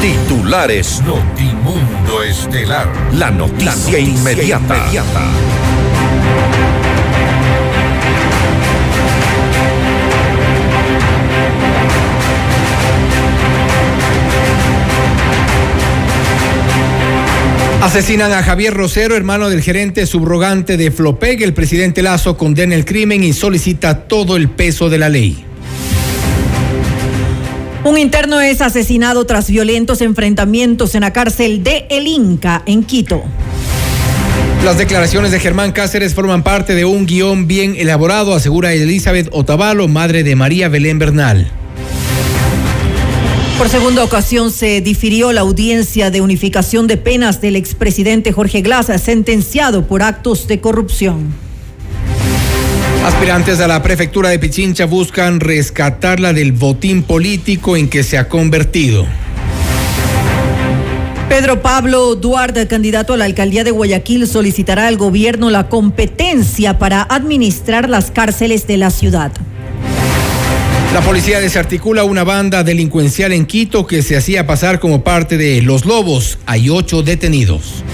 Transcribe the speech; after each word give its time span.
Titulares 0.00 1.02
Notimundo 1.02 2.22
Estelar. 2.22 2.86
La 3.14 3.32
noticia, 3.32 3.98
inmediata. 3.98 4.86
Asesinan 17.82 18.32
a 18.32 18.44
Javier 18.44 18.74
Rosero, 18.74 19.16
hermano 19.16 19.50
del 19.50 19.62
gerente 19.62 20.06
subrogante 20.06 20.76
de 20.76 20.92
Flopeg. 20.92 21.42
El 21.42 21.54
presidente 21.54 22.02
Lazo 22.02 22.36
condena 22.36 22.76
el 22.76 22.84
crimen 22.84 23.24
y 23.24 23.32
solicita 23.32 24.06
todo 24.06 24.36
el 24.36 24.48
peso 24.48 24.90
de 24.90 24.98
la 24.98 25.08
ley. 25.08 25.47
Un 27.88 27.96
interno 27.96 28.38
es 28.42 28.60
asesinado 28.60 29.24
tras 29.24 29.48
violentos 29.50 30.02
enfrentamientos 30.02 30.94
en 30.94 31.00
la 31.00 31.14
cárcel 31.14 31.64
de 31.64 31.86
El 31.88 32.06
Inca, 32.06 32.62
en 32.66 32.84
Quito. 32.84 33.22
Las 34.62 34.76
declaraciones 34.76 35.30
de 35.30 35.40
Germán 35.40 35.72
Cáceres 35.72 36.12
forman 36.12 36.42
parte 36.42 36.74
de 36.74 36.84
un 36.84 37.06
guion 37.06 37.46
bien 37.46 37.76
elaborado, 37.78 38.34
asegura 38.34 38.74
Elizabeth 38.74 39.30
Otavalo, 39.32 39.88
madre 39.88 40.22
de 40.22 40.36
María 40.36 40.68
Belén 40.68 40.98
Bernal. 40.98 41.50
Por 43.56 43.70
segunda 43.70 44.04
ocasión 44.04 44.50
se 44.50 44.82
difirió 44.82 45.32
la 45.32 45.40
audiencia 45.40 46.10
de 46.10 46.20
unificación 46.20 46.88
de 46.88 46.98
penas 46.98 47.40
del 47.40 47.56
expresidente 47.56 48.32
Jorge 48.32 48.60
Glass, 48.60 48.92
sentenciado 49.02 49.86
por 49.86 50.02
actos 50.02 50.46
de 50.46 50.60
corrupción. 50.60 51.47
Aspirantes 53.04 53.60
a 53.60 53.68
la 53.68 53.82
prefectura 53.82 54.28
de 54.28 54.38
Pichincha 54.38 54.84
buscan 54.84 55.40
rescatarla 55.40 56.32
del 56.32 56.52
botín 56.52 57.02
político 57.02 57.76
en 57.76 57.88
que 57.88 58.02
se 58.02 58.18
ha 58.18 58.28
convertido. 58.28 59.06
Pedro 61.28 61.62
Pablo 61.62 62.14
Duarte, 62.16 62.66
candidato 62.66 63.14
a 63.14 63.16
la 63.16 63.24
alcaldía 63.24 63.62
de 63.62 63.70
Guayaquil, 63.70 64.26
solicitará 64.26 64.88
al 64.88 64.96
gobierno 64.96 65.50
la 65.50 65.68
competencia 65.68 66.78
para 66.78 67.02
administrar 67.02 67.88
las 67.88 68.10
cárceles 68.10 68.66
de 68.66 68.76
la 68.78 68.90
ciudad. 68.90 69.30
La 70.94 71.02
policía 71.02 71.38
desarticula 71.38 72.04
una 72.04 72.24
banda 72.24 72.64
delincuencial 72.64 73.32
en 73.32 73.44
Quito 73.44 73.86
que 73.86 74.02
se 74.02 74.16
hacía 74.16 74.46
pasar 74.46 74.80
como 74.80 75.04
parte 75.04 75.36
de 75.36 75.60
Los 75.60 75.84
Lobos. 75.84 76.38
Hay 76.46 76.70
ocho 76.70 77.02
detenidos. 77.02 77.84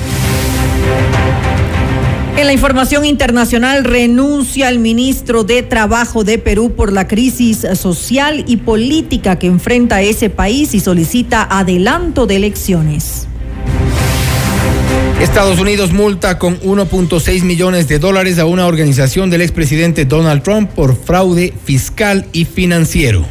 En 2.36 2.46
la 2.46 2.52
información 2.52 3.04
internacional 3.04 3.84
renuncia 3.84 4.68
el 4.68 4.80
ministro 4.80 5.44
de 5.44 5.62
Trabajo 5.62 6.24
de 6.24 6.38
Perú 6.38 6.74
por 6.74 6.92
la 6.92 7.06
crisis 7.06 7.64
social 7.74 8.44
y 8.48 8.56
política 8.56 9.38
que 9.38 9.46
enfrenta 9.46 10.02
ese 10.02 10.30
país 10.30 10.74
y 10.74 10.80
solicita 10.80 11.46
adelanto 11.48 12.26
de 12.26 12.36
elecciones. 12.36 13.28
Estados 15.20 15.60
Unidos 15.60 15.92
multa 15.92 16.40
con 16.40 16.60
1.6 16.60 17.44
millones 17.44 17.86
de 17.86 18.00
dólares 18.00 18.40
a 18.40 18.46
una 18.46 18.66
organización 18.66 19.30
del 19.30 19.42
expresidente 19.42 20.04
Donald 20.04 20.42
Trump 20.42 20.70
por 20.70 20.96
fraude 20.96 21.54
fiscal 21.64 22.26
y 22.32 22.46
financiero. 22.46 23.24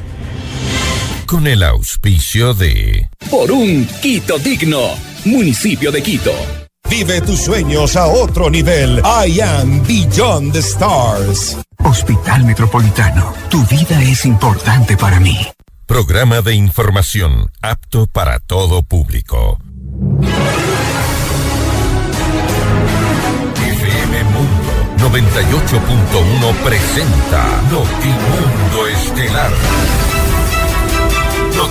Con 1.26 1.46
el 1.46 1.62
auspicio 1.62 2.54
de... 2.54 3.10
Por 3.30 3.52
un 3.52 3.86
Quito 4.02 4.40
digno, 4.40 4.80
municipio 5.26 5.92
de 5.92 6.02
Quito. 6.02 6.63
Vive 6.90 7.22
tus 7.22 7.42
sueños 7.42 7.96
a 7.96 8.06
otro 8.08 8.50
nivel. 8.50 9.02
I 9.04 9.42
am 9.42 9.84
Beyond 9.86 10.54
the 10.54 10.60
Stars. 10.60 11.58
Hospital 11.80 12.44
Metropolitano, 12.46 13.34
tu 13.50 13.66
vida 13.66 14.02
es 14.02 14.26
importante 14.26 14.96
para 14.96 15.20
mí. 15.20 15.38
Programa 15.86 16.42
de 16.42 16.56
información 16.56 17.52
apto 17.62 18.08
para 18.08 18.40
todo 18.40 18.84
público. 18.84 19.58
FM 23.58 24.24
Mundo 24.26 25.10
98.1 25.10 26.54
presenta 26.64 27.62
Notimundo 27.70 28.88
Estelar. 28.88 29.52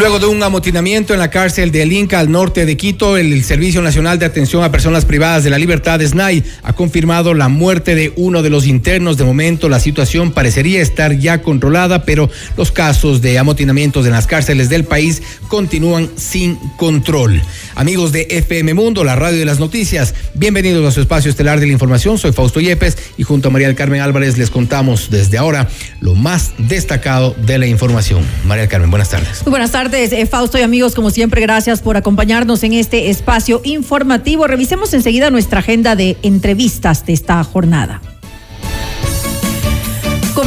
Luego 0.00 0.18
de 0.18 0.24
un 0.24 0.42
amotinamiento 0.42 1.12
en 1.12 1.20
la 1.20 1.28
cárcel 1.28 1.70
del 1.70 1.92
Inca 1.92 2.20
al 2.20 2.30
norte 2.30 2.64
de 2.64 2.78
Quito, 2.78 3.18
el 3.18 3.44
Servicio 3.44 3.82
Nacional 3.82 4.18
de 4.18 4.24
Atención 4.24 4.64
a 4.64 4.72
Personas 4.72 5.04
Privadas 5.04 5.44
de 5.44 5.50
la 5.50 5.58
Libertad, 5.58 6.00
SNAI, 6.00 6.42
ha 6.62 6.72
confirmado 6.72 7.34
la 7.34 7.48
muerte 7.48 7.94
de 7.94 8.10
uno 8.16 8.42
de 8.42 8.48
los 8.48 8.66
internos. 8.66 9.18
De 9.18 9.24
momento, 9.24 9.68
la 9.68 9.78
situación 9.78 10.32
parecería 10.32 10.80
estar 10.80 11.18
ya 11.18 11.42
controlada, 11.42 12.06
pero 12.06 12.30
los 12.56 12.72
casos 12.72 13.20
de 13.20 13.38
amotinamientos 13.38 14.06
en 14.06 14.12
las 14.12 14.26
cárceles 14.26 14.70
del 14.70 14.84
país 14.84 15.20
continúan 15.48 16.08
sin 16.16 16.56
control. 16.78 17.42
Amigos 17.80 18.12
de 18.12 18.26
FM 18.28 18.74
Mundo, 18.74 19.04
la 19.04 19.16
radio 19.16 19.38
de 19.38 19.46
las 19.46 19.58
noticias, 19.58 20.14
bienvenidos 20.34 20.86
a 20.86 20.90
su 20.90 21.00
espacio 21.00 21.30
estelar 21.30 21.60
de 21.60 21.66
la 21.66 21.72
información. 21.72 22.18
Soy 22.18 22.30
Fausto 22.30 22.60
Yepes 22.60 22.98
y 23.16 23.22
junto 23.22 23.48
a 23.48 23.50
María 23.50 23.68
del 23.68 23.74
Carmen 23.74 24.02
Álvarez 24.02 24.36
les 24.36 24.50
contamos 24.50 25.08
desde 25.08 25.38
ahora 25.38 25.66
lo 26.02 26.14
más 26.14 26.52
destacado 26.58 27.34
de 27.46 27.56
la 27.56 27.66
información. 27.66 28.22
María 28.44 28.64
del 28.64 28.70
Carmen, 28.70 28.90
buenas 28.90 29.08
tardes. 29.08 29.40
Muy 29.46 29.52
buenas 29.52 29.70
tardes 29.70 30.12
eh, 30.12 30.26
Fausto 30.26 30.58
y 30.58 30.60
amigos. 30.60 30.94
Como 30.94 31.08
siempre, 31.08 31.40
gracias 31.40 31.80
por 31.80 31.96
acompañarnos 31.96 32.62
en 32.64 32.74
este 32.74 33.08
espacio 33.08 33.62
informativo. 33.64 34.46
Revisemos 34.46 34.92
enseguida 34.92 35.30
nuestra 35.30 35.60
agenda 35.60 35.96
de 35.96 36.18
entrevistas 36.20 37.06
de 37.06 37.14
esta 37.14 37.42
jornada. 37.44 38.02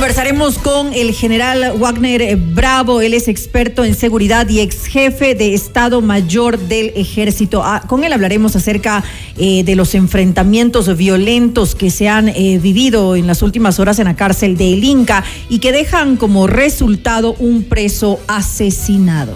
Conversaremos 0.03 0.58
con 0.58 0.91
el 0.91 1.14
general 1.14 1.78
Wagner 1.78 2.36
Bravo, 2.36 3.00
él 3.00 3.14
es 3.14 3.30
experto 3.30 3.86
en 3.86 3.96
seguridad 3.96 4.50
y 4.50 4.59
ex 4.59 4.86
jefe 4.86 5.34
de 5.34 5.53
Estado 5.53 6.02
Mayor 6.02 6.59
del 6.59 6.91
Ejército. 6.97 7.64
Ah, 7.64 7.84
con 7.88 8.03
él 8.03 8.12
hablaremos 8.12 8.53
acerca 8.58 9.02
eh, 9.38 9.63
de 9.63 9.78
los 9.78 9.96
enfrentamientos 9.96 10.94
violentos 10.97 11.74
que 11.74 11.90
se 11.90 12.09
han 12.09 12.28
eh, 12.28 12.59
vivido 12.62 13.16
en 13.16 13.28
las 13.28 13.42
últimas 13.42 13.80
horas 13.80 13.97
en 13.97 14.03
la 14.03 14.18
cárcel 14.18 14.58
de 14.58 14.74
El 14.74 14.84
Inca 14.84 15.24
y 15.47 15.59
que 15.59 15.72
dejan 15.72 16.18
como 16.18 16.47
resultado 16.47 17.38
un 17.40 17.63
preso 17.63 18.19
asesinado. 18.28 19.34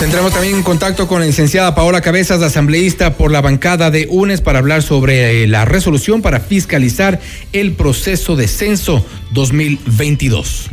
Tendremos 0.00 0.32
también 0.32 0.62
contacto 0.62 1.08
con 1.08 1.18
la 1.18 1.26
licenciada 1.26 1.74
Paola 1.74 2.00
Cabezas, 2.00 2.40
asambleísta 2.40 3.16
por 3.16 3.32
la 3.32 3.40
bancada 3.40 3.90
de 3.90 4.06
UNES, 4.08 4.40
para 4.40 4.60
hablar 4.60 4.84
sobre 4.84 5.42
eh, 5.42 5.48
la 5.48 5.64
resolución 5.64 6.22
para 6.22 6.38
fiscalizar 6.38 7.18
el 7.52 7.72
proceso 7.72 8.36
de 8.36 8.46
censo 8.46 9.04
2022. 9.32 10.70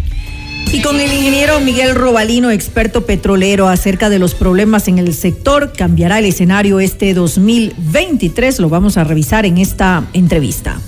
Y 0.71 0.81
con 0.83 0.99
el 0.99 1.11
ingeniero 1.11 1.59
Miguel 1.59 1.95
Robalino, 1.95 2.51
experto 2.51 3.07
petrolero, 3.07 3.67
acerca 3.67 4.09
de 4.09 4.19
los 4.19 4.35
problemas 4.35 4.87
en 4.87 4.99
el 4.99 5.11
sector, 5.15 5.73
cambiará 5.75 6.19
el 6.19 6.25
escenario 6.25 6.79
este 6.79 7.15
2023. 7.15 8.59
Lo 8.59 8.69
vamos 8.69 8.95
a 8.97 9.03
revisar 9.03 9.47
en 9.47 9.57
esta 9.57 10.03
entrevista. 10.13 10.79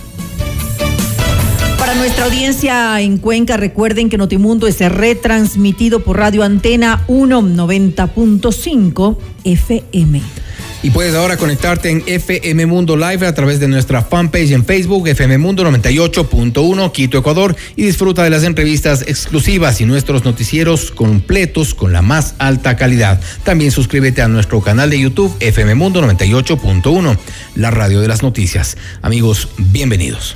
Para 1.88 2.00
nuestra 2.00 2.26
audiencia 2.26 3.00
en 3.00 3.18
Cuenca, 3.18 3.56
recuerden 3.56 4.10
que 4.10 4.18
Notimundo 4.18 4.68
es 4.68 4.80
retransmitido 4.80 6.02
por 6.02 6.18
Radio 6.18 6.44
Antena 6.44 7.06
190.5 7.08 9.18
FM. 9.46 10.22
Y 10.84 10.90
puedes 10.90 11.16
ahora 11.16 11.38
conectarte 11.38 11.90
en 11.90 12.04
FM 12.06 12.66
Mundo 12.66 12.98
Live 12.98 13.26
a 13.26 13.34
través 13.34 13.62
de 13.62 13.70
nuestra 13.70 14.02
fanpage 14.02 14.52
en 14.52 14.66
Facebook, 14.66 15.08
FM 15.08 15.38
Mundo 15.38 15.64
98.1 15.64 16.92
Quito, 16.92 17.20
Ecuador, 17.20 17.56
y 17.78 17.84
disfruta 17.84 18.26
de 18.26 18.32
las 18.32 18.44
entrevistas 18.44 19.04
exclusivas 19.04 19.80
y 19.80 19.86
nuestros 19.86 20.26
noticieros 20.26 20.92
completos 20.92 21.74
con 21.74 21.94
la 21.94 22.02
más 22.02 22.36
alta 22.38 22.76
calidad. 22.76 23.22
También 23.46 23.72
suscríbete 23.72 24.22
a 24.22 24.28
nuestro 24.28 24.60
canal 24.60 24.90
de 24.90 25.00
YouTube, 25.00 25.34
FM 25.40 25.76
Mundo 25.76 26.02
98.1, 26.02 27.18
la 27.56 27.72
radio 27.72 28.02
de 28.02 28.10
las 28.10 28.24
noticias. 28.24 28.76
Amigos, 29.02 29.48
bienvenidos. 29.58 30.36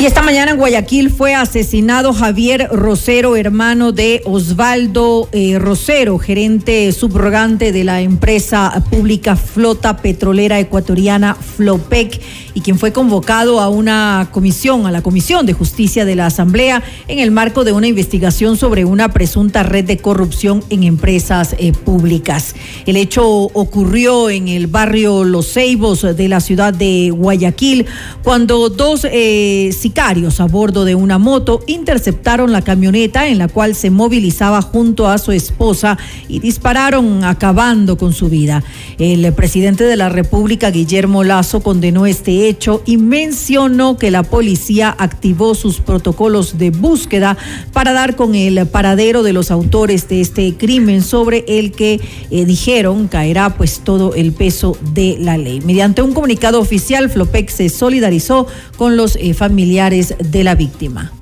Y 0.00 0.06
esta 0.06 0.22
mañana 0.22 0.52
en 0.52 0.56
Guayaquil 0.56 1.10
fue 1.10 1.34
asesinado 1.34 2.14
Javier 2.14 2.70
Rosero, 2.72 3.36
hermano 3.36 3.92
de 3.92 4.22
Osvaldo 4.24 5.28
eh, 5.30 5.58
Rosero, 5.58 6.18
gerente 6.18 6.90
subrogante 6.92 7.70
de 7.70 7.84
la 7.84 8.00
empresa 8.00 8.82
pública 8.88 9.36
Flota 9.36 9.98
Petrolera 9.98 10.58
Ecuatoriana 10.58 11.34
Flopec, 11.34 12.18
y 12.54 12.62
quien 12.62 12.78
fue 12.78 12.92
convocado 12.92 13.60
a 13.60 13.68
una 13.68 14.30
comisión, 14.32 14.86
a 14.86 14.90
la 14.90 15.02
Comisión 15.02 15.44
de 15.44 15.52
Justicia 15.52 16.06
de 16.06 16.16
la 16.16 16.26
Asamblea, 16.26 16.82
en 17.06 17.18
el 17.18 17.30
marco 17.30 17.62
de 17.64 17.72
una 17.72 17.86
investigación 17.86 18.56
sobre 18.56 18.86
una 18.86 19.10
presunta 19.10 19.64
red 19.64 19.84
de 19.84 19.98
corrupción 19.98 20.64
en 20.70 20.84
empresas 20.84 21.54
eh, 21.58 21.72
públicas. 21.72 22.54
El 22.86 22.96
hecho 22.96 23.26
ocurrió 23.26 24.30
en 24.30 24.48
el 24.48 24.66
barrio 24.66 25.24
Los 25.24 25.52
Ceibos 25.52 26.00
de 26.16 26.28
la 26.28 26.40
ciudad 26.40 26.72
de 26.72 27.10
Guayaquil, 27.14 27.84
cuando 28.24 28.70
dos 28.70 29.04
eh, 29.04 29.70
sicarios 29.90 30.38
a 30.38 30.44
bordo 30.44 30.84
de 30.84 30.94
una 30.94 31.18
moto 31.18 31.64
interceptaron 31.66 32.52
la 32.52 32.62
camioneta 32.62 33.26
en 33.26 33.38
la 33.38 33.48
cual 33.48 33.74
se 33.74 33.90
movilizaba 33.90 34.62
junto 34.62 35.08
a 35.08 35.18
su 35.18 35.32
esposa 35.32 35.98
y 36.28 36.38
dispararon 36.38 37.24
acabando 37.24 37.98
con 37.98 38.12
su 38.12 38.28
vida. 38.28 38.62
El 38.98 39.32
presidente 39.32 39.82
de 39.82 39.96
la 39.96 40.08
República, 40.08 40.70
Guillermo 40.70 41.24
Lazo, 41.24 41.60
condenó 41.60 42.06
este 42.06 42.48
hecho 42.48 42.84
y 42.86 42.98
mencionó 42.98 43.98
que 43.98 44.12
la 44.12 44.22
policía 44.22 44.94
activó 44.96 45.56
sus 45.56 45.80
protocolos 45.80 46.56
de 46.56 46.70
búsqueda 46.70 47.36
para 47.72 47.92
dar 47.92 48.14
con 48.14 48.36
el 48.36 48.64
paradero 48.68 49.24
de 49.24 49.32
los 49.32 49.50
autores 49.50 50.08
de 50.08 50.20
este 50.20 50.54
crimen 50.56 51.02
sobre 51.02 51.44
el 51.48 51.72
que 51.72 52.00
eh, 52.30 52.44
dijeron 52.44 53.08
caerá 53.08 53.56
pues 53.56 53.80
todo 53.82 54.14
el 54.14 54.30
peso 54.30 54.78
de 54.94 55.16
la 55.18 55.36
ley. 55.36 55.60
Mediante 55.62 56.00
un 56.00 56.12
comunicado 56.12 56.60
oficial, 56.60 57.10
Flopec 57.10 57.48
se 57.48 57.68
solidarizó 57.68 58.46
con 58.76 58.96
los 58.96 59.16
eh, 59.16 59.34
familiares 59.34 59.79
de 59.88 60.44
la 60.44 60.54
víctima. 60.54 61.19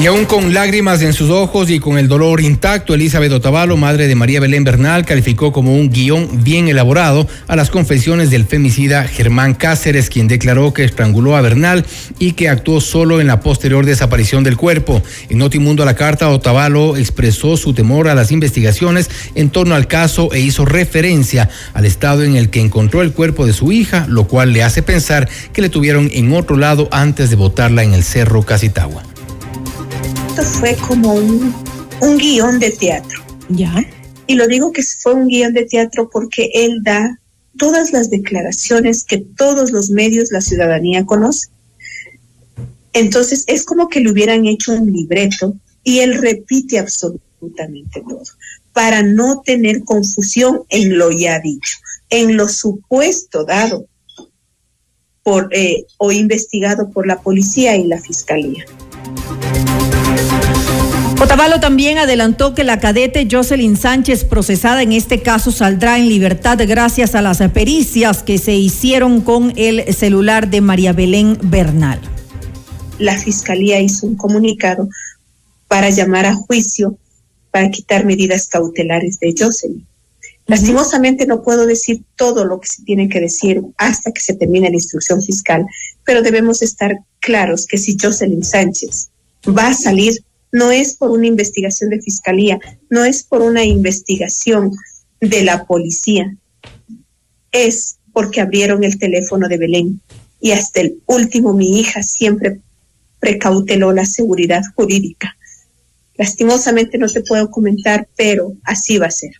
Y 0.00 0.06
aún 0.06 0.24
con 0.24 0.52
lágrimas 0.52 1.00
en 1.02 1.12
sus 1.12 1.30
ojos 1.30 1.70
y 1.70 1.78
con 1.78 1.96
el 1.96 2.08
dolor 2.08 2.40
intacto, 2.40 2.94
Elizabeth 2.94 3.30
Otavalo, 3.30 3.76
madre 3.76 4.08
de 4.08 4.16
María 4.16 4.40
Belén 4.40 4.64
Bernal, 4.64 5.04
calificó 5.04 5.52
como 5.52 5.76
un 5.76 5.90
guion 5.90 6.42
bien 6.42 6.66
elaborado 6.66 7.28
a 7.46 7.54
las 7.54 7.70
confesiones 7.70 8.28
del 8.30 8.44
femicida 8.44 9.04
Germán 9.04 9.54
Cáceres, 9.54 10.08
quien 10.08 10.26
declaró 10.26 10.72
que 10.72 10.82
estranguló 10.82 11.36
a 11.36 11.40
Bernal 11.40 11.86
y 12.18 12.32
que 12.32 12.48
actuó 12.48 12.80
solo 12.80 13.20
en 13.20 13.28
la 13.28 13.40
posterior 13.40 13.86
desaparición 13.86 14.42
del 14.42 14.56
cuerpo. 14.56 15.02
En 15.28 15.38
Notimundo 15.38 15.84
a 15.84 15.86
la 15.86 15.94
carta, 15.94 16.30
Otavalo 16.30 16.96
expresó 16.96 17.56
su 17.56 17.72
temor 17.72 18.08
a 18.08 18.16
las 18.16 18.32
investigaciones 18.32 19.08
en 19.36 19.50
torno 19.50 19.76
al 19.76 19.86
caso 19.86 20.32
e 20.32 20.40
hizo 20.40 20.64
referencia 20.64 21.48
al 21.74 21.84
estado 21.84 22.24
en 22.24 22.34
el 22.34 22.50
que 22.50 22.60
encontró 22.60 23.02
el 23.02 23.12
cuerpo 23.12 23.46
de 23.46 23.52
su 23.52 23.70
hija, 23.70 24.06
lo 24.08 24.26
cual 24.26 24.52
le 24.52 24.64
hace 24.64 24.82
pensar 24.82 25.28
que 25.52 25.62
le 25.62 25.68
tuvieron 25.68 26.10
en 26.12 26.32
otro 26.32 26.56
lado 26.56 26.88
antes 26.90 27.30
de 27.30 27.36
botarla 27.36 27.84
en 27.84 27.94
el 27.94 28.02
cerro 28.02 28.42
Casitagua 28.42 29.11
fue 30.42 30.76
como 30.88 31.14
un, 31.14 31.54
un 32.00 32.18
guion 32.18 32.58
de 32.58 32.70
teatro. 32.70 33.22
Ya. 33.48 33.84
Y 34.26 34.34
lo 34.34 34.46
digo 34.46 34.72
que 34.72 34.82
fue 34.82 35.14
un 35.14 35.28
guion 35.28 35.52
de 35.52 35.64
teatro 35.64 36.08
porque 36.10 36.50
él 36.54 36.80
da 36.82 37.18
todas 37.58 37.92
las 37.92 38.10
declaraciones 38.10 39.04
que 39.04 39.18
todos 39.18 39.72
los 39.72 39.90
medios, 39.90 40.32
la 40.32 40.40
ciudadanía 40.40 41.04
conoce. 41.04 41.48
Entonces 42.92 43.44
es 43.46 43.64
como 43.64 43.88
que 43.88 44.00
le 44.00 44.10
hubieran 44.10 44.46
hecho 44.46 44.72
un 44.72 44.92
libreto 44.92 45.54
y 45.82 46.00
él 46.00 46.18
repite 46.18 46.78
absolutamente 46.78 48.02
todo 48.08 48.22
para 48.72 49.02
no 49.02 49.42
tener 49.44 49.84
confusión 49.84 50.62
en 50.68 50.96
lo 50.96 51.10
ya 51.10 51.40
dicho, 51.40 51.78
en 52.08 52.36
lo 52.36 52.48
supuesto 52.48 53.44
dado 53.44 53.86
por 55.22 55.48
eh, 55.52 55.84
o 55.98 56.10
investigado 56.10 56.90
por 56.90 57.06
la 57.06 57.20
policía 57.20 57.76
y 57.76 57.86
la 57.86 58.00
fiscalía. 58.00 58.64
Otavalo 61.22 61.60
también 61.60 61.98
adelantó 61.98 62.52
que 62.52 62.64
la 62.64 62.80
cadete 62.80 63.28
Jocelyn 63.30 63.76
Sánchez, 63.76 64.24
procesada 64.24 64.82
en 64.82 64.90
este 64.90 65.22
caso, 65.22 65.52
saldrá 65.52 65.96
en 65.96 66.08
libertad 66.08 66.58
gracias 66.66 67.14
a 67.14 67.22
las 67.22 67.38
pericias 67.52 68.24
que 68.24 68.38
se 68.38 68.56
hicieron 68.56 69.20
con 69.20 69.52
el 69.54 69.94
celular 69.94 70.50
de 70.50 70.60
María 70.60 70.92
Belén 70.92 71.38
Bernal. 71.40 72.00
La 72.98 73.16
fiscalía 73.16 73.80
hizo 73.80 74.04
un 74.08 74.16
comunicado 74.16 74.88
para 75.68 75.90
llamar 75.90 76.26
a 76.26 76.34
juicio 76.34 76.98
para 77.52 77.70
quitar 77.70 78.04
medidas 78.04 78.48
cautelares 78.48 79.20
de 79.20 79.32
Jocelyn. 79.38 79.86
Lastimosamente 80.48 81.24
no 81.24 81.44
puedo 81.44 81.66
decir 81.66 82.02
todo 82.16 82.44
lo 82.44 82.58
que 82.58 82.66
se 82.66 82.82
tiene 82.82 83.08
que 83.08 83.20
decir 83.20 83.62
hasta 83.76 84.10
que 84.10 84.20
se 84.20 84.34
termine 84.34 84.70
la 84.70 84.74
instrucción 84.74 85.22
fiscal, 85.22 85.64
pero 86.04 86.20
debemos 86.20 86.62
estar 86.62 86.98
claros 87.20 87.68
que 87.68 87.78
si 87.78 87.96
Jocelyn 87.96 88.42
Sánchez 88.42 89.10
va 89.46 89.68
a 89.68 89.74
salir 89.74 90.24
no 90.52 90.70
es 90.70 90.94
por 90.94 91.10
una 91.10 91.26
investigación 91.26 91.90
de 91.90 92.00
fiscalía, 92.00 92.60
no 92.90 93.04
es 93.04 93.24
por 93.24 93.40
una 93.40 93.64
investigación 93.64 94.70
de 95.20 95.42
la 95.42 95.64
policía, 95.64 96.36
es 97.50 97.96
porque 98.12 98.40
abrieron 98.40 98.84
el 98.84 98.98
teléfono 98.98 99.48
de 99.48 99.56
Belén 99.56 100.00
y 100.40 100.52
hasta 100.52 100.82
el 100.82 101.00
último 101.06 101.54
mi 101.54 101.80
hija 101.80 102.02
siempre 102.02 102.60
precauteló 103.18 103.92
la 103.92 104.04
seguridad 104.04 104.62
jurídica. 104.74 105.36
Lastimosamente 106.16 106.98
no 106.98 107.08
te 107.08 107.22
puedo 107.22 107.50
comentar, 107.50 108.08
pero 108.16 108.52
así 108.64 108.98
va 108.98 109.06
a 109.06 109.10
ser. 109.10 109.32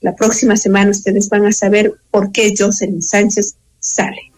La 0.00 0.16
próxima 0.16 0.56
semana 0.56 0.90
ustedes 0.90 1.28
van 1.28 1.46
a 1.46 1.52
saber 1.52 1.92
por 2.10 2.32
qué 2.32 2.52
Jocelyn 2.58 3.02
Sánchez 3.02 3.54
sale. 3.78 4.32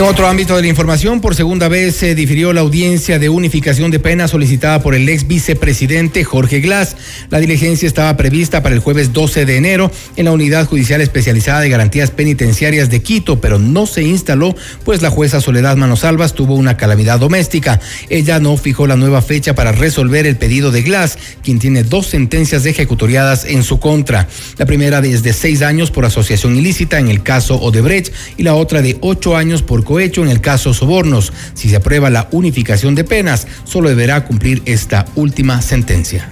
En 0.00 0.06
otro 0.06 0.26
ámbito 0.26 0.56
de 0.56 0.62
la 0.62 0.68
información, 0.68 1.20
por 1.20 1.34
segunda 1.34 1.68
vez 1.68 1.94
se 1.94 2.14
difirió 2.14 2.54
la 2.54 2.62
audiencia 2.62 3.18
de 3.18 3.28
unificación 3.28 3.90
de 3.90 3.98
penas 3.98 4.30
solicitada 4.30 4.80
por 4.80 4.94
el 4.94 5.06
ex 5.06 5.26
vicepresidente 5.26 6.24
Jorge 6.24 6.60
Glass. 6.60 6.96
La 7.28 7.38
diligencia 7.38 7.86
estaba 7.86 8.16
prevista 8.16 8.62
para 8.62 8.74
el 8.74 8.80
jueves 8.80 9.12
12 9.12 9.44
de 9.44 9.58
enero 9.58 9.92
en 10.16 10.24
la 10.24 10.32
Unidad 10.32 10.66
Judicial 10.66 11.02
Especializada 11.02 11.60
de 11.60 11.68
Garantías 11.68 12.12
Penitenciarias 12.12 12.88
de 12.88 13.02
Quito, 13.02 13.42
pero 13.42 13.58
no 13.58 13.84
se 13.84 14.02
instaló, 14.02 14.56
pues 14.86 15.02
la 15.02 15.10
jueza 15.10 15.42
Soledad 15.42 15.76
Manosalvas 15.76 16.32
tuvo 16.32 16.54
una 16.54 16.78
calamidad 16.78 17.20
doméstica. 17.20 17.78
Ella 18.08 18.40
no 18.40 18.56
fijó 18.56 18.86
la 18.86 18.96
nueva 18.96 19.20
fecha 19.20 19.54
para 19.54 19.70
resolver 19.70 20.26
el 20.26 20.38
pedido 20.38 20.70
de 20.70 20.80
Glass, 20.80 21.18
quien 21.44 21.58
tiene 21.58 21.82
dos 21.82 22.06
sentencias 22.06 22.64
ejecutoriadas 22.64 23.44
en 23.44 23.62
su 23.64 23.78
contra. 23.78 24.28
La 24.56 24.64
primera 24.64 25.02
desde 25.02 25.34
seis 25.34 25.60
años 25.60 25.90
por 25.90 26.06
asociación 26.06 26.56
ilícita 26.56 26.98
en 26.98 27.08
el 27.08 27.22
caso 27.22 27.60
Odebrecht 27.60 28.14
y 28.38 28.44
la 28.44 28.54
otra 28.54 28.80
de 28.80 28.96
ocho 29.02 29.36
años 29.36 29.60
por 29.60 29.89
hecho 29.98 30.22
en 30.22 30.30
el 30.30 30.40
caso 30.40 30.72
Sobornos. 30.72 31.32
Si 31.54 31.68
se 31.68 31.76
aprueba 31.76 32.10
la 32.10 32.28
unificación 32.30 32.94
de 32.94 33.04
penas, 33.04 33.48
solo 33.64 33.88
deberá 33.88 34.24
cumplir 34.24 34.62
esta 34.66 35.06
última 35.16 35.60
sentencia. 35.62 36.28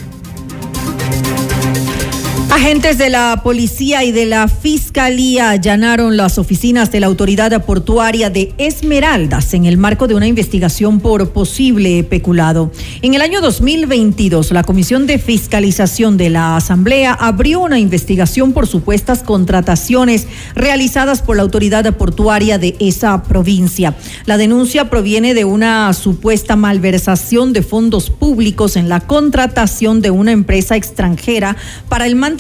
Agentes 2.51 2.97
de 2.97 3.11
la 3.11 3.43
policía 3.45 4.05
y 4.05 4.11
de 4.11 4.25
la 4.25 4.49
fiscalía 4.49 5.51
allanaron 5.51 6.17
las 6.17 6.39
oficinas 6.39 6.91
de 6.91 6.99
la 6.99 7.07
autoridad 7.07 7.63
portuaria 7.67 8.31
de 8.31 8.55
Esmeraldas 8.57 9.53
en 9.53 9.67
el 9.67 9.77
marco 9.77 10.09
de 10.09 10.15
una 10.15 10.27
investigación 10.27 10.99
por 10.99 11.29
posible 11.29 12.03
peculado. 12.05 12.73
En 13.03 13.13
el 13.13 13.21
año 13.21 13.43
2022, 13.43 14.51
la 14.53 14.65
Comisión 14.65 15.07
de 15.07 15.19
Fiscalización 15.19 16.17
de 16.17 16.31
la 16.31 16.57
Asamblea 16.57 17.13
abrió 17.13 17.61
una 17.61 17.79
investigación 17.79 18.55
por 18.55 18.67
supuestas 18.67 19.23
contrataciones 19.23 20.27
realizadas 20.55 21.21
por 21.21 21.37
la 21.37 21.43
autoridad 21.43 21.95
portuaria 21.97 22.57
de 22.57 22.77
esa 22.81 23.25
provincia. 23.25 23.95
La 24.25 24.39
denuncia 24.39 24.89
proviene 24.89 25.35
de 25.35 25.45
una 25.45 25.93
supuesta 25.93 26.57
malversación 26.57 27.53
de 27.53 27.63
fondos 27.63 28.09
públicos 28.09 28.77
en 28.77 28.89
la 28.89 29.01
contratación 29.01 30.01
de 30.01 30.11
una 30.11 30.33
empresa 30.33 30.77
extranjera 30.77 31.55
para 31.91 32.07
el 32.07 32.17
mantenimiento 32.17 32.38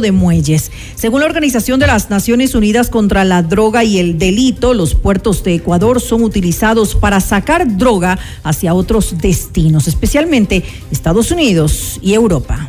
de 0.00 0.12
muelles. 0.12 0.72
Según 0.94 1.20
la 1.20 1.26
Organización 1.26 1.78
de 1.78 1.86
las 1.86 2.10
Naciones 2.10 2.54
Unidas 2.54 2.88
contra 2.88 3.24
la 3.24 3.42
Droga 3.42 3.84
y 3.84 3.98
el 3.98 4.18
Delito, 4.18 4.74
los 4.74 4.94
puertos 4.94 5.44
de 5.44 5.54
Ecuador 5.54 6.00
son 6.00 6.22
utilizados 6.22 6.94
para 6.94 7.20
sacar 7.20 7.76
droga 7.76 8.18
hacia 8.42 8.74
otros 8.74 9.18
destinos, 9.18 9.86
especialmente 9.86 10.64
Estados 10.90 11.30
Unidos 11.30 11.98
y 12.02 12.14
Europa. 12.14 12.68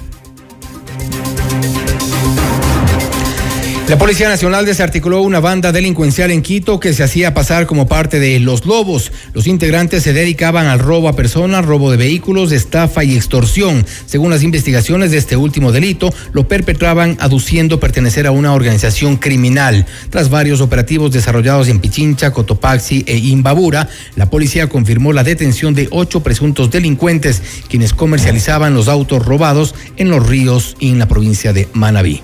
La 3.87 3.99
Policía 3.99 4.27
Nacional 4.27 4.65
desarticuló 4.65 5.21
una 5.21 5.39
banda 5.39 5.71
delincuencial 5.71 6.31
en 6.31 6.41
Quito 6.41 6.79
que 6.79 6.91
se 6.91 7.03
hacía 7.03 7.35
pasar 7.35 7.67
como 7.67 7.87
parte 7.87 8.19
de 8.19 8.39
Los 8.39 8.65
Lobos. 8.65 9.11
Los 9.33 9.45
integrantes 9.45 10.01
se 10.01 10.11
dedicaban 10.11 10.65
al 10.65 10.79
robo 10.79 11.07
a 11.07 11.15
personas, 11.15 11.65
robo 11.65 11.91
de 11.91 11.97
vehículos, 11.97 12.51
estafa 12.51 13.03
y 13.03 13.15
extorsión. 13.15 13.85
Según 14.07 14.31
las 14.31 14.41
investigaciones 14.41 15.11
de 15.11 15.17
este 15.17 15.37
último 15.37 15.71
delito, 15.71 16.11
lo 16.33 16.47
perpetraban 16.47 17.15
aduciendo 17.19 17.79
pertenecer 17.79 18.25
a 18.25 18.31
una 18.31 18.55
organización 18.55 19.17
criminal. 19.17 19.85
Tras 20.09 20.31
varios 20.31 20.61
operativos 20.61 21.11
desarrollados 21.11 21.67
en 21.67 21.79
Pichincha, 21.79 22.31
Cotopaxi 22.31 23.03
e 23.05 23.17
Imbabura, 23.17 23.87
la 24.15 24.31
policía 24.31 24.67
confirmó 24.67 25.13
la 25.13 25.23
detención 25.23 25.75
de 25.75 25.89
ocho 25.91 26.23
presuntos 26.23 26.71
delincuentes 26.71 27.39
quienes 27.69 27.93
comercializaban 27.93 28.73
los 28.73 28.87
autos 28.87 29.23
robados 29.23 29.75
en 29.97 30.09
los 30.09 30.27
ríos 30.27 30.75
y 30.79 30.89
en 30.89 30.97
la 30.97 31.07
provincia 31.07 31.53
de 31.53 31.69
Manabí. 31.73 32.23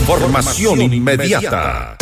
Información 0.00 0.80
inmediata. 0.92 1.96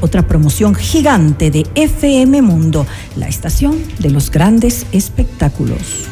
otra 0.00 0.26
promoción 0.26 0.74
gigante 0.74 1.50
de 1.50 1.66
FM 1.74 2.42
Mundo, 2.42 2.86
la 3.16 3.28
estación 3.28 3.78
de 3.98 4.10
los 4.10 4.30
grandes 4.30 4.86
espectáculos. 4.92 6.08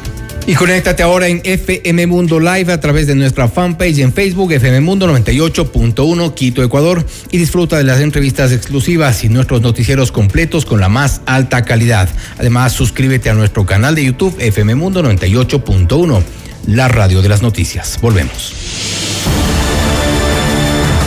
Y 0.47 0.55
conéctate 0.55 1.03
ahora 1.03 1.27
en 1.27 1.41
FM 1.43 2.07
Mundo 2.07 2.39
Live 2.39 2.71
a 2.71 2.79
través 2.79 3.05
de 3.05 3.13
nuestra 3.13 3.47
fanpage 3.47 3.99
en 3.99 4.11
Facebook, 4.11 4.51
FM 4.51 4.81
Mundo 4.81 5.07
98.1 5.07 6.33
Quito, 6.33 6.63
Ecuador, 6.63 7.05
y 7.29 7.37
disfruta 7.37 7.77
de 7.77 7.83
las 7.83 7.99
entrevistas 7.99 8.51
exclusivas 8.51 9.23
y 9.23 9.29
nuestros 9.29 9.61
noticieros 9.61 10.11
completos 10.11 10.65
con 10.65 10.79
la 10.79 10.89
más 10.89 11.21
alta 11.27 11.63
calidad. 11.63 12.09
Además, 12.39 12.73
suscríbete 12.73 13.29
a 13.29 13.33
nuestro 13.35 13.65
canal 13.67 13.93
de 13.93 14.05
YouTube, 14.05 14.35
FM 14.39 14.75
Mundo 14.75 15.03
98.1, 15.03 16.23
la 16.67 16.87
radio 16.87 17.21
de 17.21 17.29
las 17.29 17.43
noticias. 17.43 17.99
Volvemos. 18.01 19.60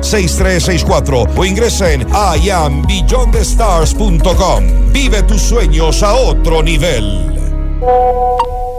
6364 0.00 1.26
o 1.36 1.44
ingresa 1.44 1.92
en 1.92 2.06
iambeyondthestars.com. 2.42 4.92
Vive 4.92 5.22
tus 5.22 5.42
sueños 5.42 6.02
a 6.02 6.14
otro 6.14 6.62
nivel. 6.62 8.61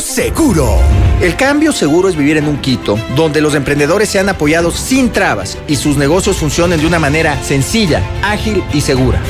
seguro. 0.00 0.78
El 1.20 1.34
cambio 1.36 1.72
seguro 1.72 2.08
es 2.08 2.16
vivir 2.16 2.36
en 2.36 2.46
un 2.46 2.58
Quito 2.60 2.98
donde 3.16 3.40
los 3.40 3.54
emprendedores 3.54 4.08
sean 4.08 4.28
apoyados 4.28 4.74
sin 4.74 5.10
trabas 5.10 5.56
y 5.66 5.76
sus 5.76 5.96
negocios 5.96 6.36
funcionen 6.36 6.80
de 6.80 6.86
una 6.86 6.98
manera 6.98 7.42
sencilla, 7.42 8.02
ágil 8.22 8.62
y 8.72 8.80
segura. 8.80 9.20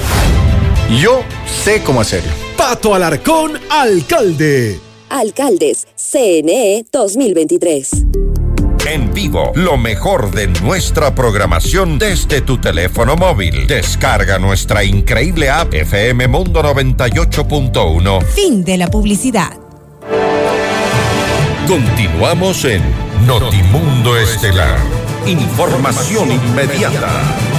Yo 1.00 1.20
sé 1.64 1.82
cómo 1.82 2.00
hacerlo. 2.00 2.32
Pato 2.56 2.94
Alarcón, 2.94 3.52
alcalde. 3.70 4.80
Alcaldes, 5.10 5.86
CNE 5.96 6.84
2023. 6.90 7.90
En 8.86 9.14
vivo, 9.14 9.52
lo 9.54 9.76
mejor 9.76 10.32
de 10.32 10.48
nuestra 10.48 11.14
programación 11.14 11.98
desde 11.98 12.40
tu 12.40 12.58
teléfono 12.58 13.14
móvil. 13.16 13.66
Descarga 13.68 14.38
nuestra 14.38 14.82
increíble 14.82 15.50
app 15.50 15.72
FM 15.72 16.26
Mundo 16.26 16.62
98.1. 16.62 18.24
Fin 18.24 18.64
de 18.64 18.76
la 18.76 18.88
publicidad. 18.88 19.62
Continuamos 21.68 22.64
en 22.64 22.82
Notimundo 23.26 24.16
Estelar. 24.16 24.78
Información 25.26 26.32
inmediata. 26.32 27.51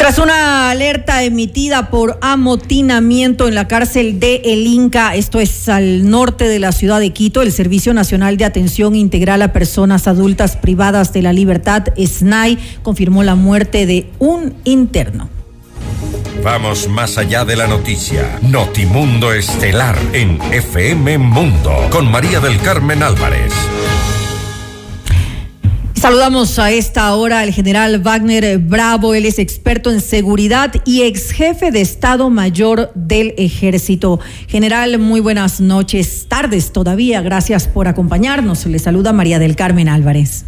Tras 0.00 0.16
una 0.16 0.70
alerta 0.70 1.22
emitida 1.24 1.90
por 1.90 2.18
amotinamiento 2.22 3.46
en 3.46 3.54
la 3.54 3.68
cárcel 3.68 4.18
de 4.18 4.40
El 4.46 4.66
Inca, 4.66 5.14
esto 5.14 5.40
es 5.40 5.68
al 5.68 6.08
norte 6.08 6.48
de 6.48 6.58
la 6.58 6.72
ciudad 6.72 7.00
de 7.00 7.10
Quito, 7.10 7.42
el 7.42 7.52
Servicio 7.52 7.92
Nacional 7.92 8.38
de 8.38 8.46
Atención 8.46 8.96
Integral 8.96 9.42
a 9.42 9.52
Personas 9.52 10.08
Adultas 10.08 10.56
Privadas 10.56 11.12
de 11.12 11.20
la 11.20 11.34
Libertad, 11.34 11.88
SNAI, 11.98 12.58
confirmó 12.82 13.24
la 13.24 13.34
muerte 13.34 13.84
de 13.84 14.06
un 14.18 14.54
interno. 14.64 15.28
Vamos 16.42 16.88
más 16.88 17.18
allá 17.18 17.44
de 17.44 17.56
la 17.56 17.66
noticia. 17.66 18.38
Notimundo 18.40 19.34
Estelar 19.34 19.98
en 20.14 20.40
FM 20.50 21.18
Mundo 21.18 21.76
con 21.90 22.10
María 22.10 22.40
del 22.40 22.58
Carmen 22.62 23.02
Álvarez. 23.02 23.52
Saludamos 26.00 26.58
a 26.58 26.70
esta 26.70 27.14
hora 27.14 27.40
al 27.40 27.52
general 27.52 28.00
Wagner 28.00 28.56
Bravo, 28.56 29.12
él 29.12 29.26
es 29.26 29.38
experto 29.38 29.90
en 29.90 30.00
seguridad 30.00 30.72
y 30.86 31.02
ex 31.02 31.30
jefe 31.30 31.70
de 31.70 31.82
Estado 31.82 32.30
Mayor 32.30 32.90
del 32.94 33.34
Ejército. 33.36 34.18
General, 34.48 34.98
muy 34.98 35.20
buenas 35.20 35.60
noches, 35.60 36.24
tardes 36.26 36.72
todavía, 36.72 37.20
gracias 37.20 37.68
por 37.68 37.86
acompañarnos. 37.86 38.64
Le 38.64 38.78
saluda 38.78 39.12
María 39.12 39.38
del 39.38 39.56
Carmen 39.56 39.90
Álvarez. 39.90 40.46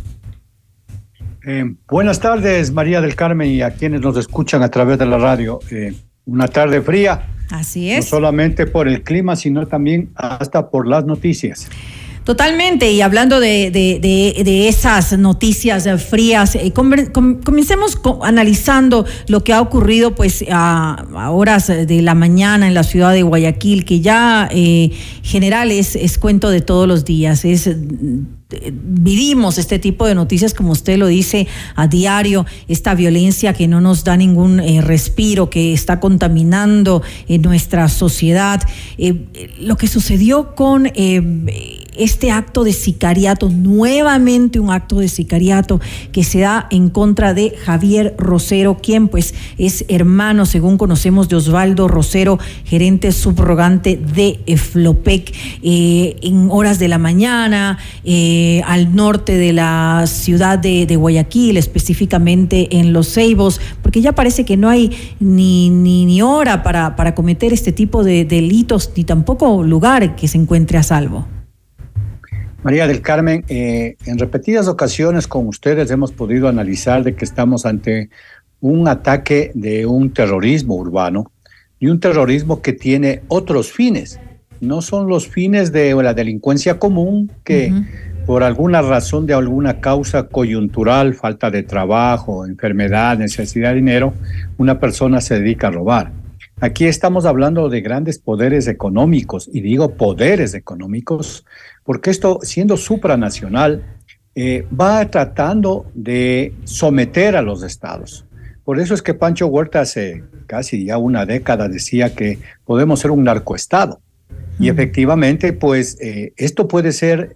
Eh, 1.44 1.74
buenas 1.86 2.18
tardes, 2.18 2.72
María 2.72 3.02
del 3.02 3.14
Carmen, 3.14 3.50
y 3.50 3.60
a 3.60 3.72
quienes 3.72 4.00
nos 4.00 4.16
escuchan 4.16 4.62
a 4.62 4.70
través 4.70 4.98
de 4.98 5.04
la 5.04 5.18
radio. 5.18 5.60
Eh, 5.70 5.92
una 6.24 6.48
tarde 6.48 6.80
fría. 6.80 7.28
Así 7.50 7.90
es. 7.90 8.06
No 8.06 8.16
solamente 8.16 8.64
por 8.64 8.88
el 8.88 9.02
clima, 9.02 9.36
sino 9.36 9.66
también 9.66 10.12
hasta 10.14 10.70
por 10.70 10.88
las 10.88 11.04
noticias. 11.04 11.68
Totalmente, 12.24 12.92
y 12.92 13.00
hablando 13.00 13.40
de, 13.40 13.70
de, 13.72 14.68
esas 14.68 15.18
noticias 15.18 15.88
frías, 16.02 16.54
eh, 16.54 16.72
comencemos 16.72 18.00
analizando 18.22 19.04
lo 19.26 19.42
que 19.42 19.52
ha 19.52 19.60
ocurrido 19.60 20.14
pues 20.14 20.44
a, 20.48 21.04
horas 21.30 21.66
de 21.66 22.02
la 22.02 22.14
mañana 22.14 22.68
en 22.68 22.74
la 22.74 22.84
ciudad 22.84 23.12
de 23.12 23.24
Guayaquil, 23.24 23.84
que 23.84 24.00
ya 24.00 24.48
eh, 24.52 24.90
general 25.22 25.72
es, 25.72 25.96
es 25.96 26.16
cuento 26.16 26.50
de 26.50 26.60
todos 26.60 26.86
los 26.86 27.04
días, 27.04 27.44
es 27.44 27.68
vivimos 28.60 29.58
este 29.58 29.78
tipo 29.78 30.06
de 30.06 30.14
noticias, 30.14 30.54
como 30.54 30.72
usted 30.72 30.98
lo 30.98 31.06
dice, 31.06 31.46
a 31.74 31.86
diario, 31.86 32.46
esta 32.68 32.94
violencia 32.94 33.52
que 33.52 33.68
no 33.68 33.80
nos 33.80 34.04
da 34.04 34.16
ningún 34.16 34.60
eh, 34.60 34.80
respiro, 34.80 35.50
que 35.50 35.72
está 35.72 36.00
contaminando 36.00 37.02
nuestra 37.28 37.88
sociedad. 37.88 38.60
Eh, 38.98 39.54
lo 39.60 39.76
que 39.76 39.88
sucedió 39.88 40.54
con 40.54 40.86
eh, 40.94 41.81
este 41.96 42.30
acto 42.30 42.64
de 42.64 42.72
sicariato, 42.72 43.48
nuevamente 43.48 44.60
un 44.60 44.70
acto 44.70 44.98
de 44.98 45.08
sicariato 45.08 45.80
que 46.12 46.24
se 46.24 46.40
da 46.40 46.66
en 46.70 46.90
contra 46.90 47.34
de 47.34 47.54
Javier 47.64 48.14
Rosero, 48.18 48.78
quien 48.78 49.08
pues 49.08 49.34
es 49.58 49.84
hermano, 49.88 50.46
según 50.46 50.78
conocemos, 50.78 51.28
de 51.28 51.36
Osvaldo 51.36 51.88
Rosero, 51.88 52.38
gerente 52.64 53.12
subrogante 53.12 53.96
de 53.96 54.40
Flopec, 54.56 55.32
eh, 55.62 56.16
en 56.22 56.48
horas 56.50 56.78
de 56.78 56.88
la 56.88 56.98
mañana, 56.98 57.78
eh, 58.04 58.62
al 58.66 58.94
norte 58.94 59.36
de 59.36 59.52
la 59.52 60.04
ciudad 60.06 60.58
de, 60.58 60.92
Guayaquil, 60.92 61.56
específicamente 61.56 62.78
en 62.78 62.92
Los 62.92 63.08
Ceibos, 63.14 63.60
porque 63.82 64.02
ya 64.02 64.12
parece 64.12 64.44
que 64.44 64.56
no 64.56 64.68
hay 64.68 64.90
ni, 65.20 65.70
ni, 65.70 66.04
ni 66.04 66.22
hora 66.22 66.62
para, 66.62 66.96
para 66.96 67.14
cometer 67.14 67.52
este 67.52 67.72
tipo 67.72 68.04
de 68.04 68.24
delitos, 68.24 68.92
ni 68.96 69.04
tampoco 69.04 69.62
lugar 69.62 70.16
que 70.16 70.28
se 70.28 70.38
encuentre 70.38 70.78
a 70.78 70.82
salvo. 70.82 71.26
María 72.62 72.86
del 72.86 73.02
Carmen, 73.02 73.44
eh, 73.48 73.96
en 74.06 74.18
repetidas 74.18 74.68
ocasiones 74.68 75.26
con 75.26 75.48
ustedes 75.48 75.90
hemos 75.90 76.12
podido 76.12 76.46
analizar 76.46 77.02
de 77.02 77.16
que 77.16 77.24
estamos 77.24 77.66
ante 77.66 78.08
un 78.60 78.86
ataque 78.86 79.50
de 79.54 79.84
un 79.84 80.12
terrorismo 80.12 80.76
urbano 80.76 81.32
y 81.80 81.88
un 81.88 81.98
terrorismo 81.98 82.62
que 82.62 82.72
tiene 82.72 83.22
otros 83.26 83.72
fines. 83.72 84.20
No 84.60 84.80
son 84.80 85.08
los 85.08 85.26
fines 85.26 85.72
de 85.72 85.92
la 86.00 86.14
delincuencia 86.14 86.78
común 86.78 87.32
que 87.42 87.72
por 88.26 88.44
alguna 88.44 88.80
razón 88.80 89.26
de 89.26 89.34
alguna 89.34 89.80
causa 89.80 90.28
coyuntural, 90.28 91.14
falta 91.14 91.50
de 91.50 91.64
trabajo, 91.64 92.46
enfermedad, 92.46 93.18
necesidad 93.18 93.70
de 93.70 93.76
dinero, 93.76 94.14
una 94.58 94.78
persona 94.78 95.20
se 95.20 95.40
dedica 95.40 95.66
a 95.66 95.72
robar. 95.72 96.12
Aquí 96.62 96.86
estamos 96.86 97.24
hablando 97.24 97.68
de 97.68 97.80
grandes 97.80 98.20
poderes 98.20 98.68
económicos, 98.68 99.50
y 99.52 99.62
digo 99.62 99.96
poderes 99.96 100.54
económicos, 100.54 101.44
porque 101.82 102.10
esto, 102.10 102.38
siendo 102.42 102.76
supranacional, 102.76 103.82
eh, 104.36 104.64
va 104.72 105.04
tratando 105.10 105.90
de 105.92 106.54
someter 106.62 107.34
a 107.34 107.42
los 107.42 107.64
estados. 107.64 108.26
Por 108.62 108.78
eso 108.78 108.94
es 108.94 109.02
que 109.02 109.12
Pancho 109.12 109.48
Huerta 109.48 109.80
hace 109.80 110.22
casi 110.46 110.84
ya 110.84 110.98
una 110.98 111.26
década 111.26 111.68
decía 111.68 112.14
que 112.14 112.38
podemos 112.64 113.00
ser 113.00 113.10
un 113.10 113.24
narcoestado. 113.24 114.00
Y 114.60 114.68
efectivamente, 114.68 115.52
pues 115.52 116.00
eh, 116.00 116.32
esto 116.36 116.68
puede 116.68 116.92
ser, 116.92 117.34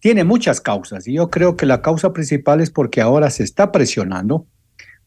tiene 0.00 0.22
muchas 0.22 0.60
causas. 0.60 1.08
Y 1.08 1.14
yo 1.14 1.30
creo 1.30 1.56
que 1.56 1.64
la 1.64 1.80
causa 1.80 2.12
principal 2.12 2.60
es 2.60 2.70
porque 2.70 3.00
ahora 3.00 3.30
se 3.30 3.42
está 3.42 3.72
presionando 3.72 4.44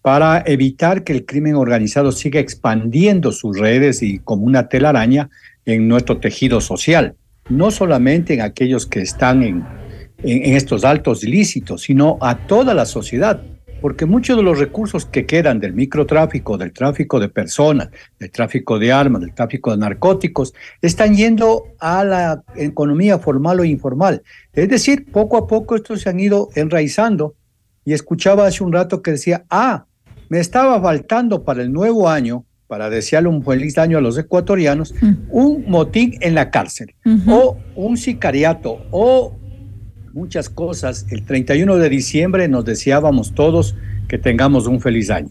para 0.01 0.43
evitar 0.45 1.03
que 1.03 1.13
el 1.13 1.25
crimen 1.25 1.55
organizado 1.55 2.11
siga 2.11 2.39
expandiendo 2.39 3.31
sus 3.31 3.57
redes 3.57 4.01
y 4.01 4.19
como 4.19 4.45
una 4.45 4.69
telaraña 4.69 5.29
en 5.65 5.87
nuestro 5.87 6.19
tejido 6.19 6.61
social, 6.61 7.15
no 7.49 7.71
solamente 7.71 8.33
en 8.33 8.41
aquellos 8.41 8.85
que 8.85 9.01
están 9.01 9.43
en, 9.43 9.65
en, 10.23 10.55
estos 10.55 10.83
altos 10.83 11.23
ilícitos, 11.23 11.81
sino 11.83 12.17
a 12.21 12.47
toda 12.47 12.73
la 12.73 12.85
sociedad, 12.85 13.41
porque 13.81 14.05
muchos 14.05 14.35
de 14.37 14.43
los 14.43 14.59
recursos 14.59 15.05
que 15.05 15.25
quedan 15.25 15.59
del 15.59 15.73
microtráfico, 15.73 16.57
del 16.57 16.73
tráfico 16.73 17.19
de 17.19 17.29
personas, 17.29 17.89
del 18.19 18.31
tráfico 18.31 18.77
de 18.77 18.91
armas, 18.91 19.21
del 19.21 19.33
tráfico 19.33 19.71
de 19.71 19.77
narcóticos, 19.77 20.53
están 20.81 21.15
yendo 21.15 21.63
a 21.79 22.03
la 22.03 22.43
economía 22.55 23.19
formal 23.19 23.61
o 23.61 23.63
informal. 23.63 24.21
Es 24.53 24.69
decir, 24.69 25.11
poco 25.11 25.37
a 25.37 25.47
poco 25.47 25.75
estos 25.75 26.01
se 26.01 26.09
han 26.09 26.19
ido 26.19 26.49
enraizando 26.55 27.35
y 27.85 27.93
escuchaba 27.93 28.45
hace 28.45 28.63
un 28.63 28.73
rato 28.73 29.01
que 29.01 29.11
decía, 29.11 29.45
ah, 29.49 29.85
me 30.29 30.39
estaba 30.39 30.79
faltando 30.81 31.43
para 31.43 31.61
el 31.61 31.73
nuevo 31.73 32.07
año, 32.07 32.45
para 32.67 32.89
desearle 32.89 33.29
un 33.29 33.43
feliz 33.43 33.77
año 33.77 33.97
a 33.97 34.01
los 34.01 34.17
ecuatorianos, 34.17 34.93
mm. 35.01 35.13
un 35.31 35.65
motín 35.67 36.17
en 36.21 36.35
la 36.35 36.51
cárcel 36.51 36.93
o 37.27 37.57
un 37.75 37.97
sicariato 37.97 38.85
o 38.91 39.35
muchas 40.13 40.49
cosas. 40.49 41.07
El 41.09 41.25
31 41.25 41.77
de 41.77 41.89
diciembre 41.89 42.47
nos 42.47 42.65
deseábamos 42.65 43.33
todos 43.33 43.75
que 44.07 44.17
tengamos 44.17 44.67
un 44.67 44.79
feliz 44.79 45.09
año. 45.09 45.29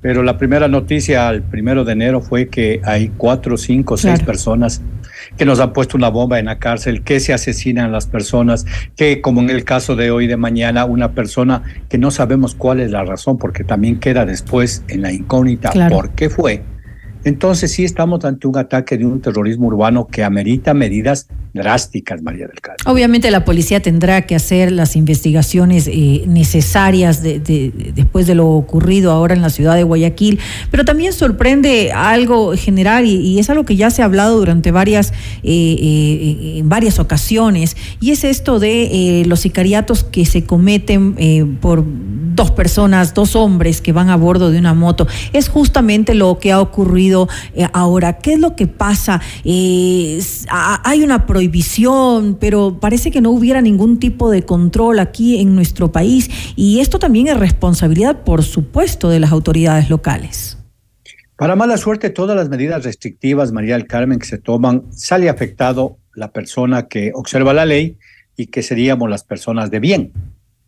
Pero 0.00 0.22
la 0.22 0.36
primera 0.36 0.68
noticia 0.68 1.28
al 1.28 1.42
primero 1.42 1.84
de 1.84 1.92
enero 1.92 2.20
fue 2.20 2.48
que 2.48 2.80
hay 2.84 3.08
cuatro, 3.16 3.56
cinco, 3.56 3.96
seis 3.96 4.20
personas 4.20 4.82
que 5.36 5.44
nos 5.44 5.60
han 5.60 5.72
puesto 5.72 5.96
una 5.96 6.08
bomba 6.08 6.38
en 6.38 6.46
la 6.46 6.58
cárcel, 6.58 7.02
que 7.02 7.20
se 7.20 7.32
asesinan 7.32 7.92
las 7.92 8.06
personas, 8.06 8.66
que 8.96 9.20
como 9.20 9.40
en 9.40 9.50
el 9.50 9.64
caso 9.64 9.96
de 9.96 10.10
hoy 10.10 10.26
de 10.26 10.36
mañana, 10.36 10.84
una 10.84 11.12
persona 11.12 11.62
que 11.88 11.98
no 11.98 12.10
sabemos 12.10 12.54
cuál 12.54 12.80
es 12.80 12.90
la 12.90 13.04
razón, 13.04 13.38
porque 13.38 13.64
también 13.64 13.98
queda 13.98 14.24
después 14.24 14.84
en 14.88 15.02
la 15.02 15.12
incógnita 15.12 15.72
por 15.88 16.10
qué 16.10 16.30
fue, 16.30 16.62
entonces 17.24 17.72
sí 17.72 17.84
estamos 17.84 18.24
ante 18.24 18.46
un 18.46 18.56
ataque 18.58 18.98
de 18.98 19.06
un 19.06 19.20
terrorismo 19.20 19.68
urbano 19.68 20.06
que 20.06 20.22
amerita 20.22 20.74
medidas 20.74 21.26
drásticas, 21.54 22.20
María 22.20 22.48
del 22.48 22.60
Carmen. 22.60 22.78
Obviamente 22.84 23.30
la 23.30 23.44
policía 23.44 23.80
tendrá 23.80 24.22
que 24.22 24.34
hacer 24.34 24.72
las 24.72 24.96
investigaciones 24.96 25.86
eh, 25.86 26.24
necesarias 26.26 27.22
después 27.22 28.26
de 28.26 28.34
lo 28.34 28.48
ocurrido 28.48 29.12
ahora 29.12 29.34
en 29.34 29.40
la 29.40 29.50
ciudad 29.50 29.76
de 29.76 29.84
Guayaquil, 29.84 30.40
pero 30.70 30.84
también 30.84 31.12
sorprende 31.12 31.92
algo 31.92 32.56
general 32.56 33.06
y, 33.06 33.38
es 33.38 33.50
algo 33.50 33.64
que 33.64 33.76
ya 33.76 33.90
se 33.90 34.02
ha 34.02 34.04
hablado 34.04 34.38
durante 34.38 34.70
varias, 34.70 35.12
eh, 35.42 35.76
eh, 35.78 36.62
varias 36.64 36.98
ocasiones, 36.98 37.76
y 38.00 38.10
es 38.10 38.24
esto 38.24 38.58
de 38.58 39.24
los 39.26 39.40
sicariatos 39.40 40.04
que 40.04 40.26
se 40.26 40.44
cometen 40.44 41.14
por 41.60 41.84
dos 42.34 42.50
personas, 42.50 43.14
dos 43.14 43.36
hombres 43.36 43.80
que 43.80 43.92
van 43.92 44.10
a 44.10 44.16
bordo 44.16 44.50
de 44.50 44.58
una 44.58 44.74
moto. 44.74 45.06
Es 45.32 45.48
justamente 45.48 46.14
lo 46.14 46.38
que 46.38 46.52
ha 46.52 46.60
ocurrido 46.60 47.13
eh, 47.54 47.66
ahora. 47.72 48.18
¿Qué 48.18 48.34
es 48.34 48.40
lo 48.40 48.56
que 48.56 48.66
pasa? 48.66 49.20
hay 49.44 51.02
una 51.02 51.26
prohibición, 51.26 52.36
pero 52.40 52.78
parece 52.80 53.10
que 53.10 53.20
no 53.20 53.30
hubiera 53.30 53.60
ningún 53.60 53.98
tipo 53.98 54.30
de 54.30 54.42
control 54.42 54.98
aquí 54.98 55.40
en 55.40 55.54
nuestro 55.54 55.92
país 55.92 56.30
y 56.56 56.80
esto 56.80 56.98
también 56.98 57.28
es 57.28 57.38
responsabilidad, 57.38 58.22
por 58.24 58.42
supuesto, 58.42 59.08
de 59.08 59.20
las 59.20 59.32
autoridades 59.32 59.90
locales. 59.90 60.58
Para 61.36 61.56
mala 61.56 61.76
suerte, 61.76 62.10
todas 62.10 62.36
las 62.36 62.48
medidas 62.48 62.84
restrictivas, 62.84 63.52
María 63.52 63.74
del 63.74 63.86
Carmen, 63.86 64.18
que 64.18 64.26
se 64.26 64.38
toman, 64.38 64.84
sale 64.90 65.28
afectado 65.28 65.98
la 66.14 66.30
persona 66.32 66.86
que 66.86 67.12
observa 67.14 67.52
la 67.52 67.66
ley 67.66 67.98
y 68.36 68.46
que 68.46 68.62
seríamos 68.62 69.10
las 69.10 69.24
personas 69.24 69.70
de 69.70 69.80
bien 69.80 70.12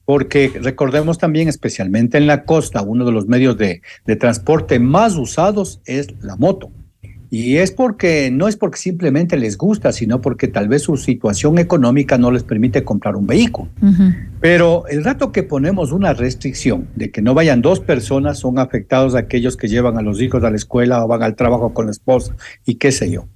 porque 0.07 0.53
recordemos 0.63 1.19
también, 1.19 1.49
especialmente 1.49 2.17
en 2.17 2.29
la 2.29 2.45
costa, 2.45 2.81
uno 2.81 3.05
de 3.05 3.13
los 3.13 3.27
medios 3.27 3.59
de, 3.59 3.83
transporte 4.19 4.79
más 4.79 5.17
usados 5.17 5.83
es 5.85 6.15
la 6.23 6.37
moto. 6.37 6.71
Y 7.29 7.57
es 7.57 7.73
porque, 7.73 8.31
no 8.31 8.47
es 8.47 8.57
porque 8.57 8.79
simplemente 8.79 9.37
les 9.37 9.59
gusta, 9.59 9.91
sino 9.91 10.21
porque 10.21 10.47
tal 10.47 10.69
vez 10.69 10.83
su 10.83 10.97
situación 10.97 11.59
económica 11.59 12.19
no 12.19 12.31
les 12.31 12.45
permite 12.45 12.85
comprar 12.85 13.17
un 13.17 13.27
vehículo. 13.27 13.69
Pero 14.41 14.87
el 14.87 15.03
rato 15.03 15.33
que 15.33 15.43
ponemos 15.43 15.91
una 15.91 16.15
restricción 16.15 16.87
de 16.95 17.11
que 17.11 17.23
no 17.23 17.35
vayan 17.35 17.61
dos 17.61 17.81
personas, 17.81 18.39
son 18.39 18.61
afectados 18.61 19.17
aquellos 19.17 19.57
que 19.57 19.67
llevan 19.67 19.99
a 19.99 20.03
los 20.03 20.21
hijos 20.21 20.45
a 20.45 20.51
la 20.51 20.57
escuela 20.57 21.05
o 21.05 21.09
van 21.09 21.25
al 21.25 21.35
trabajo 21.35 21.75
con 21.75 21.87
la 21.87 21.91
esposa 21.91 22.37
y 22.65 22.77
qué 22.77 22.93
sé 22.93 23.11
yo. 23.11 23.27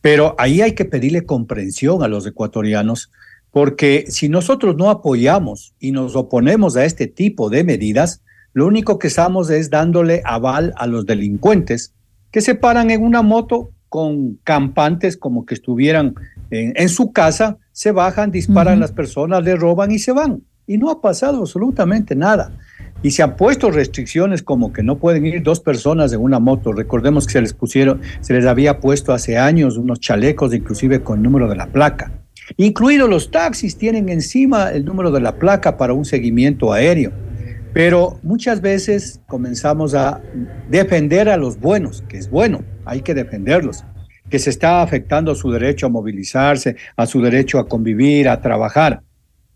Pero 0.00 0.36
ahí 0.38 0.60
hay 0.60 0.72
que 0.72 0.84
pedirle 0.84 1.26
comprensión 1.26 2.04
a 2.04 2.08
los 2.08 2.24
ecuatorianos 2.26 3.10
porque 3.52 4.06
si 4.08 4.28
nosotros 4.28 4.76
no 4.76 4.90
apoyamos 4.90 5.74
y 5.78 5.92
nos 5.92 6.16
oponemos 6.16 6.76
a 6.76 6.84
este 6.84 7.06
tipo 7.06 7.50
de 7.50 7.62
medidas, 7.62 8.22
lo 8.54 8.66
único 8.66 8.98
que 8.98 9.08
estamos 9.08 9.50
es 9.50 9.70
dándole 9.70 10.22
aval 10.24 10.72
a 10.76 10.86
los 10.86 11.06
delincuentes 11.06 11.94
que 12.30 12.40
se 12.40 12.54
paran 12.54 12.90
en 12.90 13.02
una 13.02 13.22
moto 13.22 13.70
con 13.90 14.38
campantes 14.42 15.18
como 15.18 15.44
que 15.44 15.54
estuvieran 15.54 16.14
en, 16.50 16.88
su 16.88 17.12
casa, 17.12 17.58
se 17.72 17.92
bajan, 17.92 18.30
disparan 18.30 18.78
a 18.78 18.80
las 18.80 18.92
personas, 18.92 19.44
le 19.44 19.54
roban 19.54 19.90
y 19.90 19.98
se 19.98 20.12
van. 20.12 20.42
Y 20.66 20.78
no 20.78 20.90
ha 20.90 21.02
pasado 21.02 21.40
absolutamente 21.40 22.14
nada. 22.14 22.52
Y 23.02 23.10
se 23.10 23.22
han 23.22 23.36
puesto 23.36 23.70
restricciones 23.70 24.42
como 24.42 24.72
que 24.72 24.82
no 24.82 24.96
pueden 24.96 25.26
ir 25.26 25.42
dos 25.42 25.60
personas 25.60 26.12
en 26.12 26.20
una 26.20 26.38
moto. 26.38 26.72
Recordemos 26.72 27.26
que 27.26 27.34
se 27.34 27.42
les 27.42 27.52
pusieron, 27.52 28.00
se 28.20 28.32
les 28.32 28.46
había 28.46 28.80
puesto 28.80 29.12
hace 29.12 29.36
años 29.36 29.76
unos 29.76 30.00
chalecos, 30.00 30.54
inclusive 30.54 31.02
con 31.02 31.18
el 31.18 31.22
número 31.22 31.48
de 31.48 31.56
la 31.56 31.66
placa. 31.66 32.21
Incluidos 32.56 33.08
los 33.08 33.30
taxis 33.30 33.76
tienen 33.76 34.08
encima 34.08 34.70
el 34.70 34.84
número 34.84 35.10
de 35.10 35.20
la 35.20 35.36
placa 35.36 35.76
para 35.76 35.92
un 35.92 36.04
seguimiento 36.04 36.72
aéreo. 36.72 37.12
Pero 37.72 38.18
muchas 38.22 38.60
veces 38.60 39.20
comenzamos 39.26 39.94
a 39.94 40.20
defender 40.68 41.28
a 41.28 41.36
los 41.36 41.58
buenos, 41.58 42.02
que 42.08 42.18
es 42.18 42.28
bueno, 42.28 42.64
hay 42.84 43.00
que 43.02 43.14
defenderlos. 43.14 43.84
que 44.28 44.38
se 44.38 44.48
está 44.48 44.80
afectando 44.80 45.34
su 45.34 45.50
derecho 45.50 45.84
a 45.84 45.90
movilizarse, 45.90 46.76
a 46.96 47.04
su 47.04 47.20
derecho 47.20 47.58
a 47.58 47.68
convivir, 47.68 48.30
a 48.30 48.40
trabajar. 48.40 49.02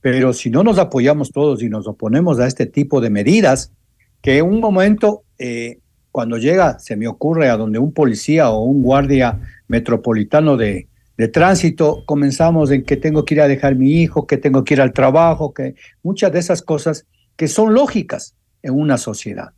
Pero 0.03 0.35
si 0.35 0.51
no 0.51 0.63
nos 0.63 0.79
apoyamos 0.79 1.33
todos 1.33 1.63
y 1.63 1.71
nos 1.71 1.89
oponemos 1.89 2.39
a 2.41 2.47
este 2.47 2.67
tipo 2.67 3.01
de 3.01 3.09
medidas, 3.09 3.73
que 4.21 4.37
en 4.37 4.45
un 4.45 4.61
momento, 4.61 5.23
eh, 5.39 5.79
cuando 6.11 6.37
llega, 6.37 6.79
se 6.79 6.95
me 6.95 7.09
ocurre 7.09 7.49
a 7.49 7.57
donde 7.57 7.79
un 7.79 7.95
policía 7.95 8.51
o 8.51 8.65
un 8.65 8.83
guardia 8.83 9.41
metropolitano 9.67 10.59
de, 10.59 10.89
de 11.17 11.29
tránsito, 11.29 12.05
comenzamos 12.07 12.71
en 12.71 12.85
que 12.85 12.97
tengo 12.97 13.25
que 13.25 13.35
ir 13.35 13.41
a 13.41 13.49
dejar 13.49 13.75
mi 13.75 14.03
hijo, 14.03 14.27
que 14.27 14.37
tengo 14.37 14.65
que 14.65 14.75
ir 14.75 14.81
al 14.81 14.93
trabajo, 14.93 15.55
que 15.55 15.75
muchas 16.03 16.33
de 16.33 16.39
esas 16.39 16.63
cosas 16.63 17.07
que 17.37 17.49
son 17.49 17.75
lógicas 17.75 18.35
en 18.63 18.75
una 18.75 18.99
sociedad. 18.99 19.53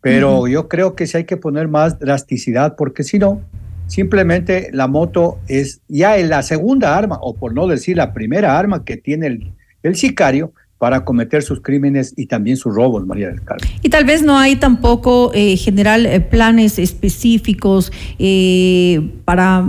Pero 0.00 0.48
yo 0.48 0.68
creo 0.68 0.94
que 0.94 1.06
sí 1.06 1.18
hay 1.18 1.24
que 1.24 1.36
poner 1.36 1.68
más 1.68 1.98
drasticidad 1.98 2.74
porque 2.76 3.02
si 3.02 3.18
no, 3.18 3.42
simplemente 3.86 4.70
la 4.72 4.86
moto 4.86 5.38
es 5.46 5.82
ya 5.88 6.16
la 6.18 6.42
segunda 6.42 6.96
arma, 6.96 7.18
o 7.20 7.34
por 7.34 7.52
no 7.54 7.66
decir 7.66 7.96
la 7.96 8.14
primera 8.14 8.58
arma 8.58 8.84
que 8.84 8.96
tiene 8.96 9.26
el, 9.26 9.52
el 9.82 9.96
sicario 9.96 10.54
para 10.80 11.04
cometer 11.04 11.42
sus 11.42 11.60
crímenes 11.60 12.14
y 12.16 12.24
también 12.24 12.56
sus 12.56 12.74
robos, 12.74 13.04
María 13.06 13.28
del 13.28 13.42
Carmen. 13.42 13.68
Y 13.82 13.90
tal 13.90 14.06
vez 14.06 14.22
no 14.22 14.38
hay 14.38 14.56
tampoco, 14.56 15.30
eh, 15.34 15.58
general, 15.58 16.06
eh, 16.06 16.20
planes 16.20 16.78
específicos 16.78 17.92
eh, 18.18 19.10
para, 19.26 19.62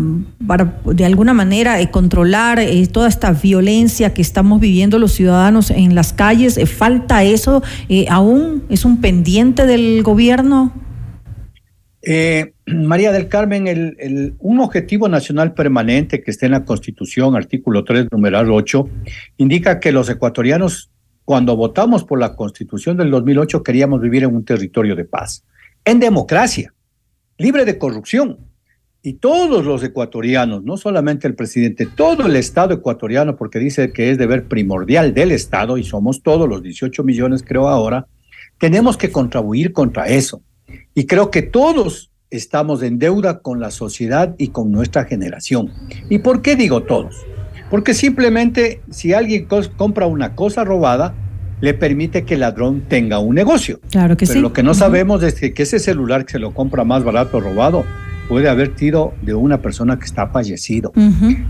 para, 0.48 0.80
de 0.86 1.04
alguna 1.04 1.34
manera, 1.34 1.82
eh, 1.82 1.92
controlar 1.92 2.62
toda 2.94 3.10
esta 3.10 3.34
violencia 3.34 4.14
que 4.14 4.22
estamos 4.22 4.62
viviendo 4.62 5.00
los 5.00 5.12
ciudadanos 5.12 5.70
en 5.70 5.96
las 5.96 6.14
calles. 6.14 6.58
¿Falta 6.72 7.26
eso 7.26 7.62
aún? 8.08 8.64
¿Es 8.70 8.86
un 8.86 9.02
pendiente 9.02 9.66
del 9.66 10.04
gobierno? 10.04 10.72
María 12.68 13.12
del 13.12 13.28
Carmen, 13.28 13.68
el, 13.68 13.98
el, 14.00 14.36
un 14.40 14.62
objetivo 14.62 15.10
nacional 15.10 15.54
permanente 15.54 16.24
que 16.24 16.32
está 16.32 16.46
en 16.46 16.54
la 16.54 16.64
Constitución, 16.64 17.36
artículo 17.36 17.84
3, 17.84 18.08
numeral 18.12 18.50
8, 18.50 18.88
indica 19.40 19.82
que 19.82 19.92
los 19.92 20.10
ecuatorianos 20.10 20.88
cuando 21.26 21.56
votamos 21.56 22.04
por 22.04 22.20
la 22.20 22.36
constitución 22.36 22.98
del 22.98 23.12
2008 23.12 23.64
queríamos 23.64 24.02
vivir 24.02 24.24
en 24.24 24.36
un 24.36 24.46
territorio 24.46 24.96
de 24.96 25.06
paz, 25.06 25.44
en 25.86 26.00
democracia, 26.00 26.74
libre 27.38 27.66
de 27.66 27.78
corrupción. 27.78 28.38
Y 29.04 29.14
todos 29.14 29.66
los 29.66 29.84
ecuatorianos, 29.84 30.64
no 30.64 30.78
solamente 30.78 31.28
el 31.28 31.34
presidente, 31.34 31.88
todo 31.88 32.28
el 32.28 32.36
Estado 32.36 32.76
ecuatoriano, 32.76 33.36
porque 33.36 33.58
dice 33.58 33.92
que 33.92 34.12
es 34.12 34.20
deber 34.20 34.48
primordial 34.48 35.16
del 35.16 35.32
Estado, 35.32 35.78
y 35.78 35.84
somos 35.84 36.22
todos 36.22 36.48
los 36.48 36.62
18 36.62 37.04
millones 37.04 37.44
creo 37.44 37.68
ahora, 37.68 38.06
tenemos 38.60 38.98
que 38.98 39.12
contribuir 39.12 39.74
contra 39.74 40.08
eso. 40.08 40.44
Y 40.94 41.08
creo 41.08 41.32
que 41.32 41.42
todos 41.42 42.12
estamos 42.30 42.84
en 42.84 43.00
deuda 43.00 43.40
con 43.40 43.60
la 43.60 43.72
sociedad 43.72 44.36
y 44.38 44.50
con 44.50 44.72
nuestra 44.72 45.06
generación. 45.06 45.72
¿Y 46.10 46.20
por 46.20 46.44
qué 46.44 46.56
digo 46.56 46.84
todos? 46.84 47.16
Porque 47.72 47.94
simplemente 47.94 48.82
si 48.92 49.14
alguien 49.14 49.48
compra 49.78 50.06
una 50.06 50.36
cosa 50.36 50.66
robada, 50.66 51.16
le 51.62 51.74
permite 51.74 52.24
que 52.24 52.34
el 52.34 52.42
ladrón 52.42 52.84
tenga 52.90 53.20
un 53.20 53.34
negocio. 53.34 53.80
Claro 53.90 54.18
que 54.18 54.28
Pero 54.28 54.42
lo 54.42 54.52
que 54.52 54.62
no 54.62 54.74
sabemos 54.74 55.24
es 55.24 55.36
que, 55.36 55.54
ese 55.56 55.80
celular 55.80 56.26
que 56.26 56.34
se 56.34 56.40
lo 56.40 56.54
compra 56.54 56.84
más 56.84 57.06
barato 57.06 57.40
robado 57.40 57.86
puede 58.28 58.50
haber 58.50 58.78
sido 58.78 59.14
de 59.22 59.34
una 59.36 59.62
persona 59.62 59.98
que 59.98 60.06
está 60.06 60.28
fallecido. 60.28 60.92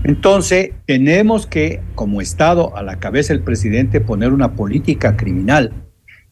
Entonces, 0.04 0.70
tenemos 0.86 1.46
que, 1.46 1.80
como 1.96 2.20
Estado, 2.20 2.76
a 2.76 2.82
la 2.82 2.96
cabeza 2.96 3.32
del 3.32 3.42
presidente, 3.42 4.00
poner 4.00 4.32
una 4.32 4.52
política 4.52 5.16
criminal, 5.16 5.72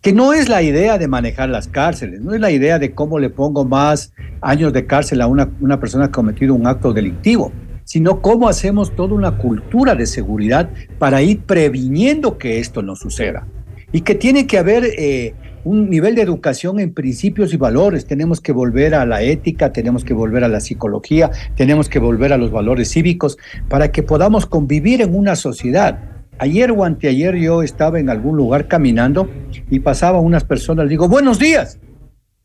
que 0.02 0.12
no 0.12 0.34
es 0.34 0.48
la 0.48 0.62
idea 0.62 0.98
de 0.98 1.08
manejar 1.08 1.48
las 1.48 1.66
cárceles, 1.66 2.20
no 2.20 2.32
es 2.32 2.40
la 2.40 2.50
idea 2.50 2.78
de 2.78 2.92
cómo 2.92 3.18
le 3.18 3.30
pongo 3.30 3.64
más 3.64 4.12
años 4.40 4.72
de 4.72 4.86
cárcel 4.86 5.20
a 5.20 5.26
una, 5.26 5.50
una 5.60 5.80
persona 5.80 6.06
que 6.06 6.10
ha 6.10 6.12
cometido 6.12 6.54
un 6.54 6.66
acto 6.66 6.92
delictivo 6.92 7.52
sino 7.90 8.22
cómo 8.22 8.48
hacemos 8.48 8.94
toda 8.94 9.16
una 9.16 9.36
cultura 9.36 9.96
de 9.96 10.06
seguridad 10.06 10.70
para 11.00 11.22
ir 11.22 11.40
previniendo 11.40 12.38
que 12.38 12.60
esto 12.60 12.82
no 12.82 12.94
suceda. 12.94 13.48
Y 13.90 14.02
que 14.02 14.14
tiene 14.14 14.46
que 14.46 14.58
haber 14.58 14.84
eh, 14.96 15.34
un 15.64 15.90
nivel 15.90 16.14
de 16.14 16.22
educación 16.22 16.78
en 16.78 16.94
principios 16.94 17.52
y 17.52 17.56
valores. 17.56 18.06
Tenemos 18.06 18.40
que 18.40 18.52
volver 18.52 18.94
a 18.94 19.04
la 19.06 19.22
ética, 19.22 19.72
tenemos 19.72 20.04
que 20.04 20.14
volver 20.14 20.44
a 20.44 20.48
la 20.48 20.60
psicología, 20.60 21.32
tenemos 21.56 21.88
que 21.88 21.98
volver 21.98 22.32
a 22.32 22.36
los 22.36 22.52
valores 22.52 22.92
cívicos 22.92 23.38
para 23.68 23.90
que 23.90 24.04
podamos 24.04 24.46
convivir 24.46 25.02
en 25.02 25.16
una 25.16 25.34
sociedad. 25.34 25.98
Ayer 26.38 26.70
o 26.70 26.84
anteayer 26.84 27.34
yo 27.34 27.64
estaba 27.64 27.98
en 27.98 28.08
algún 28.08 28.36
lugar 28.36 28.68
caminando 28.68 29.28
y 29.68 29.80
pasaba 29.80 30.20
unas 30.20 30.44
personas, 30.44 30.88
digo, 30.88 31.08
buenos 31.08 31.40
días 31.40 31.80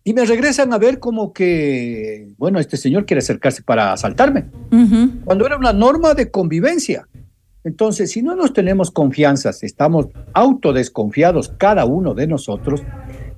y 0.07 0.13
me 0.13 0.23
regresan 0.23 0.71
a 0.71 0.77
ver 0.77 0.99
como 0.99 1.33
que, 1.33 2.27
bueno, 2.37 2.59
este 2.59 2.77
señor 2.77 3.07
quiere 3.07 3.19
acercarse 3.19 3.63
para 3.63 3.91
asaltarme, 3.91 4.45
cuando 5.25 5.47
era 5.47 5.57
una 5.57 5.73
norma 5.73 6.13
de 6.13 6.29
convivencia. 6.29 7.07
Entonces, 7.63 8.11
si 8.11 8.21
no 8.21 8.35
nos 8.35 8.53
tenemos 8.53 8.91
confianza, 8.91 9.51
si 9.51 9.65
estamos 9.65 10.09
autodesconfiados 10.33 11.49
cada 11.57 11.85
uno 11.85 12.13
de 12.13 12.27
nosotros, 12.27 12.83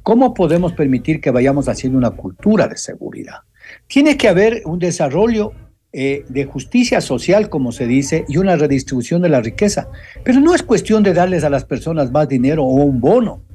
¿cómo 0.04 0.34
podemos 0.34 0.74
permitir 0.74 1.22
que 1.22 1.32
vayamos 1.32 1.70
haciendo 1.70 1.98
una 1.98 2.12
cultura 2.12 2.68
de 2.68 2.76
seguridad? 2.76 3.38
Tiene 3.88 4.18
que 4.18 4.28
haber 4.28 4.64
un 4.66 4.78
desarrollo 4.78 5.54
eh, 5.94 6.26
de 6.28 6.44
justicia 6.44 7.00
social, 7.00 7.50
como 7.50 7.72
se 7.72 7.88
dice, 7.88 8.26
y 8.28 8.40
una 8.40 8.58
redistribución 8.58 9.22
de 9.22 9.30
la 9.30 9.40
riqueza. 9.40 9.88
Pero 10.26 10.42
no 10.42 10.54
es 10.54 10.64
cuestión 10.64 11.02
de 11.02 11.14
darles 11.14 11.46
a 11.46 11.50
las 11.50 11.64
personas 11.64 12.12
más 12.12 12.28
dinero 12.28 12.66
o 12.66 12.74
un 12.74 13.00
bono. 13.00 13.47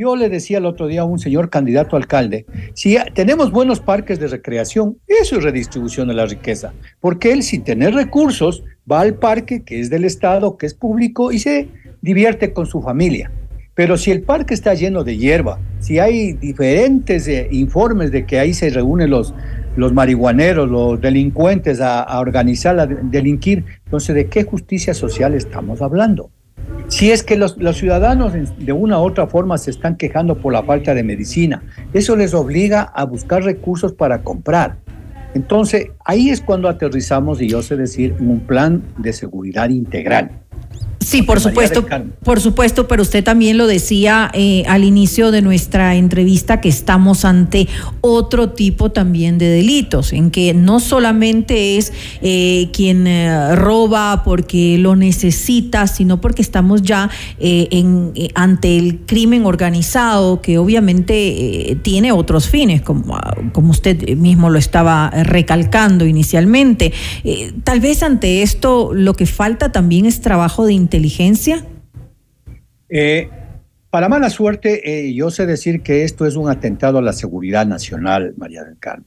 Yo 0.00 0.16
le 0.16 0.30
decía 0.30 0.56
el 0.56 0.64
otro 0.64 0.86
día 0.86 1.02
a 1.02 1.04
un 1.04 1.18
señor 1.18 1.50
candidato 1.50 1.94
alcalde, 1.94 2.46
si 2.72 2.96
tenemos 3.12 3.50
buenos 3.50 3.80
parques 3.80 4.18
de 4.18 4.28
recreación, 4.28 4.96
eso 5.06 5.36
es 5.36 5.44
redistribución 5.44 6.08
de 6.08 6.14
la 6.14 6.24
riqueza, 6.24 6.72
porque 7.00 7.34
él 7.34 7.42
sin 7.42 7.64
tener 7.64 7.92
recursos 7.92 8.64
va 8.90 9.02
al 9.02 9.16
parque 9.16 9.62
que 9.62 9.78
es 9.78 9.90
del 9.90 10.06
Estado, 10.06 10.56
que 10.56 10.64
es 10.64 10.72
público 10.72 11.32
y 11.32 11.38
se 11.38 11.68
divierte 12.00 12.54
con 12.54 12.64
su 12.64 12.80
familia. 12.80 13.30
Pero 13.74 13.98
si 13.98 14.10
el 14.10 14.22
parque 14.22 14.54
está 14.54 14.72
lleno 14.72 15.04
de 15.04 15.18
hierba, 15.18 15.60
si 15.80 15.98
hay 15.98 16.32
diferentes 16.32 17.28
eh, 17.28 17.48
informes 17.50 18.10
de 18.10 18.24
que 18.24 18.38
ahí 18.38 18.54
se 18.54 18.70
reúnen 18.70 19.10
los, 19.10 19.34
los 19.76 19.92
marihuaneros, 19.92 20.66
los 20.66 20.98
delincuentes 20.98 21.78
a, 21.82 22.00
a 22.00 22.20
organizar, 22.20 22.80
a 22.80 22.86
delinquir, 22.86 23.66
entonces 23.84 24.14
¿de 24.14 24.28
qué 24.28 24.44
justicia 24.44 24.94
social 24.94 25.34
estamos 25.34 25.82
hablando? 25.82 26.30
Si 26.88 27.10
es 27.12 27.22
que 27.22 27.36
los, 27.36 27.56
ciudadanos 27.74 28.32
de 28.58 28.72
una 28.72 28.98
u 28.98 29.02
otra 29.02 29.26
forma 29.26 29.58
se 29.58 29.70
están 29.70 29.96
quejando 29.96 30.36
por 30.38 30.52
la 30.52 30.62
falta 30.64 30.92
de 30.92 31.04
medicina, 31.04 31.62
eso 31.92 32.16
les 32.16 32.34
obliga 32.34 32.82
a 32.82 33.04
buscar 33.04 33.44
recursos 33.44 33.92
para 33.92 34.22
comprar. 34.22 34.78
Entonces, 35.34 35.90
ahí 36.04 36.30
es 36.30 36.40
cuando 36.40 36.68
aterrizamos, 36.68 37.40
y 37.40 37.48
yo 37.48 37.62
sé 37.62 37.76
decir, 37.76 38.16
un 38.18 38.40
plan 38.40 38.82
de 38.98 39.12
seguridad 39.12 39.68
integral. 39.68 40.30
Sí, 41.00 41.22
por 41.22 41.40
supuesto, 41.40 41.86
por 42.22 42.40
supuesto, 42.42 42.86
pero 42.86 43.00
usted 43.00 43.24
también 43.24 43.56
lo 43.56 43.66
decía 43.66 44.30
eh, 44.34 44.64
al 44.68 44.84
inicio 44.84 45.30
de 45.30 45.40
nuestra 45.40 45.96
entrevista 45.96 46.60
que 46.60 46.68
estamos 46.68 47.24
ante 47.24 47.68
otro 48.02 48.50
tipo 48.50 48.92
también 48.92 49.38
de 49.38 49.48
delitos, 49.48 50.12
en 50.12 50.30
que 50.30 50.52
no 50.52 50.78
solamente 50.78 51.78
es 51.78 51.94
eh, 52.20 52.68
quien 52.74 53.06
eh, 53.06 53.56
roba 53.56 54.22
porque 54.24 54.76
lo 54.76 54.94
necesita, 54.94 55.86
sino 55.86 56.20
porque 56.20 56.42
estamos 56.42 56.82
ya 56.82 57.08
en, 57.38 58.12
ante 58.34 58.76
el 58.76 59.00
crimen 59.06 59.46
organizado 59.46 60.42
que 60.42 60.58
obviamente 60.58 61.78
tiene 61.82 62.12
otros 62.12 62.48
fines, 62.48 62.82
como, 62.82 63.18
como 63.52 63.70
usted 63.70 64.16
mismo 64.16 64.50
lo 64.50 64.58
estaba 64.58 65.08
recalcando 65.08 66.04
inicialmente. 66.04 66.92
tal 67.64 67.80
vez 67.80 68.02
ante 68.02 68.42
esto 68.42 68.90
lo 68.92 69.14
que 69.14 69.24
falta 69.24 69.72
también 69.72 70.04
es 70.04 70.20
trabajo 70.20 70.66
de 70.66 70.74
inteligencia? 70.74 70.89
Eh, 72.88 73.28
para 73.90 74.08
mala 74.08 74.30
suerte, 74.30 75.08
eh, 75.08 75.14
yo 75.14 75.30
sé 75.30 75.46
decir 75.46 75.82
que 75.82 76.04
esto 76.04 76.26
es 76.26 76.36
un 76.36 76.48
atentado 76.48 76.98
a 76.98 77.02
la 77.02 77.12
seguridad 77.12 77.66
nacional, 77.66 78.34
María 78.36 78.64
del 78.64 78.78
Carmen. 78.78 79.06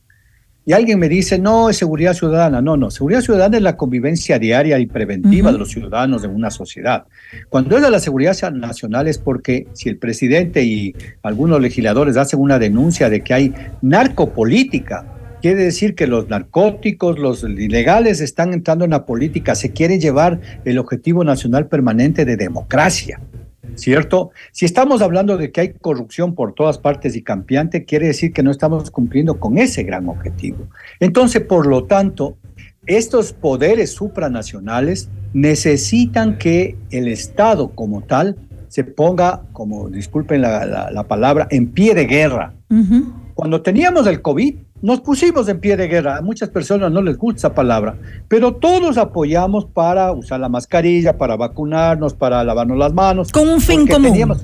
Y 0.65 0.71
alguien 0.71 0.97
me 0.97 1.09
dice, 1.09 1.39
no, 1.39 1.69
es 1.69 1.77
seguridad 1.77 2.13
ciudadana. 2.13 2.61
No, 2.61 2.77
no, 2.77 2.89
seguridad 2.89 3.19
ciudadana 3.21 3.57
es 3.57 3.63
la 3.63 3.75
convivencia 3.75 4.39
diaria 4.39 4.79
y 4.79 4.85
preventiva 4.85 5.51
de 5.51 5.57
los 5.57 5.69
ciudadanos 5.69 6.23
en 6.23 6.31
una 6.31 6.49
sociedad. 6.51 7.05
Cuando 7.49 7.75
es 7.75 7.83
de 7.83 7.91
la 7.91 7.99
seguridad 7.99 8.51
nacional 8.53 9.09
es 9.09 9.17
porque 9.17 9.67
si 9.73 9.89
el 9.89 9.97
presidente 9.97 10.63
y 10.63 10.95
algunos 11.21 11.59
legisladores 11.59 12.15
hacen 12.15 12.39
una 12.39 12.59
denuncia 12.59 13.09
de 13.09 13.21
que 13.21 13.33
hay 13.33 13.53
narcopolítica, 13.81 15.05
Quiere 15.43 15.65
decir 15.65 15.93
que 15.93 16.07
los 16.07 16.29
narcóticos, 16.29 17.19
los 17.19 17.43
ilegales 17.43 18.21
están 18.21 18.53
entrando 18.53 18.85
en 18.85 18.91
la 18.91 19.05
política, 19.05 19.55
se 19.55 19.73
quiere 19.73 19.99
llevar 19.99 20.39
el 20.63 20.77
objetivo 20.77 21.25
nacional 21.25 21.67
permanente 21.67 22.23
de 22.23 22.37
democracia. 22.37 23.19
¿Cierto? 23.75 24.31
Si 24.53 24.63
estamos 24.63 25.01
hablando 25.01 25.35
de 25.35 25.51
que 25.51 25.59
hay 25.59 25.73
corrupción 25.73 26.33
por 26.33 26.53
todas 26.53 26.77
partes 26.77 27.17
y 27.17 27.23
cambiante, 27.23 27.83
quiere 27.83 28.07
decir 28.07 28.31
que 28.31 28.41
no 28.41 28.51
estamos 28.51 28.89
cumpliendo 28.89 29.37
con 29.37 29.57
ese 29.57 29.83
gran 29.83 30.07
objetivo. 30.07 30.69
Entonces, 31.01 31.41
por 31.41 31.67
lo 31.67 31.83
tanto, 31.83 32.37
estos 32.85 33.33
poderes 33.33 33.91
supranacionales 33.91 35.09
necesitan 35.33 36.37
que 36.37 36.77
el 36.89 37.09
Estado 37.09 37.71
como 37.75 38.01
tal 38.01 38.37
se 38.73 38.83
ponga, 38.83 39.43
como 39.51 39.87
disculpen 39.87 40.41
la, 40.41 41.05
palabra, 41.07 41.47
en 41.51 41.67
pie 41.67 41.93
de 41.93 42.05
guerra. 42.05 42.53
Cuando 43.35 43.61
teníamos 43.61 44.07
el 44.07 44.23
COVID, 44.23 44.55
nos 44.81 45.01
pusimos 45.01 45.47
en 45.47 45.59
pie 45.59 45.77
de 45.77 45.87
guerra. 45.87 46.17
A 46.17 46.21
muchas 46.23 46.49
personas 46.49 46.91
no 46.91 47.03
les 47.03 47.15
gusta 47.15 47.37
esa 47.37 47.53
palabra, 47.53 47.97
pero 48.27 48.55
todos 48.55 48.97
apoyamos 48.97 49.65
para 49.65 50.11
usar 50.11 50.39
la 50.39 50.49
mascarilla, 50.49 51.19
para 51.19 51.35
vacunarnos, 51.35 52.15
para 52.15 52.43
lavarnos 52.43 52.79
las 52.79 52.93
manos. 52.95 53.31
Con 53.31 53.47
un 53.47 53.61
fin 53.61 53.85
común. 53.85 54.09
Teníamos 54.09 54.43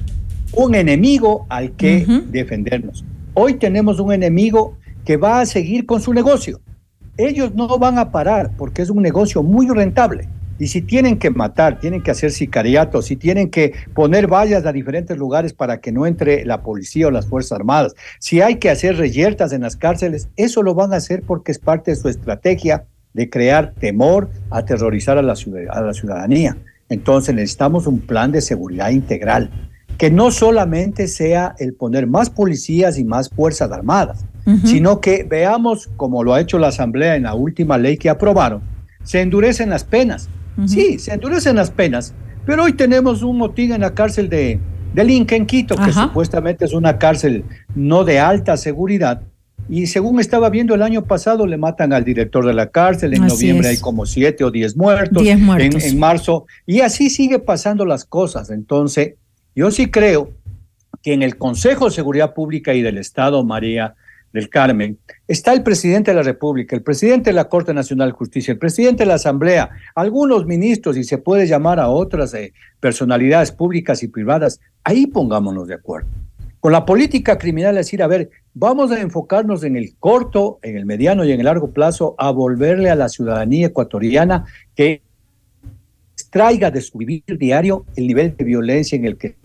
un 0.53 0.75
enemigo 0.75 1.47
al 1.49 1.71
que 1.71 2.05
defendernos. 2.27 3.03
Hoy 3.33 3.55
tenemos 3.55 3.99
un 3.99 4.13
enemigo 4.13 4.77
que 5.05 5.17
va 5.17 5.39
a 5.39 5.47
seguir 5.47 5.87
con 5.87 6.01
su 6.01 6.13
negocio. 6.13 6.59
Ellos 7.17 7.55
no 7.55 7.79
van 7.79 7.97
a 7.97 8.11
parar 8.11 8.51
porque 8.59 8.83
es 8.83 8.91
un 8.91 9.01
negocio 9.01 9.41
muy 9.41 9.67
rentable. 9.69 10.29
Y 10.59 10.67
si 10.67 10.81
tienen 10.81 11.17
que 11.17 11.29
matar, 11.29 11.79
tienen 11.79 12.03
que 12.03 12.11
hacer 12.11 12.31
sicariatos, 12.31 13.05
si 13.05 13.15
tienen 13.15 13.49
que 13.49 13.73
poner 13.93 14.27
vallas 14.27 14.65
a 14.65 14.73
diferentes 14.73 15.17
lugares 15.17 15.53
para 15.53 15.79
que 15.79 15.93
no 15.93 16.05
entre 16.05 16.45
la 16.45 16.61
policía 16.61 17.07
o 17.07 17.11
las 17.11 17.27
Fuerzas 17.27 17.53
Armadas, 17.53 17.95
si 18.19 18.41
hay 18.41 18.55
que 18.55 18.69
hacer 18.69 18.97
reyertas 18.97 19.53
en 19.53 19.61
las 19.61 19.77
cárceles, 19.77 20.27
eso 20.35 20.61
lo 20.61 20.75
van 20.75 20.93
a 20.93 20.97
hacer 20.97 21.23
porque 21.25 21.53
es 21.53 21.59
parte 21.59 21.91
de 21.91 21.95
su 21.95 22.09
estrategia 22.09 22.83
de 23.13 23.29
crear 23.29 23.73
temor, 23.79 24.29
aterrorizar 24.51 25.17
a 25.17 25.21
la, 25.21 25.33
a 25.71 25.81
la 25.81 25.93
ciudadanía. 25.93 26.57
Entonces 26.89 27.33
necesitamos 27.33 27.87
un 27.87 28.01
plan 28.01 28.31
de 28.31 28.41
seguridad 28.41 28.89
integral, 28.89 29.49
que 29.97 30.11
no 30.11 30.31
solamente 30.31 31.07
sea 31.07 31.55
el 31.59 31.73
poner 31.73 32.07
más 32.07 32.29
policías 32.29 32.97
y 32.97 33.05
más 33.05 33.29
Fuerzas 33.29 33.71
Armadas, 33.71 34.25
sino 34.63 34.99
que 34.99 35.23
veamos, 35.29 35.89
como 35.95 36.23
lo 36.23 36.33
ha 36.33 36.41
hecho 36.41 36.57
la 36.57 36.69
Asamblea 36.69 37.15
en 37.15 37.23
la 37.23 37.35
última 37.35 37.77
ley 37.77 37.97
que 37.97 38.09
aprobaron, 38.09 38.63
se 39.03 39.21
endurecen 39.21 39.69
las 39.69 39.83
penas 39.83 40.27
Sí, 40.67 40.99
se 40.99 41.13
endurecen 41.13 41.55
las 41.55 41.71
penas, 41.71 42.13
pero 42.45 42.63
hoy 42.63 42.73
tenemos 42.73 43.23
un 43.23 43.37
motín 43.37 43.71
en 43.71 43.81
la 43.81 43.93
cárcel 43.93 44.29
de, 44.29 44.59
de 44.93 45.03
Lincoln, 45.03 45.45
Quito, 45.45 45.75
que 45.75 45.91
supuestamente 45.91 46.65
es 46.65 46.73
una 46.73 46.97
cárcel 46.97 47.45
no 47.75 48.03
de 48.03 48.19
alta 48.19 48.57
seguridad. 48.57 49.21
Y 49.69 49.85
según 49.85 50.19
estaba 50.19 50.49
viendo 50.49 50.73
el 50.73 50.81
año 50.81 51.03
pasado, 51.03 51.45
le 51.45 51.57
matan 51.57 51.93
al 51.93 52.03
director 52.03 52.45
de 52.45 52.53
la 52.53 52.67
cárcel. 52.67 53.13
En 53.13 53.27
noviembre 53.27 53.67
hay 53.67 53.77
como 53.77 54.07
siete 54.07 54.43
o 54.43 54.49
diez 54.49 54.75
muertos. 54.75 55.23
muertos. 55.37 55.83
En, 55.83 55.91
en 55.91 55.99
marzo. 55.99 56.47
Y 56.65 56.79
así 56.79 57.11
sigue 57.11 57.37
pasando 57.37 57.85
las 57.85 58.03
cosas. 58.03 58.49
Entonces, 58.49 59.13
yo 59.55 59.69
sí 59.69 59.91
creo 59.91 60.31
que 61.03 61.13
en 61.13 61.21
el 61.21 61.37
Consejo 61.37 61.85
de 61.85 61.91
Seguridad 61.91 62.33
Pública 62.33 62.73
y 62.73 62.81
del 62.81 62.97
Estado, 62.97 63.43
María, 63.43 63.93
del 64.33 64.49
Carmen, 64.49 64.97
está 65.27 65.53
el 65.53 65.63
presidente 65.63 66.11
de 66.11 66.15
la 66.15 66.23
República, 66.23 66.75
el 66.75 66.83
presidente 66.83 67.31
de 67.31 67.33
la 67.33 67.49
Corte 67.49 67.73
Nacional 67.73 68.09
de 68.09 68.17
Justicia, 68.17 68.51
el 68.51 68.59
presidente 68.59 69.03
de 69.03 69.07
la 69.07 69.15
Asamblea, 69.15 69.69
algunos 69.95 70.45
ministros 70.45 70.97
y 70.97 71.03
se 71.03 71.17
puede 71.17 71.47
llamar 71.47 71.79
a 71.79 71.89
otras 71.89 72.33
eh, 72.33 72.53
personalidades 72.79 73.51
públicas 73.51 74.03
y 74.03 74.07
privadas. 74.07 74.59
Ahí 74.83 75.07
pongámonos 75.07 75.67
de 75.67 75.75
acuerdo. 75.75 76.09
Con 76.59 76.73
la 76.73 76.85
política 76.85 77.37
criminal 77.37 77.77
es 77.77 77.85
decir, 77.85 78.03
a 78.03 78.07
ver, 78.07 78.29
vamos 78.53 78.91
a 78.91 78.99
enfocarnos 78.99 79.63
en 79.63 79.77
el 79.77 79.95
corto, 79.97 80.59
en 80.61 80.75
el 80.75 80.85
mediano 80.85 81.23
y 81.23 81.31
en 81.31 81.39
el 81.39 81.45
largo 81.45 81.71
plazo 81.71 82.15
a 82.17 82.31
volverle 82.31 82.89
a 82.89 82.95
la 82.95 83.07
ciudadanía 83.07 83.67
ecuatoriana 83.67 84.45
que 84.75 85.01
extraiga 86.13 86.69
de 86.69 86.81
su 86.81 86.97
vivir 86.97 87.23
diario 87.37 87.85
el 87.95 88.07
nivel 88.07 88.35
de 88.35 88.43
violencia 88.43 88.97
en 88.97 89.05
el 89.05 89.17
que 89.17 89.37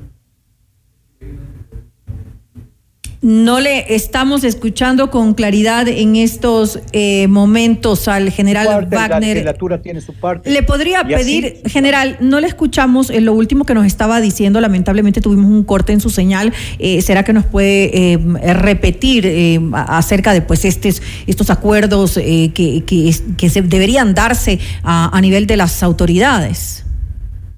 no 3.25 3.59
le 3.59 3.95
estamos 3.95 4.45
escuchando 4.45 5.11
con 5.11 5.33
claridad 5.33 5.89
en 5.89 6.15
estos 6.15 6.79
eh, 6.93 7.27
momentos 7.27 8.07
al 8.07 8.31
general 8.31 8.87
Wagner. 8.87 9.43
La 9.43 9.81
tiene 9.81 10.03
su 10.03 10.13
parte. 10.13 10.51
Le 10.51 10.63
podría 10.63 11.03
pedir, 11.05 11.63
general, 11.65 12.19
no 12.21 12.39
le 12.41 12.47
escuchamos 12.47 13.09
en 13.09 13.25
lo 13.25 13.33
último 13.33 13.65
que 13.65 13.73
nos 13.73 13.87
estaba 13.87 14.21
diciendo. 14.21 14.61
Lamentablemente 14.61 15.23
tuvimos 15.23 15.47
un 15.47 15.65
corte 15.65 15.95
en 15.95 16.01
su 16.01 16.11
señal. 16.11 16.53
Eh, 16.79 17.01
¿Será 17.01 17.23
que 17.23 17.33
nos 17.33 17.47
puede 17.47 18.13
eh, 18.13 18.19
repetir 18.53 19.63
acerca 19.73 20.35
de 20.35 20.43
pues 20.43 20.67
estos, 20.67 21.01
estos 21.27 21.49
acuerdos 21.49 22.17
que, 22.17 22.53
que, 22.87 23.49
se 23.49 23.63
deberían 23.63 24.15
darse 24.15 24.59
a, 24.83 25.17
a, 25.17 25.21
nivel 25.23 25.47
de 25.47 25.57
las 25.57 25.83
autoridades? 25.83 26.85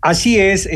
Así 0.01 0.39
es. 0.39 0.69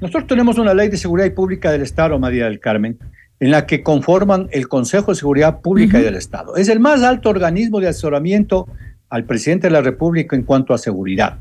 nosotros 0.00 0.28
tenemos 0.28 0.56
una 0.56 0.72
ley 0.72 0.88
de 0.88 0.98
seguridad 0.98 1.34
pública 1.34 1.72
del 1.72 1.82
Estado, 1.82 2.16
María 2.20 2.44
del 2.44 2.60
Carmen 2.60 2.96
en 3.40 3.50
la 3.50 3.66
que 3.66 3.82
conforman 3.82 4.48
el 4.52 4.68
Consejo 4.68 5.12
de 5.12 5.16
Seguridad 5.16 5.60
Pública 5.60 5.98
y 5.98 6.02
del 6.02 6.14
Estado. 6.14 6.56
Es 6.56 6.68
el 6.68 6.78
más 6.78 7.02
alto 7.02 7.30
organismo 7.30 7.80
de 7.80 7.88
asesoramiento 7.88 8.68
al 9.08 9.24
presidente 9.24 9.66
de 9.66 9.72
la 9.72 9.80
República 9.80 10.36
en 10.36 10.42
cuanto 10.42 10.74
a 10.74 10.78
seguridad. 10.78 11.38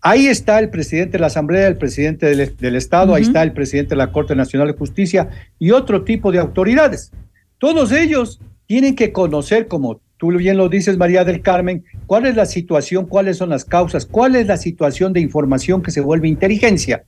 Ahí 0.00 0.28
está 0.28 0.58
el 0.60 0.70
presidente 0.70 1.12
de 1.12 1.18
la 1.18 1.26
Asamblea, 1.26 1.66
el 1.66 1.76
presidente 1.76 2.26
del, 2.34 2.76
Estado, 2.76 3.14
ahí 3.14 3.22
está 3.22 3.42
el 3.42 3.52
presidente 3.52 3.90
de 3.90 3.96
la 3.96 4.12
Corte 4.12 4.34
Nacional 4.34 4.68
de 4.68 4.78
Justicia 4.78 5.28
y 5.58 5.72
otro 5.72 6.04
tipo 6.04 6.32
de 6.32 6.38
autoridades. 6.38 7.12
Todos 7.58 7.92
ellos 7.92 8.40
tienen 8.66 8.94
que 8.94 9.12
conocer, 9.12 9.66
como 9.66 10.00
tú 10.16 10.28
bien 10.28 10.56
lo 10.56 10.70
dices, 10.70 10.96
María 10.96 11.24
del 11.24 11.42
Carmen, 11.42 11.84
cuál 12.06 12.24
es 12.24 12.36
la 12.36 12.46
situación, 12.46 13.06
cuáles 13.06 13.36
son 13.36 13.50
las 13.50 13.64
causas, 13.64 14.06
cuál 14.06 14.36
es 14.36 14.46
la 14.46 14.56
situación 14.56 15.12
de 15.12 15.20
información 15.20 15.82
que 15.82 15.90
se 15.90 16.00
vuelve 16.00 16.28
inteligencia, 16.28 17.04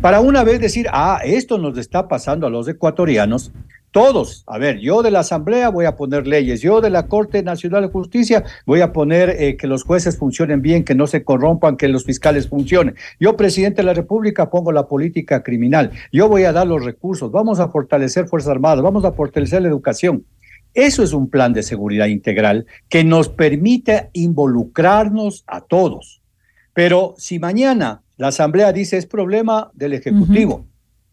para 0.00 0.20
una 0.20 0.44
vez 0.44 0.60
decir, 0.60 0.86
ah, 0.92 1.20
esto 1.24 1.58
nos 1.58 1.76
está 1.78 2.06
pasando 2.06 2.46
a 2.46 2.50
los 2.50 2.68
ecuatorianos, 2.68 3.52
todos, 3.90 4.44
a 4.46 4.58
ver, 4.58 4.78
yo 4.80 5.02
de 5.02 5.10
la 5.10 5.20
Asamblea 5.20 5.70
voy 5.70 5.86
a 5.86 5.96
poner 5.96 6.26
leyes, 6.26 6.60
yo 6.60 6.80
de 6.80 6.90
la 6.90 7.06
Corte 7.06 7.42
Nacional 7.42 7.82
de 7.82 7.88
Justicia 7.88 8.44
voy 8.66 8.82
a 8.82 8.92
poner 8.92 9.30
eh, 9.30 9.56
que 9.56 9.66
los 9.66 9.84
jueces 9.84 10.18
funcionen 10.18 10.60
bien, 10.60 10.84
que 10.84 10.94
no 10.94 11.06
se 11.06 11.24
corrompan, 11.24 11.76
que 11.76 11.88
los 11.88 12.04
fiscales 12.04 12.48
funcionen. 12.48 12.96
Yo, 13.18 13.36
presidente 13.36 13.78
de 13.78 13.86
la 13.86 13.94
República, 13.94 14.50
pongo 14.50 14.72
la 14.72 14.86
política 14.86 15.42
criminal, 15.42 15.90
yo 16.12 16.28
voy 16.28 16.44
a 16.44 16.52
dar 16.52 16.66
los 16.66 16.84
recursos, 16.84 17.32
vamos 17.32 17.60
a 17.60 17.68
fortalecer 17.68 18.28
Fuerzas 18.28 18.50
Armadas, 18.50 18.82
vamos 18.82 19.04
a 19.04 19.12
fortalecer 19.12 19.62
la 19.62 19.68
educación. 19.68 20.24
Eso 20.74 21.02
es 21.02 21.12
un 21.12 21.30
plan 21.30 21.54
de 21.54 21.62
seguridad 21.62 22.06
integral 22.06 22.66
que 22.88 23.04
nos 23.04 23.30
permite 23.30 24.10
involucrarnos 24.12 25.44
a 25.46 25.62
todos. 25.62 26.22
Pero 26.74 27.14
si 27.16 27.38
mañana 27.38 28.02
la 28.18 28.28
Asamblea 28.28 28.72
dice 28.72 28.98
es 28.98 29.06
problema 29.06 29.70
del 29.74 29.94
Ejecutivo, 29.94 30.66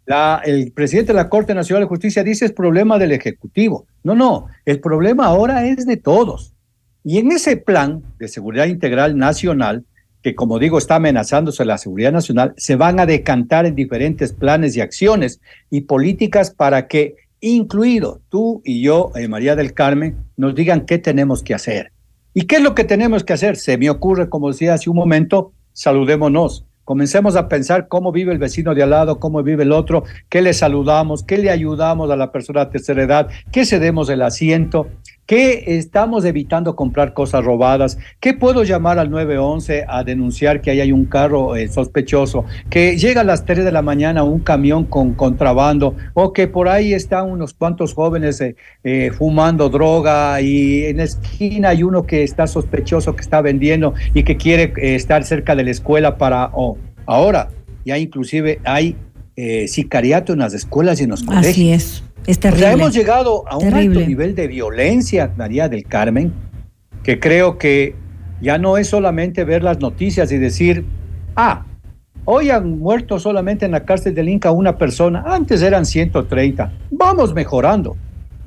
el 0.07 0.71
presidente 0.71 1.13
de 1.13 1.17
la 1.17 1.29
Corte 1.29 1.53
Nacional 1.53 1.83
de 1.83 1.89
Justicia 1.89 2.23
dice 2.23 2.45
es 2.45 2.51
problema 2.51 2.97
del 2.99 3.11
Ejecutivo. 3.11 3.87
No, 4.03 4.15
no, 4.15 4.47
el 4.65 4.79
problema 4.79 5.25
ahora 5.25 5.65
es 5.65 5.85
de 5.85 5.97
todos. 5.97 6.53
Y 7.03 7.19
en 7.19 7.31
ese 7.31 7.57
plan 7.57 8.03
de 8.19 8.27
seguridad 8.27 8.65
integral 8.65 9.17
nacional, 9.17 9.85
que 10.21 10.35
como 10.35 10.57
digo 10.57 10.77
está 10.77 10.95
amenazándose 10.95 11.65
la 11.65 11.77
seguridad 11.77 12.11
nacional, 12.11 12.53
se 12.57 12.75
van 12.75 12.99
a 12.99 13.05
decantar 13.05 13.65
en 13.65 13.75
diferentes 13.75 14.33
planes 14.33 14.75
y 14.75 14.81
acciones 14.81 15.39
y 15.69 15.81
políticas 15.81 16.51
para 16.51 16.87
que, 16.87 17.15
incluido 17.41 18.21
tú 18.29 18.61
y 18.65 18.81
yo, 18.81 19.11
eh, 19.15 19.27
María 19.27 19.55
del 19.55 19.73
Carmen, 19.73 20.17
nos 20.35 20.55
digan 20.55 20.85
qué 20.85 20.97
tenemos 20.97 21.43
que 21.43 21.53
hacer. 21.53 21.91
¿Y 22.33 22.43
qué 22.43 22.57
es 22.57 22.63
lo 22.63 22.75
que 22.75 22.83
tenemos 22.83 23.23
que 23.23 23.33
hacer? 23.33 23.55
Se 23.55 23.77
me 23.77 23.89
ocurre, 23.89 24.29
como 24.29 24.51
decía 24.51 24.73
hace 24.73 24.89
un 24.89 24.95
momento, 24.95 25.53
saludémonos 25.73 26.65
Comencemos 26.85 27.35
a 27.35 27.49
pensar 27.49 27.87
cómo 27.87 28.11
vive 28.11 28.31
el 28.31 28.37
vecino 28.37 28.75
de 28.75 28.83
al 28.83 28.91
lado, 28.91 29.19
cómo 29.19 29.41
vive 29.41 29.63
el 29.63 29.71
otro, 29.71 30.03
qué 30.29 30.43
le 30.43 30.53
saludamos, 30.53 31.23
qué 31.23 31.39
le 31.39 31.49
ayudamos 31.49 32.11
a 32.11 32.15
la 32.15 32.31
persona 32.31 32.65
de 32.65 32.71
tercera 32.71 33.01
edad, 33.01 33.27
qué 33.51 33.65
cedemos 33.65 34.07
el 34.09 34.21
asiento, 34.21 34.87
qué 35.25 35.63
estamos 35.77 36.25
evitando 36.25 36.75
comprar 36.75 37.13
cosas 37.13 37.43
robadas, 37.43 37.97
qué 38.19 38.33
puedo 38.33 38.63
llamar 38.63 38.99
al 38.99 39.09
911 39.09 39.85
a 39.87 40.03
denunciar 40.03 40.61
que 40.61 40.71
ahí 40.71 40.79
hay 40.79 40.91
un 40.91 41.05
carro 41.05 41.55
eh, 41.55 41.67
sospechoso, 41.67 42.45
que 42.69 42.97
llega 42.97 43.21
a 43.21 43.23
las 43.23 43.45
3 43.45 43.65
de 43.65 43.71
la 43.71 43.81
mañana 43.81 44.23
un 44.23 44.39
camión 44.39 44.85
con 44.85 45.13
contrabando 45.13 45.95
o 46.13 46.33
que 46.33 46.47
por 46.47 46.67
ahí 46.69 46.93
están 46.93 47.29
unos 47.29 47.53
cuantos 47.53 47.93
jóvenes 47.93 48.39
eh, 48.41 48.55
eh, 48.83 49.11
fumando 49.11 49.69
droga 49.69 50.41
y 50.41 50.85
en 50.85 50.97
la 50.97 51.03
esquina 51.03 51.69
hay 51.69 51.83
uno 51.83 52.05
que 52.05 52.23
está 52.23 52.47
sospechoso 52.47 53.15
que 53.15 53.21
está 53.21 53.41
vendiendo 53.41 53.93
y 54.13 54.23
que 54.23 54.37
quiere 54.37 54.73
estar 54.95 55.23
cerca 55.23 55.55
de 55.55 55.63
la 55.63 55.71
escuela 55.71 56.17
para... 56.17 56.51
Ahora, 57.07 57.49
ya 57.85 57.97
inclusive 57.97 58.59
hay 58.63 58.95
eh, 59.35 59.67
sicariato 59.67 60.33
en 60.33 60.39
las 60.39 60.53
escuelas 60.53 60.99
y 60.99 61.03
en 61.03 61.09
los 61.09 61.23
colegios. 61.23 61.51
Así 61.51 61.71
es, 61.71 62.03
es 62.27 62.39
terrible. 62.39 62.71
hemos 62.71 62.93
llegado 62.93 63.47
a 63.47 63.57
un 63.57 63.73
alto 63.73 63.99
nivel 63.99 64.35
de 64.35 64.47
violencia, 64.47 65.33
María 65.35 65.67
del 65.67 65.83
Carmen, 65.85 66.33
que 67.03 67.19
creo 67.19 67.57
que 67.57 67.95
ya 68.41 68.57
no 68.57 68.77
es 68.77 68.87
solamente 68.87 69.43
ver 69.43 69.63
las 69.63 69.79
noticias 69.79 70.31
y 70.31 70.37
decir, 70.37 70.85
ah, 71.35 71.65
hoy 72.25 72.49
han 72.49 72.79
muerto 72.79 73.19
solamente 73.19 73.65
en 73.65 73.71
la 73.71 73.85
cárcel 73.85 74.15
del 74.15 74.29
Inca 74.29 74.51
una 74.51 74.77
persona, 74.77 75.23
antes 75.25 75.61
eran 75.61 75.85
130, 75.85 76.71
vamos 76.91 77.33
mejorando. 77.33 77.95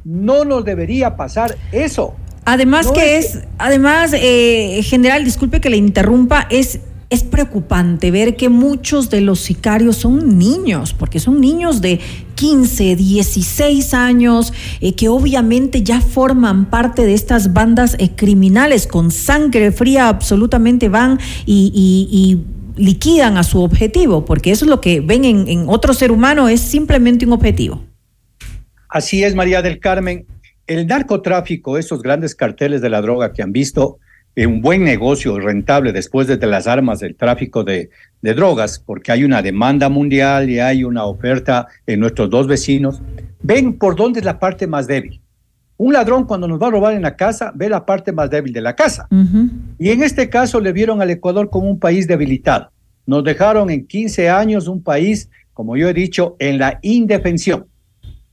No 0.05 0.45
nos 0.45 0.65
debería 0.65 1.17
pasar 1.17 1.57
eso. 1.73 2.15
Además 2.45 2.91
que 2.91 3.19
es, 3.19 3.47
además, 3.59 4.15
eh, 4.15 4.81
general, 4.83 5.23
disculpe 5.23 5.61
que 5.61 5.69
le 5.69 5.77
interrumpa, 5.77 6.47
es 6.49 6.81
es 7.11 7.23
preocupante 7.23 8.11
ver 8.11 8.37
que 8.37 8.49
muchos 8.49 9.09
de 9.09 9.23
los 9.23 9.41
sicarios 9.41 9.97
son 9.97 10.39
niños, 10.39 10.93
porque 10.93 11.21
son 11.21 11.41
niños 11.41 11.81
de 11.81 12.01
15, 12.35 12.97
16 12.97 13.95
años, 13.95 14.53
eh, 14.81 14.95
que 14.95 15.09
obviamente 15.09 15.83
ya 15.83 16.01
forman 16.01 16.67
parte 16.67 17.07
de 17.07 17.15
estas 17.15 17.55
bandas 17.55 17.97
eh, 17.99 18.11
criminales, 18.15 18.87
con 18.87 19.11
sangre 19.11 19.73
fría 19.73 20.09
absolutamente 20.09 20.89
van 20.89 21.19
y, 21.47 22.39
liquidan 22.77 23.37
a 23.39 23.43
su 23.43 23.61
objetivo, 23.61 24.25
porque 24.25 24.53
eso 24.53 24.65
es 24.65 24.71
lo 24.71 24.81
que 24.81 25.01
ven 25.01 25.25
en 25.25 25.65
otro 25.69 25.95
ser 25.95 26.13
humano, 26.13 26.49
es 26.49 26.61
simplemente 26.61 27.27
un 27.27 27.33
objetivo. 27.33 27.83
Así 28.89 29.25
es, 29.25 29.35
María 29.35 29.63
del 29.63 29.81
Carmen. 29.81 30.27
el 30.69 30.87
narcotráfico, 30.87 31.77
esos 31.77 32.03
grandes 32.03 32.37
carteles 32.37 32.81
de 32.81 32.89
la 32.89 33.01
droga 33.01 33.33
que 33.33 33.43
han 33.43 33.51
visto 33.51 33.99
un 34.47 34.63
buen 34.63 34.85
negocio 34.85 35.39
rentable 35.41 35.93
después 35.93 36.27
de 36.27 36.47
las 36.47 36.67
armas 36.67 37.01
del 37.01 37.17
tráfico 37.17 37.65
de, 37.65 37.91
de 38.23 38.35
drogas, 38.35 38.79
porque 38.79 39.13
hay 39.13 39.25
una 39.25 39.43
demanda 39.43 39.89
mundial 39.89 40.51
y 40.51 40.61
hay 40.61 40.85
una 40.85 41.05
oferta 41.05 41.67
en 41.87 42.01
nuestros 42.01 42.31
dos 42.31 42.47
vecinos, 42.47 43.01
ven 43.43 43.79
por 43.79 43.97
dónde 43.97 44.21
es 44.21 44.25
la 44.25 44.39
parte 44.39 44.67
más 44.67 44.87
débil. 44.87 45.21
Un 45.77 45.93
ladrón 45.93 46.25
cuando 46.25 46.49
nos 46.49 46.61
va 46.61 46.67
a 46.67 46.71
robar 46.71 46.95
en 46.95 47.03
la 47.03 47.15
casa 47.15 47.53
ve 47.55 47.69
la 47.69 47.87
parte 47.87 48.11
más 48.11 48.29
débil 48.29 48.53
de 48.53 48.61
la 48.61 48.75
casa. 48.75 49.07
Y 49.79 49.91
en 49.91 50.03
este 50.03 50.29
caso 50.29 50.61
le 50.61 50.73
vieron 50.73 51.01
al 51.01 51.11
Ecuador 51.11 51.51
como 51.51 51.71
un 51.71 51.79
país 51.79 52.09
debilitado. 52.09 52.73
Nos 53.07 53.23
dejaron 53.23 53.71
en 53.71 53.87
15 53.87 54.29
años 54.29 54.67
un 54.67 54.83
país, 54.83 55.31
como 55.55 55.77
yo 55.77 55.89
he 55.89 55.95
dicho, 55.95 56.35
en 56.41 56.59
la 56.59 56.81
indefensión. 56.83 57.68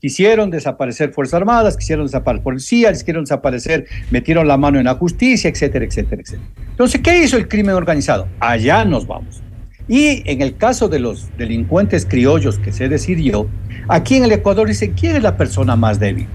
Quisieron 0.06 0.50
desaparecer 0.50 1.10
Fuerzas 1.10 1.34
Armadas, 1.34 1.76
quisieron 1.76 2.06
desaparecer 2.06 2.44
policía, 2.44 2.92
quisieron 2.92 3.24
desaparecer, 3.24 3.86
metieron 4.12 4.46
la 4.46 4.56
mano 4.56 4.78
en 4.78 4.84
la 4.84 4.94
justicia, 4.94 5.50
etcétera, 5.50 5.84
etcétera, 5.84 6.22
etcétera. 6.22 6.48
Entonces, 6.70 7.00
¿qué 7.00 7.24
hizo 7.24 7.36
el 7.36 7.48
crimen 7.48 7.74
organizado? 7.74 8.28
Allá 8.38 8.84
nos 8.84 9.04
vamos. 9.04 9.42
Y 9.88 10.22
en 10.30 10.42
el 10.42 10.56
caso 10.56 10.88
de 10.88 11.00
los 11.00 11.36
delincuentes 11.36 12.06
criollos 12.06 12.60
que 12.60 12.70
se 12.70 12.88
decidió, 12.88 13.48
aquí 13.88 14.14
en 14.14 14.22
el 14.22 14.30
Ecuador 14.30 14.68
dicen, 14.68 14.94
¿quién 14.96 15.16
es 15.16 15.24
la 15.24 15.36
persona 15.36 15.74
más 15.74 15.98
débil? 15.98 16.28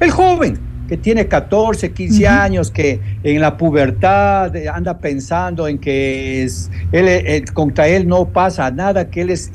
El 0.00 0.10
joven, 0.10 0.58
que 0.86 0.98
tiene 0.98 1.26
14, 1.26 1.92
15 1.92 2.28
años, 2.28 2.70
que 2.70 3.00
en 3.22 3.40
la 3.40 3.56
pubertad 3.56 4.54
anda 4.66 4.98
pensando 4.98 5.66
en 5.66 5.78
que 5.78 6.42
es, 6.42 6.70
él, 6.92 7.08
eh, 7.08 7.42
contra 7.54 7.88
él 7.88 8.06
no 8.06 8.28
pasa 8.28 8.70
nada, 8.70 9.08
que 9.08 9.22
él 9.22 9.30
es, 9.30 9.50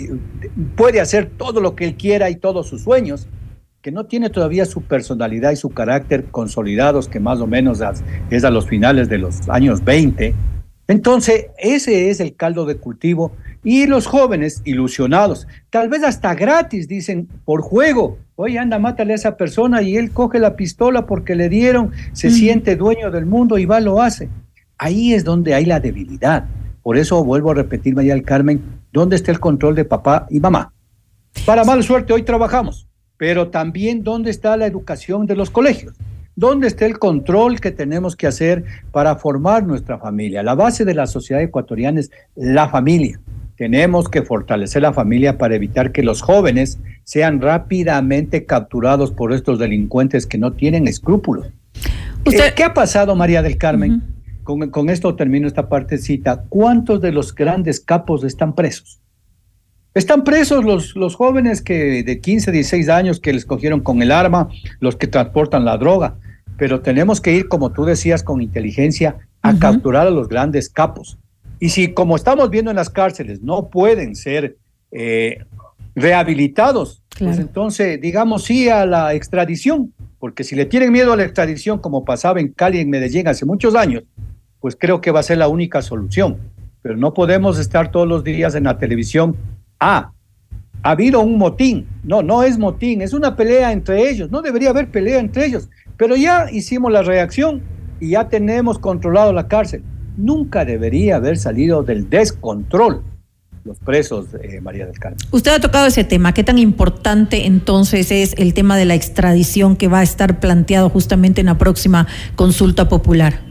puede 0.76 1.00
hacer 1.00 1.30
todo 1.38 1.62
lo 1.62 1.76
que 1.76 1.86
él 1.86 1.94
quiera 1.94 2.32
y 2.32 2.36
todos 2.36 2.68
sus 2.68 2.82
sueños, 2.82 3.28
que 3.82 3.92
no 3.92 4.06
tiene 4.06 4.30
todavía 4.30 4.65
su 4.65 4.82
personalidad 4.82 5.52
y 5.52 5.56
su 5.56 5.70
carácter 5.70 6.26
consolidados, 6.26 7.08
que 7.08 7.20
más 7.20 7.39
o 7.39 7.48
menos 7.48 7.80
es 8.30 8.44
a 8.44 8.50
los 8.50 8.68
finales 8.68 9.08
de 9.08 9.18
los 9.18 9.48
años 9.48 9.84
20. 9.84 10.36
Entonces, 10.89 11.46
ese 11.58 12.10
es 12.10 12.20
el 12.20 12.36
caldo 12.36 12.65
de 12.65 12.76
cultivo. 12.76 13.32
Y 13.63 13.86
los 13.86 14.08
jóvenes 14.08 14.62
ilusionados, 14.65 15.48
tal 15.70 15.88
vez 15.88 16.04
hasta 16.04 16.34
gratis, 16.34 16.88
dicen, 16.88 17.30
por 17.46 17.62
juego, 17.62 18.18
oye, 18.36 18.58
anda, 18.58 18.80
mátale 18.80 19.13
a 19.13 19.15
esa 19.15 19.38
persona 19.38 19.82
y 19.82 19.98
él 19.98 20.12
coge 20.12 20.39
la 20.39 20.56
pistola 20.56 21.06
porque 21.06 21.36
le 21.36 21.48
dieron, 21.48 21.92
se 22.13 22.32
siente 22.32 22.76
dueño 22.76 23.12
del 23.12 23.26
mundo 23.26 23.58
y 23.58 23.65
va, 23.65 23.80
lo 23.80 24.02
hace. 24.02 24.30
Ahí 24.78 25.13
es 25.13 25.24
donde 25.24 25.54
hay 25.54 25.65
la 25.65 25.80
debilidad. 25.80 26.46
Por 26.82 26.98
eso 26.98 27.24
vuelvo 27.24 27.52
a 27.52 27.54
repetir, 27.54 27.96
María 27.96 28.13
del 28.13 28.24
Carmen, 28.24 28.62
¿dónde 28.92 29.15
está 29.15 29.32
el 29.32 29.39
control 29.39 29.76
de 29.76 29.86
papá 29.86 30.26
y 30.30 30.39
mamá? 30.39 30.74
Para 31.46 31.63
mala 31.63 31.84
suerte, 31.84 32.13
hoy 32.13 32.24
trabajamos, 32.24 32.88
pero 33.20 33.50
también 33.50 34.02
¿dónde 34.02 34.32
está 34.32 34.56
la 34.56 34.66
educación 34.66 35.28
de 35.28 35.36
los 35.36 35.50
colegios? 35.50 35.94
¿Dónde 36.38 36.68
está 36.68 36.86
el 36.86 36.98
control 37.00 37.60
que 37.60 37.70
tenemos 37.70 38.16
que 38.16 38.28
hacer 38.28 38.64
para 38.94 39.18
formar 39.18 39.68
nuestra 39.68 40.00
familia? 40.00 40.42
La 40.42 40.56
base 40.56 40.86
de 40.86 40.94
la 40.94 41.06
sociedad 41.06 41.44
ecuatoriana 41.44 42.00
es 42.00 42.12
la 42.34 42.70
familia. 42.70 43.20
Tenemos 43.58 44.08
que 44.08 44.22
fortalecer 44.22 44.84
la 44.84 44.94
familia 44.94 45.38
para 45.38 45.54
evitar 45.54 45.92
que 45.92 46.02
los 46.02 46.22
jóvenes 46.22 46.80
sean 47.04 47.42
rápidamente 47.42 48.46
capturados 48.46 49.12
por 49.12 49.34
estos 49.34 49.60
delincuentes 49.60 50.26
que 50.26 50.38
no 50.38 50.54
tienen 50.54 50.88
escrúpulos. 50.88 51.48
Eh, 52.24 52.54
¿Qué 52.56 52.64
ha 52.64 52.74
pasado, 52.74 53.18
María 53.18 53.42
del 53.42 53.58
Carmen? 53.58 54.02
con, 54.72 54.90
esto 54.90 55.16
termino 55.16 55.46
esta 55.46 55.68
partecita. 55.68 56.46
¿Cuántos 56.48 57.02
de 57.02 57.12
los 57.12 57.36
grandes 57.36 57.82
capos 57.82 58.24
están 58.24 58.56
presos? 58.56 59.02
Están 59.93 60.23
presos 60.23 60.63
los, 60.63 60.95
los 60.95 61.15
jóvenes 61.15 61.62
que 61.62 62.04
de 62.04 62.19
15, 62.19 62.52
16 62.52 62.89
años 62.89 63.19
que 63.19 63.34
les 63.34 63.45
cogieron 63.45 63.80
con 63.82 64.02
el 64.02 64.12
arma, 64.12 64.49
los 64.80 64.95
que 64.95 65.08
transportan 65.08 65.65
la 65.65 65.78
droga. 65.78 66.15
Pero 66.58 66.82
tenemos 66.82 67.21
que 67.21 67.34
ir, 67.34 67.47
como 67.47 67.71
tú 67.71 67.86
decías, 67.86 68.21
con 68.23 68.41
inteligencia 68.41 69.17
a 69.41 69.58
capturar 69.58 70.08
a 70.08 70.12
los 70.12 70.28
grandes 70.28 70.69
capos. 70.69 71.17
Y 71.60 71.69
si, 71.69 71.93
como 71.93 72.15
estamos 72.15 72.49
viendo 72.49 72.71
en 72.71 72.78
las 72.78 72.89
cárceles, 72.89 73.41
no 73.41 73.69
pueden 73.69 74.15
ser 74.15 74.58
eh, 74.91 75.45
rehabilitados, 75.95 77.04
pues 77.17 77.38
entonces 77.38 77.99
digamos 77.99 78.45
sí 78.45 78.69
a 78.69 78.86
la 78.86 79.13
extradición, 79.13 79.93
porque 80.19 80.43
si 80.43 80.56
le 80.56 80.65
tienen 80.65 80.91
miedo 80.91 81.12
a 81.13 81.17
la 81.17 81.23
extradición, 81.23 81.80
como 81.80 82.06
pasaba 82.06 82.39
en 82.39 82.49
Cali 82.49 82.78
y 82.78 82.82
en 82.82 82.89
Medellín 82.89 83.28
hace 83.28 83.45
muchos 83.45 83.75
años, 83.75 84.04
pues 84.62 84.75
creo 84.78 85.02
que 85.02 85.12
va 85.12 85.19
a 85.19 85.23
ser 85.23 85.38
la 85.38 85.47
única 85.47 85.82
solución. 85.82 86.38
Pero 86.82 86.95
no 86.95 87.13
podemos 87.13 87.60
estar 87.60 87.91
todos 87.91 88.08
los 88.08 88.23
días 88.23 88.56
en 88.56 88.63
la 88.65 88.78
televisión. 88.78 89.36
Ah, 89.80 90.12
ha 90.84 90.92
habido 90.92 91.22
un 91.22 91.38
motín. 91.38 91.88
No, 92.04 92.22
no 92.22 92.44
es 92.44 92.58
motín, 92.58 93.02
es 93.02 93.13
una 93.13 93.36
pelea 93.36 93.72
entre 93.72 94.10
ellos. 94.10 94.32
No 94.32 94.42
debería 94.42 94.70
haber 94.70 94.89
pelea 94.89 95.20
entre 95.20 95.46
ellos. 95.46 95.70
Pero 95.98 96.15
ya 96.15 96.50
hicimos 96.52 96.92
la 96.92 97.02
reacción 97.02 97.62
y 98.00 98.12
ya 98.12 98.30
tenemos 98.30 98.80
controlado 98.80 99.34
la 99.34 99.48
cárcel 99.48 99.84
nunca 100.20 100.65
debería 100.65 101.15
haber 101.15 101.38
salido 101.38 101.84
del 101.84 102.10
descontrol 102.10 103.04
los 103.65 103.78
presos, 103.80 104.28
eh, 104.42 104.62
María 104.62 104.86
del 104.86 104.98
Carmen. 104.98 105.20
Usted 105.32 105.52
ha 105.52 105.60
tocado 105.60 105.86
ese 105.88 106.06
tema. 106.06 106.34
¿Qué 106.34 106.44
tan 106.44 106.58
importante 106.58 107.46
entonces 107.46 108.10
es 108.10 108.34
el 108.38 108.54
tema 108.54 108.78
de 108.78 108.86
la 108.86 108.96
extradición 108.96 109.76
que 109.76 109.89
va 109.89 110.00
a 110.00 110.04
estar 110.04 110.39
planteado 110.39 110.89
justamente 110.89 111.42
en 111.42 111.48
la 111.48 111.58
próxima 111.58 112.08
consulta 112.36 112.88
popular? 112.88 113.42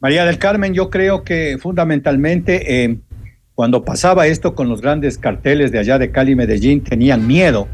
María 0.00 0.24
del 0.24 0.38
Carmen, 0.38 0.74
yo 0.74 0.90
creo 0.90 1.22
que 1.22 1.58
fundamentalmente 1.60 2.84
eh, 2.84 2.98
cuando 3.54 3.84
pasaba 3.84 4.26
esto 4.26 4.54
con 4.54 4.68
los 4.68 4.80
grandes 4.80 5.18
carteles 5.18 5.72
de 5.72 5.78
allá 5.78 5.98
de 5.98 6.10
Cali 6.10 6.32
y 6.32 6.36
Medellín, 6.36 6.82
tenían 6.82 7.26
miedo 7.26 7.68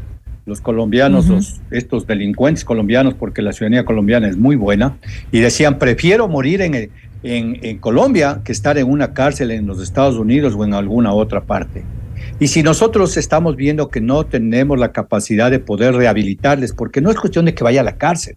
los 0.45 0.61
colombianos, 0.61 1.27
los, 1.27 1.61
estos 1.69 2.07
delincuentes 2.07 2.65
colombianos, 2.65 3.13
porque 3.13 3.41
la 3.41 3.53
ciudadanía 3.53 3.85
colombiana 3.85 4.27
es 4.27 4.35
muy 4.35 4.55
buena, 4.55 4.97
y 5.31 5.39
decían, 5.39 5.77
prefiero 5.77 6.27
morir 6.27 6.61
en, 6.61 6.73
el, 6.73 6.89
en, 7.23 7.77
Colombia 7.77 8.41
que 8.43 8.51
estar 8.51 8.77
en 8.77 8.89
una 8.89 9.13
cárcel 9.13 9.51
en 9.51 9.67
los 9.67 9.81
Estados 9.81 10.15
Unidos 10.15 10.55
o 10.55 10.65
en 10.65 10.73
alguna 10.73 11.13
otra 11.13 11.41
parte. 11.41 11.83
Y 12.39 12.47
si 12.47 12.63
nosotros 12.63 13.15
estamos 13.15 13.55
viendo 13.55 13.89
que 13.89 14.01
no 14.01 14.25
tenemos 14.25 14.79
la 14.79 14.91
capacidad 14.91 15.51
de 15.51 15.59
poder 15.59 15.93
rehabilitarles, 15.93 16.73
porque 16.73 16.99
no 16.99 17.11
es 17.11 17.17
cuestión 17.17 17.45
de 17.45 17.53
que 17.53 17.63
vaya 17.63 17.81
a 17.81 17.83
la 17.83 17.97
cárcel. 17.97 18.35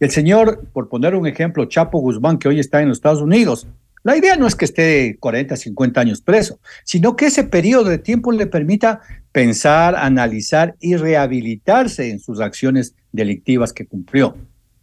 El 0.00 0.10
señor, 0.10 0.64
por 0.72 0.88
poner 0.88 1.14
un 1.14 1.26
ejemplo, 1.26 1.64
Chapo 1.66 1.98
Guzmán, 1.98 2.38
que 2.38 2.48
hoy 2.48 2.58
está 2.58 2.82
en 2.82 2.88
los 2.88 2.98
Estados 2.98 3.20
Unidos, 3.20 3.66
la 4.04 4.16
idea 4.16 4.36
no 4.36 4.46
es 4.46 4.56
que 4.56 4.64
esté 4.64 5.16
40, 5.20 5.56
50 5.56 6.00
años 6.00 6.20
preso, 6.20 6.58
sino 6.84 7.14
que 7.14 7.26
ese 7.26 7.44
periodo 7.44 7.84
de 7.84 7.98
tiempo 7.98 8.32
le 8.32 8.46
permita 8.46 9.00
pensar, 9.30 9.94
analizar 9.94 10.74
y 10.80 10.96
rehabilitarse 10.96 12.10
en 12.10 12.18
sus 12.18 12.40
acciones 12.40 12.96
delictivas 13.12 13.72
que 13.72 13.86
cumplió. 13.86 14.36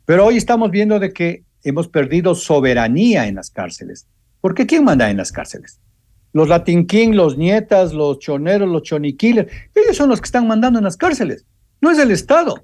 Pero 0.05 0.25
hoy 0.25 0.37
estamos 0.37 0.71
viendo 0.71 0.99
de 0.99 1.11
que 1.11 1.43
hemos 1.63 1.89
perdido 1.89 2.33
soberanía 2.33 3.27
en 3.27 3.35
las 3.35 3.49
cárceles. 3.49 4.07
¿Por 4.39 4.55
qué 4.55 4.65
quién 4.65 4.85
manda 4.85 5.09
en 5.09 5.17
las 5.17 5.33
cárceles? 5.33 5.81
Los 6.31 6.47
Latin 6.47 6.87
King, 6.87 7.09
los 7.09 7.37
nietas, 7.37 7.93
los 7.93 8.19
choneros, 8.19 8.69
los 8.69 8.83
choniquilers, 8.83 9.51
ellos 9.75 9.97
son 9.97 10.09
los 10.09 10.21
que 10.21 10.25
están 10.25 10.47
mandando 10.47 10.79
en 10.79 10.85
las 10.85 10.95
cárceles. 10.95 11.45
No 11.81 11.91
es 11.91 11.99
el 11.99 12.11
Estado. 12.11 12.63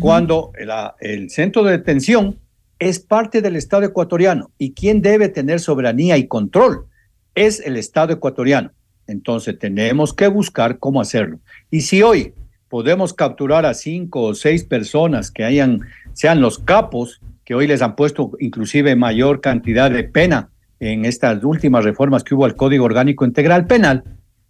Cuando 0.00 0.50
el 0.98 1.30
centro 1.30 1.62
de 1.62 1.78
detención 1.78 2.40
es 2.78 2.98
parte 2.98 3.42
del 3.42 3.56
Estado 3.56 3.84
ecuatoriano 3.84 4.50
y 4.58 4.72
quien 4.72 5.02
debe 5.02 5.28
tener 5.28 5.60
soberanía 5.60 6.16
y 6.16 6.26
control 6.26 6.86
es 7.34 7.60
el 7.60 7.76
Estado 7.76 8.12
ecuatoriano. 8.12 8.70
Entonces 9.06 9.58
tenemos 9.58 10.12
que 10.12 10.28
buscar 10.28 10.78
cómo 10.78 11.00
hacerlo. 11.00 11.38
Y 11.70 11.82
si 11.82 12.02
hoy 12.02 12.34
podemos 12.68 13.14
capturar 13.14 13.64
a 13.64 13.74
cinco 13.74 14.22
o 14.22 14.34
seis 14.34 14.64
personas 14.64 15.30
que 15.30 15.44
hayan, 15.44 15.80
sean 16.12 16.40
los 16.40 16.58
capos 16.58 17.20
que 17.44 17.54
hoy 17.54 17.66
les 17.66 17.82
han 17.82 17.94
puesto 17.94 18.32
inclusive 18.40 18.96
mayor 18.96 19.40
cantidad 19.40 19.90
de 19.90 20.04
pena 20.04 20.50
en 20.80 21.04
estas 21.04 21.42
últimas 21.44 21.84
reformas 21.84 22.24
que 22.24 22.34
hubo 22.34 22.44
al 22.44 22.56
Código 22.56 22.84
Orgánico 22.84 23.24
Integral 23.24 23.66
Penal, 23.66 24.04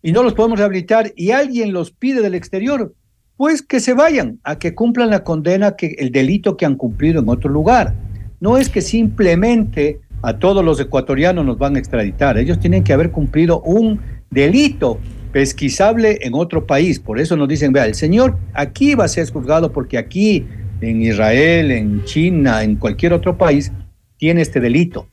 y 0.07 0.13
no 0.13 0.23
los 0.23 0.35
podemos 0.35 0.61
rehabilitar 0.61 1.13
y 1.17 1.33
alguien 1.33 1.73
los 1.73 1.91
pide 1.91 2.23
del 2.23 2.37
exterior, 2.37 2.95
pues 3.37 3.61
que 3.61 3.81
se 3.81 3.93
vayan 3.93 4.39
a 4.45 4.57
que 4.57 4.73
cumplan 4.73 5.11
la 5.11 5.25
condena, 5.25 5.75
que 5.75 5.97
el 5.99 6.13
delito 6.13 6.57
que 6.57 6.65
han 6.65 6.77
cumplido 6.77 7.21
en 7.21 7.29
otro 7.29 7.51
lugar. 7.51 7.93
No 8.41 8.59
es 8.59 8.69
que 8.69 8.81
simplemente 8.81 10.01
a 10.23 10.39
todos 10.39 10.65
los 10.65 10.81
ecuatorianos 10.81 11.45
nos 11.45 11.59
van 11.59 11.77
a 11.77 11.79
extraditar, 11.79 12.39
ellos 12.39 12.59
tienen 12.59 12.85
que 12.85 12.93
haber 12.93 13.11
cumplido 13.11 13.61
un 13.61 14.01
delito 14.31 14.99
pesquisable 15.33 16.19
en 16.23 16.35
otro 16.35 16.67
país. 16.67 16.99
Por 16.99 17.21
eso 17.21 17.37
nos 17.37 17.49
dicen, 17.49 17.73
vea, 17.73 17.87
el 17.87 17.95
señor 17.95 18.39
aquí 18.55 18.95
va 18.95 19.05
a 19.05 19.09
ser 19.09 19.31
juzgado 19.31 19.73
porque 19.73 19.99
aquí 19.99 20.47
en 20.81 21.03
Israel, 21.03 21.71
en 21.71 22.05
China, 22.05 22.63
en 22.63 22.77
cualquier 22.77 23.13
otro 23.13 23.37
país, 23.37 23.73
tiene 24.17 24.43
este 24.43 24.61
delito 24.61 25.09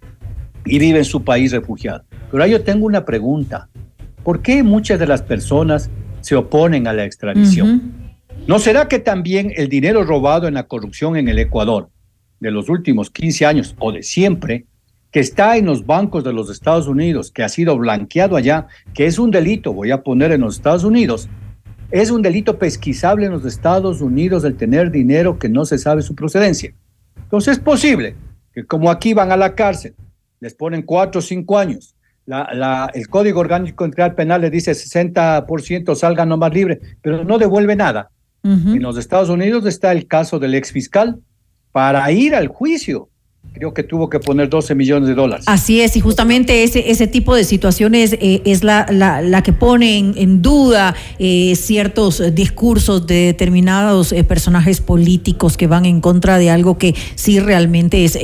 y 0.66 0.80
vive 0.80 1.00
en 1.00 1.06
su 1.06 1.24
país 1.24 1.52
refugiado. 1.52 2.04
Pero 2.32 2.44
ahí 2.44 2.52
yo 2.52 2.64
tengo 2.64 2.86
una 2.86 3.06
pregunta. 3.06 3.70
¿Por 4.24 4.42
qué 4.42 4.64
muchas 4.64 5.00
de 5.00 5.08
las 5.08 5.22
personas 5.22 5.90
se 6.22 6.36
oponen 6.36 6.88
a 6.88 6.94
la 6.94 7.04
extradición? 7.04 7.92
¿No 8.48 8.60
será 8.60 8.88
que 8.88 9.00
también 9.00 9.52
el 9.56 9.70
dinero 9.70 10.04
robado 10.04 10.48
en 10.48 10.54
la 10.54 10.64
corrupción 10.64 11.18
en 11.18 11.28
el 11.28 11.40
Ecuador 11.40 11.90
de 12.44 12.52
los 12.52 12.68
últimos 12.68 13.10
15 13.10 13.46
años 13.46 13.76
o 13.80 13.94
de 13.94 14.04
siempre, 14.04 14.66
que 15.12 15.22
está 15.22 15.56
en 15.56 15.66
los 15.66 15.86
bancos 15.86 16.26
de 16.26 16.34
los 16.34 16.50
Estados 16.50 16.88
Unidos, 16.88 17.32
que 17.32 17.42
ha 17.42 17.48
sido 17.48 17.78
blanqueado 17.78 18.36
allá, 18.36 18.68
que 18.94 19.06
es 19.06 19.18
un 19.18 19.32
delito, 19.32 19.72
voy 19.72 19.92
a 19.92 20.04
poner 20.04 20.34
en 20.34 20.42
los 20.42 20.58
Estados 20.58 20.84
Unidos, 20.84 21.30
es 21.90 22.12
un 22.12 22.22
delito 22.22 22.60
pesquisable 22.60 23.28
en 23.28 23.32
los 23.32 23.46
Estados 23.46 24.02
Unidos 24.02 24.44
el 24.44 24.58
tener 24.58 24.92
dinero 24.92 25.40
que 25.40 25.48
no 25.48 25.64
se 25.64 25.78
sabe 25.78 26.02
su 26.02 26.16
procedencia. 26.16 26.74
Entonces 27.16 27.54
es 27.54 27.64
posible 27.64 28.16
que 28.54 28.66
como 28.66 28.92
aquí 28.92 29.14
van 29.14 29.32
a 29.32 29.38
la 29.38 29.56
cárcel, 29.56 29.96
les 30.42 30.54
ponen 30.54 30.82
cuatro 30.82 31.20
o 31.20 31.22
cinco 31.22 31.58
años, 31.58 31.96
la, 32.26 32.50
la, 32.54 32.92
el 32.94 33.08
Código 33.08 33.40
Orgánico 33.40 33.86
Integral 33.86 34.16
Penal 34.16 34.42
le 34.42 34.50
dice 34.50 34.74
60% 34.74 35.96
salgan 35.96 36.28
nomás 36.28 36.54
libre, 36.54 36.82
pero 37.02 37.24
no 37.24 37.38
devuelve 37.38 37.76
nada. 37.76 38.10
En 38.44 38.82
los 38.82 38.98
Estados 38.98 39.30
Unidos 39.30 39.66
está 39.66 39.94
el 39.94 40.06
caso 40.06 40.38
del 40.38 40.56
ex 40.56 40.74
fiscal 40.74 41.22
para 41.74 42.10
ir 42.12 42.36
al 42.36 42.48
juicio 42.48 43.10
creo 43.54 43.72
que 43.72 43.84
tuvo 43.84 44.10
que 44.10 44.20
poner 44.20 44.50
12 44.50 44.74
millones 44.74 45.08
de 45.08 45.14
dólares. 45.14 45.46
Así 45.48 45.80
es, 45.80 45.96
y 45.96 46.00
justamente 46.00 46.64
ese, 46.64 46.90
ese 46.90 47.06
tipo 47.06 47.36
de 47.36 47.44
situaciones 47.44 48.14
eh, 48.14 48.42
es 48.46 48.64
la, 48.64 48.88
la, 48.90 49.44
que 49.44 49.54
pone 49.54 49.98
en, 49.98 50.42
duda 50.42 50.96
eh, 51.20 51.56
ciertos 51.56 52.34
discursos 52.34 53.06
de 53.06 53.28
determinados 53.28 54.12
eh, 54.12 54.24
personajes 54.24 54.82
políticos 54.82 55.56
que 55.56 55.68
van 55.68 55.86
en 55.86 56.02
contra 56.02 56.40
de 56.40 56.50
algo 56.50 56.80
que 56.80 56.96
sí 57.14 57.40
realmente 57.40 58.04
es 58.06 58.18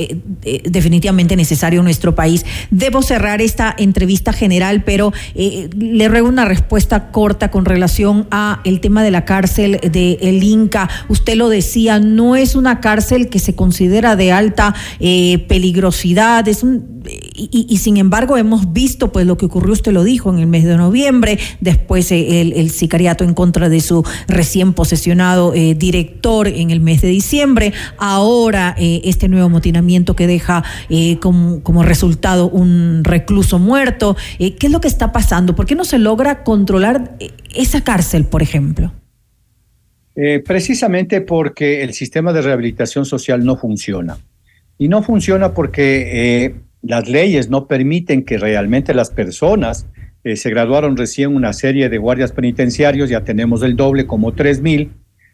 definitivamente 0.64 1.36
necesario 1.36 1.80
en 1.80 1.84
nuestro 1.84 2.14
país. 2.14 2.44
Debo 2.70 3.02
cerrar 3.02 3.40
esta 3.40 3.74
entrevista 3.78 4.32
general, 4.32 4.82
pero 4.84 5.12
le 5.34 6.08
ruego 6.08 6.28
una 6.28 6.44
respuesta 6.44 7.12
corta 7.12 7.50
con 7.50 7.64
relación 7.64 8.26
a 8.30 8.60
el 8.64 8.80
tema 8.80 9.04
de 9.04 9.10
la 9.10 9.24
cárcel 9.24 9.78
de 9.80 10.18
el 10.22 10.42
Inca. 10.42 10.88
Usted 11.08 11.36
lo 11.36 11.48
decía, 11.48 12.00
no 12.00 12.34
es 12.34 12.56
una 12.56 12.80
cárcel 12.80 13.28
que 13.28 13.38
se 13.38 13.54
considera 13.54 14.16
de 14.16 14.32
alta 14.32 14.74
peligrosidad, 15.48 16.46
es 16.48 16.62
un, 16.62 17.02
y, 17.34 17.76
sin 17.78 17.96
embargo 17.96 18.36
hemos 18.36 18.72
visto 18.72 19.12
pues 19.12 19.26
lo 19.26 19.36
que 19.36 19.46
ocurrió, 19.46 19.72
usted 19.72 19.92
lo 19.92 20.04
dijo, 20.04 20.30
en 20.30 20.38
el 20.38 20.46
mes 20.46 20.64
de 20.64 20.76
noviembre, 20.76 21.38
después 21.60 22.10
eh, 22.12 22.40
el, 22.40 22.70
sicariato 22.70 23.24
en 23.24 23.34
contra 23.34 23.68
de 23.68 23.80
su 23.80 24.04
recién 24.28 24.72
posesionado 24.72 25.54
eh, 25.54 25.74
director 25.74 26.48
en 26.48 26.70
el 26.70 26.80
mes 26.80 27.02
de 27.02 27.08
diciembre, 27.08 27.72
ahora 27.98 28.74
este 28.78 29.28
nuevo 29.28 29.46
amotinamiento 29.46 30.14
que 30.14 30.26
deja 30.26 30.64
como, 31.20 31.62
como, 31.62 31.82
resultado 31.82 32.48
un 32.48 33.02
recluso 33.04 33.58
muerto. 33.58 34.16
¿Qué 34.38 34.56
es 34.60 34.70
lo 34.70 34.80
que 34.80 34.88
está 34.88 35.12
pasando? 35.12 35.54
¿Por 35.54 35.66
qué 35.66 35.74
no 35.74 35.84
se 35.84 35.98
logra 35.98 36.44
controlar 36.44 37.16
esa 37.54 37.82
cárcel, 37.82 38.24
por 38.24 38.42
ejemplo? 38.42 38.92
precisamente 40.44 41.22
porque 41.22 41.82
el 41.82 41.94
sistema 41.94 42.34
de 42.34 42.42
rehabilitación 42.42 43.06
social 43.06 43.42
no 43.42 43.56
funciona. 43.56 44.18
Y 44.80 44.88
no 44.88 45.02
funciona 45.02 45.52
porque 45.52 46.44
eh, 46.46 46.54
las 46.80 47.06
leyes 47.06 47.50
no 47.50 47.66
permiten 47.66 48.24
que 48.24 48.38
realmente 48.38 48.94
las 48.94 49.10
personas 49.10 49.86
eh, 50.24 50.36
se 50.36 50.48
graduaron 50.48 50.96
recién 50.96 51.36
una 51.36 51.52
serie 51.52 51.90
de 51.90 51.98
guardias 51.98 52.32
penitenciarios, 52.32 53.10
ya 53.10 53.22
tenemos 53.22 53.62
el 53.62 53.76
doble, 53.76 54.06
como 54.06 54.32
tres 54.32 54.62
mil, 54.62 54.90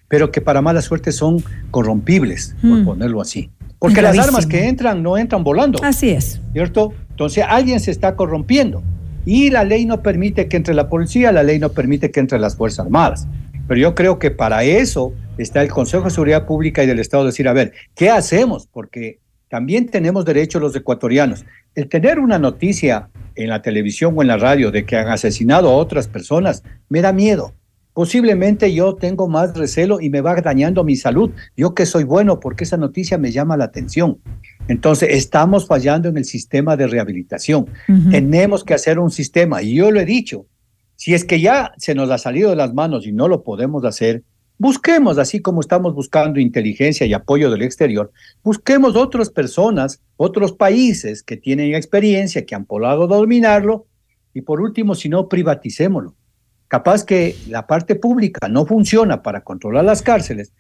pero 0.09 0.33
que 0.33 0.41
para 0.41 0.63
mala 0.63 0.83
suerte 0.83 1.13
son 1.13 1.45
corrompibles, 1.71 2.57
por 2.61 2.81
mm. 2.81 2.85
ponerlo 2.85 3.21
así. 3.21 3.49
Porque 3.79 4.03
las 4.03 4.19
armas 4.19 4.47
que 4.47 4.67
entran 4.67 5.01
no 5.01 5.17
entran 5.17 5.45
volando. 5.45 5.79
Así 5.81 6.11
es. 6.11 6.41
¿Cierto? 6.53 6.93
Entonces 7.11 7.45
alguien 7.49 7.79
se 7.79 7.93
está 7.93 8.17
corrompiendo. 8.17 8.83
Y 9.25 9.51
la 9.51 9.63
ley 9.63 9.87
no 9.87 10.03
permite 10.03 10.49
que 10.49 10.57
entre 10.57 10.75
la 10.75 10.89
policía, 10.89 11.31
la 11.31 11.45
ley 11.45 11.61
no 11.61 11.69
permite 11.69 12.11
que 12.11 12.19
entre 12.19 12.41
las 12.41 12.57
Fuerzas 12.57 12.87
Armadas. 12.87 13.29
Pero 13.69 13.81
yo 13.81 13.95
creo 13.95 14.19
que 14.19 14.33
para 14.33 14.65
eso 14.65 15.13
está 15.39 15.63
el 15.63 15.69
Consejo 15.69 16.07
de 16.07 16.11
Seguridad 16.11 16.47
Pública 16.47 16.83
y 16.83 16.89
del 16.89 16.99
Estado 16.99 17.25
decir, 17.25 17.47
a 17.47 17.53
ver, 17.53 17.75
¿qué 17.95 18.11
hacemos? 18.11 18.67
Porque 18.67 19.21
también 19.49 19.87
tenemos 19.87 20.25
derecho 20.25 20.59
los 20.59 20.75
ecuatorianos. 20.75 21.45
El 21.75 21.89
tener 21.89 22.19
una 22.19 22.39
noticia 22.39 23.09
en 23.35 23.49
la 23.49 23.63
televisión 23.63 24.15
o 24.17 24.23
en 24.23 24.29
la 24.29 24.39
radio 24.39 24.71
de 24.71 24.85
que 24.85 24.97
han 24.97 25.09
asesinado 25.09 25.69
a 25.69 25.77
otras 25.77 26.09
personas 26.09 26.63
me 26.89 27.01
da 27.01 27.13
miedo. 27.13 27.53
Posiblemente 27.93 28.75
yo 28.75 28.95
tengo 28.95 29.27
más 29.27 29.57
recelo 29.57 30.01
y 30.01 30.11
me 30.11 30.21
va 30.21 30.35
dañando 30.41 30.85
mi 30.85 30.97
salud. 30.97 31.31
Yo 31.57 31.75
que 31.75 31.87
soy 31.87 32.05
bueno 32.05 32.41
porque 32.41 32.65
esa 32.65 32.77
noticia 32.77 33.17
me 33.17 33.33
llama 33.33 33.57
la 33.57 33.65
atención. 33.65 34.19
Entonces, 34.69 35.11
estamos 35.13 35.67
fallando 35.67 36.09
en 36.09 36.19
el 36.19 36.27
sistema 36.27 36.77
de 36.77 36.89
rehabilitación. 36.89 37.67
Tenemos 38.11 38.65
que 38.65 38.75
hacer 38.75 38.99
un 38.99 39.11
sistema. 39.11 39.63
Y 39.63 39.77
yo 39.77 39.91
lo 39.91 40.01
he 40.01 40.05
dicho, 40.05 40.47
si 40.97 41.15
es 41.15 41.25
que 41.25 41.41
ya 41.41 41.73
se 41.79 41.95
nos 41.95 42.11
ha 42.11 42.19
salido 42.19 42.51
de 42.51 42.57
las 42.57 42.75
manos 42.75 43.07
y 43.07 43.13
no 43.13 43.29
lo 43.29 43.43
podemos 43.43 43.85
hacer, 43.85 44.25
Busquemos, 44.59 45.19
así 45.19 45.41
como 45.41 45.61
estamos 45.61 45.95
buscando 45.95 46.41
inteligencia 46.41 47.07
y 47.07 47.13
apoyo 47.13 47.51
del 47.51 47.61
exterior, 47.61 48.11
busquemos 48.43 48.97
otras 48.97 49.29
personas, 49.29 50.01
otros 50.17 50.53
países 50.53 51.23
que 51.23 51.37
tienen 51.37 51.75
experiencia, 51.75 52.47
que 52.47 52.55
han 52.55 52.65
podido 52.65 53.07
dominarlo, 53.07 53.87
y 54.33 54.41
por 54.41 54.63
último, 54.63 54.95
si 54.95 55.11
no, 55.11 55.29
privaticémoslo. 55.29 56.15
Capaz 56.69 57.05
que 57.05 57.37
la 57.49 57.67
parte 57.67 57.97
pública 57.97 58.49
no 58.49 58.65
funciona 58.65 59.23
para 59.23 59.43
controlar 59.43 59.85
las 59.85 60.01
cárceles, 60.01 60.53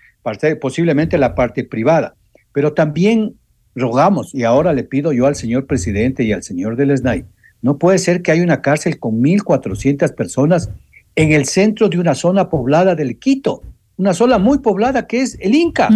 posiblemente 0.60 1.16
la 1.16 1.34
parte 1.34 1.64
privada, 1.64 2.16
pero 2.52 2.74
también 2.74 3.36
rogamos, 3.74 4.34
y 4.34 4.44
ahora 4.44 4.74
le 4.74 4.84
pido 4.84 5.14
yo 5.14 5.26
al 5.26 5.36
señor 5.36 5.66
presidente 5.66 6.22
y 6.22 6.32
al 6.32 6.42
señor 6.42 6.76
del 6.76 6.96
SNAI, 6.96 7.24
no 7.62 7.78
puede 7.78 7.96
ser 7.96 8.20
que 8.20 8.30
haya 8.30 8.42
una 8.42 8.60
cárcel 8.60 8.98
con 8.98 9.22
1.400 9.22 10.14
personas 10.14 10.68
en 11.14 11.32
el 11.32 11.46
centro 11.46 11.88
de 11.88 11.98
una 11.98 12.14
zona 12.14 12.50
poblada 12.50 12.94
del 12.94 13.18
Quito 13.18 13.62
una 13.96 14.14
sola 14.14 14.38
muy 14.38 14.58
poblada 14.58 15.06
que 15.06 15.22
es 15.22 15.36
el 15.40 15.54
Inca. 15.54 15.88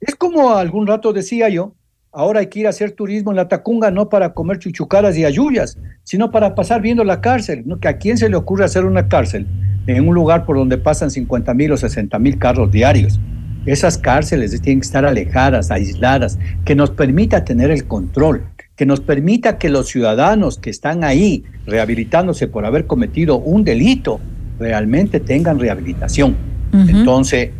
Es 0.00 0.16
como 0.16 0.54
algún 0.54 0.86
rato 0.86 1.12
decía 1.12 1.48
yo, 1.48 1.74
ahora 2.10 2.40
hay 2.40 2.46
que 2.46 2.60
ir 2.60 2.66
a 2.66 2.70
hacer 2.70 2.92
turismo 2.92 3.30
en 3.30 3.36
la 3.36 3.48
Tacunga 3.48 3.90
no 3.90 4.08
para 4.08 4.34
comer 4.34 4.58
chuchucaras 4.58 5.16
y 5.16 5.24
ayuyas, 5.24 5.78
sino 6.02 6.30
para 6.30 6.54
pasar 6.54 6.82
viendo 6.82 7.04
la 7.04 7.20
cárcel. 7.20 7.62
¿no? 7.66 7.78
¿Que 7.78 7.88
¿A 7.88 7.98
quién 7.98 8.18
se 8.18 8.28
le 8.28 8.36
ocurre 8.36 8.64
hacer 8.64 8.84
una 8.84 9.08
cárcel 9.08 9.46
en 9.86 10.08
un 10.08 10.14
lugar 10.14 10.44
por 10.44 10.56
donde 10.56 10.78
pasan 10.78 11.10
50 11.10 11.54
mil 11.54 11.72
o 11.72 11.76
60 11.76 12.18
mil 12.18 12.38
carros 12.38 12.70
diarios? 12.70 13.20
Esas 13.64 13.96
cárceles 13.96 14.60
tienen 14.60 14.80
que 14.80 14.86
estar 14.86 15.04
alejadas, 15.04 15.70
aisladas, 15.70 16.36
que 16.64 16.74
nos 16.74 16.90
permita 16.90 17.44
tener 17.44 17.70
el 17.70 17.86
control, 17.86 18.44
que 18.74 18.86
nos 18.86 19.00
permita 19.00 19.56
que 19.56 19.68
los 19.68 19.86
ciudadanos 19.86 20.58
que 20.58 20.70
están 20.70 21.04
ahí 21.04 21.44
rehabilitándose 21.64 22.48
por 22.48 22.66
haber 22.66 22.88
cometido 22.88 23.38
un 23.38 23.62
delito 23.62 24.18
realmente 24.58 25.20
tengan 25.20 25.60
rehabilitación. 25.60 26.36
Entonces, 26.72 27.50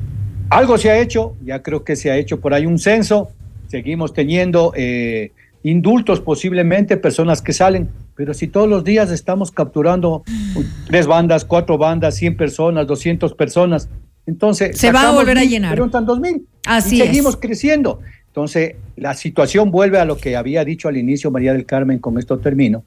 algo 0.49 0.79
se 0.79 0.91
ha 0.91 0.99
hecho, 0.99 1.35
ya 1.45 1.63
creo 1.63 1.85
que 1.85 1.97
se 1.97 2.11
ha 2.11 2.17
hecho 2.17 2.41
por 2.41 2.55
ahí 2.55 2.67
un 2.67 2.79
censo, 2.79 3.31
seguimos 3.69 4.13
teniendo 4.13 4.73
eh, 4.77 5.33
indultos 5.63 6.21
posiblemente, 6.21 6.97
personas 6.97 7.43
que 7.43 7.53
salen, 7.53 7.89
pero 8.15 8.35
si 8.35 8.49
todos 8.49 8.69
los 8.69 8.85
días 8.85 9.11
estamos 9.11 9.51
capturando 9.51 10.23
tres 10.87 11.07
bandas, 11.07 11.45
cuatro 11.45 11.79
bandas, 11.79 12.17
100 12.17 12.37
personas, 12.37 12.87
200 12.87 13.35
personas, 13.35 13.89
entonces... 14.27 14.79
Se 14.79 14.93
va 14.93 15.09
a 15.09 15.13
volver 15.13 15.39
a 15.39 15.45
llenar. 15.45 15.73
Preguntan 15.73 16.05
2000. 16.05 16.47
Así 16.67 16.97
y 16.97 17.07
seguimos 17.07 17.37
creciendo. 17.37 18.01
Entonces, 18.27 18.77
la 18.97 19.15
situación 19.15 19.71
vuelve 19.71 19.99
a 19.99 20.05
lo 20.05 20.17
que 20.17 20.37
había 20.37 20.65
dicho 20.65 20.89
al 20.89 20.97
inicio 20.97 21.31
María 21.31 21.53
del 21.53 21.67
Carmen, 21.67 21.99
con 21.99 22.19
esto 22.19 22.39
termino. 22.39 22.85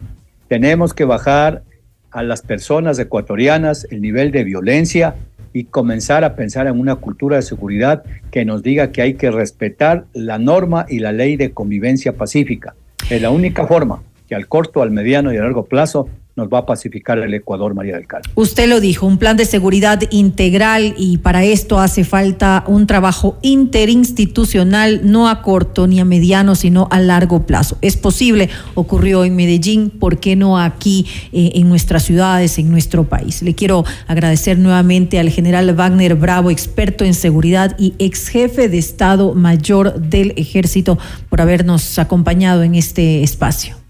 Tenemos 0.48 0.94
que 0.94 1.06
bajar 1.06 1.64
a 2.12 2.24
las 2.24 2.42
personas 2.42 2.98
ecuatorianas 2.98 3.86
el 3.92 4.02
nivel 4.02 4.32
de 4.32 4.44
violencia, 4.44 5.16
y 5.56 5.64
comenzar 5.64 6.26
a 6.26 6.36
pensar 6.36 6.68
en 6.68 6.78
una 6.78 6.98
cultura 6.98 7.38
de 7.38 7.42
seguridad 7.42 8.04
que 8.30 8.44
nos 8.44 8.62
diga 8.62 8.92
que 8.92 9.02
hay 9.02 9.14
que 9.14 9.32
respetar 9.32 10.04
la 10.14 10.38
norma 10.38 10.86
y 10.90 11.00
la 11.00 11.14
ley 11.14 11.38
de 11.38 11.52
convivencia 11.52 12.12
pacífica. 12.18 12.76
Es 13.10 13.22
la 13.22 13.30
única 13.30 13.66
forma 13.66 14.04
que 14.28 14.36
al 14.36 14.50
corto, 14.50 14.82
al 14.82 14.92
mediano 14.92 15.32
y 15.32 15.38
a 15.38 15.44
largo 15.44 15.64
plazo 15.64 16.10
nos 16.36 16.50
va 16.50 16.60
a 16.60 16.66
pacificar 16.66 17.18
el 17.20 17.34
Ecuador, 17.34 17.74
María 17.74 17.96
del 17.96 18.08
Carmen. 18.08 18.30
Usted 18.36 18.68
lo 18.68 18.82
dijo, 18.82 19.06
un 19.06 19.18
plan 19.18 19.38
de 19.38 19.46
seguridad 19.46 20.02
integral 20.12 20.94
y 20.98 21.18
para 21.20 21.44
esto 21.46 21.80
hace 21.80 22.04
falta 22.04 22.64
un 22.68 22.88
trabajo 22.88 23.38
interinstitucional, 23.42 25.02
no 25.04 25.30
a 25.30 25.42
corto 25.42 25.88
ni 25.88 26.00
a 26.00 26.06
mediano, 26.06 26.56
sino 26.56 26.88
a 26.92 27.00
largo 27.00 27.46
plazo. 27.46 27.78
Es 27.82 27.96
posible, 27.96 28.50
ocurrió 28.74 29.24
en 29.24 29.36
Medellín, 29.36 29.90
¿por 29.90 30.20
qué 30.20 30.36
no 30.36 30.60
aquí 30.60 31.08
eh, 31.32 31.52
en 31.56 31.70
nuestras 31.70 32.04
ciudades, 32.04 32.58
en 32.58 32.70
nuestro 32.70 33.06
país? 33.06 33.42
Le 33.42 33.56
quiero 33.56 33.86
agradecer 34.08 34.60
nuevamente 34.60 35.20
al 35.20 35.30
general 35.30 35.74
Wagner 35.74 36.16
Bravo, 36.16 36.52
experto 36.52 37.06
en 37.06 37.14
seguridad 37.14 37.76
y 37.80 37.94
ex 37.98 38.28
jefe 38.28 38.68
de 38.68 38.78
Estado 38.78 39.34
Mayor 39.34 40.00
del 40.02 40.34
Ejército, 40.36 40.98
por 41.30 41.40
habernos 41.40 41.98
acompañado 41.98 42.64
en 42.64 42.76
este 42.76 43.24
espacio. 43.24 43.85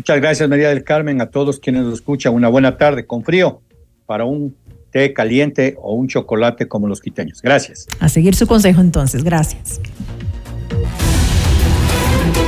Muchas 0.00 0.18
gracias, 0.18 0.48
María 0.48 0.70
del 0.70 0.82
Carmen, 0.82 1.20
a 1.20 1.26
todos 1.26 1.60
quienes 1.60 1.82
nos 1.82 1.92
escuchan. 1.92 2.32
Una 2.32 2.48
buena 2.48 2.78
tarde 2.78 3.04
con 3.04 3.22
frío 3.22 3.60
para 4.06 4.24
un 4.24 4.56
té 4.90 5.12
caliente 5.12 5.76
o 5.78 5.92
un 5.92 6.08
chocolate 6.08 6.66
como 6.66 6.88
los 6.88 7.02
quiteños. 7.02 7.42
Gracias. 7.42 7.86
A 7.98 8.08
seguir 8.08 8.34
su 8.34 8.46
consejo 8.46 8.80
entonces. 8.80 9.22
Gracias. 9.22 9.78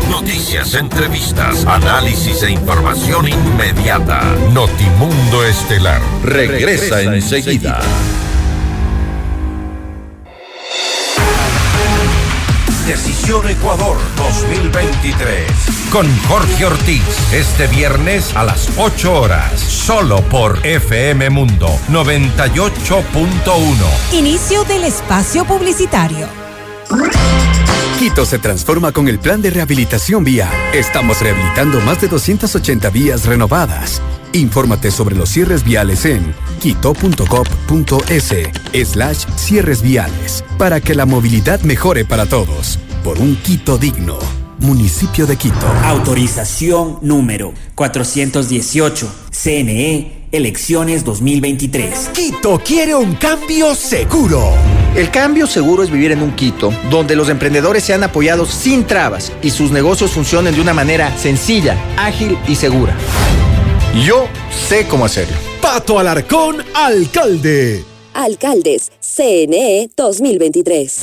Noticias, 0.08 0.74
entrevistas, 0.74 1.66
análisis 1.66 2.42
e 2.42 2.52
información 2.52 3.28
inmediata. 3.28 4.22
Notimundo 4.54 5.44
Estelar 5.44 6.00
regresa, 6.24 7.02
enseguida. 7.02 7.82
Decisión 12.86 13.48
Ecuador 13.48 13.96
2023. 14.16 15.46
Con 15.92 16.04
Jorge 16.22 16.66
Ortiz, 16.66 17.04
este 17.32 17.68
viernes 17.68 18.34
a 18.34 18.42
las 18.42 18.68
8 18.76 19.20
horas, 19.20 19.60
solo 19.60 20.20
por 20.22 20.66
FM 20.66 21.30
Mundo 21.30 21.68
98.1. 21.88 24.12
Inicio 24.12 24.64
del 24.64 24.82
espacio 24.82 25.44
publicitario. 25.44 26.26
Quito 28.00 28.26
se 28.26 28.40
transforma 28.40 28.90
con 28.90 29.06
el 29.06 29.20
plan 29.20 29.40
de 29.40 29.50
rehabilitación 29.50 30.24
vial. 30.24 30.52
Estamos 30.74 31.20
rehabilitando 31.20 31.80
más 31.82 32.00
de 32.00 32.08
280 32.08 32.90
vías 32.90 33.26
renovadas. 33.26 34.02
Infórmate 34.34 34.90
sobre 34.90 35.14
los 35.14 35.28
cierres 35.28 35.62
viales 35.62 36.06
en 36.06 36.34
quito.gov.es 36.60 38.34
slash 38.88 39.24
cierres 39.36 39.82
viales 39.82 40.42
para 40.56 40.80
que 40.80 40.94
la 40.94 41.04
movilidad 41.04 41.60
mejore 41.62 42.04
para 42.04 42.26
todos. 42.26 42.78
Por 43.04 43.18
un 43.18 43.36
Quito 43.36 43.76
digno. 43.76 44.18
Municipio 44.58 45.26
de 45.26 45.36
Quito. 45.36 45.66
Autorización 45.84 46.98
número 47.02 47.52
418. 47.74 49.12
CNE, 49.30 50.28
elecciones 50.30 51.04
2023. 51.04 52.10
Quito 52.14 52.58
quiere 52.64 52.94
un 52.94 53.16
cambio 53.16 53.74
seguro. 53.74 54.52
El 54.94 55.10
cambio 55.10 55.46
seguro 55.46 55.82
es 55.82 55.90
vivir 55.90 56.12
en 56.12 56.22
un 56.22 56.32
Quito 56.32 56.72
donde 56.90 57.16
los 57.16 57.28
emprendedores 57.28 57.84
sean 57.84 58.04
apoyados 58.04 58.50
sin 58.50 58.86
trabas 58.86 59.32
y 59.42 59.50
sus 59.50 59.72
negocios 59.72 60.12
funcionen 60.12 60.54
de 60.54 60.60
una 60.60 60.72
manera 60.72 61.16
sencilla, 61.18 61.76
ágil 61.98 62.38
y 62.46 62.54
segura. 62.54 62.96
Yo 63.94 64.26
sé 64.50 64.86
cómo 64.88 65.04
hacerlo. 65.04 65.36
Pato 65.60 65.98
Alarcón, 65.98 66.64
alcalde. 66.74 67.84
Alcaldes, 68.14 68.90
CNE 69.00 69.90
2023. 69.94 71.02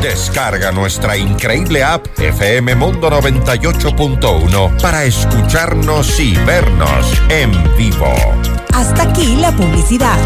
Descarga 0.00 0.70
nuestra 0.70 1.16
increíble 1.16 1.82
app 1.82 2.06
FM 2.18 2.76
Mundo 2.76 3.10
98.1 3.10 4.80
para 4.80 5.04
escucharnos 5.04 6.20
y 6.20 6.36
vernos 6.44 7.06
en 7.28 7.50
vivo. 7.76 8.14
Hasta 8.72 9.02
aquí 9.02 9.36
la 9.36 9.50
publicidad. 9.50 10.18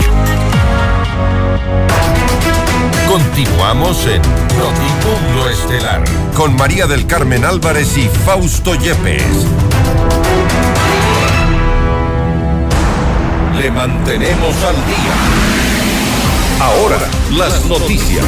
Continuamos 3.08 4.06
en 4.06 4.20
Notimundo 4.58 5.48
Estelar 5.48 6.04
con 6.34 6.54
María 6.54 6.86
del 6.86 7.06
Carmen 7.06 7.44
Álvarez 7.44 7.96
y 7.96 8.08
Fausto 8.08 8.74
Yepes. 8.74 9.46
Le 13.58 13.72
mantenemos 13.72 14.54
al 14.62 14.76
día. 14.86 15.14
Ahora, 16.60 16.98
las 17.36 17.64
noticias. 17.66 18.24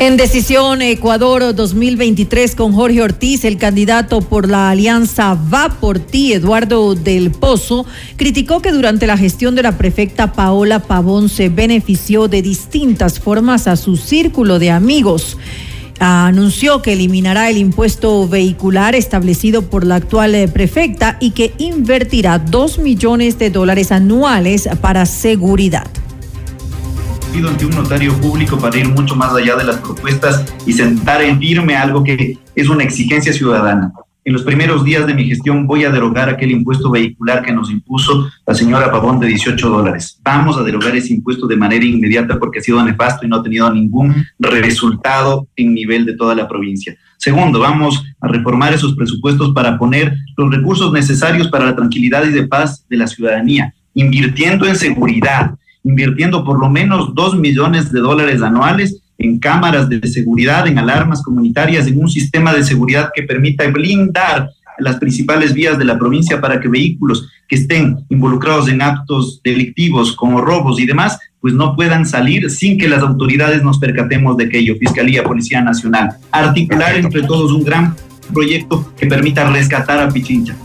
En 0.00 0.16
decisión 0.16 0.82
Ecuador 0.82 1.54
2023 1.54 2.56
con 2.56 2.72
Jorge 2.72 3.02
Ortiz, 3.02 3.44
el 3.44 3.56
candidato 3.56 4.20
por 4.20 4.48
la 4.48 4.70
alianza 4.70 5.38
Va 5.52 5.68
por 5.80 6.00
ti, 6.00 6.32
Eduardo 6.32 6.96
del 6.96 7.30
Pozo, 7.30 7.86
criticó 8.16 8.60
que 8.60 8.72
durante 8.72 9.06
la 9.06 9.16
gestión 9.16 9.54
de 9.54 9.62
la 9.62 9.78
prefecta 9.78 10.32
Paola 10.32 10.80
Pavón 10.80 11.28
se 11.28 11.50
benefició 11.50 12.26
de 12.26 12.42
distintas 12.42 13.20
formas 13.20 13.68
a 13.68 13.76
su 13.76 13.96
círculo 13.96 14.58
de 14.58 14.72
amigos 14.72 15.36
anunció 16.02 16.82
que 16.82 16.94
eliminará 16.94 17.48
el 17.48 17.56
impuesto 17.56 18.28
vehicular 18.28 18.94
establecido 18.94 19.62
por 19.62 19.86
la 19.86 19.96
actual 19.96 20.34
eh, 20.34 20.48
prefecta 20.48 21.16
y 21.20 21.30
que 21.30 21.54
invertirá 21.58 22.38
dos 22.38 22.78
millones 22.78 23.38
de 23.38 23.50
dólares 23.50 23.92
anuales 23.92 24.68
para 24.80 25.06
seguridad 25.06 25.86
pido 27.32 27.48
ante 27.48 27.64
un 27.64 27.74
notario 27.74 28.14
público 28.20 28.58
para 28.58 28.76
ir 28.76 28.88
mucho 28.88 29.16
más 29.16 29.32
allá 29.32 29.56
de 29.56 29.64
las 29.64 29.76
propuestas 29.76 30.44
y 30.66 30.72
sentar 30.74 31.22
en 31.22 31.38
firme 31.38 31.76
algo 31.76 32.04
que 32.04 32.38
es 32.54 32.68
una 32.68 32.84
exigencia 32.84 33.32
ciudadana. 33.32 33.90
En 34.24 34.32
los 34.32 34.44
primeros 34.44 34.84
días 34.84 35.04
de 35.04 35.14
mi 35.14 35.24
gestión 35.24 35.66
voy 35.66 35.82
a 35.84 35.90
derogar 35.90 36.28
aquel 36.28 36.52
impuesto 36.52 36.92
vehicular 36.92 37.42
que 37.42 37.52
nos 37.52 37.72
impuso 37.72 38.30
la 38.46 38.54
señora 38.54 38.92
Pavón 38.92 39.18
de 39.18 39.26
18 39.26 39.68
dólares. 39.68 40.20
Vamos 40.22 40.56
a 40.56 40.62
derogar 40.62 40.94
ese 40.94 41.12
impuesto 41.12 41.48
de 41.48 41.56
manera 41.56 41.84
inmediata 41.84 42.38
porque 42.38 42.60
ha 42.60 42.62
sido 42.62 42.80
nefasto 42.84 43.26
y 43.26 43.28
no 43.28 43.36
ha 43.36 43.42
tenido 43.42 43.68
ningún 43.72 44.14
resultado 44.38 45.48
en 45.56 45.74
nivel 45.74 46.06
de 46.06 46.14
toda 46.14 46.36
la 46.36 46.46
provincia. 46.46 46.96
Segundo, 47.16 47.58
vamos 47.58 48.04
a 48.20 48.28
reformar 48.28 48.72
esos 48.72 48.94
presupuestos 48.94 49.52
para 49.52 49.76
poner 49.76 50.16
los 50.36 50.54
recursos 50.54 50.92
necesarios 50.92 51.48
para 51.48 51.64
la 51.64 51.74
tranquilidad 51.74 52.24
y 52.24 52.30
de 52.30 52.46
paz 52.46 52.86
de 52.88 52.98
la 52.98 53.08
ciudadanía, 53.08 53.74
invirtiendo 53.92 54.66
en 54.68 54.76
seguridad, 54.76 55.56
invirtiendo 55.82 56.44
por 56.44 56.60
lo 56.60 56.70
menos 56.70 57.12
dos 57.12 57.36
millones 57.36 57.90
de 57.90 57.98
dólares 57.98 58.40
anuales 58.40 59.01
en 59.22 59.38
cámaras 59.38 59.88
de 59.88 60.06
seguridad, 60.08 60.66
en 60.66 60.78
alarmas 60.78 61.22
comunitarias, 61.22 61.86
en 61.86 62.00
un 62.00 62.08
sistema 62.08 62.52
de 62.52 62.64
seguridad 62.64 63.10
que 63.14 63.22
permita 63.22 63.66
blindar 63.68 64.50
las 64.78 64.96
principales 64.96 65.54
vías 65.54 65.78
de 65.78 65.84
la 65.84 65.98
provincia 65.98 66.40
para 66.40 66.60
que 66.60 66.68
vehículos 66.68 67.28
que 67.48 67.56
estén 67.56 68.04
involucrados 68.08 68.68
en 68.68 68.82
actos 68.82 69.40
delictivos 69.44 70.16
como 70.16 70.40
robos 70.40 70.80
y 70.80 70.86
demás, 70.86 71.18
pues 71.40 71.54
no 71.54 71.76
puedan 71.76 72.06
salir 72.06 72.50
sin 72.50 72.78
que 72.78 72.88
las 72.88 73.02
autoridades 73.02 73.62
nos 73.62 73.78
percatemos 73.78 74.36
de 74.36 74.44
aquello, 74.46 74.76
Fiscalía, 74.78 75.24
Policía 75.24 75.60
Nacional. 75.60 76.10
Articular 76.30 76.96
entre 76.96 77.22
todos 77.22 77.52
un 77.52 77.64
gran 77.64 77.94
proyecto 78.32 78.92
que 78.96 79.06
permita 79.06 79.50
rescatar 79.50 79.98
a 80.00 80.08
Pichincha. 80.08 80.56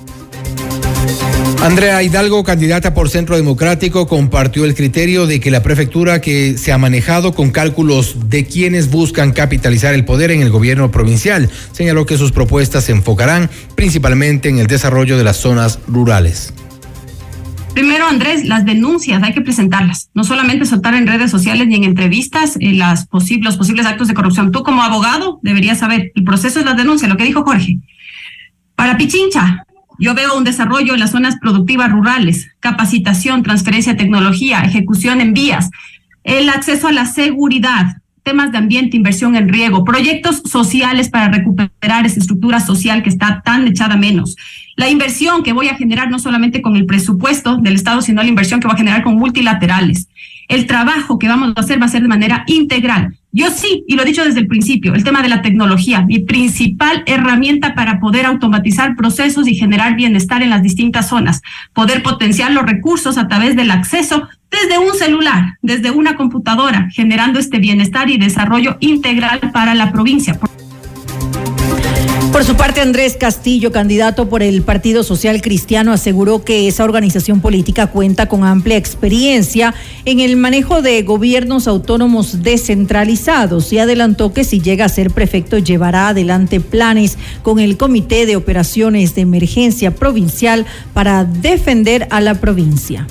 Andrea 1.64 2.02
Hidalgo, 2.04 2.44
candidata 2.44 2.94
por 2.94 3.10
Centro 3.10 3.36
Democrático, 3.36 4.08
compartió 4.08 4.64
el 4.64 4.76
criterio 4.76 5.26
de 5.26 5.40
que 5.40 5.52
la 5.52 5.64
prefectura 5.64 6.22
que 6.22 6.58
se 6.58 6.72
ha 6.72 6.78
manejado 6.78 7.34
con 7.34 7.50
cálculos 7.50 8.30
de 8.30 8.46
quienes 8.46 8.90
buscan 8.92 9.34
capitalizar 9.34 9.94
el 9.94 10.06
poder 10.06 10.32
en 10.32 10.42
el 10.42 10.52
gobierno 10.52 10.92
provincial. 10.92 11.50
Señaló 11.72 12.06
que 12.06 12.18
sus 12.18 12.32
propuestas 12.32 12.86
se 12.86 12.92
enfocarán 12.92 13.50
principalmente 13.76 14.50
en 14.50 14.60
el 14.60 14.68
desarrollo 14.68 15.18
de 15.18 15.24
las 15.24 15.38
zonas 15.38 15.80
rurales. 15.88 16.54
Primero, 17.74 18.08
Andrés, 18.08 18.46
las 18.46 18.66
denuncias 18.66 19.22
hay 19.22 19.34
que 19.34 19.42
presentarlas, 19.42 20.10
no 20.14 20.24
solamente 20.24 20.66
soltar 20.66 20.94
en 20.94 21.06
redes 21.06 21.30
sociales 21.30 21.68
ni 21.68 21.76
en 21.76 21.84
entrevistas 21.84 22.56
eh, 22.60 22.74
las 22.74 23.08
posibles, 23.08 23.46
los 23.46 23.58
posibles 23.58 23.86
actos 23.86 24.08
de 24.08 24.14
corrupción. 24.14 24.52
Tú 24.52 24.64
como 24.64 24.84
abogado 24.84 25.40
deberías 25.44 25.80
saber, 25.80 26.12
el 26.16 26.24
proceso 26.24 26.60
es 26.60 26.66
la 26.66 26.74
denuncia, 26.74 27.08
lo 27.08 27.18
que 27.18 27.26
dijo 27.26 27.44
Jorge. 27.44 27.80
Para 28.76 28.98
Pichincha, 28.98 29.67
yo 30.00 30.14
veo 30.14 30.38
un 30.38 30.44
desarrollo 30.44 30.94
en 30.94 31.00
las 31.00 31.12
zonas 31.12 31.38
productivas 31.40 31.92
rurales, 31.92 32.50
capacitación, 32.60 33.44
transferencia 33.44 33.94
de 33.94 34.00
tecnología, 34.00 34.62
ejecución 34.62 35.22
en 35.22 35.34
vías, 35.34 35.70
el 36.24 36.50
acceso 36.50 36.88
a 36.88 36.92
la 36.92 37.06
seguridad, 37.06 37.98
temas 38.24 38.52
de 38.52 38.58
ambiente, 38.58 38.98
inversión 38.98 39.36
en 39.38 39.48
riego, 39.48 39.86
proyectos 39.86 40.42
sociales 40.46 41.10
para 41.10 41.30
recuperar 41.30 42.06
esa 42.06 42.20
estructura 42.20 42.60
social 42.60 43.02
que 43.02 43.10
está 43.10 43.42
tan 43.44 43.66
echada 43.66 43.96
menos. 43.96 44.36
La 44.76 44.90
inversión 44.90 45.44
que 45.44 45.54
voy 45.54 45.70
a 45.70 45.76
generar 45.76 46.10
no 46.10 46.20
solamente 46.20 46.62
con 46.62 46.76
el 46.76 46.86
presupuesto 46.86 47.58
del 47.58 47.76
Estado, 47.76 48.02
sino 48.02 48.22
la 48.22 48.28
inversión 48.28 48.60
que 48.60 48.68
voy 48.68 48.76
a 48.76 48.78
generar 48.78 49.04
con 49.04 49.16
multilaterales. 49.16 50.10
El 50.48 50.66
trabajo 50.66 51.20
que 51.20 51.28
vamos 51.28 51.54
a 51.56 51.60
hacer 51.60 51.82
va 51.82 51.86
a 51.86 51.90
ser 51.90 52.02
de 52.02 52.08
manera 52.08 52.44
integral. 52.48 53.16
Yo 53.32 53.52
sí, 53.52 53.84
y 53.88 53.96
lo 53.96 54.02
he 54.02 54.06
dicho 54.06 54.24
desde 54.24 54.40
el 54.40 54.48
principio, 54.48 54.96
el 54.96 55.04
tema 55.04 55.22
de 55.22 55.30
la 55.30 55.42
tecnología, 55.42 56.02
mi 56.02 56.20
principal 56.20 57.04
herramienta 57.06 57.76
para 57.76 58.00
poder 58.00 58.26
automatizar 58.26 58.96
procesos 58.96 59.48
y 59.48 59.56
generar 59.56 59.96
bienestar 59.96 60.42
en 60.42 60.50
las 60.50 60.64
distintas 60.64 61.10
zonas, 61.10 61.42
poder 61.74 62.02
potenciar 62.02 62.52
los 62.52 62.66
recursos 62.66 63.18
a 63.18 63.28
través 63.28 63.56
del 63.56 63.72
acceso 63.72 64.28
desde 64.50 64.80
un 64.80 64.96
celular, 64.96 65.58
desde 65.62 65.92
una 65.92 66.16
computadora, 66.16 66.88
generando 66.92 67.38
este 67.38 67.60
bienestar 67.60 68.10
y 68.10 68.18
desarrollo 68.18 68.78
integral 68.80 69.52
para 69.54 69.76
la 69.76 69.92
provincia. 69.92 70.40
Por 72.38 72.46
su 72.46 72.56
parte, 72.56 72.82
Andrés 72.82 73.18
Castillo, 73.20 73.72
candidato 73.72 74.30
por 74.30 74.44
el 74.44 74.62
Partido 74.62 75.02
Social 75.02 75.42
Cristiano, 75.42 75.92
aseguró 75.92 76.46
que 76.46 76.68
esa 76.68 76.84
organización 76.84 77.42
política 77.42 77.88
cuenta 77.88 78.30
con 78.30 78.44
amplia 78.44 78.78
experiencia 78.78 79.74
en 80.06 80.20
el 80.20 80.38
manejo 80.38 80.84
de 80.84 81.02
gobiernos 81.02 81.68
autónomos 81.68 82.44
descentralizados 82.44 83.74
y 83.74 83.80
adelantó 83.80 84.34
que 84.34 84.44
si 84.44 84.62
llega 84.62 84.86
a 84.86 84.90
ser 84.90 85.10
prefecto 85.10 85.58
llevará 85.58 86.10
adelante 86.10 86.60
planes 86.60 87.18
con 87.42 87.58
el 87.58 87.76
Comité 87.76 88.28
de 88.28 88.36
Operaciones 88.36 89.16
de 89.16 89.22
Emergencia 89.22 89.96
Provincial 89.96 90.68
para 90.94 91.24
defender 91.24 92.08
a 92.12 92.22
la 92.22 92.36
provincia. 92.36 93.08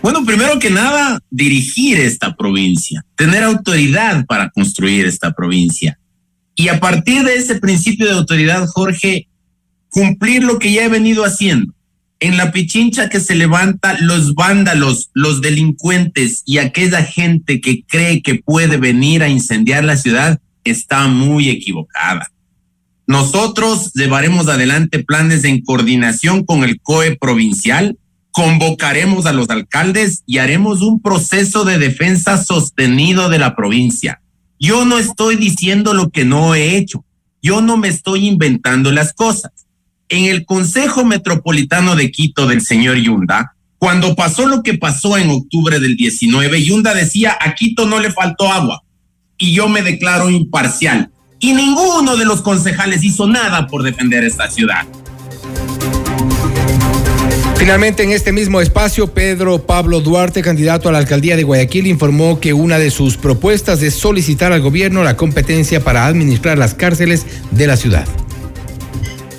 Bueno, 0.00 0.24
primero 0.24 0.58
que 0.58 0.70
nada, 0.70 1.20
dirigir 1.28 2.00
esta 2.00 2.34
provincia, 2.34 3.04
tener 3.16 3.42
autoridad 3.44 4.24
para 4.24 4.48
construir 4.48 5.04
esta 5.04 5.32
provincia 5.32 5.98
y 6.58 6.70
a 6.70 6.80
partir 6.80 7.22
de 7.22 7.36
ese 7.36 7.54
principio 7.60 8.06
de 8.06 8.14
autoridad, 8.14 8.66
Jorge, 8.66 9.28
cumplir 9.90 10.42
lo 10.42 10.58
que 10.58 10.72
ya 10.72 10.84
he 10.84 10.88
venido 10.88 11.24
haciendo. 11.24 11.72
En 12.18 12.36
la 12.36 12.50
pichincha 12.50 13.08
que 13.08 13.20
se 13.20 13.36
levanta, 13.36 13.96
los 14.00 14.34
vándalos, 14.34 15.10
los 15.14 15.40
delincuentes 15.40 16.42
y 16.44 16.58
aquella 16.58 17.04
gente 17.04 17.60
que 17.60 17.84
cree 17.84 18.22
que 18.22 18.42
puede 18.44 18.76
venir 18.76 19.22
a 19.22 19.28
incendiar 19.28 19.84
la 19.84 19.96
ciudad 19.96 20.40
está 20.64 21.06
muy 21.06 21.48
equivocada. 21.48 22.32
Nosotros 23.06 23.92
llevaremos 23.94 24.48
adelante 24.48 25.04
planes 25.04 25.44
en 25.44 25.62
coordinación 25.62 26.44
con 26.44 26.64
el 26.64 26.80
COE 26.80 27.14
provincial, 27.14 27.96
convocaremos 28.32 29.26
a 29.26 29.32
los 29.32 29.48
alcaldes 29.48 30.24
y 30.26 30.38
haremos 30.38 30.82
un 30.82 31.00
proceso 31.00 31.64
de 31.64 31.78
defensa 31.78 32.36
sostenido 32.36 33.28
de 33.28 33.38
la 33.38 33.54
provincia 33.54 34.20
yo 34.58 34.84
no 34.84 34.98
estoy 34.98 35.36
diciendo 35.36 35.94
lo 35.94 36.10
que 36.10 36.24
no 36.24 36.54
he 36.54 36.76
hecho. 36.76 37.04
Yo 37.42 37.60
no 37.60 37.76
me 37.76 37.88
estoy 37.88 38.26
inventando 38.26 38.90
las 38.92 39.12
cosas. 39.12 39.52
En 40.08 40.24
el 40.24 40.44
Consejo 40.44 41.04
Metropolitano 41.04 41.94
de 41.94 42.10
Quito 42.10 42.46
del 42.46 42.62
señor 42.62 42.96
Yunda, 42.96 43.54
Cuando 43.78 44.16
pasó 44.16 44.46
lo 44.46 44.64
que 44.64 44.76
pasó 44.76 45.16
en 45.18 45.30
octubre 45.30 45.78
del 45.78 45.96
19, 45.96 46.64
Yunda 46.64 46.94
decía, 46.94 47.38
a 47.40 47.54
Quito 47.54 47.86
no 47.86 48.00
le 48.00 48.10
faltó 48.10 48.52
agua 48.52 48.82
y 49.38 49.52
yo 49.52 49.68
me 49.68 49.82
declaro 49.82 50.28
imparcial. 50.28 51.12
Y 51.38 51.52
ninguno 51.52 52.16
de 52.16 52.24
los 52.24 52.42
concejales 52.42 53.04
hizo 53.04 53.28
nada 53.28 53.68
por 53.68 53.84
defender 53.84 54.24
esta 54.24 54.50
ciudad. 54.50 54.84
Finalmente, 57.58 58.04
en 58.04 58.12
este 58.12 58.30
mismo 58.30 58.60
espacio, 58.60 59.12
Pedro 59.12 59.66
Pablo 59.66 60.00
Duarte, 60.00 60.42
candidato 60.42 60.88
a 60.88 60.92
la 60.92 60.98
alcaldía 60.98 61.34
de 61.34 61.42
Guayaquil, 61.42 61.88
informó 61.88 62.38
que 62.38 62.52
una 62.52 62.78
de 62.78 62.92
sus 62.92 63.16
propuestas 63.16 63.82
es 63.82 63.94
solicitar 63.94 64.52
al 64.52 64.60
gobierno 64.60 65.02
la 65.02 65.16
competencia 65.16 65.82
para 65.82 66.06
administrar 66.06 66.56
las 66.56 66.74
cárceles 66.74 67.26
de 67.50 67.66
la 67.66 67.76
ciudad. 67.76 68.06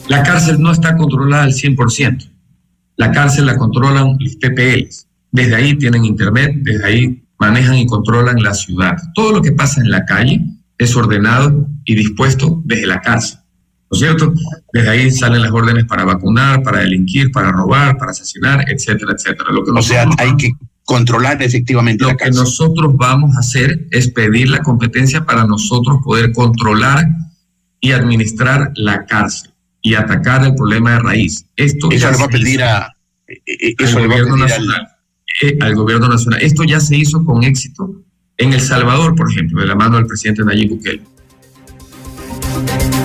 La 0.10 0.22
cárcel 0.22 0.60
no 0.60 0.70
está 0.74 0.98
controlada 0.98 1.44
al 1.44 1.54
100%. 1.54 2.30
La 2.98 3.10
cárcel 3.14 3.46
la 3.46 3.56
controlan 3.56 4.18
los 4.20 4.36
PPLs. 4.36 5.08
Desde 5.32 5.56
ahí 5.56 5.78
tienen 5.78 6.04
internet, 6.04 6.52
desde 6.58 6.86
ahí 6.86 7.24
manejan 7.40 7.78
y 7.78 7.86
controlan 7.86 8.44
la 8.44 8.54
ciudad. 8.54 8.98
Todo 9.16 9.32
lo 9.32 9.42
que 9.42 9.54
pasa 9.54 9.80
en 9.80 9.92
la 9.92 10.04
calle 10.04 10.42
es 10.78 10.94
ordenado 10.94 11.70
y 11.86 11.96
dispuesto 11.96 12.62
desde 12.66 12.86
la 12.86 13.00
cárcel. 13.00 13.40
¿No 13.92 13.96
es 13.96 14.00
cierto? 14.00 14.34
Desde 14.72 14.90
ahí 14.90 15.12
salen 15.12 15.42
las 15.42 15.52
órdenes 15.52 15.86
para 15.86 16.04
vacunar, 16.04 16.62
para 16.62 16.80
delinquir, 16.80 17.32
para 17.32 17.52
robar, 17.52 17.98
para 17.98 18.12
asesinar, 18.12 18.66
etcétera, 18.70 19.14
etcétera. 19.14 19.52
Lo 19.52 19.64
que 19.64 19.72
o 19.72 19.82
sea, 19.82 20.08
hay 20.20 20.36
que 20.38 20.52
controlar 20.84 21.42
efectivamente 21.42 22.04
lo 22.04 22.10
la 22.10 22.18
que 22.18 22.30
nosotros 22.30 22.96
vamos 22.96 23.36
a 23.36 23.40
hacer 23.40 23.88
es 23.92 24.10
pedir 24.10 24.50
la 24.50 24.60
competencia 24.60 25.26
para 25.26 25.46
nosotros 25.46 26.00
poder 26.04 26.32
controlar 26.34 27.08
y 27.80 27.92
administrar 27.92 28.72
la 28.76 29.06
cárcel 29.06 29.52
y 29.82 29.96
atacar 29.96 30.44
el 30.46 30.56
problema 30.56 30.94
de 30.94 31.00
raíz. 31.00 31.46
Esto 31.56 31.90
eso 31.92 32.12
le 32.12 32.18
va 32.18 32.26
a 32.26 32.30
pedir 32.30 32.64
a, 32.64 32.96
eso 33.28 33.98
al 33.98 34.08
gobierno 34.08 34.38
nacional. 34.38 34.88
Eh, 35.42 35.58
al 35.62 35.76
gobierno 35.76 36.08
nacional. 36.08 36.42
Esto 36.42 36.64
ya 36.64 36.80
se 36.80 36.98
hizo 36.98 37.24
con 37.24 37.44
éxito 37.44 38.04
en 38.38 38.54
El 38.54 38.62
Salvador, 38.62 39.16
por 39.16 39.32
ejemplo, 39.32 39.62
de 39.62 39.68
la 39.68 39.76
mano 39.76 39.98
del 39.98 40.06
presidente 40.06 40.44
Nayib 40.44 40.70
Bukele. 40.70 41.02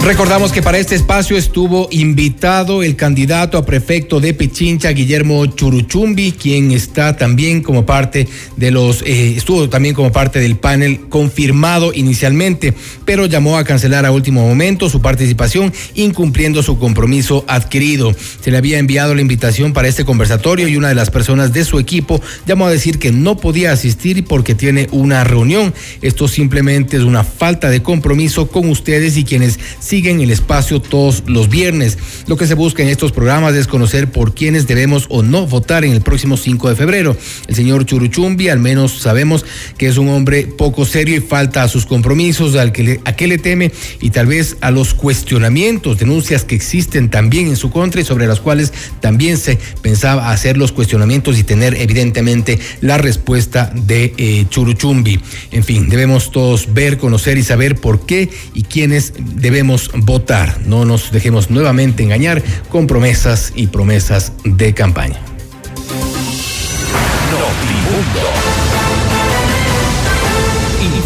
Recordamos 0.04 0.52
que 0.52 0.60
para 0.60 0.76
este 0.76 0.94
espacio 0.94 1.34
estuvo 1.34 1.88
invitado 1.90 2.82
el 2.82 2.94
candidato 2.94 3.56
a 3.56 3.64
prefecto 3.64 4.20
de 4.20 4.34
Pichincha, 4.34 4.90
Guillermo 4.90 5.46
Churuchumbi, 5.46 6.32
quien 6.32 6.72
está 6.72 7.16
también 7.16 7.62
como 7.62 7.86
parte 7.86 8.28
de 8.58 8.70
los, 8.70 9.00
eh, 9.00 9.34
estuvo 9.34 9.66
también 9.70 9.94
como 9.94 10.12
parte 10.12 10.40
del 10.40 10.56
panel 10.56 11.08
confirmado 11.08 11.94
inicialmente, 11.94 12.74
pero 13.06 13.24
llamó 13.24 13.56
a 13.56 13.64
cancelar 13.64 14.04
a 14.04 14.12
último 14.12 14.46
momento 14.46 14.90
su 14.90 15.00
participación, 15.00 15.72
incumpliendo 15.94 16.62
su 16.62 16.78
compromiso 16.78 17.46
adquirido. 17.48 18.14
Se 18.42 18.50
le 18.50 18.58
había 18.58 18.78
enviado 18.78 19.14
la 19.14 19.22
invitación 19.22 19.72
para 19.72 19.88
este 19.88 20.04
conversatorio 20.04 20.68
y 20.68 20.76
una 20.76 20.88
de 20.88 20.96
las 20.96 21.08
personas 21.08 21.54
de 21.54 21.64
su 21.64 21.78
equipo 21.78 22.20
llamó 22.46 22.66
a 22.66 22.70
decir 22.70 22.98
que 22.98 23.10
no 23.10 23.38
podía 23.38 23.72
asistir 23.72 24.22
porque 24.24 24.54
tiene 24.54 24.86
una 24.92 25.24
reunión. 25.24 25.72
Esto 26.02 26.28
simplemente 26.28 26.98
es 26.98 27.04
una 27.04 27.24
falta 27.24 27.70
de 27.70 27.82
compromiso 27.82 28.48
con 28.48 28.68
ustedes 28.68 29.16
y 29.16 29.24
quienes 29.24 29.43
siguen 29.80 30.20
el 30.20 30.30
espacio 30.30 30.80
todos 30.80 31.22
los 31.26 31.48
viernes. 31.48 31.98
Lo 32.26 32.36
que 32.36 32.46
se 32.46 32.54
busca 32.54 32.82
en 32.82 32.88
estos 32.88 33.12
programas 33.12 33.54
es 33.54 33.66
conocer 33.66 34.10
por 34.10 34.34
quiénes 34.34 34.66
debemos 34.66 35.06
o 35.08 35.22
no 35.22 35.46
votar 35.46 35.84
en 35.84 35.92
el 35.92 36.00
próximo 36.00 36.36
5 36.36 36.70
de 36.70 36.76
febrero. 36.76 37.16
El 37.46 37.54
señor 37.54 37.86
Churuchumbi, 37.86 38.48
al 38.48 38.58
menos 38.58 39.00
sabemos 39.00 39.44
que 39.78 39.88
es 39.88 39.98
un 39.98 40.08
hombre 40.08 40.46
poco 40.46 40.84
serio 40.84 41.16
y 41.16 41.20
falta 41.20 41.62
a 41.62 41.68
sus 41.68 41.86
compromisos, 41.86 42.56
al 42.56 42.72
que 42.72 43.00
a 43.04 43.16
qué 43.16 43.26
le 43.26 43.38
teme 43.38 43.72
y 44.00 44.10
tal 44.10 44.26
vez 44.26 44.56
a 44.60 44.70
los 44.70 44.94
cuestionamientos, 44.94 45.98
denuncias 45.98 46.44
que 46.44 46.54
existen 46.54 47.10
también 47.10 47.48
en 47.48 47.56
su 47.56 47.70
contra 47.70 48.00
y 48.00 48.04
sobre 48.04 48.26
las 48.26 48.40
cuales 48.40 48.72
también 49.00 49.36
se 49.36 49.58
pensaba 49.82 50.30
hacer 50.30 50.56
los 50.56 50.72
cuestionamientos 50.72 51.38
y 51.38 51.44
tener 51.44 51.74
evidentemente 51.74 52.58
la 52.80 52.98
respuesta 52.98 53.72
de 53.74 54.14
eh, 54.16 54.46
Churuchumbi. 54.48 55.20
En 55.50 55.64
fin, 55.64 55.88
debemos 55.88 56.30
todos 56.30 56.72
ver, 56.72 56.98
conocer 56.98 57.38
y 57.38 57.42
saber 57.42 57.76
por 57.76 58.06
qué 58.06 58.30
y 58.54 58.62
quiénes 58.62 59.12
debemos 59.34 59.90
votar. 59.94 60.58
No 60.66 60.84
nos 60.84 61.10
dejemos 61.12 61.50
nuevamente 61.50 62.02
engañar 62.02 62.42
con 62.68 62.86
promesas 62.86 63.52
y 63.54 63.66
promesas 63.66 64.32
de 64.44 64.74
campaña. 64.74 65.20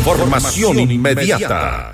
Información 0.01 0.79
inmediata. 0.91 1.93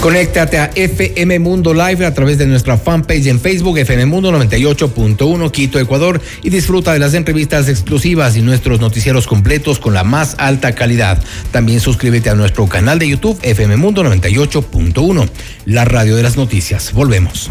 Conéctate 0.00 0.58
a 0.58 0.70
FM 0.76 1.40
Mundo 1.40 1.74
Live 1.74 2.06
a 2.06 2.14
través 2.14 2.38
de 2.38 2.46
nuestra 2.46 2.78
fanpage 2.78 3.26
en 3.26 3.40
Facebook, 3.40 3.78
FM 3.78 4.06
Mundo 4.06 4.30
98.1 4.30 5.50
Quito, 5.50 5.80
Ecuador, 5.80 6.20
y 6.44 6.50
disfruta 6.50 6.92
de 6.92 7.00
las 7.00 7.14
entrevistas 7.14 7.68
exclusivas 7.68 8.36
y 8.36 8.42
nuestros 8.42 8.80
noticieros 8.80 9.26
completos 9.26 9.80
con 9.80 9.94
la 9.94 10.04
más 10.04 10.36
alta 10.38 10.72
calidad. 10.76 11.20
También 11.50 11.80
suscríbete 11.80 12.30
a 12.30 12.34
nuestro 12.34 12.68
canal 12.68 13.00
de 13.00 13.08
YouTube, 13.08 13.40
FM 13.42 13.76
Mundo 13.76 14.04
98.1, 14.04 15.28
la 15.64 15.84
radio 15.84 16.14
de 16.14 16.22
las 16.22 16.36
noticias. 16.36 16.92
Volvemos. 16.92 17.50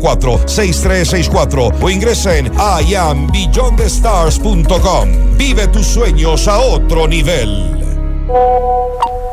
098-854-6364 0.01 1.81
o 1.81 1.89
ingresa 1.89 2.37
en 2.37 2.51
iambeyondthestars.com. 2.87 5.37
Vive 5.37 5.67
tus 5.67 5.87
sueños 5.87 6.47
a 6.47 6.59
otro 6.59 7.07
nivel. 7.07 7.77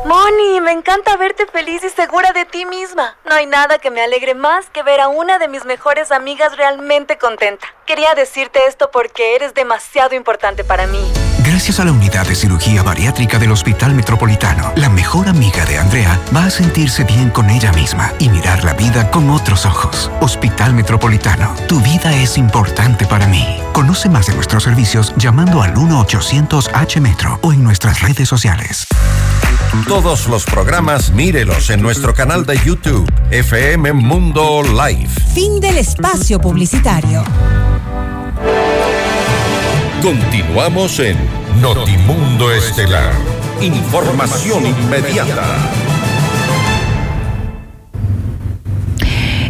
Moni, 0.05 0.61
me 0.61 0.71
encanta 0.71 1.17
verte 1.17 1.45
feliz 1.45 1.83
y 1.83 1.89
segura 1.89 2.31
de 2.33 2.45
ti 2.45 2.65
misma. 2.65 3.15
No 3.25 3.35
hay 3.35 3.45
nada 3.45 3.77
que 3.77 3.91
me 3.91 4.01
alegre 4.01 4.33
más 4.33 4.67
que 4.69 4.81
ver 4.81 5.01
a 5.01 5.07
una 5.07 5.37
de 5.37 5.47
mis 5.47 5.65
mejores 5.65 6.11
amigas 6.11 6.57
realmente 6.57 7.17
contenta. 7.17 7.67
Quería 7.85 8.15
decirte 8.15 8.65
esto 8.67 8.89
porque 8.91 9.35
eres 9.35 9.53
demasiado 9.53 10.15
importante 10.15 10.63
para 10.63 10.87
mí. 10.87 11.28
Gracias 11.49 11.79
a 11.79 11.85
la 11.85 11.91
unidad 11.91 12.27
de 12.27 12.35
cirugía 12.35 12.83
bariátrica 12.83 13.39
del 13.39 13.51
Hospital 13.51 13.95
Metropolitano, 13.95 14.71
la 14.75 14.87
mejor 14.87 15.27
amiga 15.27 15.65
de 15.65 15.79
Andrea 15.79 16.21
va 16.33 16.45
a 16.45 16.49
sentirse 16.51 17.03
bien 17.05 17.31
con 17.31 17.49
ella 17.49 17.73
misma 17.73 18.13
y 18.19 18.29
mirar 18.29 18.63
la 18.63 18.75
vida 18.75 19.09
con 19.09 19.31
otros 19.31 19.65
ojos. 19.65 20.11
Hospital 20.21 20.75
Metropolitano, 20.75 21.55
tu 21.67 21.81
vida 21.81 22.15
es 22.15 22.37
importante 22.37 23.07
para 23.07 23.25
mí. 23.25 23.43
Conoce 23.73 24.09
más 24.09 24.27
de 24.27 24.35
nuestros 24.35 24.61
servicios 24.61 25.11
llamando 25.17 25.63
al 25.63 25.73
1-800-H-Metro 25.73 27.39
o 27.41 27.51
en 27.51 27.63
nuestras 27.63 27.99
redes 28.03 28.29
sociales. 28.29 28.85
Todos 29.87 30.27
los 30.27 30.45
programas 30.45 31.09
mírelos 31.09 31.71
en 31.71 31.81
nuestro 31.81 32.13
canal 32.13 32.45
de 32.45 32.59
YouTube, 32.63 33.11
FM 33.31 33.93
Mundo 33.93 34.61
Live. 34.61 35.09
Fin 35.33 35.59
del 35.59 35.79
espacio 35.79 36.39
publicitario. 36.39 37.23
Continuamos 40.01 40.97
en 41.01 41.17
Notimundo 41.61 42.53
Estelar. 42.53 43.11
Información 43.61 44.65
inmediata. 44.65 45.43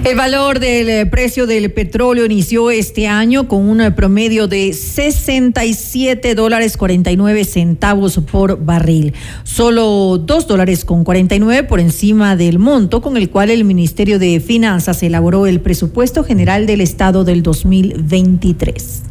El 0.03 0.15
valor 0.15 0.59
del 0.59 0.89
eh, 0.89 1.05
precio 1.05 1.45
del 1.45 1.71
petróleo 1.71 2.25
inició 2.25 2.71
este 2.71 3.07
año 3.07 3.47
con 3.47 3.69
un 3.69 3.79
eh, 3.79 3.91
promedio 3.91 4.47
de 4.47 4.73
67 4.73 6.33
dólares 6.33 6.77
49 6.77 7.43
centavos 7.43 8.19
por 8.31 8.65
barril, 8.65 9.13
solo 9.43 10.17
2 10.17 10.47
dólares 10.47 10.83
con 10.83 11.03
49 11.03 11.61
por 11.65 11.79
encima 11.79 12.35
del 12.35 12.57
monto 12.57 13.03
con 13.03 13.17
el 13.17 13.29
cual 13.29 13.51
el 13.51 13.65
Ministerio 13.65 14.17
de 14.17 14.39
Finanzas 14.39 15.03
elaboró 15.03 15.45
el 15.45 15.61
presupuesto 15.61 16.23
general 16.23 16.65
del 16.65 16.81
Estado 16.81 17.23
del 17.23 17.43
2023. 17.43 19.08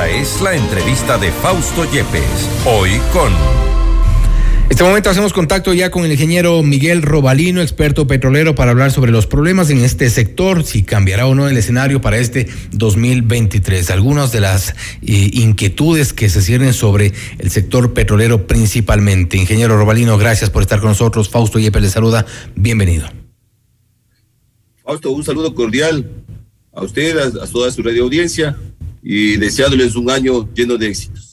Esta 0.00 0.16
es 0.18 0.40
la 0.40 0.54
entrevista 0.54 1.18
de 1.18 1.30
Fausto 1.30 1.84
Yepes, 1.84 2.48
hoy 2.64 2.98
con... 3.12 3.30
Este 4.70 4.82
momento 4.82 5.10
hacemos 5.10 5.34
contacto 5.34 5.74
ya 5.74 5.90
con 5.90 6.06
el 6.06 6.12
ingeniero 6.12 6.62
Miguel 6.62 7.02
Robalino, 7.02 7.60
experto 7.60 8.06
petrolero, 8.06 8.54
para 8.54 8.70
hablar 8.70 8.92
sobre 8.92 9.12
los 9.12 9.26
problemas 9.26 9.68
en 9.68 9.84
este 9.84 10.08
sector, 10.08 10.64
si 10.64 10.84
cambiará 10.84 11.26
o 11.26 11.34
no 11.34 11.50
el 11.50 11.56
escenario 11.58 12.00
para 12.00 12.16
este 12.16 12.48
2023. 12.72 13.90
Algunas 13.90 14.32
de 14.32 14.40
las 14.40 14.70
eh, 14.70 15.30
inquietudes 15.34 16.14
que 16.14 16.30
se 16.30 16.40
ciernen 16.40 16.72
sobre 16.72 17.12
el 17.38 17.50
sector 17.50 17.92
petrolero 17.92 18.46
principalmente. 18.46 19.36
Ingeniero 19.36 19.76
Robalino, 19.76 20.16
gracias 20.16 20.48
por 20.48 20.62
estar 20.62 20.80
con 20.80 20.88
nosotros. 20.88 21.28
Fausto 21.28 21.58
Yepes 21.58 21.82
le 21.82 21.90
saluda. 21.90 22.24
Bienvenido. 22.54 23.06
Fausto, 24.82 25.10
un 25.10 25.24
saludo 25.24 25.54
cordial 25.54 26.10
a 26.72 26.84
usted, 26.84 27.18
a, 27.18 27.44
a 27.44 27.46
toda 27.46 27.70
su 27.70 27.82
radio 27.82 28.04
audiencia 28.04 28.56
y 29.02 29.36
deseándoles 29.36 29.96
un 29.96 30.10
año 30.10 30.48
lleno 30.54 30.76
de 30.76 30.88
éxitos. 30.88 31.30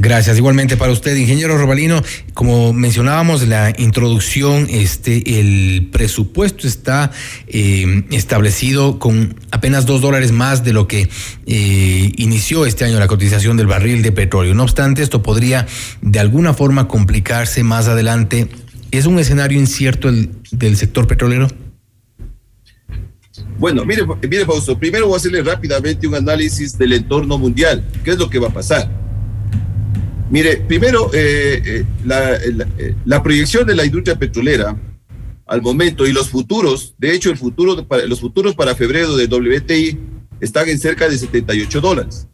Gracias, 0.00 0.36
igualmente 0.38 0.76
para 0.76 0.92
usted, 0.92 1.16
ingeniero 1.16 1.58
Robalino. 1.58 2.00
Como 2.32 2.72
mencionábamos 2.72 3.42
en 3.42 3.50
la 3.50 3.74
introducción, 3.78 4.68
este, 4.70 5.40
el 5.40 5.88
presupuesto 5.90 6.68
está 6.68 7.10
eh, 7.48 8.04
establecido 8.12 9.00
con 9.00 9.34
apenas 9.50 9.86
dos 9.86 10.00
dólares 10.00 10.30
más 10.30 10.62
de 10.62 10.72
lo 10.72 10.86
que 10.86 11.08
eh, 11.46 12.12
inició 12.16 12.64
este 12.64 12.84
año 12.84 13.00
la 13.00 13.08
cotización 13.08 13.56
del 13.56 13.66
barril 13.66 14.02
de 14.02 14.12
petróleo. 14.12 14.54
No 14.54 14.62
obstante, 14.62 15.02
esto 15.02 15.20
podría 15.20 15.66
de 16.00 16.20
alguna 16.20 16.54
forma 16.54 16.86
complicarse 16.86 17.64
más 17.64 17.88
adelante. 17.88 18.48
¿Es 18.92 19.06
un 19.06 19.18
escenario 19.18 19.58
incierto 19.58 20.08
el 20.08 20.30
del 20.52 20.76
sector 20.76 21.08
petrolero? 21.08 21.48
Bueno, 23.58 23.84
mire, 23.84 24.02
mire, 24.22 24.44
Fausto, 24.46 24.78
primero 24.78 25.06
voy 25.06 25.14
a 25.14 25.16
hacerle 25.16 25.42
rápidamente 25.42 26.06
un 26.06 26.14
análisis 26.14 26.78
del 26.78 26.92
entorno 26.92 27.36
mundial. 27.38 27.84
¿Qué 28.04 28.12
es 28.12 28.18
lo 28.18 28.30
que 28.30 28.38
va 28.38 28.48
a 28.48 28.52
pasar? 28.52 28.88
Mire, 30.30 30.58
primero, 30.58 31.10
eh, 31.12 31.60
eh, 31.64 31.84
la, 32.04 32.38
la, 32.52 32.68
eh, 32.78 32.94
la, 33.04 33.22
proyección 33.22 33.66
de 33.66 33.74
la 33.74 33.84
industria 33.84 34.16
petrolera 34.16 34.76
al 35.46 35.62
momento 35.62 36.06
y 36.06 36.12
los 36.12 36.28
futuros, 36.28 36.94
de 36.98 37.14
hecho, 37.14 37.30
el 37.30 37.36
futuro, 37.36 37.84
los 38.06 38.20
futuros 38.20 38.54
para 38.54 38.76
febrero 38.76 39.16
de 39.16 39.26
WTI 39.26 39.98
están 40.40 40.68
en 40.68 40.78
cerca 40.78 41.08
de 41.08 41.18
78 41.18 41.80
dólares. 41.80 42.28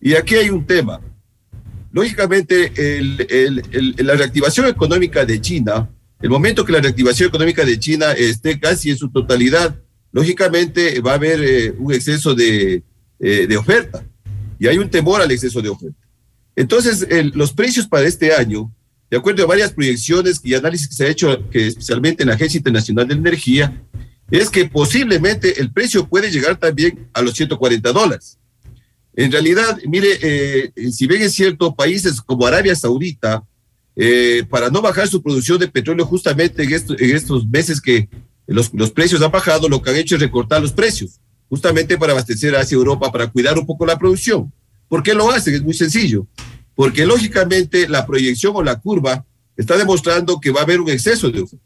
Y 0.00 0.14
aquí 0.14 0.34
hay 0.34 0.50
un 0.50 0.66
tema. 0.66 1.00
Lógicamente, 1.92 2.72
el, 2.76 3.26
el, 3.30 3.62
el, 3.70 4.06
la 4.06 4.14
reactivación 4.14 4.66
económica 4.66 5.24
de 5.24 5.40
China, 5.40 5.88
el 6.20 6.28
momento 6.28 6.66
que 6.66 6.72
la 6.72 6.80
reactivación 6.80 7.28
económica 7.28 7.64
de 7.64 7.78
China 7.78 8.12
esté 8.12 8.60
casi 8.60 8.90
en 8.90 8.98
su 8.98 9.10
totalidad, 9.10 9.76
lógicamente 10.12 11.00
va 11.00 11.12
a 11.12 11.14
haber 11.14 11.40
eh, 11.42 11.74
un 11.78 11.92
exceso 11.92 12.34
de, 12.34 12.82
eh, 13.18 13.46
de, 13.46 13.56
oferta 13.56 14.04
y 14.58 14.66
hay 14.66 14.78
un 14.78 14.90
temor 14.90 15.20
al 15.20 15.30
exceso 15.30 15.62
de 15.62 15.68
oferta. 15.68 15.96
Entonces, 16.56 17.06
los 17.34 17.52
precios 17.52 17.86
para 17.86 18.06
este 18.06 18.34
año, 18.34 18.70
de 19.10 19.16
acuerdo 19.16 19.44
a 19.44 19.46
varias 19.46 19.72
proyecciones 19.72 20.40
y 20.44 20.54
análisis 20.54 20.88
que 20.88 20.94
se 20.94 21.04
ha 21.04 21.08
hecho, 21.08 21.48
que 21.48 21.68
especialmente 21.68 22.22
en 22.22 22.28
la 22.28 22.34
Agencia 22.34 22.58
Internacional 22.58 23.08
de 23.08 23.14
Energía, 23.14 23.82
es 24.30 24.50
que 24.50 24.66
posiblemente 24.66 25.60
el 25.60 25.72
precio 25.72 26.06
puede 26.06 26.30
llegar 26.30 26.58
también 26.58 27.08
a 27.14 27.22
los 27.22 27.34
140 27.34 27.92
dólares. 27.92 28.38
En 29.14 29.32
realidad, 29.32 29.78
mire, 29.86 30.18
eh, 30.20 30.72
si 30.92 31.06
bien 31.06 31.22
es 31.22 31.32
cierto, 31.32 31.74
países 31.74 32.20
como 32.20 32.46
Arabia 32.46 32.74
Saudita, 32.74 33.44
para 34.48 34.70
no 34.70 34.80
bajar 34.80 35.08
su 35.08 35.22
producción 35.22 35.58
de 35.58 35.68
petróleo 35.68 36.06
justamente 36.06 36.62
en 36.62 37.16
estos 37.16 37.46
meses 37.46 37.80
que 37.80 38.08
los, 38.54 38.90
precios 38.90 39.22
han 39.22 39.30
bajado, 39.30 39.68
lo 39.68 39.80
que 39.80 39.90
han 39.90 39.96
hecho 39.96 40.16
es 40.16 40.20
recortar 40.20 40.60
los 40.60 40.72
precios, 40.72 41.20
justamente 41.48 41.96
para 41.96 42.12
abastecer 42.12 42.56
hacia 42.56 42.74
Europa, 42.74 43.12
para 43.12 43.28
cuidar 43.28 43.56
un 43.56 43.64
poco 43.64 43.86
la 43.86 43.98
producción. 43.98 44.52
¿Por 44.88 45.04
qué 45.04 45.14
lo 45.14 45.30
hacen? 45.30 45.54
Es 45.54 45.62
muy 45.62 45.74
sencillo. 45.74 46.26
Porque 46.74 47.06
lógicamente 47.06 47.88
la 47.88 48.06
proyección 48.06 48.52
o 48.56 48.62
la 48.62 48.80
curva 48.80 49.24
está 49.56 49.76
demostrando 49.76 50.40
que 50.40 50.50
va 50.50 50.60
a 50.60 50.62
haber 50.64 50.80
un 50.80 50.90
exceso 50.90 51.30
de 51.30 51.42
oferta. 51.42 51.64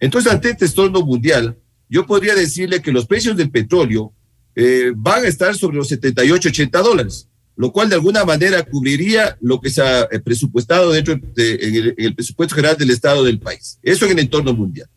Entonces, 0.00 0.32
ante 0.32 0.50
este 0.50 0.66
entorno 0.66 1.02
mundial, 1.02 1.56
yo 1.88 2.04
podría 2.04 2.34
decirle 2.34 2.82
que 2.82 2.90
los 2.90 3.06
precios 3.06 3.36
del 3.36 3.50
petróleo 3.50 4.12
eh, 4.56 4.92
van 4.96 5.24
a 5.24 5.28
estar 5.28 5.54
sobre 5.56 5.76
los 5.76 5.88
78, 5.88 6.48
80 6.48 6.82
dólares, 6.82 7.28
lo 7.56 7.70
cual 7.70 7.88
de 7.88 7.94
alguna 7.94 8.24
manera 8.24 8.62
cubriría 8.64 9.36
lo 9.40 9.60
que 9.60 9.70
se 9.70 9.82
ha 9.82 10.08
presupuestado 10.24 10.90
dentro 10.90 11.16
de, 11.34 11.54
en 11.54 11.74
el, 11.76 11.94
en 11.96 12.04
el 12.06 12.14
presupuesto 12.14 12.56
general 12.56 12.76
del 12.76 12.90
Estado 12.90 13.22
del 13.22 13.38
país. 13.38 13.78
Eso 13.82 14.06
en 14.06 14.12
el 14.12 14.18
entorno 14.20 14.52
mundial. 14.52 14.88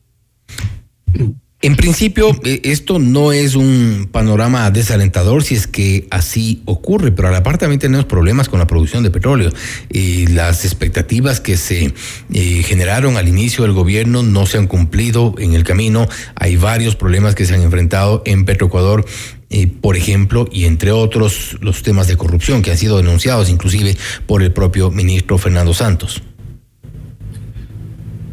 En 1.59 1.76
principio, 1.76 2.39
esto 2.43 2.99
no 2.99 3.32
es 3.32 3.55
un 3.55 4.09
panorama 4.11 4.70
desalentador 4.70 5.43
si 5.43 5.55
es 5.55 5.65
que 5.65 6.05
así 6.11 6.61
ocurre, 6.65 7.11
pero 7.11 7.30
a 7.30 7.32
la 7.32 7.41
par 7.41 7.57
también 7.57 7.80
tenemos 7.80 8.05
problemas 8.05 8.47
con 8.47 8.59
la 8.59 8.68
producción 8.68 9.01
de 9.01 9.09
petróleo. 9.09 9.51
Y 9.89 10.28
las 10.28 10.65
expectativas 10.65 11.41
que 11.41 11.57
se 11.57 11.95
eh, 12.32 12.63
generaron 12.63 13.18
al 13.18 13.28
inicio 13.28 13.63
del 13.63 13.74
gobierno 13.74 14.22
no 14.22 14.45
se 14.45 14.59
han 14.59 14.68
cumplido 14.68 15.34
en 15.39 15.55
el 15.55 15.63
camino. 15.63 16.07
Hay 16.36 16.57
varios 16.57 16.95
problemas 16.95 17.34
que 17.34 17.47
se 17.47 17.55
han 17.55 17.63
enfrentado 17.63 18.22
en 18.26 18.45
Petroecuador 18.45 19.05
eh, 19.49 19.65
por 19.68 19.95
ejemplo, 19.95 20.47
y 20.51 20.65
entre 20.65 20.91
otros 20.91 21.57
los 21.61 21.82
temas 21.82 22.07
de 22.07 22.18
corrupción 22.18 22.61
que 22.61 22.72
han 22.72 22.78
sido 22.78 22.97
denunciados 22.97 23.49
inclusive 23.49 23.95
por 24.26 24.43
el 24.43 24.51
propio 24.51 24.91
ministro 24.91 25.38
Fernando 25.38 25.74
Santos. 25.74 26.22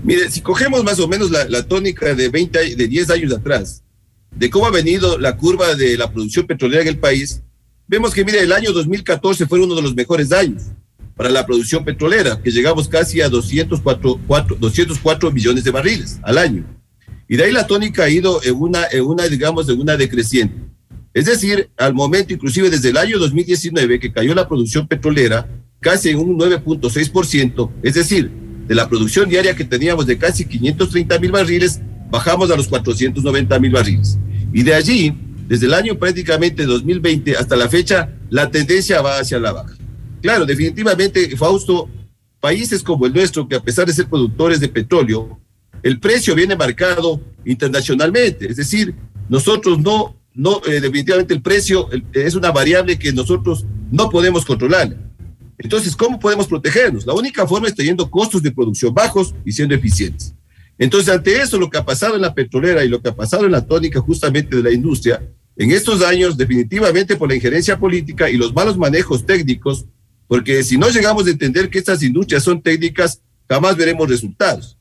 Mire, 0.04 0.30
si 0.30 0.42
cogemos 0.42 0.84
más 0.84 1.00
o 1.00 1.08
menos 1.08 1.30
la, 1.30 1.46
la, 1.46 1.66
tónica 1.66 2.14
de 2.14 2.28
20, 2.28 2.76
de 2.76 2.88
10 2.88 3.10
años 3.10 3.32
atrás, 3.32 3.82
de 4.30 4.50
cómo 4.50 4.66
ha 4.66 4.70
venido 4.70 5.18
la 5.18 5.34
curva 5.38 5.74
de 5.74 5.96
la 5.96 6.12
producción 6.12 6.46
petrolera 6.46 6.82
en 6.82 6.88
el 6.88 6.98
país, 6.98 7.40
vemos 7.88 8.12
que, 8.12 8.22
mire, 8.22 8.40
el 8.40 8.52
año 8.52 8.70
2014 8.72 9.46
fue 9.46 9.60
uno 9.60 9.74
de 9.74 9.80
los 9.80 9.94
mejores 9.94 10.30
años 10.30 10.64
para 11.16 11.30
la 11.30 11.46
producción 11.46 11.86
petrolera, 11.86 12.38
que 12.42 12.50
llegamos 12.50 12.86
casi 12.86 13.22
a 13.22 13.30
204, 13.30 14.20
4, 14.26 14.56
204 14.60 15.32
millones 15.32 15.64
de 15.64 15.70
barriles 15.70 16.18
al 16.22 16.36
año. 16.36 16.66
Y 17.26 17.36
de 17.36 17.44
ahí 17.44 17.52
la 17.52 17.66
tónica 17.66 18.04
ha 18.04 18.10
ido 18.10 18.42
en 18.42 18.56
una, 18.56 18.84
en 18.92 19.04
una 19.04 19.26
digamos, 19.26 19.70
en 19.70 19.80
una 19.80 19.96
decreciente. 19.96 20.54
Es 21.14 21.24
decir, 21.24 21.70
al 21.78 21.94
momento, 21.94 22.34
inclusive 22.34 22.68
desde 22.68 22.90
el 22.90 22.98
año 22.98 23.18
2019, 23.18 24.00
que 24.00 24.12
cayó 24.12 24.34
la 24.34 24.46
producción 24.46 24.86
petrolera 24.86 25.48
casi 25.80 26.10
en 26.10 26.18
un 26.18 26.38
9.6%, 26.38 27.70
es 27.82 27.94
decir, 27.94 28.43
de 28.66 28.74
la 28.74 28.88
producción 28.88 29.28
diaria 29.28 29.54
que 29.54 29.64
teníamos 29.64 30.06
de 30.06 30.18
casi 30.18 30.44
530 30.44 31.18
mil 31.18 31.32
barriles, 31.32 31.80
bajamos 32.10 32.50
a 32.50 32.56
los 32.56 32.68
490 32.68 33.58
mil 33.58 33.72
barriles. 33.72 34.18
Y 34.52 34.62
de 34.62 34.74
allí, 34.74 35.12
desde 35.48 35.66
el 35.66 35.74
año 35.74 35.98
prácticamente 35.98 36.64
2020 36.64 37.36
hasta 37.36 37.56
la 37.56 37.68
fecha, 37.68 38.10
la 38.30 38.50
tendencia 38.50 39.02
va 39.02 39.18
hacia 39.18 39.38
la 39.38 39.52
baja. 39.52 39.74
Claro, 40.22 40.46
definitivamente, 40.46 41.36
Fausto, 41.36 41.88
países 42.40 42.82
como 42.82 43.06
el 43.06 43.12
nuestro, 43.12 43.48
que 43.48 43.56
a 43.56 43.62
pesar 43.62 43.86
de 43.86 43.92
ser 43.92 44.06
productores 44.06 44.60
de 44.60 44.68
petróleo, 44.68 45.40
el 45.82 46.00
precio 46.00 46.34
viene 46.34 46.56
marcado 46.56 47.20
internacionalmente. 47.44 48.50
Es 48.50 48.56
decir, 48.56 48.94
nosotros 49.28 49.78
no, 49.78 50.16
no 50.32 50.62
eh, 50.66 50.80
definitivamente 50.80 51.34
el 51.34 51.42
precio 51.42 51.88
es 52.12 52.34
una 52.34 52.50
variable 52.50 52.98
que 52.98 53.12
nosotros 53.12 53.66
no 53.90 54.08
podemos 54.08 54.44
controlar. 54.44 54.96
Entonces, 55.58 55.94
¿cómo 55.94 56.18
podemos 56.18 56.46
protegernos? 56.46 57.06
La 57.06 57.14
única 57.14 57.46
forma 57.46 57.68
es 57.68 57.74
teniendo 57.74 58.10
costos 58.10 58.42
de 58.42 58.50
producción 58.50 58.92
bajos 58.92 59.34
y 59.44 59.52
siendo 59.52 59.74
eficientes. 59.74 60.34
Entonces, 60.78 61.08
ante 61.14 61.40
eso, 61.40 61.58
lo 61.58 61.70
que 61.70 61.78
ha 61.78 61.84
pasado 61.84 62.16
en 62.16 62.22
la 62.22 62.34
petrolera 62.34 62.84
y 62.84 62.88
lo 62.88 63.00
que 63.00 63.08
ha 63.08 63.14
pasado 63.14 63.46
en 63.46 63.52
la 63.52 63.64
tónica 63.64 64.00
justamente 64.00 64.56
de 64.56 64.62
la 64.62 64.72
industria, 64.72 65.22
en 65.56 65.70
estos 65.70 66.02
años, 66.02 66.36
definitivamente 66.36 67.16
por 67.16 67.28
la 67.28 67.36
injerencia 67.36 67.78
política 67.78 68.28
y 68.28 68.36
los 68.36 68.52
malos 68.52 68.76
manejos 68.76 69.24
técnicos, 69.24 69.86
porque 70.26 70.64
si 70.64 70.76
no 70.76 70.88
llegamos 70.90 71.26
a 71.26 71.30
entender 71.30 71.70
que 71.70 71.78
estas 71.78 72.02
industrias 72.02 72.42
son 72.42 72.60
técnicas, 72.60 73.20
jamás 73.48 73.76
veremos 73.76 74.08
resultados. 74.08 74.76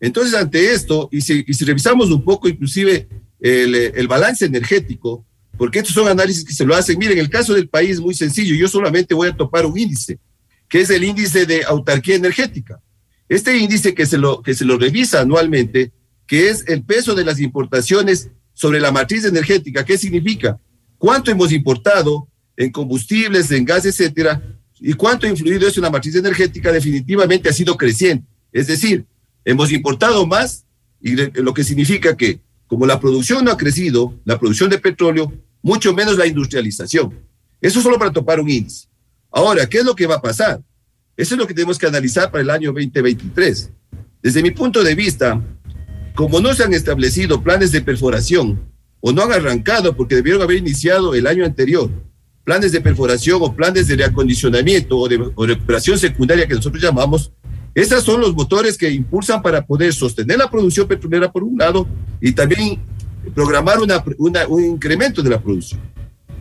Entonces, 0.00 0.34
ante 0.34 0.72
esto, 0.72 1.08
y 1.12 1.20
si, 1.20 1.42
revisamos 1.64 2.10
un 2.10 2.24
poco 2.24 2.48
inclusive 2.48 3.08
el, 3.40 3.74
el, 3.74 4.08
balance 4.08 4.46
energético, 4.46 5.26
porque 5.56 5.78
estos 5.78 5.94
son 5.94 6.08
análisis 6.08 6.44
que 6.44 6.52
se 6.52 6.64
lo 6.64 6.74
hacen, 6.74 6.98
miren, 6.98 7.18
el 7.18 7.30
caso 7.30 7.54
del 7.54 7.68
país 7.68 7.92
es 7.92 8.00
muy 8.00 8.14
sencillo, 8.14 8.54
yo 8.54 8.68
solamente 8.68 9.14
voy 9.14 9.28
a 9.28 9.36
topar 9.36 9.66
un 9.66 9.78
índice, 9.78 10.18
que 10.68 10.80
es 10.80 10.90
el 10.90 11.04
índice 11.04 11.46
de 11.46 11.64
autarquía 11.64 12.16
energética. 12.16 12.80
Este 13.28 13.56
índice 13.56 13.94
que 13.94 14.06
se 14.06 14.18
lo, 14.18 14.42
que 14.42 14.54
se 14.54 14.64
lo 14.64 14.78
revisa 14.78 15.20
anualmente, 15.20 15.92
que 16.26 16.50
es 16.50 16.64
el 16.68 16.82
peso 16.82 17.14
de 17.14 17.24
las 17.24 17.40
importaciones 17.40 18.30
sobre 18.52 18.80
la 18.80 18.92
matriz 18.92 19.24
energética, 19.24 19.84
¿qué 19.84 19.98
significa? 19.98 20.58
¿Cuánto 20.98 21.30
hemos 21.30 21.52
importado 21.52 22.28
en 22.56 22.70
combustibles, 22.70 23.50
en 23.50 23.64
gas, 23.64 23.84
etcétera? 23.84 24.42
¿Y 24.80 24.92
cuánto 24.94 25.26
ha 25.26 25.30
influido 25.30 25.66
eso 25.66 25.80
en 25.80 25.84
la 25.84 25.90
matriz 25.90 26.14
energética? 26.14 26.72
Definitivamente 26.72 27.48
ha 27.48 27.52
sido 27.52 27.76
creciente. 27.76 28.26
Es 28.52 28.66
decir, 28.66 29.04
hemos 29.44 29.72
importado 29.72 30.26
más 30.26 30.64
y 31.00 31.16
lo 31.16 31.52
que 31.52 31.64
significa 31.64 32.16
que 32.16 32.40
como 32.74 32.86
la 32.86 32.98
producción 32.98 33.44
no 33.44 33.52
ha 33.52 33.56
crecido, 33.56 34.18
la 34.24 34.36
producción 34.36 34.68
de 34.68 34.80
petróleo, 34.80 35.32
mucho 35.62 35.94
menos 35.94 36.18
la 36.18 36.26
industrialización. 36.26 37.14
Eso 37.60 37.80
solo 37.80 38.00
para 38.00 38.12
topar 38.12 38.40
un 38.40 38.50
índice. 38.50 38.88
Ahora, 39.30 39.68
¿qué 39.68 39.78
es 39.78 39.84
lo 39.84 39.94
que 39.94 40.08
va 40.08 40.16
a 40.16 40.20
pasar? 40.20 40.60
Eso 41.16 41.34
es 41.36 41.38
lo 41.38 41.46
que 41.46 41.54
tenemos 41.54 41.78
que 41.78 41.86
analizar 41.86 42.32
para 42.32 42.42
el 42.42 42.50
año 42.50 42.72
2023. 42.72 43.70
Desde 44.20 44.42
mi 44.42 44.50
punto 44.50 44.82
de 44.82 44.92
vista, 44.96 45.40
como 46.16 46.40
no 46.40 46.52
se 46.52 46.64
han 46.64 46.74
establecido 46.74 47.44
planes 47.44 47.70
de 47.70 47.80
perforación 47.80 48.60
o 48.98 49.12
no 49.12 49.22
han 49.22 49.30
arrancado 49.30 49.94
porque 49.94 50.16
debieron 50.16 50.42
haber 50.42 50.56
iniciado 50.56 51.14
el 51.14 51.28
año 51.28 51.44
anterior, 51.44 51.88
planes 52.42 52.72
de 52.72 52.80
perforación 52.80 53.38
o 53.40 53.54
planes 53.54 53.86
de 53.86 53.94
reacondicionamiento 53.94 54.98
o 54.98 55.08
de 55.08 55.30
recuperación 55.46 55.96
secundaria 55.96 56.48
que 56.48 56.54
nosotros 56.54 56.82
llamamos, 56.82 57.30
esos 57.74 58.04
son 58.04 58.20
los 58.20 58.34
motores 58.34 58.78
que 58.78 58.90
impulsan 58.90 59.42
para 59.42 59.66
poder 59.66 59.92
sostener 59.92 60.38
la 60.38 60.50
producción 60.50 60.86
petrolera 60.86 61.30
por 61.30 61.42
un 61.42 61.58
lado 61.58 61.88
y 62.20 62.32
también 62.32 62.80
programar 63.34 63.78
un 63.80 64.64
incremento 64.64 65.22
de 65.22 65.30
la 65.30 65.42
producción. 65.42 65.80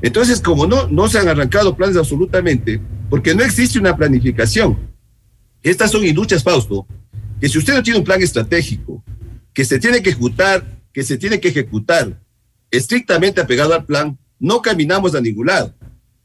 Entonces, 0.01 0.39
como 0.39 0.67
no, 0.67 0.87
no 0.89 1.07
se 1.07 1.17
han 1.17 1.27
arrancado 1.27 1.75
planes 1.75 1.97
absolutamente, 1.97 2.79
porque 3.09 3.33
no 3.33 3.43
existe 3.43 3.79
una 3.79 3.95
planificación, 3.95 4.77
estas 5.63 5.91
son 5.91 6.05
industrias, 6.05 6.43
Fausto, 6.43 6.85
que 7.39 7.47
si 7.47 7.57
usted 7.57 7.73
no 7.73 7.81
tiene 7.81 7.99
un 7.99 8.05
plan 8.05 8.21
estratégico, 8.21 9.03
que 9.53 9.63
se 9.63 9.79
tiene 9.79 10.03
que 10.03 10.09
ejecutar, 10.09 10.65
que 10.91 11.03
se 11.03 11.17
tiene 11.17 11.39
que 11.39 11.47
ejecutar 11.47 12.21
estrictamente 12.69 13.39
apegado 13.39 13.73
al 13.73 13.85
plan, 13.85 14.17
no 14.39 14.61
caminamos 14.61 15.15
a 15.15 15.21
ningún 15.21 15.47
lado. 15.47 15.73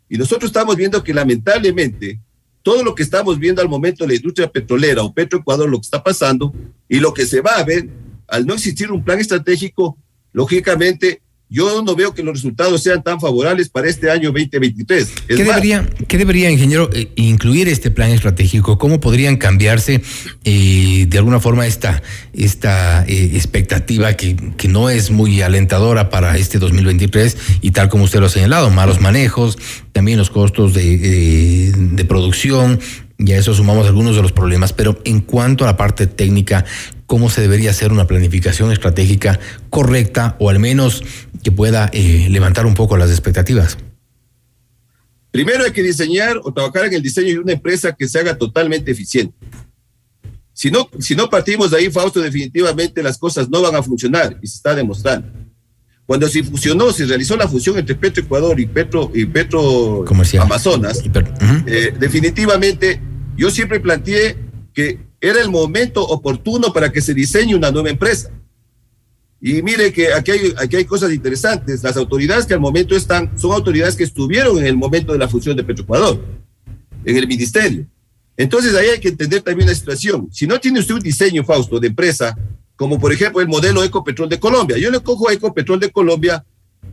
Y 0.08 0.18
nosotros 0.18 0.48
estamos 0.48 0.74
viendo 0.76 1.04
que 1.04 1.14
lamentablemente 1.14 2.20
todo 2.68 2.84
lo 2.84 2.94
que 2.94 3.02
estamos 3.02 3.38
viendo 3.38 3.62
al 3.62 3.68
momento 3.70 4.04
de 4.04 4.08
la 4.08 4.16
industria 4.16 4.52
petrolera 4.52 5.02
o 5.02 5.14
Petroecuador, 5.14 5.70
lo 5.70 5.78
que 5.78 5.86
está 5.86 6.04
pasando 6.04 6.52
y 6.86 7.00
lo 7.00 7.14
que 7.14 7.24
se 7.24 7.40
va 7.40 7.52
a 7.52 7.64
ver 7.64 7.88
al 8.26 8.46
no 8.46 8.52
existir 8.52 8.92
un 8.92 9.02
plan 9.02 9.18
estratégico, 9.18 9.96
lógicamente 10.34 11.22
yo 11.50 11.82
no 11.82 11.94
veo 11.94 12.14
que 12.14 12.22
los 12.22 12.34
resultados 12.34 12.82
sean 12.82 13.02
tan 13.02 13.20
favorables 13.20 13.68
para 13.68 13.88
este 13.88 14.10
año 14.10 14.30
2023. 14.32 15.08
¿Qué, 15.26 15.34
debería, 15.36 15.88
¿Qué 16.06 16.18
debería, 16.18 16.50
ingeniero, 16.50 16.90
eh, 16.92 17.10
incluir 17.16 17.68
este 17.68 17.90
plan 17.90 18.10
estratégico? 18.10 18.78
¿Cómo 18.78 19.00
podrían 19.00 19.36
cambiarse 19.36 20.02
eh, 20.44 21.06
de 21.08 21.18
alguna 21.18 21.40
forma 21.40 21.66
esta, 21.66 22.02
esta 22.34 23.04
eh, 23.06 23.30
expectativa 23.34 24.12
que, 24.14 24.36
que, 24.56 24.68
no 24.68 24.90
es 24.90 25.10
muy 25.10 25.40
alentadora 25.40 26.10
para 26.10 26.36
este 26.36 26.58
2023 26.58 27.36
y 27.62 27.70
tal 27.70 27.88
como 27.88 28.04
usted 28.04 28.20
lo 28.20 28.26
ha 28.26 28.30
señalado, 28.30 28.70
malos 28.70 29.00
manejos, 29.00 29.56
también 29.92 30.18
los 30.18 30.28
costos 30.28 30.74
de, 30.74 31.72
de 31.72 32.04
producción, 32.04 32.78
y 33.18 33.32
a 33.32 33.38
eso 33.38 33.52
sumamos 33.52 33.86
algunos 33.86 34.14
de 34.14 34.22
los 34.22 34.30
problemas, 34.32 34.72
pero 34.72 35.00
en 35.04 35.20
cuanto 35.20 35.64
a 35.64 35.66
la 35.66 35.76
parte 35.76 36.06
técnica, 36.06 36.64
¿cómo 37.08 37.30
se 37.30 37.40
debería 37.40 37.70
hacer 37.70 37.90
una 37.90 38.06
planificación 38.06 38.70
estratégica 38.70 39.40
correcta 39.70 40.36
o 40.38 40.50
al 40.50 40.60
menos 40.60 41.02
que 41.42 41.50
pueda 41.50 41.90
eh, 41.94 42.28
levantar 42.30 42.66
un 42.66 42.74
poco 42.74 42.98
las 42.98 43.10
expectativas? 43.10 43.78
Primero 45.30 45.64
hay 45.64 45.72
que 45.72 45.82
diseñar 45.82 46.38
o 46.44 46.52
trabajar 46.52 46.84
en 46.84 46.94
el 46.94 47.02
diseño 47.02 47.28
de 47.28 47.38
una 47.38 47.52
empresa 47.52 47.96
que 47.96 48.06
se 48.06 48.18
haga 48.18 48.36
totalmente 48.36 48.90
eficiente. 48.90 49.34
Si 50.52 50.70
no, 50.70 50.90
si 51.00 51.16
no 51.16 51.30
partimos 51.30 51.70
de 51.70 51.78
ahí, 51.78 51.90
Fausto, 51.90 52.20
definitivamente 52.20 53.02
las 53.02 53.16
cosas 53.16 53.48
no 53.48 53.62
van 53.62 53.74
a 53.74 53.82
funcionar 53.82 54.38
y 54.42 54.46
se 54.46 54.56
está 54.56 54.74
demostrando. 54.74 55.28
Cuando 56.04 56.28
se 56.28 56.42
fusionó, 56.42 56.92
se 56.92 57.06
realizó 57.06 57.36
la 57.36 57.48
fusión 57.48 57.78
entre 57.78 57.94
Petro 57.94 58.22
Ecuador 58.22 58.60
y 58.60 58.66
Petro, 58.66 59.10
y 59.14 59.24
Petro 59.24 60.04
Amazonas, 60.40 61.02
eh, 61.66 61.94
definitivamente 61.98 63.00
yo 63.36 63.50
siempre 63.50 63.80
planteé 63.80 64.36
que 64.74 65.07
era 65.20 65.40
el 65.40 65.50
momento 65.50 66.04
oportuno 66.04 66.72
para 66.72 66.92
que 66.92 67.00
se 67.00 67.14
diseñe 67.14 67.54
una 67.54 67.70
nueva 67.70 67.90
empresa. 67.90 68.30
Y 69.40 69.62
mire 69.62 69.92
que 69.92 70.12
aquí 70.12 70.32
hay, 70.32 70.54
aquí 70.56 70.76
hay 70.76 70.84
cosas 70.84 71.12
interesantes. 71.12 71.82
Las 71.82 71.96
autoridades 71.96 72.46
que 72.46 72.54
al 72.54 72.60
momento 72.60 72.96
están 72.96 73.38
son 73.38 73.52
autoridades 73.52 73.96
que 73.96 74.04
estuvieron 74.04 74.58
en 74.58 74.66
el 74.66 74.76
momento 74.76 75.12
de 75.12 75.18
la 75.18 75.28
fusión 75.28 75.56
de 75.56 75.64
Petroecuador, 75.64 76.20
en 77.04 77.16
el 77.16 77.26
ministerio. 77.26 77.86
Entonces 78.36 78.74
ahí 78.74 78.88
hay 78.88 79.00
que 79.00 79.08
entender 79.08 79.42
también 79.42 79.68
la 79.68 79.74
situación. 79.74 80.28
Si 80.32 80.46
no 80.46 80.60
tiene 80.60 80.80
usted 80.80 80.94
un 80.94 81.00
diseño, 81.00 81.44
Fausto, 81.44 81.80
de 81.80 81.88
empresa, 81.88 82.36
como 82.76 82.98
por 82.98 83.12
ejemplo 83.12 83.40
el 83.40 83.48
modelo 83.48 83.82
Ecopetrol 83.82 84.28
de 84.28 84.38
Colombia, 84.38 84.78
yo 84.78 84.90
le 84.90 85.00
cojo 85.00 85.28
a 85.28 85.32
Ecopetrol 85.32 85.80
de 85.80 85.90
Colombia 85.90 86.44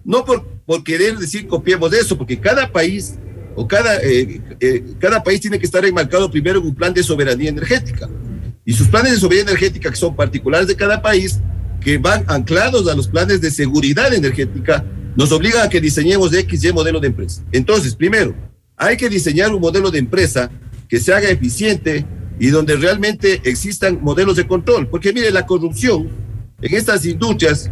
no 0.03 0.25
por, 0.25 0.45
por 0.65 0.83
querer 0.83 1.17
decir 1.17 1.47
copiemos 1.47 1.91
de 1.91 1.99
eso, 1.99 2.17
porque 2.17 2.39
cada 2.39 2.71
país 2.71 3.15
o 3.55 3.67
cada, 3.67 3.97
eh, 4.03 4.41
eh, 4.59 4.83
cada 4.99 5.23
país 5.23 5.39
tiene 5.39 5.57
que 5.57 5.65
estar 5.65 5.83
enmarcado 5.85 6.29
primero 6.29 6.59
en 6.59 6.67
un 6.67 6.75
plan 6.75 6.93
de 6.93 7.03
soberanía 7.03 7.49
energética. 7.49 8.09
Y 8.65 8.73
sus 8.73 8.87
planes 8.87 9.13
de 9.13 9.19
soberanía 9.19 9.51
energética, 9.51 9.89
que 9.89 9.95
son 9.95 10.15
particulares 10.15 10.67
de 10.67 10.75
cada 10.75 11.01
país, 11.01 11.39
que 11.79 11.97
van 11.97 12.25
anclados 12.27 12.87
a 12.87 12.95
los 12.95 13.07
planes 13.07 13.39
de 13.41 13.51
seguridad 13.51 14.13
energética, 14.13 14.83
nos 15.15 15.31
obligan 15.31 15.65
a 15.65 15.69
que 15.69 15.79
diseñemos 15.79 16.33
X, 16.33 16.63
Y 16.63 16.73
modelo 16.73 16.99
de 16.99 17.07
empresa. 17.07 17.43
Entonces, 17.51 17.95
primero, 17.95 18.35
hay 18.75 18.97
que 18.97 19.07
diseñar 19.07 19.53
un 19.53 19.61
modelo 19.61 19.89
de 19.89 19.99
empresa 19.99 20.51
que 20.89 20.99
se 20.99 21.13
haga 21.13 21.29
eficiente 21.29 22.05
y 22.39 22.47
donde 22.47 22.75
realmente 22.75 23.39
existan 23.45 23.99
modelos 24.01 24.35
de 24.35 24.45
control. 24.45 24.89
Porque 24.89 25.13
mire, 25.13 25.31
la 25.31 25.45
corrupción 25.45 26.09
en 26.61 26.73
estas 26.73 27.05
industrias 27.05 27.71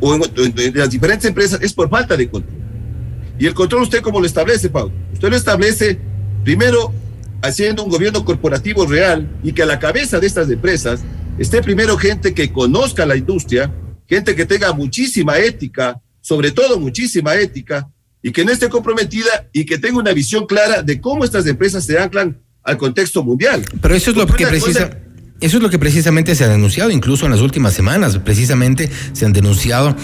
o 0.00 0.14
en, 0.14 0.22
en 0.36 0.76
las 0.76 0.90
diferentes 0.90 1.24
empresas 1.24 1.60
es 1.62 1.72
por 1.72 1.88
falta 1.88 2.16
de 2.16 2.28
control. 2.28 2.57
¿Y 3.38 3.46
el 3.46 3.54
control 3.54 3.82
usted 3.82 4.00
cómo 4.02 4.20
lo 4.20 4.26
establece, 4.26 4.68
Pablo? 4.68 4.92
Usted 5.12 5.28
lo 5.28 5.36
establece 5.36 5.98
primero 6.44 6.92
haciendo 7.42 7.84
un 7.84 7.90
gobierno 7.90 8.24
corporativo 8.24 8.86
real 8.86 9.28
y 9.42 9.52
que 9.52 9.62
a 9.62 9.66
la 9.66 9.78
cabeza 9.78 10.18
de 10.18 10.26
estas 10.26 10.50
empresas 10.50 11.00
esté 11.38 11.62
primero 11.62 11.96
gente 11.96 12.34
que 12.34 12.52
conozca 12.52 13.06
la 13.06 13.16
industria, 13.16 13.72
gente 14.08 14.34
que 14.34 14.44
tenga 14.44 14.72
muchísima 14.72 15.38
ética, 15.38 16.00
sobre 16.20 16.50
todo 16.50 16.80
muchísima 16.80 17.36
ética, 17.36 17.88
y 18.22 18.32
que 18.32 18.44
no 18.44 18.50
esté 18.50 18.68
comprometida 18.68 19.48
y 19.52 19.64
que 19.64 19.78
tenga 19.78 19.98
una 19.98 20.12
visión 20.12 20.46
clara 20.46 20.82
de 20.82 21.00
cómo 21.00 21.24
estas 21.24 21.46
empresas 21.46 21.84
se 21.84 21.98
anclan 21.98 22.40
al 22.64 22.76
contexto 22.76 23.22
mundial. 23.22 23.64
Pero 23.80 23.94
eso 23.94 24.10
es 24.10 24.16
lo 24.16 24.26
que 24.26 24.46
precisa. 24.46 24.90
Eso 25.40 25.58
es 25.58 25.62
lo 25.62 25.70
que 25.70 25.78
precisamente 25.78 26.34
se 26.34 26.44
ha 26.44 26.48
denunciado, 26.48 26.90
incluso 26.90 27.24
en 27.26 27.32
las 27.32 27.40
últimas 27.40 27.72
semanas. 27.72 28.18
Precisamente 28.18 28.90
se 29.12 29.24
han 29.24 29.32
denunciado 29.32 29.94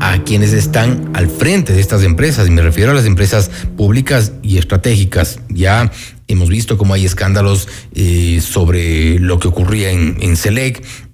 a 0.00 0.22
quienes 0.22 0.52
están 0.52 1.10
al 1.14 1.28
frente 1.28 1.72
de 1.72 1.80
estas 1.80 2.04
empresas, 2.04 2.46
y 2.46 2.50
me 2.50 2.62
refiero 2.62 2.92
a 2.92 2.94
las 2.94 3.04
empresas 3.04 3.50
públicas 3.76 4.32
y 4.42 4.58
estratégicas, 4.58 5.40
ya 5.48 5.90
Hemos 6.26 6.48
visto 6.48 6.78
cómo 6.78 6.94
hay 6.94 7.04
escándalos 7.04 7.68
eh, 7.94 8.40
sobre 8.40 9.18
lo 9.18 9.38
que 9.38 9.48
ocurría 9.48 9.90
en, 9.90 10.16
en. 10.22 10.36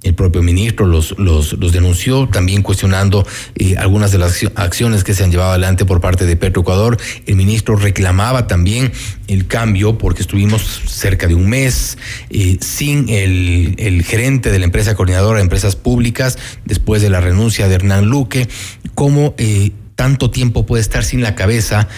El 0.02 0.14
propio 0.14 0.42
ministro 0.42 0.86
los, 0.86 1.14
los, 1.18 1.72
denunció, 1.72 2.26
también 2.26 2.62
cuestionando 2.62 3.26
eh, 3.54 3.76
algunas 3.76 4.10
de 4.10 4.16
las 4.16 4.42
acciones 4.54 5.04
que 5.04 5.12
se 5.12 5.24
han 5.24 5.30
llevado 5.30 5.50
adelante 5.50 5.84
por 5.84 6.00
parte 6.00 6.24
de 6.24 6.36
Petroecuador. 6.36 6.96
El 7.26 7.36
ministro 7.36 7.76
reclamaba 7.76 8.46
también 8.46 8.92
el 9.28 9.46
cambio 9.46 9.98
porque 9.98 10.22
estuvimos 10.22 10.62
cerca 10.86 11.26
de 11.26 11.34
un 11.34 11.50
mes 11.50 11.98
eh, 12.30 12.56
sin 12.60 13.10
el, 13.10 13.74
el 13.76 14.02
gerente 14.02 14.50
de 14.50 14.58
la 14.58 14.64
empresa 14.64 14.94
coordinadora 14.94 15.36
de 15.36 15.42
empresas 15.42 15.76
públicas 15.76 16.38
después 16.64 17.02
de 17.02 17.10
la 17.10 17.20
renuncia 17.20 17.68
de 17.68 17.74
Hernán 17.74 18.06
Luque. 18.06 18.48
Cómo 18.94 19.34
eh, 19.36 19.72
tanto 19.96 20.30
tiempo 20.30 20.64
puede 20.64 20.80
estar 20.80 21.04
sin 21.04 21.20
la 21.20 21.34
cabeza 21.34 21.88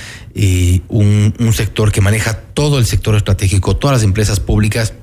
un, 0.89 1.35
un, 1.39 1.53
sector 1.53 1.93
que 1.93 2.01
maneja 2.01 2.35
todo 2.35 2.79
el 2.79 2.87
sector 2.87 3.15
estratégico, 3.15 3.77
todas 3.77 3.99
las 3.99 4.03
empresas 4.03 4.41
públicas 4.41 4.95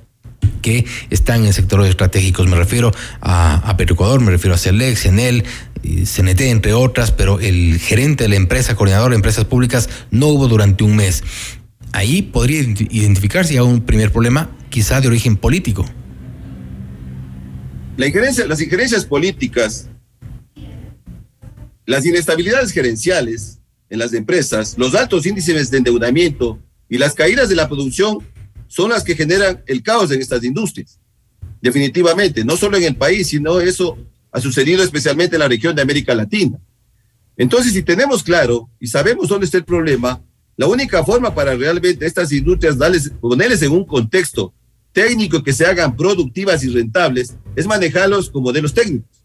que 0.61 0.85
están 1.09 1.45
en 1.45 1.53
sectores 1.53 1.89
estratégicos. 1.89 2.47
Me 2.47 2.55
refiero 2.55 2.91
a, 3.21 3.55
a 3.55 3.77
Petroecuador, 3.77 4.21
me 4.21 4.31
refiero 4.31 4.55
a 4.55 4.57
Celex, 4.57 5.05
Enel, 5.05 5.43
CNT, 5.83 6.41
entre 6.41 6.73
otras, 6.73 7.11
pero 7.11 7.39
el 7.39 7.79
gerente 7.79 8.25
de 8.25 8.29
la 8.29 8.35
empresa, 8.35 8.75
coordinador 8.75 9.11
de 9.11 9.15
empresas 9.15 9.45
públicas, 9.45 9.89
no 10.11 10.27
hubo 10.27 10.47
durante 10.47 10.83
un 10.83 10.95
mes. 10.95 11.23
Ahí 11.91 12.21
podría 12.21 12.61
identificarse 12.61 13.53
ya 13.53 13.63
un 13.63 13.81
primer 13.81 14.11
problema, 14.11 14.49
quizá 14.69 15.01
de 15.01 15.07
origen 15.07 15.37
político. 15.37 15.85
Las 17.97 18.61
injerencias 18.61 19.05
políticas, 19.05 19.89
las 21.85 22.05
inestabilidades 22.05 22.71
gerenciales, 22.71 23.59
en 23.89 23.99
las 23.99 24.13
empresas, 24.13 24.75
los 24.77 24.93
altos 24.95 25.25
índices 25.25 25.71
de 25.71 25.77
endeudamiento 25.79 26.59
y 26.87 26.97
las 26.97 27.13
caídas 27.13 27.49
de 27.49 27.55
la 27.55 27.67
producción 27.67 28.19
son 28.69 28.91
las 28.91 29.03
que 29.03 29.15
generan 29.15 29.61
el 29.67 29.83
caos 29.83 30.09
en 30.11 30.21
estas 30.21 30.41
industrias. 30.45 30.97
Definitivamente, 31.61 32.45
no 32.45 32.55
solo 32.55 32.77
en 32.77 32.83
el 32.83 32.95
país, 32.95 33.27
sino 33.27 33.59
eso 33.59 33.97
ha 34.31 34.39
sucedido 34.39 34.81
especialmente 34.81 35.35
en 35.35 35.41
la 35.41 35.49
región 35.49 35.75
de 35.75 35.81
América 35.81 36.15
Latina. 36.15 36.57
Entonces, 37.35 37.73
si 37.73 37.83
tenemos 37.83 38.23
claro 38.23 38.69
y 38.79 38.87
sabemos 38.87 39.27
dónde 39.27 39.45
está 39.45 39.57
el 39.57 39.65
problema, 39.65 40.21
la 40.55 40.67
única 40.67 41.03
forma 41.03 41.35
para 41.35 41.55
realmente 41.55 42.05
estas 42.05 42.31
industrias 42.31 42.77
darles, 42.77 43.11
ponerles 43.19 43.61
en 43.61 43.73
un 43.73 43.83
contexto 43.83 44.53
técnico 44.93 45.43
que 45.43 45.51
se 45.51 45.65
hagan 45.65 45.97
productivas 45.97 46.63
y 46.63 46.69
rentables 46.69 47.35
es 47.55 47.67
manejarlos 47.67 48.29
con 48.29 48.43
modelos 48.43 48.73
técnicos 48.73 49.19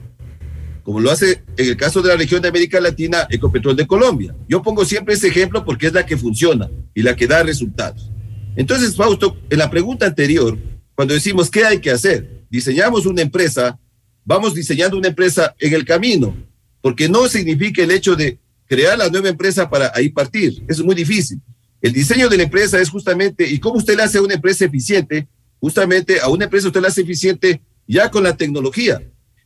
como 0.85 1.01
lo 1.01 1.11
hace 1.11 1.43
en 1.57 1.69
el 1.71 1.77
caso 1.77 2.03
de 2.03 2.11
la 2.11 2.17
región 2.17 2.43
de 2.43 2.49
América 2.49 2.79
Latina, 2.79 3.27
Ecopetrol 3.31 3.75
de 3.75 3.87
Colombia. 3.87 4.37
Yo 4.47 4.63
pongo 4.63 4.85
siempre 4.85 5.15
ese 5.15 5.29
ejemplo 5.29 5.65
porque 5.65 5.87
es 5.87 5.95
la 5.95 6.05
que 6.05 6.17
funciona 6.17 6.71
y 6.93 7.03
la 7.03 7.17
que 7.17 7.27
da 7.27 7.43
resultados. 7.43 8.11
Entonces, 8.57 8.97
Fausto, 8.97 9.37
en 9.51 9.59
la 9.59 9.71
pregunta 9.71 10.07
anterior, 10.07 10.59
cuando 10.95 11.15
decimos 11.15 11.51
qué 11.51 11.65
hay 11.65 11.81
que 11.81 11.91
hacer, 11.91 12.45
diseñamos 12.51 13.07
una 13.07 13.23
empresa, 13.23 13.79
vamos 14.25 14.55
diseñando 14.55 14.97
una 14.97 15.09
empresa 15.09 15.55
en 15.59 15.75
el 15.75 15.85
camino, 15.85 16.37
porque 16.81 17.09
no 17.09 17.29
significa 17.29 17.83
el 17.83 17.91
hecho 17.91 18.15
de 18.15 18.39
crear 18.67 18.97
la 18.97 19.09
nueva 19.09 19.29
empresa 19.29 19.69
para 19.69 19.93
ahí 19.95 20.09
partir. 20.09 20.63
Eso 20.69 20.83
es 20.83 20.85
muy 20.85 20.95
difícil. 20.95 21.41
El 21.81 21.93
diseño 21.93 22.29
de 22.29 22.37
la 22.37 22.45
empresa 22.45 22.81
es 22.81 22.89
justamente, 22.89 23.49
¿y 23.49 23.59
cómo 23.59 23.77
usted 23.77 23.97
le 23.97 24.05
hace 24.05 24.21
una 24.21 24.35
empresa 24.35 24.65
eficiente? 24.65 25.29
Justamente 25.61 26.21
a 26.21 26.29
una 26.29 26.45
empresa 26.45 26.69
usted 26.69 26.81
la 26.81 26.89
hace 26.89 27.03
eficiente 27.03 27.61
ya 27.87 28.11
con 28.11 28.25
la 28.25 28.37
tecnología 28.37 29.03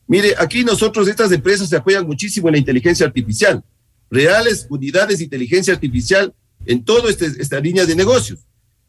Mire, 0.09 0.33
aquí 0.39 0.63
nosotros, 0.63 1.07
estas 1.07 1.31
empresas 1.31 1.69
se 1.69 1.75
apoyan 1.75 2.03
muchísimo 2.03 2.47
en 2.47 2.53
la 2.53 2.57
inteligencia 2.57 3.05
artificial, 3.05 3.63
reales 4.09 4.65
unidades 4.67 5.19
de 5.19 5.25
inteligencia 5.25 5.71
artificial 5.71 6.33
en 6.65 6.83
toda 6.83 7.11
este, 7.11 7.27
esta 7.27 7.59
línea 7.59 7.85
de 7.85 7.95
negocios. 7.95 8.39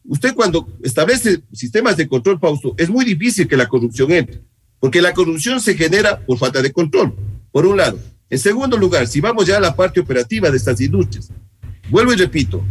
Usted 0.05 0.33
cuando 0.33 0.67
establece 0.81 1.41
sistemas 1.53 1.97
de 1.97 2.07
control, 2.07 2.39
Fausto, 2.39 2.73
es 2.77 2.89
muy 2.89 3.05
difícil 3.05 3.47
que 3.47 3.57
la 3.57 3.67
corrupción 3.67 4.11
entre, 4.11 4.41
porque 4.79 5.01
la 5.01 5.13
corrupción 5.13 5.61
se 5.61 5.75
genera 5.75 6.19
por 6.25 6.37
falta 6.37 6.61
de 6.61 6.71
control, 6.71 7.15
por 7.51 7.65
un 7.65 7.77
lado. 7.77 7.99
En 8.29 8.39
segundo 8.39 8.77
lugar, 8.77 9.07
si 9.07 9.21
vamos 9.21 9.45
ya 9.45 9.57
a 9.57 9.59
la 9.59 9.75
parte 9.75 9.99
operativa 9.99 10.49
de 10.49 10.57
estas 10.57 10.79
industrias, 10.81 11.29
vuelvo 11.89 12.13
y 12.13 12.15
repito, 12.15 12.63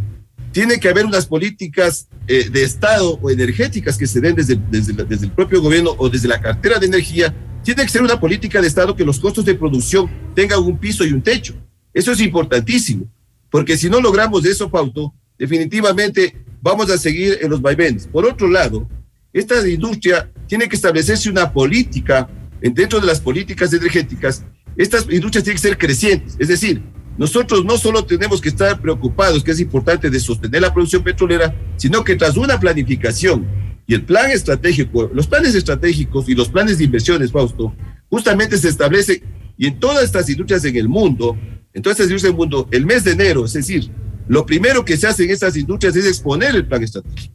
tiene 0.52 0.80
que 0.80 0.88
haber 0.88 1.06
unas 1.06 1.26
políticas 1.26 2.08
eh, 2.26 2.48
de 2.50 2.62
Estado 2.64 3.18
o 3.22 3.30
energéticas 3.30 3.96
que 3.96 4.06
se 4.06 4.20
den 4.20 4.34
desde, 4.34 4.56
desde, 4.70 4.92
el 5.24 5.32
propio 5.32 5.62
gobierno 5.62 5.94
o 5.98 6.08
desde 6.08 6.28
la 6.28 6.40
cartera 6.40 6.78
de 6.78 6.86
energía 6.86 7.34
tiene 7.62 7.82
que 7.82 7.88
ser 7.88 8.02
una 8.02 8.18
política 8.18 8.60
de 8.60 8.66
Estado 8.66 8.96
que 8.96 9.04
los 9.04 9.20
costos 9.20 9.44
de 9.44 9.54
producción 9.54 10.10
tengan 10.34 10.60
un 10.60 10.78
piso 10.78 11.04
y 11.04 11.12
un 11.12 11.22
techo. 11.22 11.54
Eso 11.92 12.12
es 12.12 12.20
importantísimo, 12.20 13.06
porque 13.50 13.76
si 13.76 13.90
no 13.90 14.00
logramos 14.00 14.44
eso, 14.44 14.70
Pauto, 14.70 15.12
definitivamente 15.40 16.36
vamos 16.60 16.90
a 16.90 16.98
seguir 16.98 17.38
en 17.40 17.50
los 17.50 17.62
vaivenes. 17.62 18.06
Por 18.06 18.26
otro 18.26 18.46
lado, 18.46 18.86
esta 19.32 19.66
industria 19.66 20.30
tiene 20.46 20.68
que 20.68 20.76
establecerse 20.76 21.30
una 21.30 21.50
política, 21.50 22.28
dentro 22.60 23.00
de 23.00 23.06
las 23.06 23.20
políticas 23.20 23.72
energéticas, 23.72 24.44
estas 24.76 25.06
industrias 25.10 25.42
tienen 25.42 25.56
que 25.60 25.68
ser 25.68 25.78
crecientes, 25.78 26.36
es 26.38 26.48
decir, 26.48 26.82
nosotros 27.16 27.64
no 27.64 27.76
solo 27.76 28.04
tenemos 28.04 28.40
que 28.40 28.50
estar 28.50 28.80
preocupados, 28.80 29.42
que 29.42 29.50
es 29.50 29.60
importante 29.60 30.10
de 30.10 30.20
sostener 30.20 30.62
la 30.62 30.72
producción 30.72 31.02
petrolera, 31.02 31.54
sino 31.76 32.04
que 32.04 32.16
tras 32.16 32.36
una 32.36 32.60
planificación 32.60 33.46
y 33.86 33.94
el 33.94 34.04
plan 34.04 34.30
estratégico, 34.30 35.10
los 35.12 35.26
planes 35.26 35.54
estratégicos 35.54 36.28
y 36.28 36.34
los 36.34 36.48
planes 36.48 36.78
de 36.78 36.84
inversiones, 36.84 37.32
Fausto, 37.32 37.74
justamente 38.08 38.58
se 38.58 38.68
establece 38.68 39.22
y 39.56 39.66
en 39.66 39.80
todas 39.80 40.04
estas 40.04 40.28
industrias 40.28 40.64
en 40.64 40.76
el 40.76 40.88
mundo, 40.88 41.36
en 41.72 41.82
todas 41.82 41.98
del 41.98 42.34
mundo, 42.34 42.68
el 42.70 42.86
mes 42.86 43.04
de 43.04 43.12
enero, 43.12 43.44
es 43.44 43.52
decir, 43.52 43.90
lo 44.28 44.46
primero 44.46 44.84
que 44.84 44.96
se 44.96 45.06
hace 45.06 45.24
en 45.24 45.30
estas 45.30 45.56
industrias 45.56 45.96
es 45.96 46.06
exponer 46.06 46.54
el 46.54 46.66
plan 46.66 46.82
estratégico. 46.82 47.34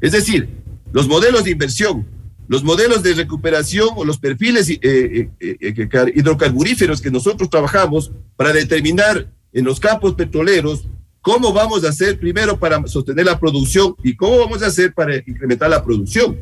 Es 0.00 0.12
decir, 0.12 0.48
los 0.92 1.08
modelos 1.08 1.44
de 1.44 1.50
inversión, 1.50 2.06
los 2.48 2.62
modelos 2.62 3.02
de 3.02 3.14
recuperación 3.14 3.88
o 3.96 4.04
los 4.04 4.18
perfiles 4.18 4.68
eh, 4.68 4.78
eh, 4.82 5.30
eh, 5.40 6.12
hidrocarburíferos 6.14 7.00
que 7.00 7.10
nosotros 7.10 7.50
trabajamos 7.50 8.12
para 8.36 8.52
determinar 8.52 9.32
en 9.52 9.64
los 9.64 9.80
campos 9.80 10.14
petroleros 10.14 10.86
¿Cómo 11.26 11.52
vamos 11.52 11.84
a 11.84 11.88
hacer 11.88 12.20
primero 12.20 12.56
para 12.56 12.86
sostener 12.86 13.26
la 13.26 13.40
producción 13.40 13.96
y 14.04 14.14
cómo 14.14 14.38
vamos 14.38 14.62
a 14.62 14.68
hacer 14.68 14.94
para 14.94 15.16
incrementar 15.16 15.68
la 15.68 15.82
producción? 15.82 16.38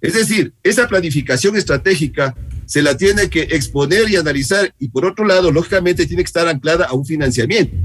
Es 0.00 0.14
decir, 0.14 0.52
esa 0.64 0.88
planificación 0.88 1.56
estratégica 1.56 2.34
se 2.66 2.82
la 2.82 2.96
tiene 2.96 3.30
que 3.30 3.42
exponer 3.42 4.10
y 4.10 4.16
analizar 4.16 4.74
y 4.80 4.88
por 4.88 5.04
otro 5.04 5.24
lado, 5.24 5.52
lógicamente, 5.52 6.04
tiene 6.04 6.24
que 6.24 6.26
estar 6.26 6.48
anclada 6.48 6.86
a 6.86 6.94
un 6.94 7.06
financiamiento. 7.06 7.76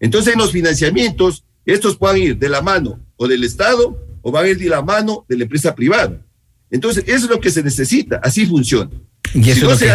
Entonces, 0.00 0.32
en 0.32 0.38
los 0.38 0.52
financiamientos, 0.52 1.44
estos 1.64 1.96
pueden 1.96 2.22
ir 2.22 2.38
de 2.38 2.48
la 2.48 2.62
mano 2.62 3.00
o 3.16 3.26
del 3.26 3.44
Estado 3.44 3.98
o 4.22 4.30
van 4.30 4.44
a 4.44 4.48
ir 4.48 4.58
de 4.58 4.68
la 4.68 4.82
mano 4.82 5.24
de 5.28 5.36
la 5.36 5.44
empresa 5.44 5.74
privada. 5.74 6.20
Entonces, 6.70 7.04
eso 7.06 7.26
es 7.26 7.30
lo 7.30 7.40
que 7.40 7.50
se 7.50 7.62
necesita, 7.62 8.20
así 8.22 8.46
funciona. 8.46 8.90
Y 9.34 9.50
eso, 9.50 9.70
es, 9.70 9.72
lo 9.72 9.78
que, 9.78 9.86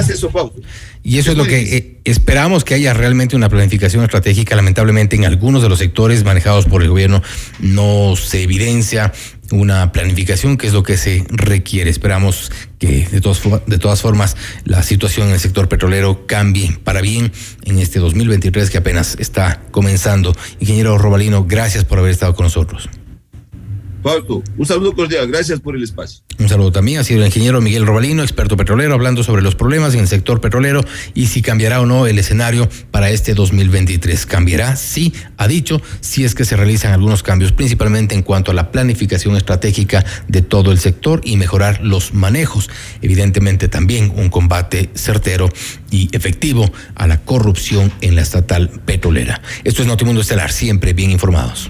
y 1.03 1.17
eso 1.17 1.31
es, 1.31 1.37
lo 1.37 1.45
que 1.45 1.77
eh, 1.77 1.99
esperamos 2.03 2.63
que 2.63 2.75
haya 2.75 2.93
realmente 2.93 3.35
una 3.35 3.49
planificación 3.49 4.03
estratégica. 4.03 4.55
Lamentablemente, 4.55 5.15
en 5.15 5.25
algunos 5.25 5.63
de 5.63 5.69
los 5.69 5.79
sectores 5.79 6.23
manejados 6.23 6.65
por 6.65 6.83
el 6.83 6.89
gobierno 6.89 7.23
no 7.59 8.15
se 8.15 8.43
evidencia 8.43 9.13
una 9.51 9.91
planificación, 9.91 10.57
que 10.57 10.67
es 10.67 10.73
lo 10.73 10.83
que 10.83 10.97
se 10.97 11.25
requiere. 11.29 11.89
Esperamos 11.89 12.51
que 12.81 13.07
de 13.07 13.21
todas, 13.21 13.41
de 13.67 13.77
todas 13.77 14.01
formas 14.01 14.35
la 14.65 14.81
situación 14.81 15.27
en 15.27 15.33
el 15.35 15.39
sector 15.39 15.69
petrolero 15.69 16.25
cambie 16.25 16.77
para 16.83 16.99
bien 16.99 17.31
en 17.63 17.77
este 17.77 17.99
2023 17.99 18.71
que 18.71 18.79
apenas 18.79 19.15
está 19.19 19.61
comenzando. 19.69 20.35
Ingeniero 20.59 20.97
Robalino, 20.97 21.45
gracias 21.45 21.85
por 21.85 21.99
haber 21.99 22.11
estado 22.11 22.35
con 22.35 22.45
nosotros. 22.45 22.89
Fausto, 24.01 24.41
un 24.57 24.65
saludo 24.65 24.93
cordial, 24.93 25.27
gracias 25.27 25.59
por 25.59 25.75
el 25.75 25.83
espacio. 25.83 26.23
Un 26.39 26.49
saludo 26.49 26.71
también, 26.71 26.99
ha 26.99 27.03
sido 27.03 27.19
el 27.19 27.27
ingeniero 27.27 27.61
Miguel 27.61 27.85
Robalino, 27.85 28.23
experto 28.23 28.57
petrolero, 28.57 28.95
hablando 28.95 29.23
sobre 29.23 29.43
los 29.43 29.53
problemas 29.53 29.93
en 29.93 29.99
el 29.99 30.07
sector 30.07 30.41
petrolero 30.41 30.83
y 31.13 31.27
si 31.27 31.41
cambiará 31.41 31.81
o 31.81 31.85
no 31.85 32.07
el 32.07 32.17
escenario 32.17 32.67
para 32.89 33.11
este 33.11 33.35
2023. 33.35 34.25
¿Cambiará? 34.25 34.75
Sí, 34.75 35.13
ha 35.37 35.47
dicho, 35.47 35.81
si 35.99 36.23
es 36.23 36.33
que 36.33 36.45
se 36.45 36.55
realizan 36.55 36.93
algunos 36.93 37.21
cambios, 37.21 37.51
principalmente 37.51 38.15
en 38.15 38.23
cuanto 38.23 38.51
a 38.51 38.53
la 38.55 38.71
planificación 38.71 39.37
estratégica 39.37 40.03
de 40.27 40.41
todo 40.41 40.71
el 40.71 40.79
sector 40.79 41.21
y 41.23 41.37
mejorar 41.37 41.81
los 41.81 42.13
manejos. 42.13 42.69
Evidentemente 43.01 43.67
también 43.67 44.11
un 44.15 44.29
combate 44.29 44.89
certero 44.95 45.49
y 45.91 46.09
efectivo 46.11 46.71
a 46.95 47.05
la 47.05 47.21
corrupción 47.21 47.91
en 48.01 48.15
la 48.15 48.21
estatal 48.21 48.69
petrolera. 48.85 49.41
Esto 49.63 49.83
es 49.83 49.87
Notimundo 49.87 50.21
Estelar, 50.21 50.51
siempre 50.51 50.93
bien 50.93 51.11
informados. 51.11 51.69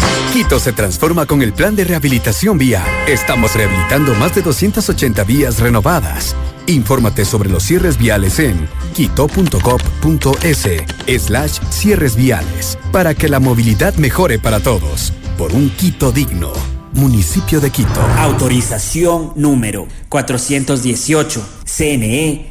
Quito 0.31 0.59
se 0.61 0.71
transforma 0.71 1.25
con 1.25 1.41
el 1.41 1.51
plan 1.51 1.75
de 1.75 1.83
rehabilitación 1.83 2.57
vial. 2.57 2.87
Estamos 3.05 3.53
rehabilitando 3.53 4.15
más 4.15 4.33
de 4.33 4.41
280 4.41 5.25
vías 5.25 5.59
renovadas. 5.59 6.37
Infórmate 6.67 7.25
sobre 7.25 7.49
los 7.49 7.63
cierres 7.63 7.97
viales 7.97 8.39
en 8.39 8.69
quito.gov.es 8.93 10.67
slash 11.25 11.59
cierres 11.69 12.15
viales 12.15 12.77
para 12.93 13.13
que 13.13 13.27
la 13.27 13.41
movilidad 13.41 13.95
mejore 13.95 14.39
para 14.39 14.61
todos. 14.61 15.11
Por 15.37 15.51
un 15.51 15.69
Quito 15.71 16.13
digno. 16.13 16.53
Municipio 16.93 17.59
de 17.59 17.69
Quito. 17.69 18.01
Autorización 18.17 19.33
número 19.35 19.85
418. 20.07 21.43
CNE, 21.65 22.50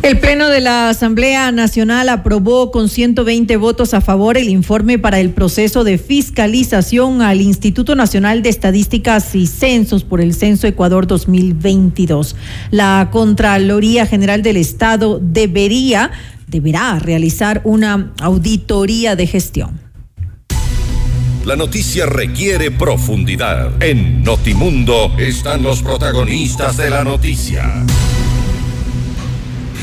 El 0.00 0.20
Pleno 0.20 0.48
de 0.48 0.60
la 0.60 0.90
Asamblea 0.90 1.50
Nacional 1.50 2.08
aprobó 2.08 2.70
con 2.70 2.88
120 2.88 3.56
votos 3.56 3.94
a 3.94 4.00
favor 4.00 4.38
el 4.38 4.48
informe 4.48 4.96
para 4.98 5.18
el 5.18 5.30
proceso 5.30 5.82
de 5.82 5.98
fiscalización 5.98 7.20
al 7.20 7.40
Instituto 7.40 7.96
Nacional 7.96 8.42
de 8.42 8.48
Estadísticas 8.48 9.34
y 9.34 9.48
Censos 9.48 10.04
por 10.04 10.20
el 10.20 10.34
Censo 10.34 10.68
Ecuador 10.68 11.08
2022. 11.08 12.36
La 12.70 13.08
Contraloría 13.10 14.06
General 14.06 14.40
del 14.42 14.56
Estado 14.56 15.18
debería, 15.20 16.12
deberá 16.46 17.00
realizar 17.00 17.60
una 17.64 18.12
auditoría 18.20 19.16
de 19.16 19.26
gestión. 19.26 19.80
La 21.44 21.56
noticia 21.56 22.06
requiere 22.06 22.70
profundidad. 22.70 23.82
En 23.82 24.22
Notimundo 24.22 25.12
están 25.18 25.62
los 25.62 25.82
protagonistas 25.82 26.76
de 26.76 26.88
la 26.88 27.02
noticia. 27.02 27.84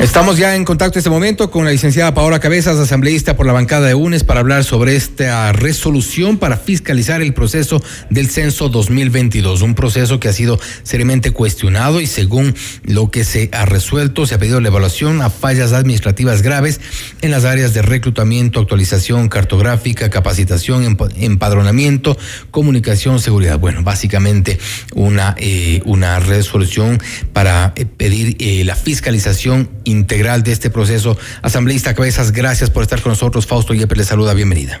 Estamos 0.00 0.36
ya 0.36 0.56
en 0.56 0.64
contacto 0.64 0.98
en 0.98 1.00
este 1.00 1.10
momento 1.10 1.52
con 1.52 1.64
la 1.64 1.70
licenciada 1.70 2.14
Paola 2.14 2.40
Cabezas, 2.40 2.76
asambleísta 2.78 3.36
por 3.36 3.46
la 3.46 3.52
bancada 3.52 3.86
de 3.86 3.94
UNES, 3.94 4.24
para 4.24 4.40
hablar 4.40 4.64
sobre 4.64 4.96
esta 4.96 5.52
resolución 5.52 6.36
para 6.36 6.56
fiscalizar 6.56 7.22
el 7.22 7.32
proceso 7.32 7.80
del 8.10 8.28
censo 8.28 8.68
2022. 8.68 9.62
Un 9.62 9.74
proceso 9.76 10.18
que 10.18 10.28
ha 10.28 10.32
sido 10.32 10.58
seriamente 10.82 11.30
cuestionado 11.30 12.00
y 12.00 12.08
según 12.08 12.54
lo 12.82 13.10
que 13.10 13.24
se 13.24 13.48
ha 13.52 13.66
resuelto, 13.66 14.26
se 14.26 14.34
ha 14.34 14.38
pedido 14.38 14.60
la 14.60 14.68
evaluación 14.68 15.22
a 15.22 15.30
fallas 15.30 15.72
administrativas 15.72 16.42
graves 16.42 16.80
en 17.22 17.30
las 17.30 17.44
áreas 17.44 17.72
de 17.72 17.82
reclutamiento, 17.82 18.60
actualización 18.60 19.28
cartográfica, 19.28 20.10
capacitación, 20.10 20.98
empadronamiento, 21.16 22.18
comunicación, 22.50 23.20
seguridad. 23.20 23.60
Bueno, 23.60 23.84
básicamente 23.84 24.58
una, 24.94 25.36
eh, 25.38 25.82
una 25.86 26.18
resolución 26.18 27.00
para 27.32 27.72
eh, 27.76 27.86
pedir 27.86 28.36
eh, 28.40 28.64
la 28.64 28.74
fiscalización 28.74 29.70
integral 29.84 30.42
de 30.42 30.52
este 30.52 30.70
proceso. 30.70 31.16
Asambleísta 31.42 31.94
Cabezas, 31.94 32.32
gracias 32.32 32.70
por 32.70 32.82
estar 32.82 33.00
con 33.00 33.10
nosotros. 33.10 33.46
Fausto 33.46 33.74
Yepes 33.74 33.98
le 33.98 34.04
saluda, 34.04 34.34
bienvenida. 34.34 34.80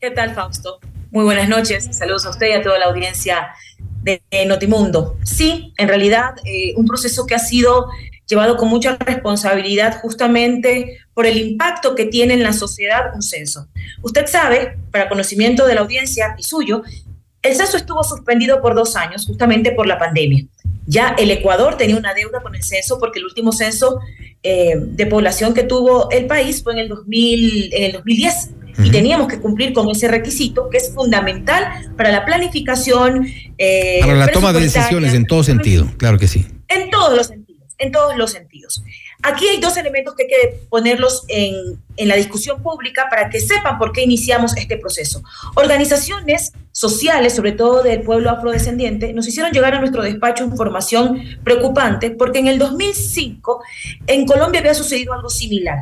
¿Qué 0.00 0.10
tal, 0.10 0.34
Fausto? 0.34 0.80
Muy 1.10 1.24
buenas 1.24 1.48
noches. 1.48 1.88
Saludos 1.92 2.26
a 2.26 2.30
usted 2.30 2.48
y 2.48 2.52
a 2.52 2.62
toda 2.62 2.78
la 2.78 2.86
audiencia 2.86 3.50
de 4.02 4.20
Notimundo. 4.46 5.16
Sí, 5.22 5.72
en 5.76 5.88
realidad, 5.88 6.34
eh, 6.44 6.72
un 6.76 6.86
proceso 6.86 7.26
que 7.26 7.34
ha 7.34 7.38
sido 7.38 7.88
llevado 8.26 8.56
con 8.56 8.68
mucha 8.68 8.96
responsabilidad 8.96 10.00
justamente 10.00 10.98
por 11.14 11.26
el 11.26 11.36
impacto 11.36 11.94
que 11.94 12.06
tiene 12.06 12.34
en 12.34 12.42
la 12.42 12.52
sociedad 12.52 13.14
un 13.14 13.22
censo. 13.22 13.68
Usted 14.00 14.26
sabe, 14.26 14.78
para 14.90 15.08
conocimiento 15.08 15.66
de 15.66 15.74
la 15.74 15.82
audiencia 15.82 16.34
y 16.38 16.42
suyo, 16.42 16.82
el 17.42 17.54
censo 17.54 17.76
estuvo 17.76 18.02
suspendido 18.04 18.62
por 18.62 18.74
dos 18.74 18.96
años 18.96 19.26
justamente 19.26 19.72
por 19.72 19.86
la 19.86 19.98
pandemia. 19.98 20.44
Ya 20.86 21.14
el 21.18 21.30
Ecuador 21.30 21.76
tenía 21.76 21.96
una 21.96 22.14
deuda 22.14 22.42
con 22.42 22.54
el 22.54 22.62
censo 22.62 22.98
porque 22.98 23.18
el 23.18 23.24
último 23.24 23.52
censo 23.52 24.00
eh, 24.42 24.74
de 24.76 25.06
población 25.06 25.54
que 25.54 25.62
tuvo 25.62 26.10
el 26.10 26.26
país 26.26 26.62
fue 26.62 26.72
en 26.72 26.80
el, 26.80 26.88
2000, 26.88 27.74
en 27.74 27.82
el 27.84 27.92
2010 27.92 28.50
y 28.84 28.90
teníamos 28.90 29.28
que 29.28 29.38
cumplir 29.38 29.72
con 29.72 29.88
ese 29.90 30.08
requisito 30.08 30.68
que 30.70 30.78
es 30.78 30.92
fundamental 30.94 31.92
para 31.96 32.10
la 32.10 32.24
planificación. 32.24 33.26
Eh, 33.58 33.98
para 34.00 34.14
la 34.14 34.28
toma 34.28 34.52
de 34.52 34.60
decisiones 34.60 35.14
en 35.14 35.26
todo 35.26 35.44
sentido, 35.44 35.86
claro 35.98 36.18
que 36.18 36.26
sí. 36.26 36.46
En 36.68 36.90
todos 36.90 37.16
los 37.16 37.26
sentidos, 37.26 37.74
en 37.78 37.92
todos 37.92 38.16
los 38.16 38.32
sentidos. 38.32 38.82
Aquí 39.22 39.46
hay 39.46 39.60
dos 39.60 39.76
elementos 39.76 40.14
que 40.14 40.24
hay 40.24 40.28
que 40.28 40.58
ponerlos 40.68 41.24
en, 41.28 41.54
en, 41.96 42.08
la 42.08 42.16
discusión 42.16 42.62
pública 42.62 43.06
para 43.08 43.30
que 43.30 43.38
sepan 43.38 43.78
por 43.78 43.92
qué 43.92 44.02
iniciamos 44.02 44.56
este 44.56 44.76
proceso. 44.76 45.22
Organizaciones 45.54 46.52
sociales, 46.72 47.34
sobre 47.34 47.52
todo 47.52 47.82
del 47.82 48.02
pueblo 48.02 48.30
afrodescendiente, 48.30 49.12
nos 49.12 49.28
hicieron 49.28 49.52
llegar 49.52 49.74
a 49.74 49.80
nuestro 49.80 50.02
despacho 50.02 50.44
información 50.44 51.22
preocupante 51.44 52.10
porque 52.10 52.40
en 52.40 52.48
el 52.48 52.58
2005 52.58 53.62
en 54.06 54.26
Colombia 54.26 54.60
había 54.60 54.74
sucedido 54.74 55.12
algo 55.12 55.30
similar. 55.30 55.78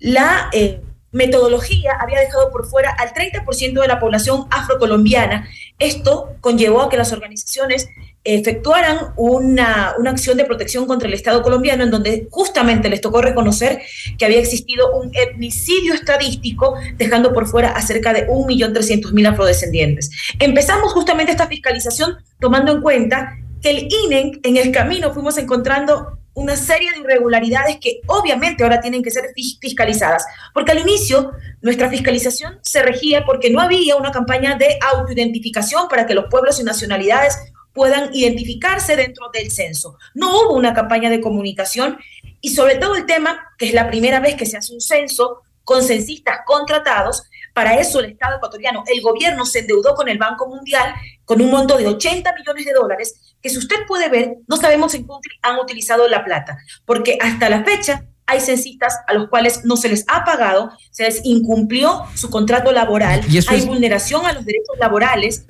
La 0.00 0.48
eh, 0.52 0.80
metodología 1.12 1.92
había 2.00 2.18
dejado 2.18 2.50
por 2.50 2.66
fuera 2.66 2.90
al 2.98 3.12
30% 3.12 3.80
de 3.80 3.86
la 3.88 4.00
población 4.00 4.46
afrocolombiana. 4.50 5.48
Esto 5.78 6.34
conllevó 6.40 6.82
a 6.82 6.90
que 6.90 6.96
las 6.96 7.12
organizaciones 7.12 7.88
efectuaran 8.24 9.12
una, 9.16 9.94
una, 9.98 10.10
acción 10.10 10.36
de 10.36 10.44
protección 10.44 10.86
contra 10.86 11.08
el 11.08 11.14
Estado 11.14 11.42
colombiano 11.42 11.82
en 11.82 11.90
donde 11.90 12.28
justamente 12.30 12.88
les 12.88 13.00
tocó 13.00 13.20
reconocer 13.20 13.82
que 14.16 14.24
había 14.24 14.38
existido 14.38 14.96
un 14.96 15.10
etnicidio 15.12 15.94
estadístico 15.94 16.76
dejando 16.96 17.32
por 17.32 17.48
fuera 17.48 17.70
a 17.70 17.82
cerca 17.82 18.12
de 18.12 18.28
1.300.000 18.28 19.28
afrodescendientes. 19.28 20.10
Empezamos 20.38 20.92
justamente 20.92 21.32
esta 21.32 21.48
fiscalización 21.48 22.16
tomando 22.38 22.72
en 22.72 22.80
cuenta 22.80 23.38
que 23.60 23.70
el 23.70 23.88
INE 23.90 24.40
en 24.42 24.56
el 24.56 24.70
camino 24.70 25.12
fuimos 25.12 25.36
encontrando 25.38 26.18
una 26.34 26.56
serie 26.56 26.90
de 26.92 27.00
irregularidades 27.00 27.78
que 27.80 28.00
obviamente 28.06 28.62
ahora 28.62 28.80
tienen 28.80 29.02
que 29.02 29.10
ser 29.10 29.32
fiscalizadas, 29.60 30.24
porque 30.54 30.72
al 30.72 30.78
inicio 30.78 31.32
nuestra 31.60 31.90
fiscalización 31.90 32.58
se 32.62 32.82
regía 32.82 33.24
porque 33.26 33.50
no 33.50 33.60
había 33.60 33.96
una 33.96 34.12
campaña 34.12 34.56
de 34.56 34.78
autoidentificación 34.94 35.88
para 35.88 36.06
que 36.06 36.14
los 36.14 36.26
pueblos 36.30 36.58
y 36.58 36.64
nacionalidades 36.64 37.36
puedan 37.72 38.14
identificarse 38.14 38.96
dentro 38.96 39.30
del 39.32 39.50
censo. 39.50 39.98
No 40.14 40.30
hubo 40.30 40.54
una 40.54 40.74
campaña 40.74 41.10
de 41.10 41.20
comunicación 41.20 41.98
y 42.40 42.54
sobre 42.54 42.76
todo 42.76 42.96
el 42.96 43.06
tema, 43.06 43.52
que 43.58 43.66
es 43.66 43.74
la 43.74 43.88
primera 43.88 44.20
vez 44.20 44.36
que 44.36 44.46
se 44.46 44.56
hace 44.56 44.74
un 44.74 44.80
censo 44.80 45.42
con 45.64 45.82
censistas 45.82 46.40
contratados, 46.44 47.22
para 47.54 47.78
eso 47.78 48.00
el 48.00 48.06
Estado 48.06 48.36
ecuatoriano, 48.36 48.82
el 48.86 49.02
gobierno 49.02 49.44
se 49.44 49.60
endeudó 49.60 49.94
con 49.94 50.08
el 50.08 50.18
Banco 50.18 50.48
Mundial 50.48 50.94
con 51.24 51.40
un 51.40 51.50
monto 51.50 51.76
de 51.76 51.86
80 51.86 52.32
millones 52.34 52.64
de 52.64 52.72
dólares, 52.72 53.36
que 53.40 53.50
si 53.50 53.58
usted 53.58 53.76
puede 53.86 54.08
ver, 54.08 54.36
no 54.48 54.56
sabemos 54.56 54.94
en 54.94 55.04
qué 55.04 55.12
han 55.42 55.58
utilizado 55.58 56.08
la 56.08 56.24
plata, 56.24 56.58
porque 56.86 57.18
hasta 57.20 57.48
la 57.48 57.62
fecha 57.62 58.06
hay 58.26 58.40
censistas 58.40 58.96
a 59.06 59.14
los 59.14 59.28
cuales 59.28 59.64
no 59.64 59.76
se 59.76 59.88
les 59.88 60.04
ha 60.08 60.24
pagado, 60.24 60.72
se 60.90 61.04
les 61.04 61.20
incumplió 61.24 62.04
su 62.14 62.30
contrato 62.30 62.72
laboral, 62.72 63.20
hay 63.48 63.60
vulneración 63.66 64.24
a 64.24 64.32
los 64.32 64.44
derechos 64.44 64.78
laborales 64.78 65.44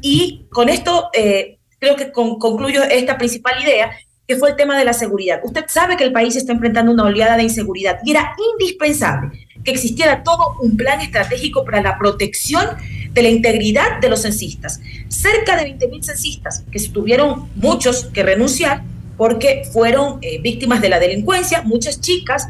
y 0.00 0.46
con 0.50 0.68
esto 0.68 1.10
eh, 1.12 1.58
creo 1.84 1.96
que 1.96 2.12
concluyo 2.12 2.82
esta 2.82 3.18
principal 3.18 3.62
idea, 3.62 3.90
que 4.26 4.36
fue 4.36 4.50
el 4.50 4.56
tema 4.56 4.78
de 4.78 4.86
la 4.86 4.94
seguridad. 4.94 5.40
Usted 5.44 5.64
sabe 5.68 5.98
que 5.98 6.04
el 6.04 6.12
país 6.12 6.34
está 6.34 6.52
enfrentando 6.52 6.90
una 6.90 7.04
oleada 7.04 7.36
de 7.36 7.42
inseguridad 7.42 7.98
y 8.04 8.12
era 8.12 8.34
indispensable 8.52 9.46
que 9.62 9.70
existiera 9.70 10.22
todo 10.22 10.56
un 10.62 10.76
plan 10.76 11.00
estratégico 11.02 11.64
para 11.64 11.82
la 11.82 11.98
protección 11.98 12.66
de 13.12 13.22
la 13.22 13.28
integridad 13.28 14.00
de 14.00 14.08
los 14.08 14.22
censistas. 14.22 14.80
Cerca 15.08 15.56
de 15.56 15.76
20.000 15.78 16.02
censistas 16.02 16.64
que 16.70 16.80
tuvieron 16.88 17.50
muchos 17.54 18.06
que 18.06 18.22
renunciar 18.22 18.82
porque 19.18 19.64
fueron 19.70 20.18
eh, 20.22 20.40
víctimas 20.40 20.80
de 20.80 20.88
la 20.88 20.98
delincuencia, 20.98 21.62
muchas 21.62 22.00
chicas 22.00 22.48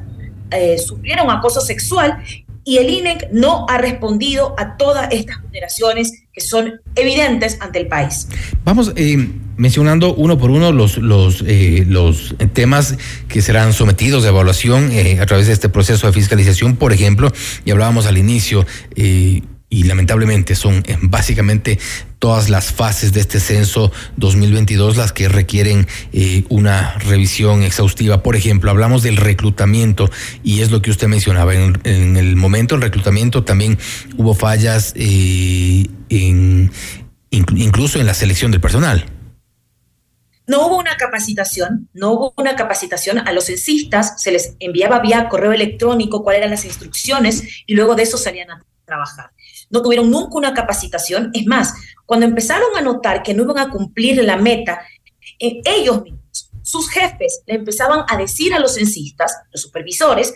eh, 0.51 0.79
sufrieron 0.79 1.29
acoso 1.31 1.61
sexual 1.61 2.23
y 2.65 2.79
el 2.79 2.91
INEC 2.91 3.29
no 3.33 3.67
ha 3.69 3.79
respondido 3.79 4.55
a 4.59 4.77
todas 4.77 5.13
estas 5.13 5.41
vulneraciones 5.43 6.25
que 6.33 6.41
son 6.41 6.81
evidentes 6.97 7.59
ante 7.61 7.81
el 7.81 7.87
país. 7.87 8.29
Vamos 8.65 8.93
eh, 8.97 9.29
mencionando 9.57 10.15
uno 10.15 10.39
por 10.39 10.51
uno 10.51 10.73
los, 10.73 10.97
los, 10.99 11.45
eh, 11.47 11.87
temas 12.53 12.97
que 13.29 13.43
serán 13.43 13.73
sometidos 13.73 14.25
a 14.25 14.29
evaluación 14.29 14.91
eh, 14.91 15.21
a 15.21 15.27
través 15.27 15.47
de 15.47 15.53
este 15.53 15.69
proceso 15.69 16.07
de 16.07 16.13
fiscalización, 16.13 16.77
por 16.77 16.93
ejemplo, 16.93 17.31
y 17.65 17.71
hablábamos 17.71 18.07
al 18.07 18.19
inicio, 18.19 18.67
y 18.97 19.83
lamentablemente 19.85 20.55
son 20.55 20.85
básicamente 21.03 21.79
todas 22.25 22.49
las 22.49 22.73
fases 22.73 23.13
de 23.13 23.21
este 23.21 23.39
censo 23.39 23.93
2022 24.17 24.97
las 24.97 25.13
que 25.13 25.29
requieren 25.29 25.87
eh, 26.15 26.45
una 26.49 26.95
revisión 26.95 27.63
exhaustiva. 27.63 28.23
Por 28.23 28.35
ejemplo, 28.35 28.71
hablamos 28.71 29.03
del 29.03 29.19
reclutamiento 29.19 30.11
y 30.43 30.63
es 30.63 30.71
lo 30.71 30.81
que 30.81 30.91
usted 30.91 31.07
mencionaba. 31.07 31.53
En, 31.53 32.17
el 32.17 32.35
momento 32.35 32.77
del 32.77 32.81
reclutamiento 32.81 33.45
también 33.45 33.79
hubo 34.17 34.35
fallas 34.35 34.95
eh, 34.97 35.87
incluso 37.29 38.01
en 38.01 38.07
la 38.07 38.15
selección 38.15 38.51
del 38.53 38.63
personal. 38.63 39.05
No 40.47 40.67
hubo 40.67 40.79
una 40.79 40.97
capacitación, 40.97 41.91
no 41.93 42.13
hubo 42.13 42.33
una 42.39 42.57
capacitación 42.57 43.19
a 43.19 43.33
los 43.33 43.45
censistas, 43.45 44.15
se 44.23 44.33
les 44.33 44.57
enviaba 44.61 45.01
vía 45.01 45.29
correo 45.29 45.53
electrónico 45.53 46.25
cuáles 46.25 46.39
eran 46.39 46.53
las 46.53 46.65
instrucciones 46.65 47.65
y 47.67 47.75
luego 47.75 47.95
de 47.95 48.05
eso 48.05 48.17
salían 48.17 48.51
a 48.51 48.65
trabajar. 48.87 49.34
No 49.75 49.83
tuvieron 49.83 50.09
nunca 50.09 50.37
una 50.37 50.55
capacitación. 50.55 51.31
Es 51.35 51.47
más, 51.47 51.75
cuando 52.07 52.25
empezaron 52.25 52.77
a 52.77 52.81
notar 52.81 53.25
que 53.25 53.35
no 53.35 53.43
iban 53.43 53.59
a 53.59 53.71
cumplir 53.71 54.23
la 54.23 54.37
meta, 54.37 54.81
eh, 55.41 55.61
ellos 55.65 56.03
mismos, 56.03 56.51
sus 56.63 56.89
jefes, 56.89 57.43
le 57.47 57.57
empezaban 57.57 58.05
a 58.09 58.17
decir 58.17 58.55
a 58.55 58.61
los 58.61 58.75
censistas, 58.75 59.37
los 59.53 59.63
supervisores, 59.63 60.33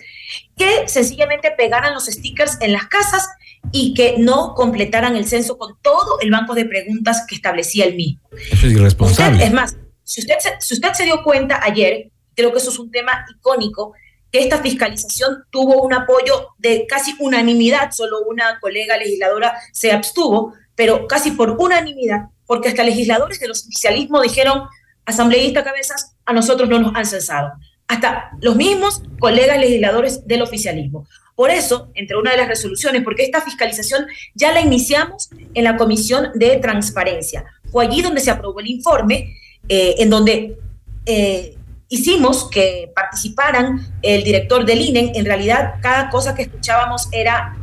que 0.56 0.88
sencillamente 0.88 1.52
pegaran 1.56 1.94
los 1.94 2.06
stickers 2.06 2.58
en 2.60 2.72
las 2.72 2.86
casas 2.86 3.28
y 3.70 3.94
que 3.94 4.16
no 4.18 4.54
completaran 4.54 5.14
el 5.14 5.26
censo 5.26 5.56
con 5.56 5.78
todo 5.82 6.18
el 6.20 6.32
banco 6.32 6.54
de 6.54 6.64
preguntas 6.64 7.24
que 7.28 7.36
establecía 7.36 7.84
el 7.84 7.94
mismo. 7.94 8.20
Eso 8.50 8.66
es 8.66 8.72
irresponsable. 8.72 9.44
es 9.44 9.52
más, 9.52 9.76
si 10.02 10.20
usted, 10.20 10.34
se, 10.40 10.50
si 10.58 10.74
usted 10.74 10.92
se 10.94 11.04
dio 11.04 11.22
cuenta 11.22 11.60
ayer, 11.62 12.10
creo 12.34 12.50
que 12.50 12.58
eso 12.58 12.70
es 12.70 12.78
un 12.80 12.90
tema 12.90 13.24
icónico, 13.36 13.94
que 14.30 14.40
esta 14.40 14.58
fiscalización 14.62 15.44
tuvo 15.50 15.82
un 15.82 15.94
apoyo 15.94 16.48
de 16.58 16.86
casi 16.86 17.14
unanimidad, 17.18 17.90
solo 17.92 18.20
una 18.28 18.58
colega 18.60 18.96
legisladora 18.96 19.54
se 19.72 19.92
abstuvo, 19.92 20.54
pero 20.74 21.06
casi 21.06 21.32
por 21.32 21.56
unanimidad, 21.58 22.26
porque 22.46 22.68
hasta 22.68 22.84
legisladores 22.84 23.40
del 23.40 23.52
oficialismo 23.52 24.20
dijeron, 24.22 24.62
asambleísta 25.04 25.64
cabezas, 25.64 26.14
a 26.24 26.32
nosotros 26.32 26.68
no 26.68 26.78
nos 26.78 26.94
han 26.94 27.06
censado. 27.06 27.52
Hasta 27.86 28.30
los 28.40 28.54
mismos 28.56 29.02
colegas 29.18 29.58
legisladores 29.58 30.26
del 30.26 30.42
oficialismo. 30.42 31.06
Por 31.34 31.50
eso, 31.50 31.90
entre 31.94 32.16
una 32.16 32.32
de 32.32 32.36
las 32.36 32.48
resoluciones, 32.48 33.02
porque 33.02 33.22
esta 33.22 33.40
fiscalización 33.40 34.06
ya 34.34 34.52
la 34.52 34.60
iniciamos 34.60 35.30
en 35.54 35.64
la 35.64 35.76
Comisión 35.76 36.30
de 36.34 36.56
Transparencia. 36.56 37.44
Fue 37.70 37.86
allí 37.86 38.02
donde 38.02 38.20
se 38.20 38.30
aprobó 38.30 38.60
el 38.60 38.66
informe 38.66 39.36
eh, 39.68 39.94
en 39.98 40.10
donde 40.10 40.58
eh, 41.06 41.57
hicimos 41.88 42.48
que 42.50 42.92
participaran 42.94 43.86
el 44.02 44.22
director 44.22 44.64
del 44.64 44.80
INE. 44.80 45.12
En 45.14 45.24
realidad, 45.24 45.74
cada 45.80 46.10
cosa 46.10 46.34
que 46.34 46.42
escuchábamos 46.42 47.08
era 47.12 47.56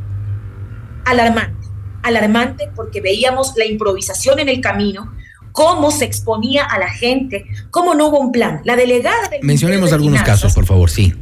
alarmante, 1.04 1.68
alarmante 2.02 2.70
porque 2.74 3.00
veíamos 3.00 3.54
la 3.56 3.64
improvisación 3.64 4.40
en 4.40 4.48
el 4.48 4.60
camino, 4.60 5.14
cómo 5.52 5.90
se 5.90 6.04
exponía 6.04 6.64
a 6.64 6.78
la 6.78 6.90
gente, 6.90 7.46
cómo 7.70 7.94
no 7.94 8.08
hubo 8.08 8.18
un 8.18 8.32
plan. 8.32 8.60
La 8.64 8.76
delegada 8.76 9.28
del 9.28 9.42
Mencionemos 9.42 9.92
algunos 9.92 10.22
casos, 10.22 10.54
por 10.54 10.66
favor, 10.66 10.90
sí. 10.90 11.14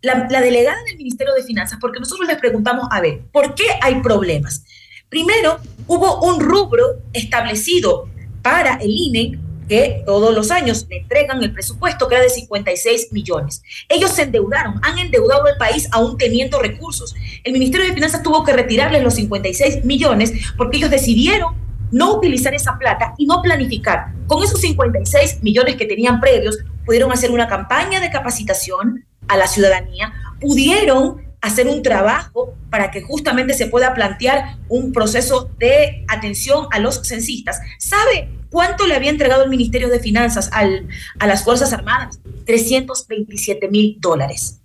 La, 0.00 0.28
la, 0.30 0.40
delegada 0.40 0.78
del 0.84 0.96
Ministerio 0.96 1.34
de 1.34 1.42
Finanzas, 1.42 1.78
porque 1.80 1.98
nosotros 1.98 2.28
les 2.28 2.38
preguntamos, 2.38 2.86
a 2.92 3.00
ver, 3.00 3.22
¿por 3.32 3.56
qué 3.56 3.64
hay 3.82 4.00
problemas? 4.00 4.62
Primero, 5.08 5.58
hubo 5.88 6.20
un 6.20 6.38
rubro 6.38 7.02
establecido 7.12 8.08
para 8.42 8.76
el 8.76 8.90
INE 8.90 9.38
que 9.68 10.02
todos 10.06 10.34
los 10.34 10.50
años 10.50 10.86
le 10.88 10.98
entregan 10.98 11.42
el 11.42 11.52
presupuesto 11.52 12.08
que 12.08 12.14
era 12.14 12.24
de 12.24 12.30
56 12.30 13.12
millones. 13.12 13.62
Ellos 13.88 14.10
se 14.10 14.22
endeudaron, 14.22 14.80
han 14.82 14.98
endeudado 14.98 15.46
el 15.46 15.56
país 15.56 15.88
aún 15.92 16.16
teniendo 16.16 16.58
recursos. 16.60 17.14
El 17.44 17.52
Ministerio 17.52 17.86
de 17.86 17.94
Finanzas 17.94 18.22
tuvo 18.22 18.42
que 18.44 18.52
retirarles 18.52 19.02
los 19.02 19.14
56 19.14 19.84
millones 19.84 20.32
porque 20.56 20.78
ellos 20.78 20.90
decidieron 20.90 21.54
no 21.90 22.16
utilizar 22.16 22.54
esa 22.54 22.78
plata 22.78 23.14
y 23.18 23.26
no 23.26 23.40
planificar. 23.42 24.12
Con 24.26 24.42
esos 24.42 24.60
56 24.60 25.42
millones 25.42 25.76
que 25.76 25.86
tenían 25.86 26.20
previos, 26.20 26.58
pudieron 26.84 27.12
hacer 27.12 27.30
una 27.30 27.48
campaña 27.48 28.00
de 28.00 28.10
capacitación 28.10 29.04
a 29.26 29.36
la 29.36 29.46
ciudadanía, 29.46 30.12
pudieron 30.40 31.28
hacer 31.40 31.68
un 31.68 31.82
trabajo 31.82 32.54
para 32.70 32.90
que 32.90 33.02
justamente 33.02 33.54
se 33.54 33.66
pueda 33.66 33.94
plantear 33.94 34.56
un 34.68 34.92
proceso 34.92 35.50
de 35.58 36.04
atención 36.08 36.66
a 36.70 36.80
los 36.80 37.06
censistas. 37.06 37.60
¿Sabe 37.78 38.28
cuánto 38.50 38.86
le 38.86 38.94
había 38.94 39.10
entregado 39.10 39.44
el 39.44 39.50
Ministerio 39.50 39.88
de 39.88 40.00
Finanzas 40.00 40.50
al, 40.52 40.88
a 41.18 41.26
las 41.26 41.44
Fuerzas 41.44 41.72
Armadas? 41.72 42.20
327 42.46 43.68
mil 43.68 43.96
dólares. 44.00 44.60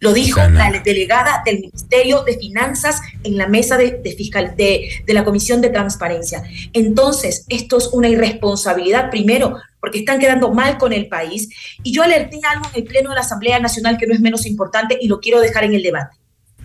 Lo 0.00 0.14
dijo 0.14 0.40
la 0.40 0.70
delegada 0.82 1.42
del 1.44 1.60
Ministerio 1.60 2.22
de 2.22 2.38
Finanzas 2.38 3.02
en 3.22 3.36
la 3.36 3.48
mesa 3.48 3.76
de, 3.76 4.00
fiscal, 4.16 4.54
de, 4.56 4.88
de, 5.04 5.12
la 5.12 5.24
Comisión 5.24 5.60
de 5.60 5.68
Transparencia. 5.68 6.42
Entonces, 6.72 7.44
esto 7.50 7.76
es 7.76 7.88
una 7.88 8.08
irresponsabilidad, 8.08 9.10
primero, 9.10 9.58
porque 9.78 9.98
están 9.98 10.18
quedando 10.18 10.52
mal 10.54 10.78
con 10.78 10.94
el 10.94 11.08
país. 11.08 11.50
Y 11.82 11.92
yo 11.92 12.02
alerté 12.02 12.40
algo 12.48 12.64
en 12.72 12.80
el 12.80 12.84
Pleno 12.84 13.10
de 13.10 13.16
la 13.16 13.20
Asamblea 13.20 13.60
Nacional 13.60 13.98
que 13.98 14.06
no 14.06 14.14
es 14.14 14.20
menos 14.20 14.46
importante 14.46 14.96
y 14.98 15.06
lo 15.06 15.20
quiero 15.20 15.38
dejar 15.38 15.64
en 15.64 15.74
el 15.74 15.82
debate. 15.82 16.16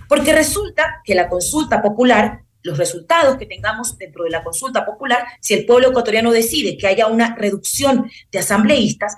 Porque 0.07 0.31
resulta 0.31 1.01
que 1.03 1.13
la 1.13 1.27
consulta 1.27 1.81
popular, 1.81 2.44
los 2.65 2.79
resultados 2.79 3.37
que 3.37 3.45
tengamos 3.45 3.95
dentro 3.97 4.23
de 4.23 4.31
la 4.31 4.43
consulta 4.43 4.85
popular, 4.85 5.23
si 5.39 5.53
el 5.53 5.65
pueblo 5.65 5.89
ecuatoriano 5.89 6.31
decide 6.31 6.77
que 6.77 6.87
haya 6.87 7.05
una 7.05 7.35
reducción 7.35 8.09
de 8.31 8.39
asambleístas, 8.39 9.15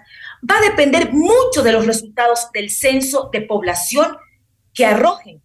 va 0.49 0.57
a 0.57 0.69
depender 0.69 1.14
mucho 1.14 1.64
de 1.64 1.72
los 1.72 1.86
resultados 1.86 2.52
del 2.53 2.69
censo 2.69 3.30
de 3.32 3.41
población 3.41 4.18
que 4.74 4.86
arrojen. 4.86 5.41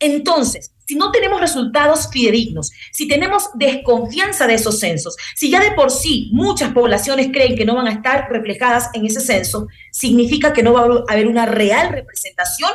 Entonces, 0.00 0.72
si 0.86 0.96
no 0.96 1.12
tenemos 1.12 1.40
resultados 1.40 2.08
fidedignos, 2.10 2.72
si 2.90 3.06
tenemos 3.06 3.50
desconfianza 3.54 4.48
de 4.48 4.54
esos 4.54 4.80
censos, 4.80 5.16
si 5.36 5.50
ya 5.50 5.60
de 5.60 5.70
por 5.70 5.92
sí 5.92 6.30
muchas 6.32 6.72
poblaciones 6.72 7.28
creen 7.28 7.54
que 7.54 7.64
no 7.64 7.76
van 7.76 7.86
a 7.86 7.92
estar 7.92 8.28
reflejadas 8.28 8.90
en 8.94 9.06
ese 9.06 9.20
censo, 9.20 9.68
significa 9.92 10.52
que 10.52 10.64
no 10.64 10.72
va 10.72 10.80
a 10.80 11.12
haber 11.12 11.28
una 11.28 11.46
real 11.46 11.90
representación 11.90 12.72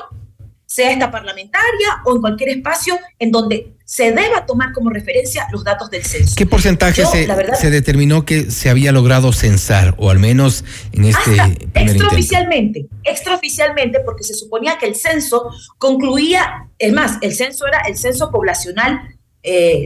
sea 0.76 0.92
esta 0.92 1.10
parlamentaria 1.10 2.02
o 2.04 2.16
en 2.16 2.22
cualquier 2.22 2.50
espacio 2.50 3.00
en 3.18 3.32
donde 3.32 3.76
se 3.86 4.12
deba 4.12 4.46
tomar 4.46 4.74
como 4.74 4.90
referencia 4.90 5.48
los 5.54 5.64
datos 5.64 5.90
del 5.90 6.04
censo. 6.04 6.34
¿Qué 6.36 6.46
porcentaje 6.46 7.06
se, 7.06 7.28
se, 7.56 7.70
determinó 7.70 8.26
que 8.26 8.52
se 8.52 8.70
había 8.70 8.92
logrado 8.92 9.32
censar, 9.32 9.96
o 9.98 10.10
al 10.10 10.20
menos 10.20 10.66
en 10.92 11.06
este 11.06 11.38
extraoficialmente, 11.74 12.88
extraoficialmente, 13.06 14.02
porque 14.02 14.26
se 14.26 14.34
suponía 14.34 14.78
que 14.78 14.88
el 14.88 14.96
censo 14.96 15.50
concluía, 15.78 16.68
es 16.78 16.92
más, 16.92 17.20
el 17.22 17.34
censo 17.34 17.66
era 17.68 17.80
el 17.88 17.96
censo 17.98 18.30
poblacional 18.30 19.00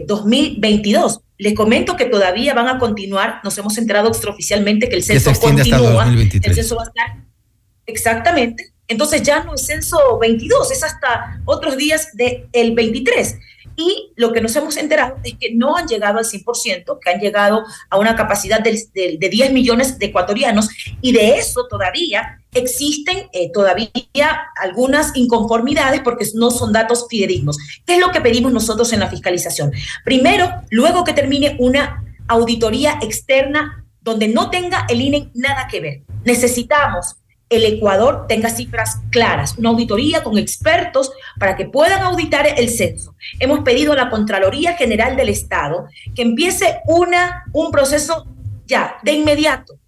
2022. 0.08 1.18
Eh, 1.18 1.20
Les 1.38 1.54
comento 1.54 1.98
que 1.98 2.06
todavía 2.06 2.56
van 2.56 2.68
a 2.68 2.80
continuar, 2.80 3.42
nos 3.44 3.56
hemos 3.60 3.78
enterado 3.78 4.08
extraoficialmente 4.08 4.90
que 4.90 4.96
el 4.96 5.04
censo 5.04 5.34
continúa, 5.40 6.12
el 6.12 6.56
censo 6.56 6.78
va 6.78 6.84
a 6.84 6.88
estar 6.88 7.18
exactamente 7.86 8.74
entonces 8.90 9.24
ya 9.24 9.44
no 9.44 9.56
es 9.56 9.66
censo 9.66 10.18
22, 10.20 10.72
es 10.72 10.84
hasta 10.84 11.42
otros 11.46 11.78
días 11.78 12.10
del 12.14 12.50
el 12.52 12.76
23. 12.76 13.38
Y 13.76 14.12
lo 14.18 14.34
que 14.34 14.42
nos 14.42 14.54
hemos 14.58 14.76
enterado 14.76 15.16
es 15.24 15.36
que 15.40 15.54
no 15.56 15.78
han 15.78 15.88
llegado 15.88 16.18
al 16.18 16.26
100%, 16.26 17.00
que 17.00 17.10
han 17.10 17.22
llegado 17.22 17.64
a 17.90 17.98
una 17.98 18.14
capacidad 18.14 18.60
de, 18.60 18.78
de, 18.94 19.30
10 19.30 19.54
millones 19.54 19.98
de 19.98 20.08
ecuatorianos 20.08 20.68
y 21.02 21.14
de 21.14 21.38
eso 21.38 21.66
todavía 21.70 22.42
existen 22.54 23.30
eh, 23.32 23.52
todavía 23.54 23.90
algunas 24.62 25.16
inconformidades 25.16 26.02
porque 26.02 26.26
no 26.34 26.52
son 26.52 26.74
datos 26.74 27.06
fidedignos. 27.10 27.58
¿Qué 27.86 27.94
es 27.94 28.02
lo 28.02 28.12
que 28.12 28.20
pedimos 28.20 28.52
nosotros 28.52 28.92
en 28.92 29.00
la 29.00 29.08
fiscalización? 29.08 29.72
Primero, 30.04 30.52
luego 30.72 31.06
que 31.06 31.14
termine 31.14 31.56
una 31.60 32.04
auditoría 32.28 33.00
externa 33.02 33.86
donde 34.02 34.28
no 34.28 34.50
tenga 34.50 34.88
el 34.90 35.00
INE 35.00 35.32
nada 35.36 35.70
que 35.70 35.80
ver. 35.80 36.02
Necesitamos 36.26 37.16
el 37.50 37.66
Ecuador 37.66 38.26
tenga 38.28 38.50
cifras 38.50 39.02
claras, 39.10 39.58
una 39.58 39.70
auditoría 39.70 40.24
con 40.24 40.38
expertos 40.38 41.12
para 41.40 41.56
que 41.56 41.66
puedan 41.66 42.02
auditar 42.04 42.48
el 42.48 42.70
censo. 42.70 43.16
Hemos 43.40 43.62
pedido 43.62 43.94
a 43.94 43.96
la 43.96 44.10
Contraloría 44.10 44.76
General 44.76 45.16
del 45.16 45.30
Estado 45.30 45.88
que 46.16 46.22
empiece 46.22 46.80
una, 46.86 47.46
un 47.52 47.72
proceso 47.72 48.28
ya, 48.68 48.98
de 49.02 49.14
inmediato, 49.14 49.80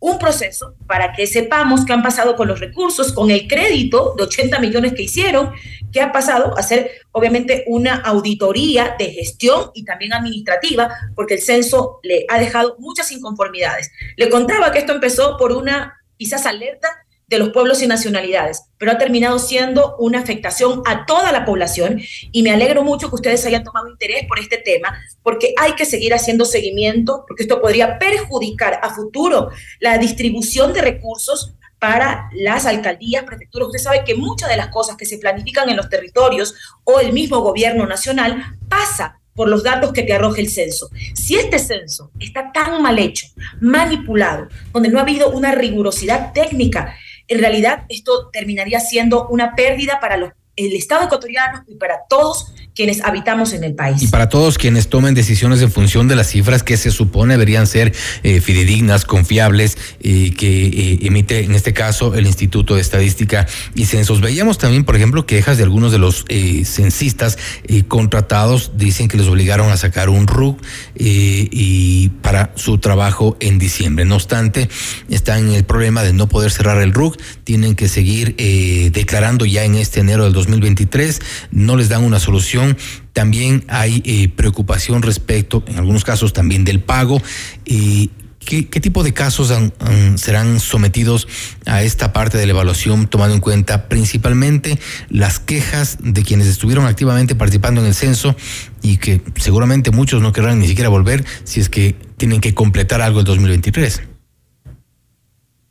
un 0.00 0.18
proceso 0.18 0.74
para 0.86 1.12
que 1.12 1.26
sepamos 1.26 1.84
qué 1.84 1.92
han 1.92 2.02
pasado 2.02 2.36
con 2.36 2.48
los 2.48 2.60
recursos, 2.60 3.12
con 3.12 3.30
el 3.30 3.46
crédito 3.48 4.14
de 4.16 4.24
80 4.24 4.58
millones 4.60 4.94
que 4.94 5.02
hicieron, 5.02 5.52
qué 5.92 6.00
ha 6.00 6.12
pasado, 6.12 6.56
hacer 6.58 6.90
obviamente 7.12 7.64
una 7.66 7.96
auditoría 7.96 8.94
de 8.98 9.12
gestión 9.12 9.70
y 9.74 9.84
también 9.84 10.12
administrativa, 10.12 10.88
porque 11.14 11.34
el 11.34 11.40
censo 11.40 12.00
le 12.02 12.26
ha 12.28 12.38
dejado 12.38 12.76
muchas 12.78 13.10
inconformidades. 13.10 13.90
Le 14.16 14.28
contaba 14.28 14.72
que 14.72 14.78
esto 14.78 14.92
empezó 14.92 15.36
por 15.36 15.52
una 15.52 15.97
quizás 16.18 16.44
alerta 16.44 16.88
de 17.28 17.38
los 17.38 17.50
pueblos 17.50 17.82
y 17.82 17.86
nacionalidades, 17.86 18.62
pero 18.78 18.92
ha 18.92 18.98
terminado 18.98 19.38
siendo 19.38 19.96
una 19.98 20.18
afectación 20.18 20.82
a 20.86 21.04
toda 21.04 21.30
la 21.30 21.44
población 21.44 22.00
y 22.32 22.42
me 22.42 22.50
alegro 22.50 22.82
mucho 22.82 23.10
que 23.10 23.16
ustedes 23.16 23.44
hayan 23.44 23.64
tomado 23.64 23.88
interés 23.88 24.26
por 24.26 24.38
este 24.38 24.56
tema, 24.56 24.98
porque 25.22 25.52
hay 25.58 25.72
que 25.72 25.84
seguir 25.84 26.14
haciendo 26.14 26.46
seguimiento, 26.46 27.24
porque 27.28 27.42
esto 27.42 27.60
podría 27.60 27.98
perjudicar 27.98 28.80
a 28.82 28.94
futuro 28.94 29.50
la 29.78 29.98
distribución 29.98 30.72
de 30.72 30.80
recursos 30.80 31.54
para 31.78 32.28
las 32.32 32.66
alcaldías, 32.66 33.24
prefecturas. 33.24 33.68
Usted 33.68 33.82
sabe 33.82 34.04
que 34.04 34.14
muchas 34.14 34.48
de 34.48 34.56
las 34.56 34.68
cosas 34.68 34.96
que 34.96 35.06
se 35.06 35.18
planifican 35.18 35.68
en 35.68 35.76
los 35.76 35.88
territorios 35.88 36.54
o 36.84 36.98
el 36.98 37.12
mismo 37.12 37.40
gobierno 37.40 37.86
nacional 37.86 38.56
pasa 38.68 39.20
por 39.38 39.48
los 39.48 39.62
datos 39.62 39.92
que 39.92 40.02
te 40.02 40.12
arroja 40.12 40.40
el 40.40 40.50
censo. 40.50 40.90
Si 41.14 41.36
este 41.36 41.60
censo 41.60 42.10
está 42.18 42.50
tan 42.52 42.82
mal 42.82 42.98
hecho, 42.98 43.28
manipulado, 43.60 44.48
donde 44.72 44.88
no 44.88 44.98
ha 44.98 45.02
habido 45.02 45.30
una 45.30 45.52
rigurosidad 45.52 46.32
técnica, 46.32 46.96
en 47.28 47.38
realidad 47.38 47.84
esto 47.88 48.30
terminaría 48.32 48.80
siendo 48.80 49.28
una 49.28 49.54
pérdida 49.54 50.00
para 50.00 50.16
los 50.16 50.32
el 50.58 50.74
Estado 50.74 51.04
ecuatoriano 51.04 51.64
y 51.66 51.76
para 51.76 52.00
todos 52.08 52.52
quienes 52.78 53.02
habitamos 53.02 53.54
en 53.54 53.64
el 53.64 53.74
país. 53.74 54.00
Y 54.04 54.06
para 54.06 54.28
todos 54.28 54.56
quienes 54.56 54.88
tomen 54.88 55.12
decisiones 55.12 55.60
en 55.62 55.72
función 55.72 56.06
de 56.06 56.14
las 56.14 56.28
cifras 56.28 56.62
que 56.62 56.76
se 56.76 56.92
supone 56.92 57.34
deberían 57.34 57.66
ser 57.66 57.92
eh, 58.22 58.40
fidedignas, 58.40 59.04
confiables, 59.04 59.76
eh, 60.00 60.32
que 60.36 60.66
eh, 60.66 60.98
emite 61.02 61.42
en 61.42 61.56
este 61.56 61.72
caso 61.72 62.14
el 62.14 62.24
Instituto 62.28 62.76
de 62.76 62.80
Estadística 62.80 63.48
y 63.74 63.86
Censos. 63.86 64.20
Veíamos 64.20 64.58
también, 64.58 64.84
por 64.84 64.94
ejemplo, 64.94 65.26
quejas 65.26 65.56
de 65.56 65.64
algunos 65.64 65.90
de 65.90 65.98
los 65.98 66.24
censistas 66.64 67.36
contratados, 67.88 68.70
dicen 68.76 69.08
que 69.08 69.16
les 69.16 69.26
obligaron 69.26 69.70
a 69.72 69.76
sacar 69.76 70.08
un 70.08 70.28
RUC 70.28 70.62
y 70.94 72.10
para 72.22 72.52
su 72.54 72.78
trabajo 72.78 73.36
en 73.40 73.58
diciembre. 73.58 74.04
No 74.04 74.14
obstante, 74.14 74.68
están 75.10 75.48
en 75.48 75.54
el 75.54 75.64
problema 75.64 76.04
de 76.04 76.12
no 76.12 76.28
poder 76.28 76.52
cerrar 76.52 76.80
el 76.80 76.92
RUC, 76.92 77.20
tienen 77.42 77.74
que 77.74 77.88
seguir 77.88 78.36
declarando 78.92 79.46
ya 79.46 79.64
en 79.64 79.74
este 79.74 79.98
enero 79.98 80.22
del 80.22 80.32
2023, 80.52 81.20
no 81.52 81.76
les 81.76 81.88
dan 81.88 82.04
una 82.04 82.20
solución 82.20 82.76
también 83.18 83.64
hay 83.66 84.00
eh, 84.04 84.28
preocupación 84.28 85.02
respecto, 85.02 85.64
en 85.66 85.76
algunos 85.76 86.04
casos 86.04 86.32
también 86.32 86.64
del 86.64 86.78
pago. 86.78 87.20
¿qué, 87.64 88.68
¿Qué 88.68 88.80
tipo 88.80 89.02
de 89.02 89.12
casos 89.12 89.52
serán 90.14 90.60
sometidos 90.60 91.26
a 91.66 91.82
esta 91.82 92.12
parte 92.12 92.38
de 92.38 92.46
la 92.46 92.52
evaluación, 92.52 93.08
tomando 93.08 93.34
en 93.34 93.40
cuenta 93.40 93.88
principalmente 93.88 94.78
las 95.08 95.40
quejas 95.40 95.98
de 96.00 96.22
quienes 96.22 96.46
estuvieron 96.46 96.86
activamente 96.86 97.34
participando 97.34 97.80
en 97.80 97.88
el 97.88 97.94
censo 97.94 98.36
y 98.82 98.98
que 98.98 99.20
seguramente 99.34 99.90
muchos 99.90 100.22
no 100.22 100.32
querrán 100.32 100.60
ni 100.60 100.68
siquiera 100.68 100.88
volver 100.88 101.24
si 101.42 101.58
es 101.58 101.68
que 101.68 101.96
tienen 102.18 102.40
que 102.40 102.54
completar 102.54 103.02
algo 103.02 103.18
el 103.18 103.24
2023? 103.24 104.02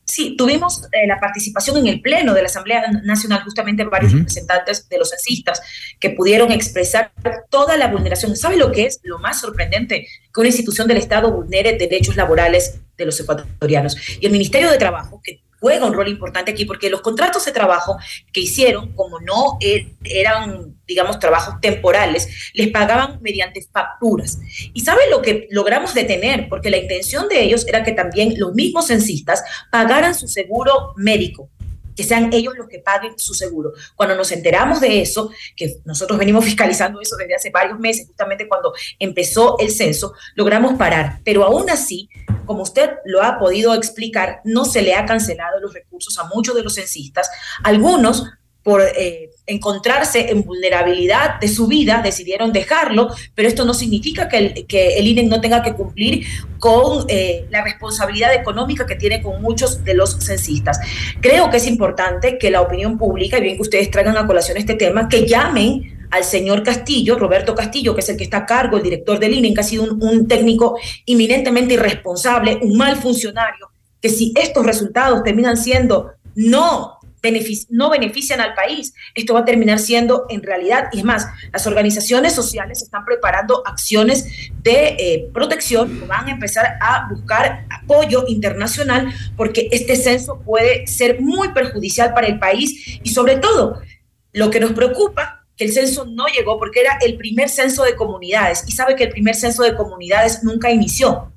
Sí, 0.08 0.36
tuvimos 0.38 0.84
eh, 0.94 1.06
la 1.06 1.20
participación 1.20 1.78
en 1.78 1.88
el 1.88 2.02
Pleno 2.02 2.34
de 2.34 2.42
la 2.42 2.48
Asamblea 2.48 2.82
Nacional, 3.04 3.44
justamente 3.44 3.84
varios 3.84 4.14
representantes 4.14 4.88
de 4.88 4.98
los 4.98 5.10
censistas 5.10 5.62
que 6.00 6.12
pudieron 6.12 6.50
expresar 6.52 7.12
toda 7.50 7.76
la 7.76 7.90
vulneración. 7.90 8.36
¿Sabe 8.38 8.56
lo 8.56 8.72
que 8.72 8.86
es 8.86 9.02
lo 9.04 9.20
más 9.20 9.42
sorprendente? 9.42 10.08
Que 10.34 10.40
una 10.40 10.48
institución 10.48 10.88
del 10.88 10.98
Estado 10.98 11.30
vulnere 11.32 11.78
derechos 11.78 12.16
laborales 12.16 12.80
de 12.98 13.06
los 13.06 13.20
ecuatorianos. 13.20 13.98
Y 14.22 14.26
el 14.26 14.32
Ministerio 14.32 14.72
de 14.72 14.78
Trabajo, 14.78 15.22
que 15.22 15.42
juega 15.60 15.86
un 15.86 15.94
rol 15.94 16.08
importante 16.08 16.52
aquí 16.52 16.66
porque 16.66 16.90
los 16.90 17.02
contratos 17.02 17.46
de 17.46 17.52
trabajo 17.52 17.98
que 18.32 18.42
hicieron, 18.42 18.94
como 18.94 19.20
no 19.20 19.58
er, 19.60 19.88
eran, 20.04 20.76
digamos, 20.88 21.20
trabajos 21.20 21.60
temporales, 21.62 22.52
les 22.54 22.70
pagaban 22.70 23.20
mediante 23.22 23.62
facturas. 23.72 24.40
¿Y 24.74 24.82
sabe 24.82 25.10
lo 25.10 25.22
que 25.22 25.48
logramos 25.52 25.94
detener? 25.94 26.48
Porque 26.50 26.70
la 26.70 26.78
intención 26.78 27.28
de 27.28 27.44
ellos 27.44 27.68
era 27.68 27.84
que 27.84 27.92
también 27.92 28.34
los 28.38 28.54
mismos 28.54 28.88
censistas 28.88 29.44
pagaran 29.72 30.16
su 30.16 30.28
seguro 30.28 30.94
médico 30.96 31.50
que 31.98 32.04
sean 32.04 32.32
ellos 32.32 32.54
los 32.56 32.70
que 32.70 32.80
paguen 32.80 33.18
su 33.18 33.34
seguro. 33.34 33.74
Cuando 33.96 34.16
nos 34.16 34.32
enteramos 34.32 34.80
de 34.80 35.02
eso, 35.02 35.32
que 35.56 35.80
nosotros 35.84 36.18
venimos 36.20 36.46
fiscalizando 36.46 37.02
eso 37.02 37.18
desde 37.18 37.36
hace 37.36 37.50
varios 37.50 37.80
meses, 37.80 38.08
justamente 38.08 38.48
cuando 38.48 38.74
empezó 39.00 39.58
el 39.60 39.72
censo, 39.72 40.14
logramos 40.36 40.76
parar. 40.76 41.20
Pero 41.26 41.44
aún 41.44 41.70
así, 41.70 42.08
como 42.46 42.62
usted 42.62 42.92
lo 43.04 43.24
ha 43.24 43.40
podido 43.40 43.74
explicar, 43.74 44.42
no 44.46 44.64
se 44.64 44.84
le 44.84 44.94
ha 44.94 45.06
cancelado 45.06 45.60
los 45.60 45.74
recursos 45.74 46.18
a 46.20 46.26
muchos 46.26 46.56
de 46.56 46.64
los 46.64 46.76
censistas. 46.76 47.30
Algunos 47.64 48.24
por 48.62 48.82
eh, 48.82 49.32
encontrarse 49.48 50.30
en 50.30 50.44
vulnerabilidad 50.44 51.40
de 51.40 51.48
su 51.48 51.68
vida, 51.68 52.02
decidieron 52.04 52.52
dejarlo, 52.52 53.10
pero 53.34 53.48
esto 53.48 53.64
no 53.64 53.74
significa 53.74 54.28
que 54.28 54.38
el, 54.38 54.68
que 54.68 54.98
el 54.98 55.08
INE 55.08 55.24
no 55.24 55.40
tenga 55.40 55.64
que 55.64 55.74
cumplir 55.74 56.28
con 56.60 57.06
eh, 57.08 57.46
la 57.50 57.64
responsabilidad 57.64 58.34
económica 58.34 58.86
que 58.86 58.96
tiene 58.96 59.22
con 59.22 59.42
muchos 59.42 59.86
de 59.86 59.94
los 59.94 60.18
censistas. 60.20 60.80
Creo 61.22 61.50
que 61.50 61.58
es 61.58 61.68
importante 61.68 62.38
que 62.38 62.52
la 62.52 62.62
opinión 62.62 62.98
pública, 62.98 63.38
y 63.38 63.42
bien 63.42 63.56
que 63.56 63.62
ustedes 63.62 63.90
traigan 63.90 64.18
a 64.18 64.28
colación 64.28 64.58
este 64.58 64.74
tema, 64.74 65.08
que 65.08 65.26
llamen 65.26 66.08
al 66.12 66.26
señor 66.26 66.64
Castillo, 66.64 67.18
Roberto 67.18 67.56
Castillo, 67.56 67.96
que 67.96 68.02
es 68.02 68.10
el 68.10 68.18
que 68.18 68.26
está 68.26 68.38
a 68.40 68.46
cargo, 68.46 68.78
el 68.78 68.84
director 68.84 69.18
del 69.18 69.34
INE, 69.34 69.54
que 69.54 69.62
ha 69.62 69.64
sido 69.64 69.84
un, 69.84 70.04
un 70.04 70.28
técnico 70.28 70.78
eminentemente 71.06 71.76
irresponsable, 71.76 72.60
un 72.62 72.76
mal 72.76 72.98
funcionario, 72.98 73.70
que 74.02 74.10
si 74.10 74.34
estos 74.36 74.66
resultados 74.66 75.24
terminan 75.24 75.56
siendo 75.56 76.12
no 76.36 76.97
no 77.70 77.90
benefician 77.90 78.42
al 78.42 78.54
país. 78.54 78.94
Esto 79.16 79.34
va 79.34 79.42
a 79.42 79.46
terminar 79.46 79.80
siendo 79.80 80.26
en 80.30 80.44
realidad, 80.44 80.90
y 80.92 81.00
es 81.00 81.04
más, 81.04 81.28
las 81.52 81.68
organizaciones 81.68 82.34
sociales 82.34 82.82
están 82.82 83.06
preparando 83.06 83.64
acciones 83.66 84.26
de 84.62 84.96
eh, 85.00 85.30
protección, 85.34 86.08
van 86.08 86.28
a 86.28 86.32
empezar 86.32 86.78
a 86.82 87.08
buscar 87.10 87.66
apoyo 87.70 88.26
internacional 88.28 89.14
porque 89.36 89.70
este 89.72 89.96
censo 89.96 90.40
puede 90.40 90.88
ser 90.88 91.22
muy 91.22 91.50
perjudicial 91.50 92.14
para 92.14 92.28
el 92.28 92.40
país 92.40 93.00
y 93.04 93.10
sobre 93.10 93.38
todo, 93.38 93.82
lo 94.34 94.52
que 94.52 94.60
nos 94.60 94.74
preocupa 94.74 95.46
que 95.56 95.66
el 95.66 95.72
censo 95.72 96.06
no 96.06 96.28
llegó 96.28 96.60
porque 96.60 96.82
era 96.82 97.00
el 97.02 97.18
primer 97.18 97.50
censo 97.50 97.84
de 97.84 97.96
comunidades 97.96 98.64
y 98.68 98.72
sabe 98.74 98.96
que 98.96 99.06
el 99.06 99.10
primer 99.10 99.36
censo 99.36 99.64
de 99.64 99.76
comunidades 99.76 100.44
nunca 100.44 100.70
inició 100.70 101.32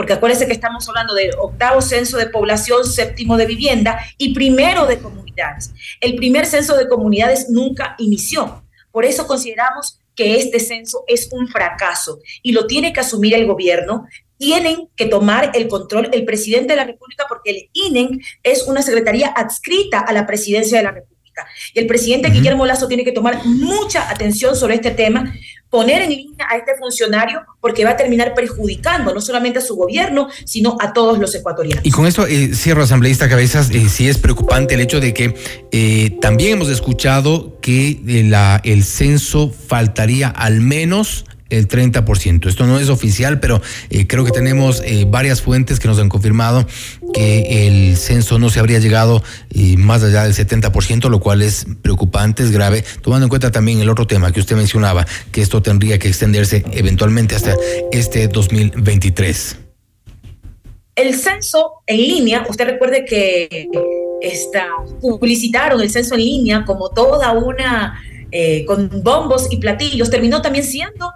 porque 0.00 0.14
acuérdense 0.14 0.46
que 0.46 0.54
estamos 0.54 0.88
hablando 0.88 1.12
del 1.12 1.32
octavo 1.38 1.82
censo 1.82 2.16
de 2.16 2.24
población, 2.24 2.86
séptimo 2.86 3.36
de 3.36 3.44
vivienda 3.44 4.00
y 4.16 4.32
primero 4.32 4.86
de 4.86 4.98
comunidades. 4.98 5.74
El 6.00 6.16
primer 6.16 6.46
censo 6.46 6.74
de 6.74 6.88
comunidades 6.88 7.50
nunca 7.50 7.96
inició. 7.98 8.64
Por 8.92 9.04
eso 9.04 9.26
consideramos 9.26 10.00
que 10.16 10.36
este 10.38 10.58
censo 10.58 11.04
es 11.06 11.28
un 11.32 11.48
fracaso 11.48 12.18
y 12.42 12.52
lo 12.52 12.66
tiene 12.66 12.94
que 12.94 13.00
asumir 13.00 13.34
el 13.34 13.46
gobierno. 13.46 14.06
Tienen 14.38 14.88
que 14.96 15.04
tomar 15.04 15.50
el 15.52 15.68
control 15.68 16.08
el 16.14 16.24
presidente 16.24 16.72
de 16.72 16.76
la 16.76 16.84
República 16.84 17.26
porque 17.28 17.50
el 17.50 17.68
INEN 17.74 18.22
es 18.42 18.62
una 18.62 18.80
secretaría 18.80 19.28
adscrita 19.28 20.00
a 20.00 20.14
la 20.14 20.26
presidencia 20.26 20.78
de 20.78 20.84
la 20.84 20.92
República. 20.92 21.46
Y 21.74 21.78
el 21.78 21.86
presidente 21.86 22.30
Guillermo 22.30 22.64
Lazo 22.64 22.88
tiene 22.88 23.04
que 23.04 23.12
tomar 23.12 23.44
mucha 23.44 24.10
atención 24.10 24.56
sobre 24.56 24.76
este 24.76 24.92
tema 24.92 25.34
poner 25.70 26.02
en 26.02 26.10
línea 26.10 26.46
a 26.50 26.56
este 26.56 26.76
funcionario 26.76 27.42
porque 27.60 27.84
va 27.84 27.90
a 27.90 27.96
terminar 27.96 28.34
perjudicando 28.34 29.14
no 29.14 29.20
solamente 29.20 29.60
a 29.60 29.62
su 29.62 29.76
gobierno, 29.76 30.28
sino 30.44 30.76
a 30.80 30.92
todos 30.92 31.18
los 31.18 31.34
ecuatorianos. 31.34 31.86
Y 31.86 31.90
con 31.90 32.06
esto 32.06 32.26
eh, 32.26 32.54
cierro, 32.54 32.82
asambleísta 32.82 33.28
Cabezas, 33.28 33.70
eh, 33.70 33.88
sí 33.88 34.08
es 34.08 34.18
preocupante 34.18 34.74
el 34.74 34.80
hecho 34.80 35.00
de 35.00 35.14
que 35.14 35.34
eh, 35.70 36.18
también 36.20 36.54
hemos 36.54 36.68
escuchado 36.68 37.58
que 37.60 38.00
la, 38.04 38.60
el 38.64 38.84
censo 38.84 39.50
faltaría 39.50 40.28
al 40.28 40.60
menos 40.60 41.24
el 41.50 41.68
30%. 41.68 42.48
Esto 42.48 42.66
no 42.66 42.78
es 42.78 42.88
oficial, 42.88 43.40
pero 43.40 43.60
eh, 43.90 44.06
creo 44.06 44.24
que 44.24 44.30
tenemos 44.30 44.82
eh, 44.84 45.06
varias 45.08 45.42
fuentes 45.42 45.78
que 45.78 45.88
nos 45.88 45.98
han 45.98 46.08
confirmado 46.08 46.66
que 47.12 47.66
el 47.66 47.96
censo 47.96 48.38
no 48.38 48.50
se 48.50 48.60
habría 48.60 48.78
llegado 48.78 49.22
eh, 49.50 49.76
más 49.76 50.02
allá 50.02 50.22
del 50.22 50.34
70%, 50.34 51.08
lo 51.10 51.20
cual 51.20 51.42
es 51.42 51.66
preocupante, 51.82 52.42
es 52.42 52.52
grave, 52.52 52.84
tomando 53.02 53.26
en 53.26 53.28
cuenta 53.28 53.50
también 53.50 53.80
el 53.80 53.90
otro 53.90 54.06
tema 54.06 54.32
que 54.32 54.40
usted 54.40 54.56
mencionaba, 54.56 55.06
que 55.32 55.42
esto 55.42 55.60
tendría 55.60 55.98
que 55.98 56.08
extenderse 56.08 56.64
eventualmente 56.72 57.34
hasta 57.34 57.54
este 57.90 58.28
2023. 58.28 59.56
El 60.94 61.14
censo 61.14 61.82
en 61.86 61.96
línea, 61.96 62.46
usted 62.48 62.66
recuerde 62.66 63.04
que 63.04 63.68
está, 64.20 64.66
publicitaron 65.00 65.80
el 65.80 65.90
censo 65.90 66.14
en 66.14 66.20
línea 66.20 66.64
como 66.64 66.90
toda 66.90 67.32
una, 67.32 67.98
con 68.66 69.02
bombos 69.02 69.48
y 69.50 69.56
platillos, 69.56 70.10
terminó 70.10 70.42
también 70.42 70.64
siendo 70.64 71.10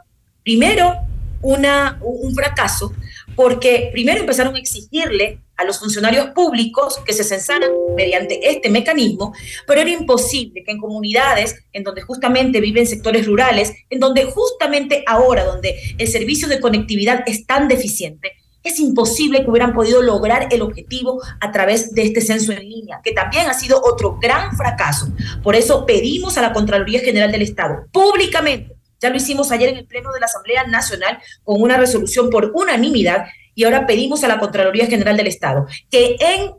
primero 0.44 0.94
una, 1.42 1.98
un 2.00 2.34
fracaso, 2.34 2.92
porque 3.34 3.90
primero 3.92 4.20
empezaron 4.20 4.54
a 4.54 4.58
exigirle 4.58 5.40
a 5.56 5.64
los 5.64 5.78
funcionarios 5.78 6.28
públicos 6.28 6.98
que 7.06 7.12
se 7.12 7.24
censaran 7.24 7.70
mediante 7.96 8.50
este 8.50 8.70
mecanismo, 8.70 9.34
pero 9.66 9.80
era 9.80 9.90
imposible 9.90 10.64
que 10.64 10.72
en 10.72 10.78
comunidades 10.78 11.56
en 11.72 11.84
donde 11.84 12.02
justamente 12.02 12.60
viven 12.60 12.86
sectores 12.86 13.26
rurales, 13.26 13.72
en 13.90 14.00
donde 14.00 14.24
justamente 14.24 15.04
ahora, 15.06 15.44
donde 15.44 15.76
el 15.98 16.08
servicio 16.08 16.48
de 16.48 16.60
conectividad 16.60 17.22
es 17.26 17.46
tan 17.46 17.68
deficiente, 17.68 18.32
es 18.64 18.80
imposible 18.80 19.44
que 19.44 19.50
hubieran 19.50 19.74
podido 19.74 20.00
lograr 20.02 20.48
el 20.50 20.62
objetivo 20.62 21.22
a 21.40 21.52
través 21.52 21.94
de 21.94 22.02
este 22.02 22.22
censo 22.22 22.52
en 22.52 22.66
línea, 22.66 23.00
que 23.04 23.12
también 23.12 23.46
ha 23.46 23.54
sido 23.54 23.80
otro 23.84 24.18
gran 24.20 24.56
fracaso. 24.56 25.12
Por 25.42 25.54
eso 25.54 25.84
pedimos 25.84 26.38
a 26.38 26.42
la 26.42 26.54
Contraloría 26.54 27.00
General 27.00 27.30
del 27.30 27.42
Estado 27.42 27.84
públicamente 27.92 28.74
ya 29.04 29.10
lo 29.10 29.16
hicimos 29.16 29.52
ayer 29.52 29.68
en 29.68 29.76
el 29.76 29.86
Pleno 29.86 30.10
de 30.12 30.20
la 30.20 30.24
Asamblea 30.24 30.66
Nacional 30.66 31.18
con 31.42 31.60
una 31.60 31.76
resolución 31.76 32.30
por 32.30 32.52
unanimidad 32.54 33.26
y 33.54 33.64
ahora 33.64 33.86
pedimos 33.86 34.24
a 34.24 34.28
la 34.28 34.38
Contraloría 34.38 34.86
General 34.86 35.14
del 35.14 35.26
Estado 35.26 35.66
que 35.90 36.16
en, 36.18 36.52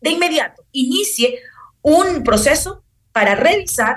de 0.00 0.10
inmediato 0.10 0.62
inicie 0.70 1.40
un 1.82 2.22
proceso 2.22 2.84
para 3.10 3.34
revisar 3.34 3.96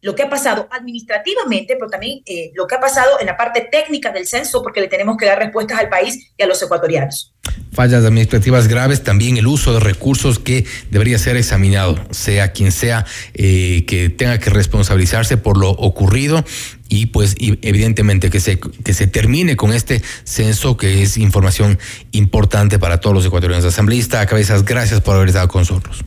lo 0.00 0.16
que 0.16 0.24
ha 0.24 0.28
pasado 0.28 0.66
administrativamente, 0.72 1.76
pero 1.76 1.88
también 1.88 2.22
eh, 2.26 2.50
lo 2.54 2.66
que 2.66 2.74
ha 2.74 2.80
pasado 2.80 3.20
en 3.20 3.26
la 3.26 3.36
parte 3.36 3.68
técnica 3.70 4.10
del 4.10 4.26
censo, 4.26 4.60
porque 4.60 4.80
le 4.80 4.88
tenemos 4.88 5.16
que 5.16 5.26
dar 5.26 5.38
respuestas 5.38 5.78
al 5.78 5.88
país 5.88 6.32
y 6.36 6.42
a 6.42 6.46
los 6.48 6.60
ecuatorianos. 6.60 7.31
Fallas 7.72 8.04
administrativas 8.04 8.68
graves, 8.68 9.02
también 9.02 9.36
el 9.36 9.46
uso 9.46 9.72
de 9.74 9.80
recursos 9.80 10.38
que 10.38 10.64
debería 10.90 11.18
ser 11.18 11.36
examinado, 11.36 11.98
sea 12.10 12.52
quien 12.52 12.70
sea 12.70 13.06
eh, 13.34 13.84
que 13.86 14.10
tenga 14.10 14.38
que 14.38 14.50
responsabilizarse 14.50 15.36
por 15.36 15.56
lo 15.56 15.70
ocurrido 15.70 16.44
y 16.88 17.06
pues 17.06 17.34
evidentemente 17.38 18.28
que 18.28 18.40
se, 18.40 18.58
que 18.58 18.92
se 18.92 19.06
termine 19.06 19.56
con 19.56 19.72
este 19.72 20.02
censo 20.24 20.76
que 20.76 21.02
es 21.02 21.16
información 21.16 21.78
importante 22.12 22.78
para 22.78 22.98
todos 22.98 23.14
los 23.14 23.24
ecuatorianos. 23.24 23.64
Asambleísta 23.64 24.24
Cabezas, 24.26 24.64
gracias 24.64 25.00
por 25.00 25.16
haber 25.16 25.28
estado 25.28 25.48
con 25.48 25.62
nosotros. 25.62 26.04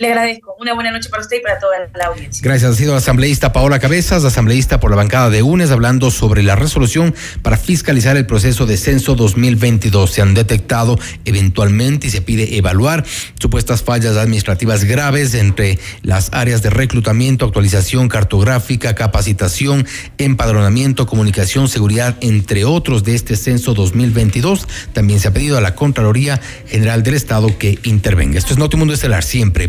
Le 0.00 0.08
agradezco. 0.08 0.56
Una 0.58 0.72
buena 0.72 0.92
noche 0.92 1.10
para 1.10 1.22
usted 1.22 1.36
y 1.36 1.40
para 1.40 1.58
toda 1.58 1.76
la 1.94 2.06
audiencia. 2.06 2.40
Gracias. 2.42 2.70
Ha 2.70 2.74
sido 2.74 2.96
asambleísta 2.96 3.52
Paola 3.52 3.78
Cabezas, 3.78 4.24
asambleísta 4.24 4.80
por 4.80 4.90
la 4.90 4.96
bancada 4.96 5.28
de 5.28 5.42
UNES, 5.42 5.70
hablando 5.70 6.10
sobre 6.10 6.42
la 6.42 6.56
resolución 6.56 7.14
para 7.42 7.58
fiscalizar 7.58 8.16
el 8.16 8.24
proceso 8.24 8.64
de 8.64 8.78
censo 8.78 9.14
2022. 9.14 10.10
Se 10.10 10.22
han 10.22 10.32
detectado 10.32 10.98
eventualmente 11.26 12.06
y 12.06 12.10
se 12.10 12.22
pide 12.22 12.56
evaluar 12.56 13.04
supuestas 13.38 13.82
fallas 13.82 14.16
administrativas 14.16 14.84
graves 14.84 15.34
entre 15.34 15.78
las 16.00 16.30
áreas 16.32 16.62
de 16.62 16.70
reclutamiento, 16.70 17.44
actualización 17.44 18.08
cartográfica, 18.08 18.94
capacitación, 18.94 19.86
empadronamiento, 20.16 21.06
comunicación, 21.06 21.68
seguridad, 21.68 22.16
entre 22.22 22.64
otros 22.64 23.04
de 23.04 23.14
este 23.14 23.36
censo 23.36 23.74
2022. 23.74 24.66
También 24.94 25.20
se 25.20 25.28
ha 25.28 25.34
pedido 25.34 25.58
a 25.58 25.60
la 25.60 25.74
Contraloría 25.74 26.40
General 26.66 27.02
del 27.02 27.14
Estado 27.14 27.58
que 27.58 27.78
intervenga. 27.82 28.38
Esto 28.38 28.54
es 28.54 28.58
Notimundo 28.58 28.94
Estelar, 28.94 29.22
siempre 29.22 29.68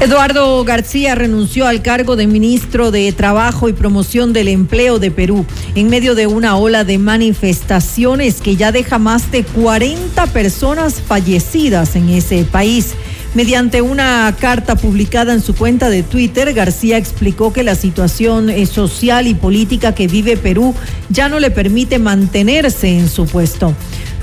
Eduardo 0.00 0.64
García 0.64 1.14
renunció 1.14 1.66
al 1.66 1.80
cargo 1.80 2.16
de 2.16 2.26
ministro 2.26 2.90
de 2.90 3.10
Trabajo 3.12 3.68
y 3.68 3.72
Promoción 3.72 4.32
del 4.32 4.48
Empleo 4.48 4.98
de 4.98 5.10
Perú 5.10 5.46
en 5.74 5.88
medio 5.88 6.14
de 6.14 6.26
una 6.26 6.56
ola 6.56 6.84
de 6.84 6.98
manifestaciones 6.98 8.40
que 8.40 8.56
ya 8.56 8.72
deja 8.72 8.98
más 8.98 9.30
de 9.30 9.44
40 9.44 10.26
personas 10.26 11.00
fallecidas 11.00 11.96
en 11.96 12.10
ese 12.10 12.44
país. 12.44 12.94
Mediante 13.34 13.82
una 13.82 14.34
carta 14.38 14.76
publicada 14.76 15.32
en 15.32 15.40
su 15.40 15.54
cuenta 15.56 15.88
de 15.90 16.02
Twitter, 16.02 16.52
García 16.52 16.98
explicó 16.98 17.52
que 17.52 17.64
la 17.64 17.74
situación 17.74 18.50
eh, 18.50 18.66
social 18.66 19.26
y 19.26 19.34
política 19.34 19.94
que 19.94 20.06
vive 20.06 20.36
Perú 20.36 20.74
ya 21.08 21.28
no 21.28 21.40
le 21.40 21.50
permite 21.50 21.98
mantenerse 21.98 22.96
en 22.96 23.08
su 23.08 23.26
puesto. 23.26 23.74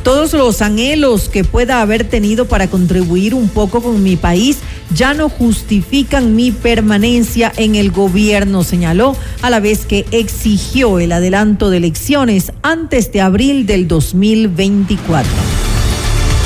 Todos 0.04 0.34
los 0.34 0.64
anhelos 0.64 1.30
que 1.30 1.44
pueda 1.44 1.82
haber 1.82 2.04
tenido 2.04 2.46
para 2.46 2.68
contribuir 2.68 3.36
un 3.36 3.50
poco 3.50 3.82
con 3.82 4.02
mi 4.02 4.16
país 4.16 4.58
ya 4.96 5.14
no 5.14 5.30
justifican 5.30 6.36
mi 6.36 6.52
permanencia 6.52 7.52
en 7.56 7.76
el 7.76 7.92
gobierno, 7.92 8.64
señaló, 8.64 9.16
a 9.44 9.52
la 9.52 9.60
vez 9.60 9.86
que 9.86 10.06
exigió 10.12 11.00
el 11.00 11.12
adelanto 11.12 11.70
de 11.70 11.78
elecciones 11.78 12.52
antes 12.64 13.12
de 13.12 13.22
abril 13.22 13.68
del 13.68 13.88
2024. 13.88 15.71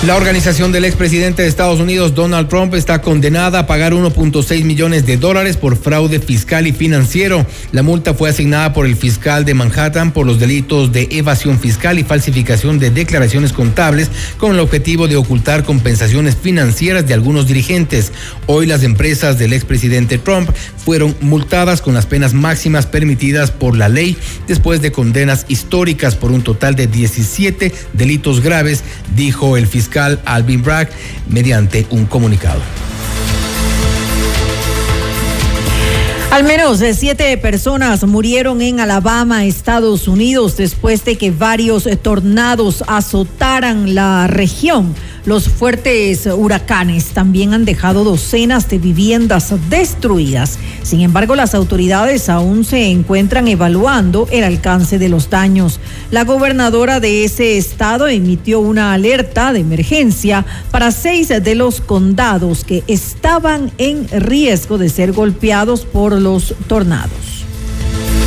La 0.03 0.17
organización 0.17 0.71
del 0.71 0.85
expresidente 0.85 1.41
de 1.41 1.47
Estados 1.47 1.79
Unidos, 1.79 2.13
Donald 2.13 2.47
Trump, 2.47 2.75
está 2.75 3.01
condenada 3.01 3.59
a 3.59 3.65
pagar 3.65 3.93
1.6 3.93 4.63
millones 4.63 5.07
de 5.07 5.17
dólares 5.17 5.57
por 5.57 5.77
fraude 5.77 6.19
fiscal 6.19 6.67
y 6.67 6.73
financiero. 6.73 7.43
La 7.71 7.81
multa 7.81 8.13
fue 8.13 8.29
asignada 8.29 8.71
por 8.71 8.85
el 8.85 8.95
fiscal 8.97 9.45
de 9.45 9.55
Manhattan 9.55 10.11
por 10.11 10.27
los 10.27 10.37
delitos 10.37 10.91
de 10.91 11.07
evasión 11.09 11.59
fiscal 11.59 11.97
y 11.97 12.03
falsificación 12.03 12.77
de 12.77 12.91
declaraciones 12.91 13.51
contables 13.51 14.11
con 14.37 14.51
el 14.51 14.59
objetivo 14.59 15.07
de 15.07 15.15
ocultar 15.15 15.63
compensaciones 15.63 16.35
financieras 16.35 17.07
de 17.07 17.15
algunos 17.15 17.47
dirigentes. 17.47 18.11
Hoy 18.45 18.67
las 18.67 18.83
empresas 18.83 19.39
del 19.39 19.53
expresidente 19.53 20.19
Trump 20.19 20.51
fueron 20.77 21.15
multadas 21.21 21.81
con 21.81 21.95
las 21.95 22.05
penas 22.05 22.35
máximas 22.35 22.85
permitidas 22.85 23.49
por 23.49 23.75
la 23.75 23.89
ley 23.89 24.15
después 24.47 24.83
de 24.83 24.91
condenas 24.91 25.45
históricas 25.47 26.13
por 26.13 26.31
un 26.31 26.43
total 26.43 26.75
de 26.75 26.85
17 26.85 27.73
delitos 27.93 28.41
graves, 28.41 28.83
dijo 29.15 29.57
el 29.57 29.65
fiscal 29.65 29.94
Alvin 29.97 30.61
Bragg 30.61 30.89
mediante 31.27 31.85
un 31.89 32.05
comunicado. 32.05 32.61
Al 36.31 36.43
menos 36.43 36.83
siete 36.97 37.37
personas 37.37 38.03
murieron 38.03 38.61
en 38.61 38.81
Alabama, 38.81 39.45
Estados 39.45 40.09
Unidos, 40.09 40.57
después 40.57 41.05
de 41.05 41.17
que 41.17 41.31
varios 41.31 41.87
tornados 42.01 42.83
azotaran 42.87 43.95
la 43.95 44.27
región. 44.27 44.93
Los 45.25 45.49
fuertes 45.49 46.27
huracanes 46.27 47.05
también 47.07 47.55
han 47.55 47.65
dejado 47.65 48.03
docenas 48.03 48.69
de 48.69 48.77
viviendas 48.77 49.51
destruidas. 49.71 50.59
Sin 50.83 51.01
embargo, 51.01 51.35
las 51.35 51.55
autoridades 51.55 52.29
aún 52.29 52.63
se 52.63 52.91
encuentran 52.91 53.47
evaluando 53.47 54.27
el 54.31 54.43
alcance 54.43 54.99
de 54.99 55.09
los 55.09 55.31
daños. 55.31 55.79
La 56.11 56.25
gobernadora 56.25 56.99
de 56.99 57.25
ese 57.25 57.57
estado 57.57 58.07
emitió 58.07 58.59
una 58.59 58.93
alerta 58.93 59.51
de 59.51 59.61
emergencia 59.61 60.45
para 60.69 60.91
seis 60.91 61.29
de 61.29 61.55
los 61.55 61.81
condados 61.81 62.63
que 62.63 62.83
estaban 62.85 63.71
en 63.79 64.07
riesgo 64.09 64.77
de 64.77 64.89
ser 64.89 65.11
golpeados 65.11 65.85
por 65.85 66.21
los 66.21 66.53
tornados. 66.67 67.34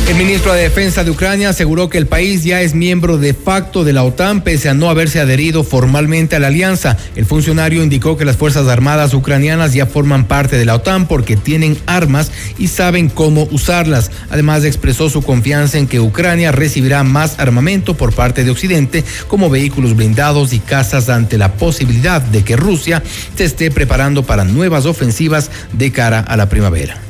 El 0.09 0.15
ministro 0.15 0.53
de 0.53 0.63
Defensa 0.63 1.03
de 1.03 1.11
Ucrania 1.11 1.49
aseguró 1.49 1.87
que 1.87 1.99
el 1.99 2.07
país 2.07 2.43
ya 2.43 2.61
es 2.61 2.73
miembro 2.73 3.19
de 3.19 3.35
facto 3.35 3.83
de 3.83 3.93
la 3.93 4.03
OTAN 4.03 4.41
pese 4.41 4.67
a 4.67 4.73
no 4.73 4.89
haberse 4.89 5.19
adherido 5.19 5.63
formalmente 5.63 6.35
a 6.35 6.39
la 6.39 6.47
alianza. 6.47 6.97
El 7.15 7.27
funcionario 7.27 7.83
indicó 7.83 8.17
que 8.17 8.25
las 8.25 8.35
Fuerzas 8.35 8.67
Armadas 8.67 9.13
ucranianas 9.13 9.73
ya 9.73 9.85
forman 9.85 10.25
parte 10.25 10.57
de 10.57 10.65
la 10.65 10.73
OTAN 10.73 11.07
porque 11.07 11.37
tienen 11.37 11.77
armas 11.85 12.31
y 12.57 12.69
saben 12.69 13.09
cómo 13.09 13.47
usarlas. 13.51 14.09
Además 14.31 14.65
expresó 14.65 15.11
su 15.11 15.21
confianza 15.21 15.77
en 15.77 15.85
que 15.85 15.99
Ucrania 15.99 16.51
recibirá 16.51 17.03
más 17.03 17.37
armamento 17.37 17.95
por 17.95 18.11
parte 18.11 18.43
de 18.43 18.49
Occidente 18.49 19.03
como 19.27 19.51
vehículos 19.51 19.95
blindados 19.95 20.53
y 20.53 20.59
casas 20.59 21.09
ante 21.09 21.37
la 21.37 21.53
posibilidad 21.53 22.19
de 22.19 22.43
que 22.43 22.55
Rusia 22.55 23.03
se 23.35 23.45
esté 23.45 23.69
preparando 23.69 24.23
para 24.23 24.43
nuevas 24.43 24.87
ofensivas 24.87 25.51
de 25.73 25.91
cara 25.91 26.19
a 26.21 26.35
la 26.35 26.49
primavera. 26.49 27.08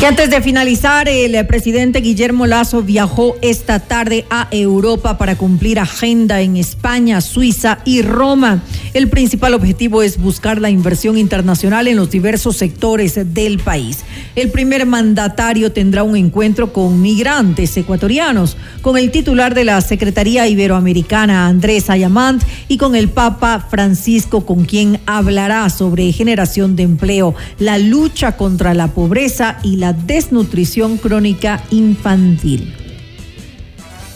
Y 0.00 0.04
antes 0.06 0.30
de 0.30 0.40
finalizar, 0.40 1.10
el 1.10 1.46
presidente 1.46 2.00
Guillermo 2.00 2.46
Lazo 2.46 2.82
viajó 2.82 3.36
esta 3.42 3.80
tarde 3.80 4.24
a 4.30 4.48
Europa 4.50 5.18
para 5.18 5.36
cumplir 5.36 5.78
agenda 5.78 6.40
en 6.40 6.56
España, 6.56 7.20
Suiza 7.20 7.80
y 7.84 8.00
Roma. 8.00 8.62
El 8.94 9.10
principal 9.10 9.52
objetivo 9.52 10.02
es 10.02 10.16
buscar 10.16 10.58
la 10.58 10.70
inversión 10.70 11.18
internacional 11.18 11.86
en 11.86 11.96
los 11.96 12.10
diversos 12.10 12.56
sectores 12.56 13.34
del 13.34 13.58
país. 13.58 13.98
El 14.36 14.50
primer 14.50 14.86
mandatario 14.86 15.70
tendrá 15.70 16.02
un 16.02 16.16
encuentro 16.16 16.72
con 16.72 17.02
migrantes 17.02 17.76
ecuatorianos, 17.76 18.56
con 18.80 18.96
el 18.96 19.10
titular 19.10 19.54
de 19.54 19.66
la 19.66 19.82
Secretaría 19.82 20.48
Iberoamericana, 20.48 21.46
Andrés 21.46 21.90
Ayamant, 21.90 22.42
y 22.68 22.78
con 22.78 22.96
el 22.96 23.10
Papa 23.10 23.66
Francisco, 23.68 24.46
con 24.46 24.64
quien 24.64 24.98
hablará 25.04 25.68
sobre 25.68 26.10
generación 26.10 26.74
de 26.74 26.84
empleo, 26.84 27.34
la 27.58 27.76
lucha 27.76 28.38
contra 28.38 28.72
la 28.72 28.88
pobreza 28.88 29.58
y 29.62 29.76
la 29.76 29.89
desnutrición 29.92 30.96
crónica 30.96 31.62
infantil. 31.70 32.74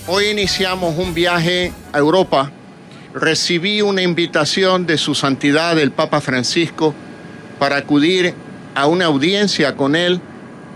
Hoy 0.07 0.27
iniciamos 0.27 0.99
un 0.99 1.15
viaje 1.15 1.73
a 1.93 1.99
Europa. 1.99 2.53
Recibí 3.15 3.81
una 3.81 4.03
invitación 4.03 4.87
de 4.87 4.99
su 4.99 5.15
santidad 5.15 5.79
el 5.79 5.93
Papa 5.93 6.21
Francisco 6.21 6.95
para 7.59 7.77
acudir 7.77 8.35
a 8.75 8.87
una 8.87 9.07
audiencia 9.07 9.77
con 9.77 9.97
él 9.97 10.21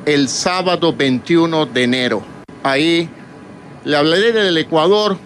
el 0.06 0.28
sábado 0.28 0.94
21 0.94 1.66
de 1.66 1.82
enero. 1.82 2.22
Ahí 2.62 3.10
le 3.84 3.96
hablaré 3.96 4.32
del 4.32 4.56
Ecuador, 4.56 5.18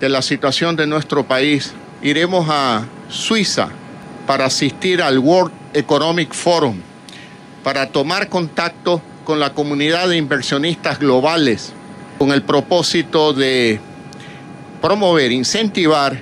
de 0.00 0.08
la 0.08 0.22
situación 0.22 0.76
de 0.76 0.86
nuestro 0.86 1.26
país. 1.26 1.72
Iremos 2.02 2.46
a 2.48 2.86
Suiza 3.10 3.68
para 4.26 4.46
asistir 4.46 5.02
al 5.02 5.18
World 5.18 5.52
Economic 5.74 6.32
Forum 6.32 6.87
para 7.68 7.90
tomar 7.90 8.30
contacto 8.30 9.02
con 9.24 9.40
la 9.40 9.52
comunidad 9.52 10.08
de 10.08 10.16
inversionistas 10.16 10.98
globales 10.98 11.74
con 12.18 12.32
el 12.32 12.40
propósito 12.40 13.34
de 13.34 13.78
promover, 14.80 15.32
incentivar 15.32 16.18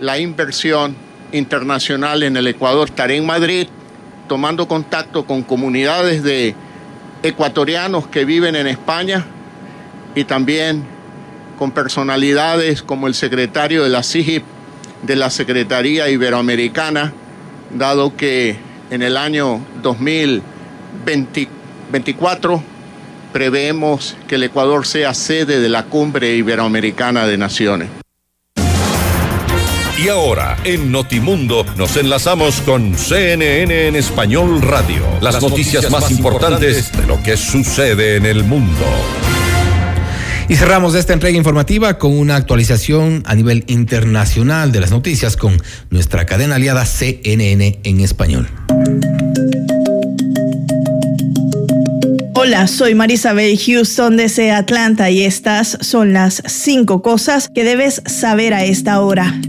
la 0.00 0.18
inversión 0.18 0.96
internacional 1.30 2.24
en 2.24 2.36
el 2.36 2.48
Ecuador. 2.48 2.88
Estaré 2.88 3.14
en 3.14 3.24
Madrid 3.24 3.68
tomando 4.26 4.66
contacto 4.66 5.24
con 5.24 5.44
comunidades 5.44 6.24
de 6.24 6.56
ecuatorianos 7.22 8.08
que 8.08 8.24
viven 8.24 8.56
en 8.56 8.66
España 8.66 9.24
y 10.16 10.24
también 10.24 10.82
con 11.60 11.70
personalidades 11.70 12.82
como 12.82 13.06
el 13.06 13.14
secretario 13.14 13.84
de 13.84 13.90
la 13.90 14.02
CIGIP 14.02 14.42
de 15.02 15.14
la 15.14 15.30
Secretaría 15.30 16.08
Iberoamericana, 16.08 17.12
dado 17.70 18.16
que 18.16 18.73
en 18.90 19.02
el 19.02 19.16
año 19.16 19.60
2024 19.82 21.64
24 21.94 22.62
preveemos 23.32 24.16
que 24.26 24.36
el 24.36 24.44
Ecuador 24.44 24.86
sea 24.86 25.14
sede 25.14 25.60
de 25.60 25.68
la 25.68 25.84
Cumbre 25.84 26.34
Iberoamericana 26.34 27.26
de 27.26 27.38
Naciones. 27.38 27.88
Y 29.96 30.08
ahora, 30.08 30.56
en 30.64 30.90
Notimundo, 30.90 31.64
nos 31.76 31.96
enlazamos 31.96 32.60
con 32.62 32.96
CNN 32.96 33.88
en 33.88 33.96
Español 33.96 34.60
Radio. 34.60 35.04
Las, 35.20 35.40
noticias, 35.40 35.88
más 35.90 36.10
importantes 36.10 36.92
de 36.92 37.06
lo 37.06 37.22
que 37.22 37.36
sucede 37.36 38.16
en 38.16 38.26
el 38.26 38.44
mundo. 38.44 38.84
Y 40.48 40.56
cerramos 40.56 40.94
esta 40.94 41.14
entrega 41.14 41.36
informativa 41.36 41.98
con 41.98 42.18
una 42.18 42.36
actualización 42.36 43.22
a 43.26 43.34
nivel 43.34 43.64
internacional 43.66 44.72
de 44.72 44.80
las 44.80 44.90
noticias 44.90 45.36
con 45.36 45.60
nuestra 45.90 46.26
cadena 46.26 46.56
aliada 46.56 46.84
CNN 46.84 47.80
en 47.82 48.00
español. 48.00 48.48
Hola, 52.34 52.66
soy 52.66 52.94
Marisabel 52.94 53.58
Houston 53.58 54.18
desde 54.18 54.50
Atlanta 54.50 55.10
y 55.10 55.22
estas 55.22 55.78
son 55.80 56.12
las 56.12 56.42
cinco 56.46 57.00
cosas 57.00 57.48
que 57.48 57.64
debes 57.64 58.02
saber 58.04 58.52
a 58.52 58.64
esta 58.64 59.00
hora. 59.00 59.40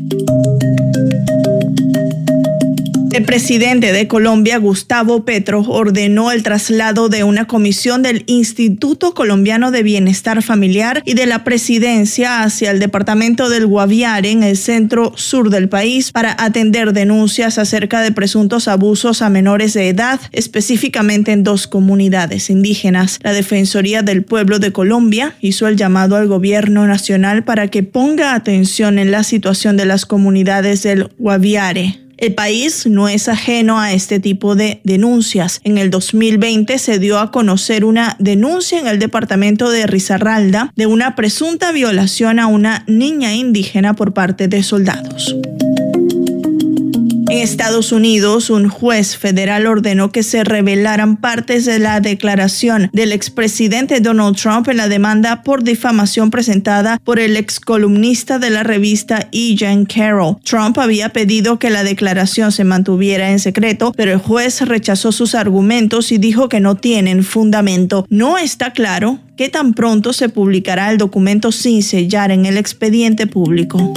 El 3.15 3.23
presidente 3.23 3.93
de 3.93 4.09
Colombia, 4.09 4.57
Gustavo 4.57 5.23
Petro, 5.23 5.61
ordenó 5.61 6.33
el 6.33 6.43
traslado 6.43 7.07
de 7.07 7.23
una 7.23 7.47
comisión 7.47 8.03
del 8.03 8.25
Instituto 8.27 9.13
Colombiano 9.13 9.71
de 9.71 9.83
Bienestar 9.83 10.43
Familiar 10.43 11.01
y 11.05 11.13
de 11.13 11.25
la 11.25 11.45
presidencia 11.45 12.43
hacia 12.43 12.71
el 12.71 12.79
departamento 12.79 13.47
del 13.47 13.67
Guaviare 13.67 14.31
en 14.31 14.43
el 14.43 14.57
centro 14.57 15.13
sur 15.15 15.49
del 15.49 15.69
país 15.69 16.11
para 16.11 16.35
atender 16.37 16.91
denuncias 16.91 17.57
acerca 17.57 18.01
de 18.01 18.11
presuntos 18.11 18.67
abusos 18.67 19.21
a 19.21 19.29
menores 19.29 19.71
de 19.75 19.87
edad, 19.87 20.19
específicamente 20.33 21.31
en 21.31 21.45
dos 21.45 21.67
comunidades 21.67 22.49
indígenas. 22.49 23.19
La 23.23 23.31
Defensoría 23.31 24.01
del 24.01 24.25
Pueblo 24.25 24.59
de 24.59 24.73
Colombia 24.73 25.35
hizo 25.39 25.69
el 25.69 25.77
llamado 25.77 26.17
al 26.17 26.27
gobierno 26.27 26.85
nacional 26.85 27.45
para 27.45 27.69
que 27.69 27.81
ponga 27.81 28.35
atención 28.35 28.99
en 28.99 29.11
la 29.11 29.23
situación 29.23 29.77
de 29.77 29.85
las 29.85 30.05
comunidades 30.05 30.83
del 30.83 31.07
Guaviare. 31.17 32.04
El 32.17 32.33
país 32.33 32.85
no 32.87 33.09
es 33.09 33.27
ajeno 33.27 33.79
a 33.79 33.93
este 33.93 34.19
tipo 34.19 34.55
de 34.55 34.79
denuncias. 34.83 35.59
En 35.63 35.77
el 35.77 35.89
2020 35.89 36.77
se 36.79 36.99
dio 36.99 37.19
a 37.19 37.31
conocer 37.31 37.85
una 37.85 38.15
denuncia 38.19 38.79
en 38.79 38.87
el 38.87 38.99
departamento 38.99 39.69
de 39.69 39.87
Risaralda 39.87 40.71
de 40.75 40.85
una 40.85 41.15
presunta 41.15 41.71
violación 41.71 42.39
a 42.39 42.47
una 42.47 42.83
niña 42.87 43.33
indígena 43.33 43.95
por 43.95 44.13
parte 44.13 44.47
de 44.47 44.63
soldados. 44.63 45.35
En 47.27 47.39
Estados 47.39 47.91
Unidos, 47.91 48.51
un 48.51 48.69
juez 48.69 49.17
federal 49.17 49.65
ordenó 49.65 50.11
que 50.11 50.21
se 50.21 50.43
revelaran 50.43 51.17
partes 51.17 51.65
de 51.65 51.79
la 51.79 51.99
declaración 51.99 52.89
del 52.93 53.11
expresidente 53.11 53.99
Donald 53.99 54.37
Trump 54.37 54.69
en 54.69 54.77
la 54.77 54.87
demanda 54.87 55.41
por 55.41 55.63
difamación 55.63 56.29
presentada 56.29 56.99
por 57.03 57.19
el 57.19 57.35
excolumnista 57.35 58.37
de 58.37 58.51
la 58.51 58.61
revista 58.61 59.27
E. 59.31 59.55
Jean 59.55 59.85
Carroll. 59.85 60.37
Trump 60.43 60.77
había 60.77 61.09
pedido 61.09 61.57
que 61.57 61.71
la 61.71 61.83
declaración 61.83 62.51
se 62.51 62.63
mantuviera 62.63 63.31
en 63.31 63.39
secreto, 63.39 63.91
pero 63.97 64.11
el 64.11 64.19
juez 64.19 64.61
rechazó 64.61 65.11
sus 65.11 65.33
argumentos 65.33 66.11
y 66.11 66.19
dijo 66.19 66.47
que 66.47 66.59
no 66.59 66.75
tienen 66.75 67.23
fundamento. 67.23 68.05
No 68.09 68.37
está 68.37 68.71
claro 68.71 69.19
qué 69.35 69.49
tan 69.49 69.73
pronto 69.73 70.13
se 70.13 70.29
publicará 70.29 70.91
el 70.91 70.99
documento 70.99 71.51
sin 71.51 71.81
sellar 71.81 72.31
en 72.31 72.45
el 72.45 72.57
expediente 72.57 73.25
público. 73.25 73.93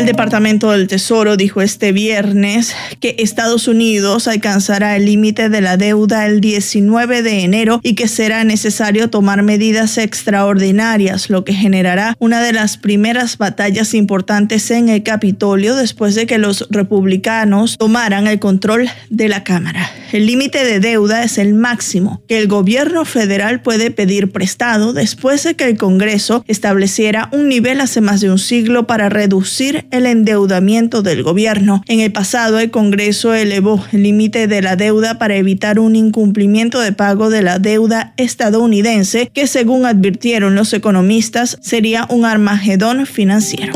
El 0.00 0.06
Departamento 0.06 0.70
del 0.70 0.88
Tesoro 0.88 1.36
dijo 1.36 1.60
este 1.60 1.92
viernes 1.92 2.74
que 3.00 3.16
Estados 3.18 3.68
Unidos 3.68 4.28
alcanzará 4.28 4.96
el 4.96 5.04
límite 5.04 5.50
de 5.50 5.60
la 5.60 5.76
deuda 5.76 6.24
el 6.24 6.40
19 6.40 7.22
de 7.22 7.44
enero 7.44 7.80
y 7.82 7.94
que 7.94 8.08
será 8.08 8.42
necesario 8.44 9.10
tomar 9.10 9.42
medidas 9.42 9.98
extraordinarias, 9.98 11.28
lo 11.28 11.44
que 11.44 11.52
generará 11.52 12.16
una 12.18 12.42
de 12.42 12.54
las 12.54 12.78
primeras 12.78 13.36
batallas 13.36 13.92
importantes 13.92 14.70
en 14.70 14.88
el 14.88 15.02
Capitolio 15.02 15.76
después 15.76 16.14
de 16.14 16.26
que 16.26 16.38
los 16.38 16.66
republicanos 16.70 17.76
tomaran 17.76 18.26
el 18.26 18.38
control 18.38 18.88
de 19.10 19.28
la 19.28 19.44
Cámara. 19.44 19.90
El 20.12 20.26
límite 20.26 20.64
de 20.64 20.80
deuda 20.80 21.22
es 21.22 21.38
el 21.38 21.54
máximo 21.54 22.22
que 22.26 22.38
el 22.38 22.48
gobierno 22.48 23.04
federal 23.04 23.60
puede 23.60 23.92
pedir 23.92 24.32
prestado 24.32 24.92
después 24.92 25.44
de 25.44 25.54
que 25.54 25.64
el 25.64 25.76
Congreso 25.76 26.42
estableciera 26.48 27.28
un 27.32 27.48
nivel 27.48 27.80
hace 27.80 28.00
más 28.00 28.20
de 28.20 28.30
un 28.30 28.38
siglo 28.38 28.86
para 28.88 29.08
reducir 29.08 29.86
el 29.90 30.06
endeudamiento 30.06 31.02
del 31.02 31.22
gobierno. 31.22 31.82
En 31.88 32.00
el 32.00 32.12
pasado, 32.12 32.58
el 32.58 32.70
Congreso 32.70 33.34
elevó 33.34 33.84
el 33.92 34.02
límite 34.02 34.46
de 34.46 34.62
la 34.62 34.76
deuda 34.76 35.18
para 35.18 35.36
evitar 35.36 35.78
un 35.78 35.96
incumplimiento 35.96 36.80
de 36.80 36.92
pago 36.92 37.30
de 37.30 37.42
la 37.42 37.58
deuda 37.58 38.14
estadounidense, 38.16 39.30
que 39.32 39.46
según 39.46 39.86
advirtieron 39.86 40.54
los 40.54 40.72
economistas, 40.72 41.58
sería 41.60 42.06
un 42.08 42.24
armagedón 42.24 43.06
financiero. 43.06 43.72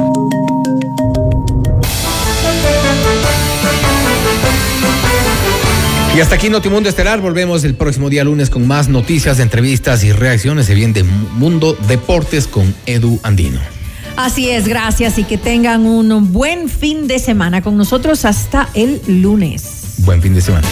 Y 6.16 6.20
hasta 6.20 6.36
aquí 6.36 6.48
Notimundo 6.48 6.88
Estelar. 6.88 7.20
Volvemos 7.20 7.64
el 7.64 7.74
próximo 7.74 8.08
día 8.08 8.22
lunes 8.22 8.48
con 8.48 8.68
más 8.68 8.88
noticias, 8.88 9.40
entrevistas 9.40 10.04
y 10.04 10.12
reacciones. 10.12 10.66
Se 10.66 10.74
viene 10.74 10.92
de 10.92 11.02
Mundo 11.02 11.76
Deportes 11.88 12.46
con 12.46 12.72
Edu 12.86 13.18
Andino. 13.24 13.73
Así 14.16 14.50
es, 14.50 14.68
gracias 14.68 15.18
y 15.18 15.24
que 15.24 15.38
tengan 15.38 15.86
un 15.86 16.32
buen 16.32 16.68
fin 16.68 17.08
de 17.08 17.18
semana 17.18 17.62
con 17.62 17.76
nosotros 17.76 18.24
hasta 18.24 18.68
el 18.74 19.00
lunes. 19.06 19.94
Buen 19.98 20.22
fin 20.22 20.34
de 20.34 20.40
semana. 20.40 20.68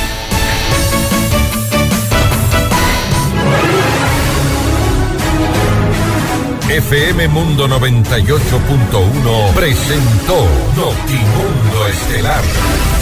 FM 6.68 7.28
Mundo 7.28 7.68
98.1 7.68 9.52
presentó 9.54 10.46
Notimundo 10.74 11.86
Estelar. 11.88 13.01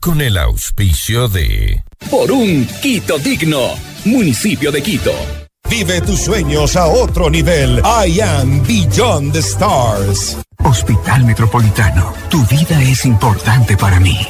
Con 0.00 0.22
el 0.22 0.38
auspicio 0.38 1.28
de... 1.28 1.84
Por 2.10 2.32
un 2.32 2.66
Quito 2.80 3.18
digno, 3.18 3.74
municipio 4.06 4.72
de 4.72 4.82
Quito. 4.82 5.12
Vive 5.68 6.00
tus 6.00 6.20
sueños 6.20 6.74
a 6.74 6.86
otro 6.86 7.28
nivel. 7.28 7.82
I 7.84 8.18
am 8.22 8.62
Beyond 8.62 9.34
the 9.34 9.40
Stars. 9.40 10.38
Hospital 10.64 11.24
Metropolitano, 11.24 12.14
tu 12.30 12.42
vida 12.46 12.80
es 12.82 13.04
importante 13.04 13.76
para 13.76 14.00
mí. 14.00 14.26